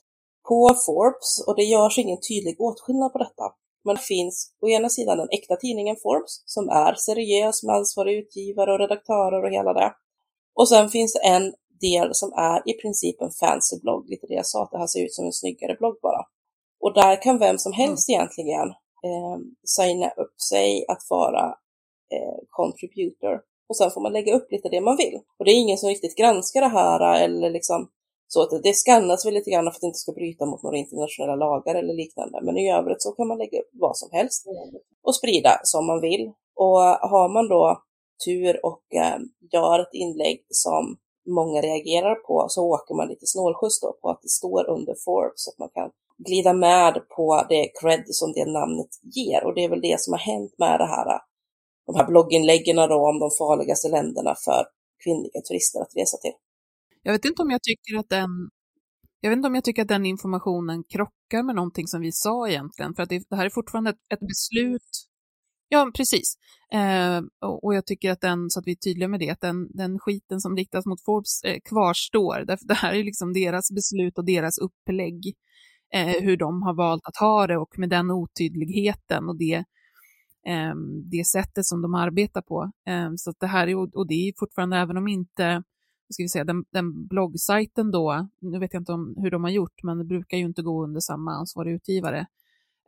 på 0.48 0.68
Forbes, 0.86 1.46
och 1.46 1.56
det 1.56 1.62
görs 1.62 1.98
ingen 1.98 2.20
tydlig 2.28 2.60
åtskillnad 2.60 3.12
på 3.12 3.18
detta, 3.18 3.46
men 3.84 3.94
det 3.96 4.02
finns 4.02 4.54
å 4.62 4.68
ena 4.68 4.88
sidan 4.88 5.18
den 5.18 5.28
äkta 5.30 5.56
tidningen 5.56 5.96
Forbes 6.02 6.42
som 6.46 6.68
är 6.68 6.94
seriös 6.94 7.62
med 7.62 7.74
ansvarig 7.74 8.18
utgivare 8.18 8.72
och 8.72 8.78
redaktörer 8.78 9.44
och 9.44 9.50
hela 9.50 9.72
det. 9.72 9.92
Och 10.54 10.68
sen 10.68 10.88
finns 10.88 11.12
det 11.12 11.28
en 11.28 11.54
del 11.80 12.08
som 12.12 12.32
är 12.32 12.70
i 12.70 12.72
princip 12.72 13.20
en 13.20 13.30
fancy 13.40 13.76
blogg, 13.82 14.08
lite 14.08 14.26
det 14.26 14.34
jag 14.34 14.46
sa, 14.46 14.62
att 14.62 14.70
det 14.70 14.78
här 14.78 14.86
ser 14.86 15.04
ut 15.04 15.14
som 15.14 15.26
en 15.26 15.32
snyggare 15.32 15.76
blogg 15.78 15.96
bara. 16.02 16.22
Och 16.80 16.94
där 16.94 17.22
kan 17.22 17.38
vem 17.38 17.58
som 17.58 17.72
helst 17.72 18.08
mm. 18.08 18.14
egentligen 18.14 18.68
eh, 19.08 19.38
signa 19.64 20.08
upp 20.10 20.40
sig 20.50 20.84
att 20.88 21.02
vara 21.10 21.44
eh, 22.14 22.38
contributor 22.48 23.40
och 23.68 23.76
sen 23.76 23.90
får 23.90 24.00
man 24.00 24.12
lägga 24.12 24.34
upp 24.34 24.52
lite 24.52 24.68
det 24.68 24.80
man 24.80 24.96
vill. 24.96 25.20
Och 25.38 25.44
det 25.44 25.50
är 25.50 25.62
ingen 25.64 25.78
som 25.78 25.88
riktigt 25.88 26.16
granskar 26.16 26.60
det 26.60 26.68
här 26.68 27.24
eller 27.24 27.50
liksom 27.50 27.88
så 28.32 28.42
att 28.42 28.62
det 28.62 28.74
skannas 28.74 29.26
väl 29.26 29.34
lite 29.34 29.50
grann 29.50 29.64
för 29.64 29.70
att 29.70 29.80
det 29.80 29.86
inte 29.86 29.98
ska 30.04 30.12
bryta 30.12 30.46
mot 30.46 30.62
några 30.62 30.76
internationella 30.76 31.36
lagar 31.36 31.74
eller 31.74 31.94
liknande. 31.94 32.40
Men 32.42 32.56
i 32.56 32.72
övrigt 32.72 33.02
så 33.02 33.12
kan 33.12 33.28
man 33.28 33.38
lägga 33.38 33.60
upp 33.60 33.70
vad 33.72 33.96
som 33.96 34.08
helst 34.12 34.46
och 35.02 35.16
sprida 35.16 35.50
som 35.62 35.86
man 35.86 36.00
vill. 36.00 36.32
Och 36.56 36.80
har 37.12 37.28
man 37.28 37.48
då 37.48 37.82
tur 38.26 38.66
och 38.66 38.82
eh, 38.94 39.18
gör 39.52 39.78
ett 39.80 39.94
inlägg 39.94 40.46
som 40.48 40.96
många 41.28 41.60
reagerar 41.60 42.14
på 42.14 42.46
så 42.48 42.62
åker 42.74 42.94
man 42.94 43.08
lite 43.08 43.26
snålskjuts 43.26 43.80
då 43.80 43.92
på 44.02 44.10
att 44.10 44.22
det 44.22 44.28
står 44.28 44.70
under 44.70 44.94
Forbes 45.04 45.44
så 45.44 45.50
att 45.50 45.58
man 45.58 45.68
kan 45.74 45.90
glida 46.26 46.52
med 46.52 46.94
på 47.16 47.46
det 47.48 47.68
cred 47.80 48.04
som 48.06 48.32
det 48.32 48.46
namnet 48.46 48.92
ger. 49.02 49.44
Och 49.44 49.54
det 49.54 49.64
är 49.64 49.68
väl 49.68 49.80
det 49.80 50.00
som 50.00 50.12
har 50.12 50.20
hänt 50.32 50.54
med 50.58 50.80
det 50.80 50.86
här, 50.86 51.20
de 51.86 51.96
här 51.96 52.06
blogginläggen 52.06 52.76
då 52.76 53.08
om 53.10 53.18
de 53.18 53.30
farligaste 53.38 53.88
länderna 53.88 54.34
för 54.44 54.62
kvinnliga 55.04 55.40
turister 55.48 55.80
att 55.80 55.96
resa 55.96 56.16
till. 56.16 56.36
Jag 57.02 57.12
vet 57.12 57.24
inte 57.24 57.42
om 57.42 57.50
jag 57.50 57.62
tycker 57.62 57.98
att 57.98 58.08
den 58.08 58.50
jag 59.20 59.30
vet 59.30 59.36
inte 59.36 59.48
om 59.48 59.54
jag 59.54 59.64
tycker 59.64 59.82
att 59.82 59.88
den 59.88 60.06
informationen 60.06 60.84
krockar 60.84 61.42
med 61.42 61.54
någonting 61.54 61.86
som 61.86 62.00
vi 62.00 62.12
sa 62.12 62.48
egentligen, 62.48 62.94
för 62.94 63.02
att 63.02 63.08
det, 63.08 63.22
det 63.30 63.36
här 63.36 63.46
är 63.46 63.50
fortfarande 63.50 63.90
ett, 63.90 64.12
ett 64.12 64.20
beslut. 64.20 65.06
Ja, 65.68 65.90
precis. 65.96 66.34
Eh, 66.72 67.22
och, 67.40 67.64
och, 67.64 67.74
jag 67.74 67.86
tycker 67.86 68.10
att 68.10 68.20
den, 68.20 68.50
så 68.50 68.60
att 68.60 68.66
vi 68.66 68.72
är 68.72 68.76
tydliga 68.76 69.08
med 69.08 69.20
det, 69.20 69.30
att 69.30 69.40
den, 69.40 69.76
den 69.76 69.98
skiten 69.98 70.40
som 70.40 70.56
riktas 70.56 70.86
mot 70.86 71.04
Forbes 71.04 71.42
eh, 71.42 71.58
kvarstår. 71.64 72.44
Därför 72.46 72.66
det 72.66 72.74
här 72.74 72.94
är 72.94 73.04
liksom 73.04 73.32
deras 73.32 73.70
beslut 73.72 74.18
och 74.18 74.24
deras 74.24 74.58
upplägg, 74.58 75.34
eh, 75.94 76.22
hur 76.22 76.36
de 76.36 76.62
har 76.62 76.74
valt 76.74 77.02
att 77.04 77.16
ha 77.16 77.46
det 77.46 77.56
och 77.58 77.78
med 77.78 77.90
den 77.90 78.10
otydligheten 78.10 79.28
och 79.28 79.38
det, 79.38 79.64
eh, 80.46 80.74
det 81.10 81.26
sättet 81.26 81.66
som 81.66 81.82
de 81.82 81.94
arbetar 81.94 82.42
på. 82.42 82.70
Eh, 82.88 83.10
så 83.16 83.32
det 83.40 83.46
här 83.46 83.66
är, 83.66 83.96
och 83.96 84.08
det 84.08 84.28
är 84.28 84.32
fortfarande, 84.38 84.76
även 84.76 84.96
om 84.96 85.08
inte 85.08 85.62
ska 86.10 86.22
vi 86.22 86.28
säga, 86.28 86.44
den, 86.44 86.64
den 86.72 87.06
bloggsajten 87.06 87.90
då, 87.90 88.28
nu 88.40 88.58
vet 88.58 88.72
jag 88.74 88.80
inte 88.80 88.92
om 88.92 89.14
hur 89.22 89.30
de 89.30 89.44
har 89.44 89.50
gjort, 89.50 89.82
men 89.82 89.98
det 89.98 90.04
brukar 90.04 90.36
ju 90.36 90.44
inte 90.44 90.62
gå 90.62 90.84
under 90.84 91.00
samma 91.00 91.30
ansvarig 91.30 91.72
utgivare 91.74 92.26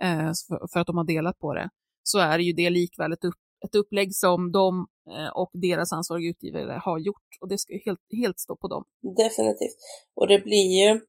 eh, 0.03 0.31
för, 0.49 0.69
för, 0.73 0.81
att 0.81 0.87
de 0.87 0.97
har 0.97 1.05
delat 1.05 1.39
på 1.39 1.55
det, 1.55 1.71
så 2.03 2.19
är 2.19 2.39
ju 2.39 2.53
det 2.53 2.71
likväl 2.71 3.13
ett, 3.13 3.25
upp, 3.25 3.41
ett 3.65 3.75
upplägg 3.75 4.15
som 4.15 4.53
de 4.53 4.87
eh, 5.11 5.31
och 5.35 5.51
deras 5.53 5.93
ansvariga 5.93 6.31
utgivare 6.31 6.81
har 6.85 6.99
gjort 6.99 7.31
och 7.41 7.49
det 7.49 7.59
ska 7.59 7.73
ju 7.73 7.81
helt, 7.85 8.01
helt 8.23 8.39
stå 8.41 8.57
på 8.57 8.69
dem. 8.69 8.85
Definitivt. 9.17 9.79
Och 10.15 10.29
det 10.29 10.39
blir 10.39 10.69
ju, 10.79 11.01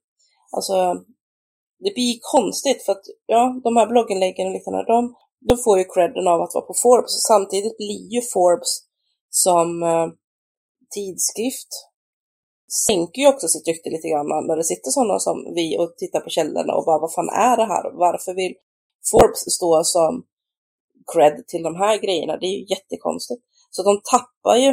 alltså, 0.56 0.76
det 1.84 1.94
blir 1.94 2.14
konstigt 2.36 2.86
för 2.86 2.92
att 2.92 3.06
ja, 3.26 3.62
de 3.64 3.76
här 3.78 3.88
blogginläggen 3.88 4.48
och 4.48 4.54
liknande, 4.54 4.86
de, 4.94 5.16
de 5.50 5.58
får 5.66 5.78
ju 5.80 5.86
credden 5.94 6.28
av 6.28 6.42
att 6.42 6.54
vara 6.56 6.66
på 6.66 6.76
Forbes. 6.84 7.14
Samtidigt 7.32 7.78
blir 7.78 8.04
ju 8.16 8.22
Forbes 8.34 8.74
som 9.30 9.84
eh, 9.84 10.08
tidskrift 10.96 11.72
sänker 12.88 13.22
ju 13.22 13.28
också 13.28 13.48
sitt 13.48 13.68
rykte 13.68 13.90
lite 13.90 14.08
grann 14.08 14.48
när 14.48 14.58
det 14.58 14.64
sitter 14.64 14.92
sådana 14.92 15.20
som 15.20 15.54
vi 15.56 15.78
och 15.80 15.98
tittar 15.98 16.20
på 16.20 16.30
källorna 16.30 16.74
och 16.76 16.86
bara 16.86 17.00
vad 17.00 17.14
fan 17.14 17.30
är 17.30 17.58
det 17.58 17.66
här? 17.66 17.92
Varför 18.06 18.34
vill 18.34 18.54
Forbes 19.12 19.54
stå 19.56 19.84
som 19.84 20.24
cred 21.14 21.48
till 21.48 21.64
de 21.64 21.76
här 21.76 21.98
grejerna? 21.98 22.38
Det 22.38 22.46
är 22.46 22.58
ju 22.60 22.66
jättekonstigt. 22.76 23.42
Så 23.72 23.84
de 23.84 24.02
tappar 24.12 24.58
ju 24.58 24.70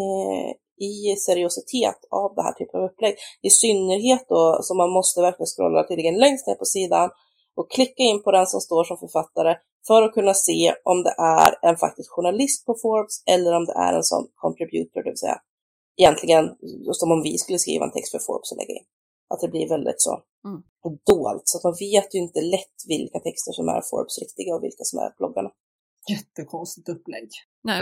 eh, 0.00 0.50
i 0.90 1.16
seriositet 1.16 2.00
av 2.10 2.34
det 2.34 2.42
här 2.42 2.52
typen 2.52 2.80
av 2.80 2.86
upplägg. 2.86 3.14
I 3.42 3.50
synnerhet 3.50 4.24
då 4.28 4.58
som 4.62 4.76
man 4.76 4.90
måste 4.90 5.20
verkligen 5.20 5.52
scrolla 5.56 5.88
tydligen 5.88 6.18
längst 6.24 6.46
ner 6.46 6.54
på 6.54 6.64
sidan 6.64 7.10
och 7.56 7.70
klicka 7.70 8.02
in 8.02 8.22
på 8.22 8.30
den 8.32 8.46
som 8.46 8.60
står 8.60 8.84
som 8.84 8.98
författare 8.98 9.56
för 9.86 10.02
att 10.02 10.14
kunna 10.14 10.34
se 10.34 10.74
om 10.84 11.02
det 11.02 11.14
är 11.18 11.68
en 11.68 11.76
faktisk 11.76 12.10
journalist 12.10 12.66
på 12.66 12.74
Forbes 12.82 13.22
eller 13.26 13.52
om 13.52 13.64
det 13.64 13.72
är 13.72 13.92
en 13.92 14.04
sån 14.04 14.26
contributor, 14.34 15.02
det 15.02 15.10
vill 15.10 15.18
säga 15.18 15.40
egentligen 16.00 16.44
som 16.92 17.12
om 17.14 17.22
vi 17.22 17.38
skulle 17.38 17.58
skriva 17.58 17.84
en 17.84 17.92
text 17.92 18.10
för 18.10 18.18
Forbes 18.18 18.52
och 18.52 18.58
lägga 18.60 18.74
in. 18.78 18.86
Att 19.32 19.40
det 19.40 19.48
blir 19.48 19.68
väldigt 19.68 20.00
så 20.06 20.22
mm. 20.48 20.62
dolt, 21.10 21.42
så 21.44 21.58
att 21.58 21.64
man 21.64 21.76
vet 21.86 22.14
ju 22.14 22.18
inte 22.18 22.40
lätt 22.40 22.78
vilka 22.88 23.18
texter 23.26 23.52
som 23.52 23.68
är 23.68 23.82
Forbes 23.90 24.18
riktiga 24.22 24.54
och 24.54 24.62
vilka 24.66 24.84
som 24.84 24.98
är 24.98 25.10
bloggarna. 25.18 25.50
Jättekonstigt 26.12 26.88
upplägg. 26.88 27.28
Nej, 27.62 27.78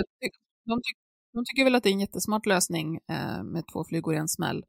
de, 0.71 0.77
ty 0.85 0.93
de 1.33 1.45
tycker 1.45 1.65
väl 1.65 1.75
att 1.75 1.83
det 1.83 1.89
är 1.89 1.93
en 1.93 2.07
jättesmart 2.07 2.47
lösning 2.47 2.97
eh, 2.97 3.43
med 3.43 3.65
två 3.73 3.85
flugor 3.85 4.15
i 4.15 4.19
en 4.19 4.29
smäll. 4.29 4.65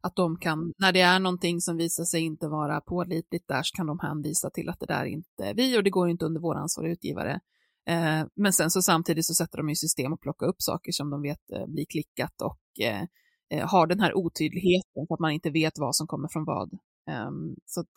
Att 0.00 0.16
de 0.16 0.38
kan, 0.38 0.72
när 0.78 0.92
det 0.92 1.00
är 1.00 1.18
någonting 1.18 1.60
som 1.60 1.76
visar 1.76 2.04
sig 2.04 2.20
inte 2.20 2.48
vara 2.48 2.80
pålitligt 2.80 3.48
där, 3.48 3.62
så 3.62 3.76
kan 3.76 3.86
de 3.86 3.98
hänvisa 3.98 4.50
till 4.50 4.68
att 4.68 4.80
det 4.80 4.86
där 4.86 5.04
inte 5.04 5.44
är 5.44 5.54
vi 5.54 5.78
och 5.78 5.84
det 5.84 5.90
går 5.90 6.08
inte 6.08 6.24
under 6.24 6.40
vår 6.40 6.54
ansvariga 6.54 6.92
utgivare. 6.92 7.40
Eh, 7.88 8.26
men 8.34 8.52
sen 8.52 8.70
så 8.70 8.82
samtidigt 8.82 9.26
så 9.26 9.34
sätter 9.34 9.58
de 9.58 9.68
i 9.68 9.76
system 9.76 10.12
att 10.12 10.20
plocka 10.20 10.46
upp 10.46 10.62
saker 10.62 10.92
som 10.92 11.10
de 11.10 11.22
vet 11.22 11.50
eh, 11.52 11.66
blir 11.66 11.84
klickat 11.84 12.42
och 12.42 12.84
eh, 12.86 13.68
har 13.68 13.86
den 13.86 14.00
här 14.00 14.16
otydligheten 14.16 15.06
för 15.06 15.14
att 15.14 15.20
man 15.20 15.32
inte 15.32 15.50
vet 15.50 15.78
vad 15.78 15.96
som 15.96 16.06
kommer 16.06 16.28
från 16.28 16.44
vad. 16.44 16.70
Ehm, 17.10 17.56
så 17.66 17.80
att, 17.80 17.94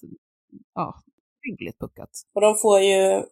ja, 0.76 1.01
hyggligt 1.41 1.80
puckat. 1.80 2.09
Och 2.35 2.41
de 2.41 2.55
får 2.55 2.80
ju 2.80 3.23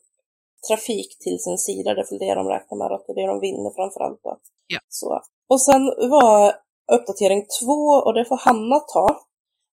trafik 0.68 1.20
till 1.20 1.40
sin 1.40 1.58
sida, 1.58 1.94
det 1.94 2.02
är 2.02 2.10
väl 2.10 2.20
det 2.20 2.36
de 2.36 2.48
räknar 2.48 2.78
med, 2.78 2.92
att 2.92 3.04
det 3.08 3.12
är 3.14 3.22
det 3.22 3.34
de 3.34 3.40
vinner 3.40 3.72
framför 3.76 4.00
allt. 4.00 4.20
Då. 4.24 4.38
Ja. 4.68 4.80
Så. 4.90 5.22
Och 5.48 5.62
sen 5.62 5.82
var 6.16 6.54
uppdatering 6.92 7.46
två, 7.62 7.82
och 8.06 8.14
det 8.14 8.26
får 8.26 8.38
Hanna 8.38 8.80
ta, 8.80 9.08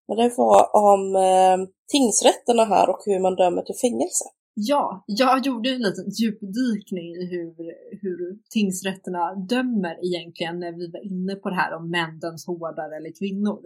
men 0.08 0.16
det 0.16 0.34
var 0.36 0.76
om 0.76 1.16
eh, 1.16 1.68
tingsrätterna 1.92 2.64
här 2.64 2.90
och 2.90 3.00
hur 3.06 3.20
man 3.20 3.34
dömer 3.34 3.62
till 3.62 3.80
fängelse. 3.84 4.24
Ja, 4.58 5.04
jag 5.06 5.46
gjorde 5.46 5.70
en 5.70 5.82
liten 5.82 6.10
djupdykning 6.20 7.08
i 7.22 7.26
hur, 7.30 7.54
hur 8.02 8.38
tingsrätterna 8.50 9.34
dömer 9.34 9.94
egentligen 10.06 10.58
när 10.58 10.72
vi 10.72 10.90
var 10.90 11.04
inne 11.12 11.34
på 11.34 11.48
det 11.50 11.56
här 11.56 11.74
om 11.76 11.90
män 11.90 12.18
döms 12.18 12.46
hårdare 12.46 12.96
eller 12.96 13.12
kvinnor. 13.20 13.60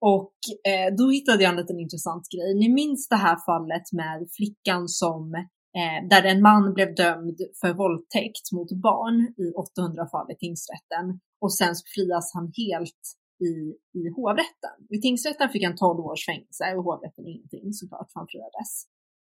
Och 0.00 0.36
eh, 0.70 0.94
då 0.98 1.10
hittade 1.10 1.42
jag 1.42 1.50
en 1.50 1.60
liten 1.62 1.80
intressant 1.80 2.24
grej. 2.34 2.54
Ni 2.54 2.68
minns 2.68 3.08
det 3.08 3.16
här 3.26 3.36
fallet 3.50 3.86
med 3.92 4.28
flickan 4.36 4.88
som 4.88 5.34
eh, 5.78 5.98
där 6.10 6.24
en 6.24 6.42
man 6.42 6.74
blev 6.74 6.94
dömd 6.94 7.38
för 7.60 7.72
våldtäkt 7.82 8.46
mot 8.56 8.72
barn 8.72 9.18
i 9.44 9.46
800 9.52 10.06
fall 10.12 10.30
i 10.34 10.36
tingsrätten 10.44 11.04
och 11.40 11.52
sen 11.54 11.74
frias 11.94 12.26
han 12.34 12.46
helt 12.62 13.02
i, 13.48 13.54
i 14.00 14.02
hovrätten. 14.16 14.76
I 14.96 14.98
tingsrätten 15.00 15.48
fick 15.48 15.64
han 15.64 15.76
12 15.76 16.00
års 16.10 16.26
fängelse 16.26 16.64
och 16.76 16.84
hovrätten 16.84 17.26
ingenting 17.26 17.72
såklart, 17.72 18.08
för 18.12 18.20
han 18.20 18.28
friades. 18.32 18.72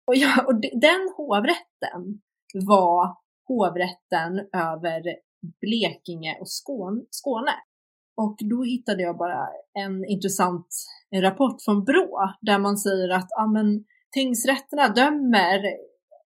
Och, 0.06 0.16
ja, 0.16 0.44
och 0.46 0.60
den 0.60 1.12
hovrätten 1.16 2.20
var 2.54 3.16
hovrätten 3.48 4.38
över 4.52 5.02
Blekinge 5.60 6.38
och 6.40 6.48
Skåne. 7.10 7.54
Och 8.16 8.36
då 8.50 8.62
hittade 8.62 9.02
jag 9.02 9.18
bara 9.18 9.48
en 9.78 10.04
intressant 10.04 10.66
rapport 11.14 11.62
från 11.62 11.84
Brå 11.84 12.18
där 12.40 12.58
man 12.58 12.78
säger 12.78 13.08
att 13.08 13.26
ja, 13.28 13.46
men, 13.46 13.84
tingsrätterna 14.12 14.88
dömer 14.88 15.60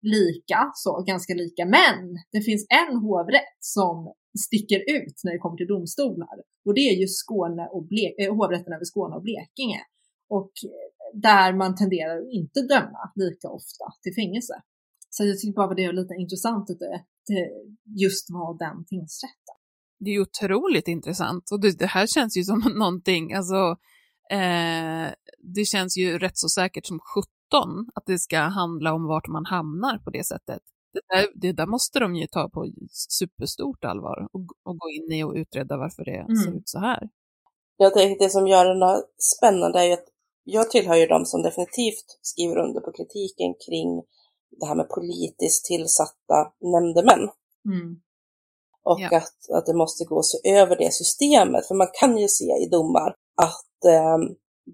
lika, 0.01 0.71
så 0.73 1.03
ganska 1.07 1.33
lika, 1.33 1.65
men 1.65 2.17
det 2.31 2.41
finns 2.41 2.67
en 2.69 2.95
hovrätt 2.97 3.57
som 3.59 4.13
sticker 4.45 4.79
ut 4.79 5.21
när 5.23 5.31
det 5.31 5.37
kommer 5.37 5.57
till 5.57 5.67
domstolar 5.67 6.35
och 6.65 6.73
det 6.73 6.81
är 6.81 6.95
ju 7.01 7.07
Skåne 7.07 7.67
och 7.71 7.87
Ble 7.87 8.13
äh, 8.17 8.35
hovrätten 8.35 8.73
över 8.73 8.85
Skåne 8.85 9.15
och 9.15 9.21
Blekinge. 9.21 9.81
Och 10.37 10.51
där 11.13 11.53
man 11.53 11.75
tenderar 11.75 12.17
att 12.17 12.33
inte 12.41 12.59
döma 12.61 13.11
lika 13.15 13.47
ofta 13.49 13.85
till 14.03 14.15
fängelse. 14.15 14.53
Så 15.09 15.25
jag 15.25 15.39
tyckte 15.39 15.55
bara 15.55 15.73
det 15.73 15.87
var 15.87 15.93
lite 15.93 16.13
intressant 16.13 16.69
att 16.69 16.79
det, 16.79 17.49
just 18.03 18.29
var 18.29 18.57
den 18.57 18.85
tingsrätten. 18.85 19.57
Det 19.99 20.09
är 20.09 20.19
otroligt 20.19 20.87
intressant 20.87 21.51
och 21.51 21.59
det, 21.61 21.79
det 21.79 21.85
här 21.85 22.07
känns 22.07 22.37
ju 22.37 22.43
som 22.43 22.59
någonting, 22.79 23.33
alltså 23.33 23.61
eh, 24.31 25.07
det 25.55 25.65
känns 25.65 25.97
ju 25.97 26.19
rätt 26.19 26.37
så 26.37 26.49
säkert 26.49 26.85
som 26.85 26.99
17 26.99 27.89
att 27.95 28.05
det 28.05 28.19
ska 28.19 28.39
handla 28.39 28.93
om 28.93 29.07
vart 29.07 29.27
man 29.27 29.45
hamnar 29.45 29.97
på 29.97 30.09
det 30.09 30.25
sättet. 30.25 30.61
Det 30.93 31.01
där, 31.15 31.25
det 31.35 31.51
där 31.51 31.67
måste 31.67 31.99
de 31.99 32.15
ju 32.15 32.27
ta 32.27 32.49
på 32.49 32.67
superstort 33.19 33.83
allvar 33.85 34.27
och, 34.33 34.45
och 34.63 34.77
gå 34.77 34.89
in 34.89 35.17
i 35.17 35.23
och 35.23 35.33
utreda 35.33 35.77
varför 35.77 36.05
det 36.05 36.17
mm. 36.17 36.35
ser 36.35 36.57
ut 36.57 36.69
så 36.69 36.79
här. 36.79 37.09
Jag 37.77 37.93
tänker 37.93 38.25
det 38.25 38.29
som 38.29 38.47
gör 38.47 38.65
den 38.65 39.03
spännande 39.37 39.79
är 39.79 39.83
ju 39.83 39.93
att 39.93 40.12
jag 40.43 40.71
tillhör 40.71 40.95
ju 40.95 41.07
de 41.07 41.25
som 41.25 41.41
definitivt 41.41 42.19
skriver 42.21 42.57
under 42.57 42.81
på 42.81 42.91
kritiken 42.91 43.53
kring 43.65 44.03
det 44.59 44.65
här 44.65 44.75
med 44.75 44.89
politiskt 44.89 45.65
tillsatta 45.65 46.37
nämndemän. 46.61 47.29
Mm. 47.65 47.99
Och 48.83 48.99
ja. 48.99 49.17
att, 49.17 49.39
att 49.57 49.65
det 49.65 49.73
måste 49.73 50.03
gå 50.03 50.19
att 50.19 50.25
se 50.25 50.37
över 50.49 50.75
det 50.75 50.93
systemet. 50.93 51.67
För 51.67 51.75
man 51.75 51.87
kan 51.99 52.17
ju 52.17 52.27
se 52.27 52.43
i 52.63 52.69
domar 52.71 53.15
att 53.35 53.85
eh, 53.85 54.17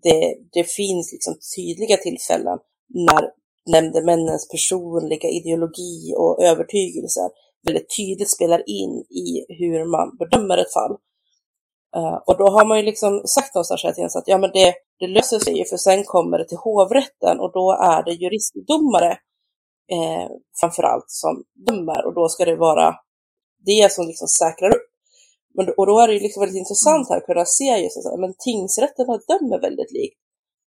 det, 0.04 0.38
det 0.52 0.64
finns 0.64 1.12
liksom 1.12 1.36
tydliga 1.56 1.98
tillfällen 1.98 2.60
när 2.88 3.32
nämndemännens 3.72 4.48
personliga 4.48 5.30
ideologi 5.30 6.14
och 6.18 6.44
övertygelser 6.44 7.30
väldigt 7.66 7.96
tydligt 7.98 8.32
spelar 8.32 8.70
in 8.70 8.94
i 9.26 9.46
hur 9.60 9.86
man 9.86 10.18
bedömer 10.18 10.58
ett 10.58 10.74
fall. 10.74 10.98
Uh, 11.98 12.18
och 12.28 12.38
då 12.38 12.48
har 12.48 12.66
man 12.66 12.78
ju 12.78 12.84
liksom 12.84 13.22
sagt 13.26 13.56
någonstans 13.56 13.84
här 13.84 14.20
att 14.20 14.28
ja, 14.28 14.38
men 14.38 14.52
det, 14.54 14.74
det 15.00 15.08
löser 15.08 15.40
sig 15.40 15.58
ju 15.58 15.66
för 15.66 15.78
sen 15.78 16.04
kommer 16.04 16.38
det 16.38 16.48
till 16.48 16.58
hovrätten 16.58 17.40
och 17.40 17.52
då 17.54 17.72
är 17.72 18.04
det 18.04 18.12
juristdomare 18.12 19.12
eh, 19.92 20.30
framförallt 20.60 21.10
som 21.22 21.44
dömer 21.68 22.06
och 22.06 22.14
då 22.14 22.30
ska 22.30 22.46
det 22.46 22.56
vara 22.56 22.96
det 23.66 23.92
som 23.92 24.08
liksom 24.08 24.28
säkrar 24.28 24.70
upp 24.76 24.90
Men, 25.56 25.74
och 25.78 25.86
då 25.86 26.00
är 26.00 26.08
det 26.08 26.14
ju 26.14 26.20
liksom 26.20 26.42
väldigt 26.42 26.60
intressant 26.64 27.10
här 27.10 27.18
att 27.18 27.26
kunna 27.26 27.46
se 27.46 27.78
just 27.78 27.98
att 27.98 28.20
men 28.20 28.34
tingsrätterna 28.40 29.20
dömer 29.28 29.62
väldigt 29.62 29.92
likt. 29.92 30.20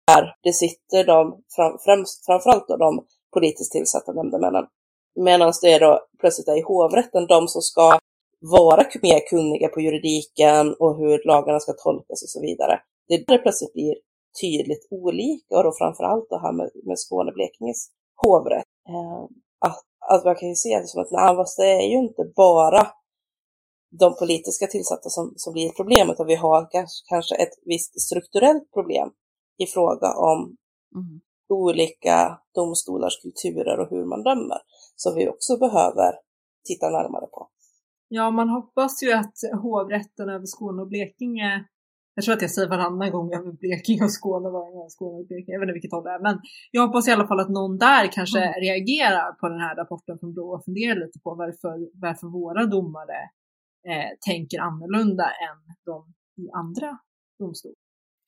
Där 0.07 0.35
det 0.43 0.53
sitter 0.53 1.03
de, 1.03 1.43
fram, 1.55 1.77
främst, 1.85 2.25
framförallt 2.25 2.67
då 2.67 2.77
de 2.77 3.05
politiskt 3.33 3.71
tillsatta 3.71 4.11
nämndemännen. 4.11 4.65
Medan 5.15 5.53
det 5.61 5.73
är 5.73 5.79
då 5.79 5.99
plötsligt 6.19 6.47
är 6.47 6.57
i 6.57 6.61
hovrätten 6.61 7.27
de 7.27 7.47
som 7.47 7.61
ska 7.61 7.99
vara 8.39 8.85
mer 9.01 9.19
kunniga 9.29 9.67
på 9.67 9.81
juridiken 9.81 10.75
och 10.79 10.97
hur 10.97 11.27
lagarna 11.27 11.59
ska 11.59 11.73
tolkas 11.73 12.23
och 12.23 12.29
så 12.29 12.41
vidare. 12.41 12.81
Det 13.07 13.13
är 13.13 13.17
där 13.17 13.37
det 13.37 13.43
plötsligt 13.43 13.73
blir 13.73 13.95
tydligt 14.41 14.87
olika 14.91 15.57
och 15.57 15.63
då 15.63 15.71
framförallt 15.77 16.29
det 16.29 16.39
här 16.39 16.51
med, 16.51 16.69
med 16.83 16.99
Skåne 16.99 17.31
Blekinges 17.31 17.89
hovrätt. 18.15 18.65
Eh, 18.89 19.23
att, 19.59 19.81
att 20.13 20.25
man 20.25 20.35
kan 20.35 20.49
ju 20.49 20.55
se 20.55 20.79
det 20.79 20.87
som 20.87 21.01
att 21.01 21.11
nej, 21.11 21.45
det 21.57 21.83
är 21.83 21.87
ju 21.89 21.97
inte 21.97 22.23
bara 22.35 22.87
de 23.99 24.15
politiska 24.15 24.67
tillsatta 24.67 25.09
som, 25.09 25.33
som 25.35 25.53
blir 25.53 25.69
ett 25.69 25.75
problem, 25.75 26.09
utan 26.09 26.27
vi 26.27 26.35
har 26.35 26.67
kanske 27.09 27.35
ett 27.35 27.53
visst 27.65 28.01
strukturellt 28.01 28.71
problem 28.73 29.09
i 29.57 29.65
fråga 29.65 30.13
om 30.13 30.39
mm. 30.95 31.21
olika 31.49 32.39
domstolars 32.55 33.21
kulturer 33.21 33.79
och 33.79 33.89
hur 33.89 34.05
man 34.05 34.23
dömer, 34.23 34.61
som 34.95 35.15
vi 35.15 35.29
också 35.29 35.57
behöver 35.57 36.11
titta 36.67 36.89
närmare 36.89 37.27
på. 37.27 37.49
Ja, 38.11 38.31
man 38.31 38.49
hoppas 38.49 39.03
ju 39.03 39.11
att 39.11 39.33
hovrätten 39.61 40.29
över 40.29 40.45
Skåne 40.45 40.81
och 40.81 40.87
Blekinge 40.87 41.65
jag 42.19 42.25
tror 42.25 42.35
att 42.35 42.41
jag 42.41 42.51
säger 42.51 42.69
varannan 42.69 43.11
gång 43.11 43.33
över 43.33 43.51
Blekinge 43.51 44.03
och 44.03 44.11
Skåne, 44.11 44.49
varannan 44.49 44.73
gång 44.73 44.89
Skåne 44.89 45.19
och 45.19 45.27
Blekinge, 45.27 45.53
jag 45.53 45.59
vet 45.59 45.67
inte 45.67 45.73
vilket 45.73 45.91
håll 45.91 46.03
det 46.03 46.09
är. 46.09 46.19
Men 46.19 46.39
jag 46.71 46.87
hoppas 46.87 47.07
i 47.07 47.11
alla 47.11 47.27
fall 47.27 47.39
att 47.39 47.49
någon 47.49 47.77
där 47.77 48.11
kanske 48.11 48.39
mm. 48.39 48.53
reagerar 48.65 49.31
på 49.31 49.49
den 49.49 49.59
här 49.59 49.75
rapporten 49.75 50.19
från 50.19 50.33
Brå 50.33 50.47
och 50.55 50.65
funderar 50.65 50.99
lite 51.05 51.19
på 51.19 51.35
varför, 51.35 51.99
varför 52.05 52.27
våra 52.27 52.65
domare 52.65 53.19
eh, 53.89 54.09
tänker 54.27 54.59
annorlunda 54.59 55.23
än 55.47 55.59
de 55.85 56.13
i 56.41 56.45
andra 56.61 56.99
domstolar. 57.39 57.75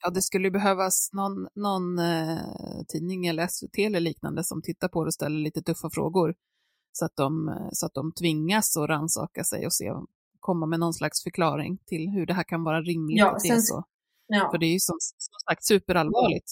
Ja, 0.03 0.10
det 0.10 0.22
skulle 0.22 0.52
behövas 0.52 1.10
någon, 1.14 1.48
någon 1.56 1.99
eh, 1.99 2.84
tidning 2.88 3.28
eller 3.28 3.48
SVT 3.48 3.78
eller 3.78 3.99
liknande 3.99 4.44
som 4.44 4.62
tittar 4.62 4.88
på 4.88 5.03
det 5.03 5.08
och 5.08 5.14
ställer 5.14 5.40
lite 5.40 5.62
tuffa 5.62 5.90
frågor 5.90 6.36
så 6.92 7.06
att 7.06 7.16
de, 7.16 7.58
så 7.74 7.86
att 7.86 7.94
de 7.94 8.12
tvingas 8.12 8.78
att 8.78 8.90
rannsaka 8.90 9.44
sig 9.44 9.66
och 9.66 9.74
se, 9.74 9.94
komma 10.40 10.66
med 10.66 10.80
någon 10.80 10.94
slags 10.94 11.24
förklaring 11.24 11.78
till 11.86 12.10
hur 12.10 12.26
det 12.26 12.34
här 12.34 12.44
kan 12.44 12.64
vara 12.64 12.82
rimligt 12.82 13.20
ja, 13.20 13.36
att 13.36 13.44
det 13.44 13.50
är 13.50 13.60
så. 13.60 13.84
Ja. 14.28 14.50
För 14.52 14.58
det 14.58 14.66
är 14.66 14.74
ju 14.74 14.80
som, 14.80 14.98
som 15.00 15.40
sagt 15.50 15.66
superallvarligt. 15.66 16.52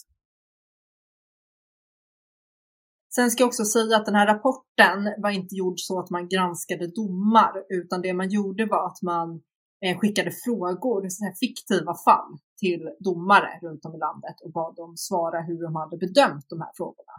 Sen 3.16 3.32
ska 3.32 3.44
jag 3.44 3.48
också 3.48 3.66
säga 3.66 3.98
att 3.98 4.06
den 4.06 4.16
här 4.16 4.28
rapporten 4.28 5.14
var 5.18 5.30
inte 5.30 5.56
gjord 5.56 5.80
så 5.80 6.00
att 6.00 6.10
man 6.10 6.28
granskade 6.28 6.88
domar, 6.88 7.54
utan 7.70 8.02
det 8.02 8.14
man 8.14 8.30
gjorde 8.30 8.66
var 8.66 8.88
att 8.88 9.02
man 9.02 9.42
eh, 9.86 9.98
skickade 9.98 10.32
frågor, 10.32 11.10
så 11.10 11.26
här 11.26 11.34
fiktiva 11.34 11.96
fall, 12.06 12.38
till 12.60 12.90
domare 13.00 13.60
runt 13.62 13.86
om 13.86 13.96
i 13.96 13.98
landet 13.98 14.36
och 14.44 14.52
bad 14.52 14.76
dem 14.76 14.98
svara 14.98 15.42
hur 15.42 15.64
de 15.64 15.76
hade 15.76 15.98
bedömt 15.98 16.46
de 16.50 16.62
här 16.62 16.72
frågorna. 16.78 17.14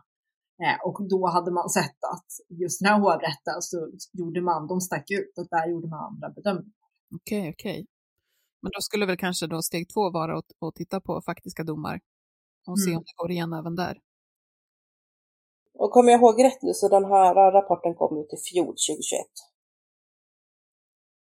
Eh, 0.64 0.78
och 0.86 1.08
då 1.08 1.26
hade 1.26 1.50
man 1.50 1.68
sett 1.68 2.00
att 2.14 2.30
just 2.48 2.80
den 2.80 2.88
här 2.88 3.00
hovrätten 3.00 3.58
så 3.60 3.90
gjorde 4.12 4.40
man, 4.40 4.66
de 4.66 4.80
stack 4.80 5.10
ut, 5.10 5.38
att 5.38 5.50
där 5.50 5.70
gjorde 5.70 5.88
man 5.88 6.04
andra 6.04 6.28
bedömningar. 6.30 6.72
Okej, 7.14 7.40
okay, 7.40 7.50
okej. 7.50 7.80
Okay. 7.80 7.86
Men 8.62 8.70
då 8.74 8.80
skulle 8.80 9.06
väl 9.06 9.16
kanske 9.16 9.46
då 9.46 9.62
steg 9.62 9.88
två 9.88 10.10
vara 10.10 10.38
att, 10.38 10.50
att 10.60 10.74
titta 10.74 11.00
på 11.00 11.22
faktiska 11.26 11.64
domar 11.64 12.00
och 12.66 12.80
se 12.80 12.90
mm. 12.90 12.98
om 12.98 13.04
det 13.06 13.22
går 13.22 13.30
igen 13.30 13.52
även 13.52 13.76
där. 13.76 13.98
Och 15.74 15.90
kommer 15.90 16.10
jag 16.10 16.20
ihåg 16.20 16.44
rätt 16.44 16.62
nu 16.62 16.72
så 16.74 16.88
den 16.88 17.04
här 17.04 17.52
rapporten 17.52 17.94
kom 17.94 18.18
ut 18.18 18.32
i 18.32 18.36
fjol 18.36 18.66
2021? 18.66 19.26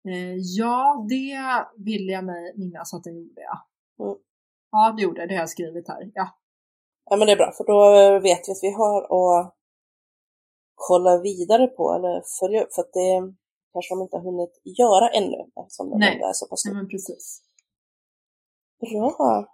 Eh, 0.08 0.34
ja, 0.58 1.06
det 1.08 1.66
vill 1.84 2.08
jag 2.08 2.24
mig 2.24 2.52
minnas 2.56 2.94
att 2.94 3.04
den 3.04 3.16
gjorde, 3.16 3.40
ja. 3.40 3.66
Mm. 4.04 4.18
Ja, 4.70 4.92
det 4.96 5.02
gjorde 5.02 5.20
det, 5.20 5.26
det 5.26 5.34
har 5.34 5.42
jag 5.42 5.50
skrivit 5.50 5.88
här, 5.88 6.10
ja. 6.14 6.38
Ja 7.10 7.16
men 7.16 7.26
det 7.26 7.32
är 7.32 7.36
bra, 7.36 7.52
för 7.56 7.64
då 7.64 7.78
vet 8.20 8.48
vi 8.48 8.52
att 8.52 8.62
vi 8.62 8.72
har 8.72 8.98
att 9.02 9.54
kolla 10.74 11.20
vidare 11.22 11.66
på 11.66 11.94
eller 11.94 12.22
följa 12.40 12.62
upp, 12.62 12.74
för 12.74 12.82
att 12.82 12.92
det 12.92 13.34
kanske 13.72 13.94
de 13.94 14.02
inte 14.02 14.16
har 14.16 14.24
hunnit 14.24 14.54
göra 14.80 15.08
ännu 15.10 15.36
eftersom 15.60 15.90
den 15.90 16.02
är 16.02 16.32
så 16.32 16.46
pass 16.46 16.64
Nej, 16.64 16.74
men 16.74 16.88
precis. 16.88 17.42
Bra. 18.80 19.46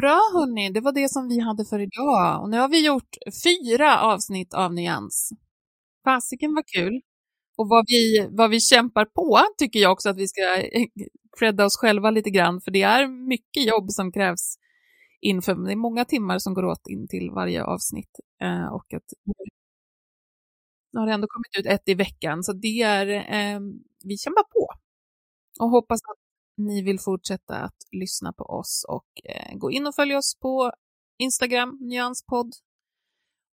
Bra 0.00 0.20
hörni, 0.34 0.70
det 0.70 0.80
var 0.80 0.92
det 0.92 1.08
som 1.08 1.28
vi 1.28 1.40
hade 1.40 1.64
för 1.64 1.78
idag. 1.78 2.42
Och 2.42 2.50
nu 2.50 2.58
har 2.58 2.68
vi 2.68 2.86
gjort 2.86 3.16
fyra 3.44 4.00
avsnitt 4.02 4.54
av 4.54 4.74
Nyans. 4.74 5.30
Fasiken 6.04 6.54
var 6.54 6.64
kul. 6.76 7.00
Och 7.58 7.68
vad 7.68 7.84
vi, 7.88 8.28
vad 8.30 8.50
vi 8.50 8.60
kämpar 8.60 9.04
på 9.04 9.40
tycker 9.58 9.80
jag 9.80 9.92
också 9.92 10.08
att 10.08 10.16
vi 10.18 10.28
ska 10.28 10.42
credda 11.38 11.64
oss 11.64 11.76
själva 11.76 12.10
lite 12.10 12.30
grann, 12.30 12.60
för 12.60 12.70
det 12.70 12.82
är 12.82 13.06
mycket 13.28 13.66
jobb 13.66 13.90
som 13.90 14.12
krävs 14.12 14.57
inför, 15.20 15.54
det 15.54 15.72
är 15.72 15.76
många 15.76 16.04
timmar 16.04 16.38
som 16.38 16.54
går 16.54 16.64
åt 16.64 16.88
in 16.88 17.08
till 17.08 17.30
varje 17.30 17.64
avsnitt. 17.64 18.10
Eh, 18.42 18.66
och 18.66 18.94
att 18.94 19.12
nu 20.92 21.00
har 21.00 21.06
det 21.06 21.12
ändå 21.12 21.26
kommit 21.26 21.58
ut 21.58 21.72
ett 21.72 21.88
i 21.88 21.94
veckan, 21.94 22.42
så 22.42 22.52
det 22.52 22.82
är, 22.82 23.06
eh, 23.08 23.60
vi 24.04 24.18
kämpar 24.18 24.42
på. 24.42 24.68
Och 25.60 25.70
hoppas 25.70 26.00
att 26.00 26.18
ni 26.56 26.82
vill 26.82 27.00
fortsätta 27.00 27.56
att 27.56 27.76
lyssna 27.92 28.32
på 28.32 28.44
oss 28.44 28.84
och 28.88 29.06
eh, 29.24 29.56
gå 29.56 29.70
in 29.70 29.86
och 29.86 29.94
följ 29.94 30.16
oss 30.16 30.38
på 30.40 30.72
Instagram, 31.18 31.78
nyanspodd. 31.80 32.52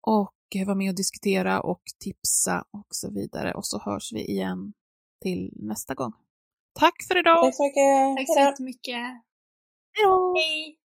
Och 0.06 0.56
eh, 0.56 0.66
vara 0.66 0.76
med 0.76 0.90
och 0.90 0.96
diskutera 0.96 1.60
och 1.60 1.82
tipsa 2.04 2.64
och 2.70 2.86
så 2.90 3.10
vidare. 3.10 3.54
Och 3.54 3.66
så 3.66 3.78
hörs 3.78 4.12
vi 4.12 4.30
igen 4.30 4.72
till 5.22 5.52
nästa 5.56 5.94
gång. 5.94 6.12
Tack 6.78 6.94
för 7.08 7.18
idag! 7.18 7.44
Tack 7.44 7.54
så 7.54 7.62
mycket! 7.62 8.16
Tack 8.16 8.36
så 8.36 8.40
jättemycket! 8.40 9.04
Hej 9.92 10.04
då! 10.04 10.34
Hej! 10.36 10.79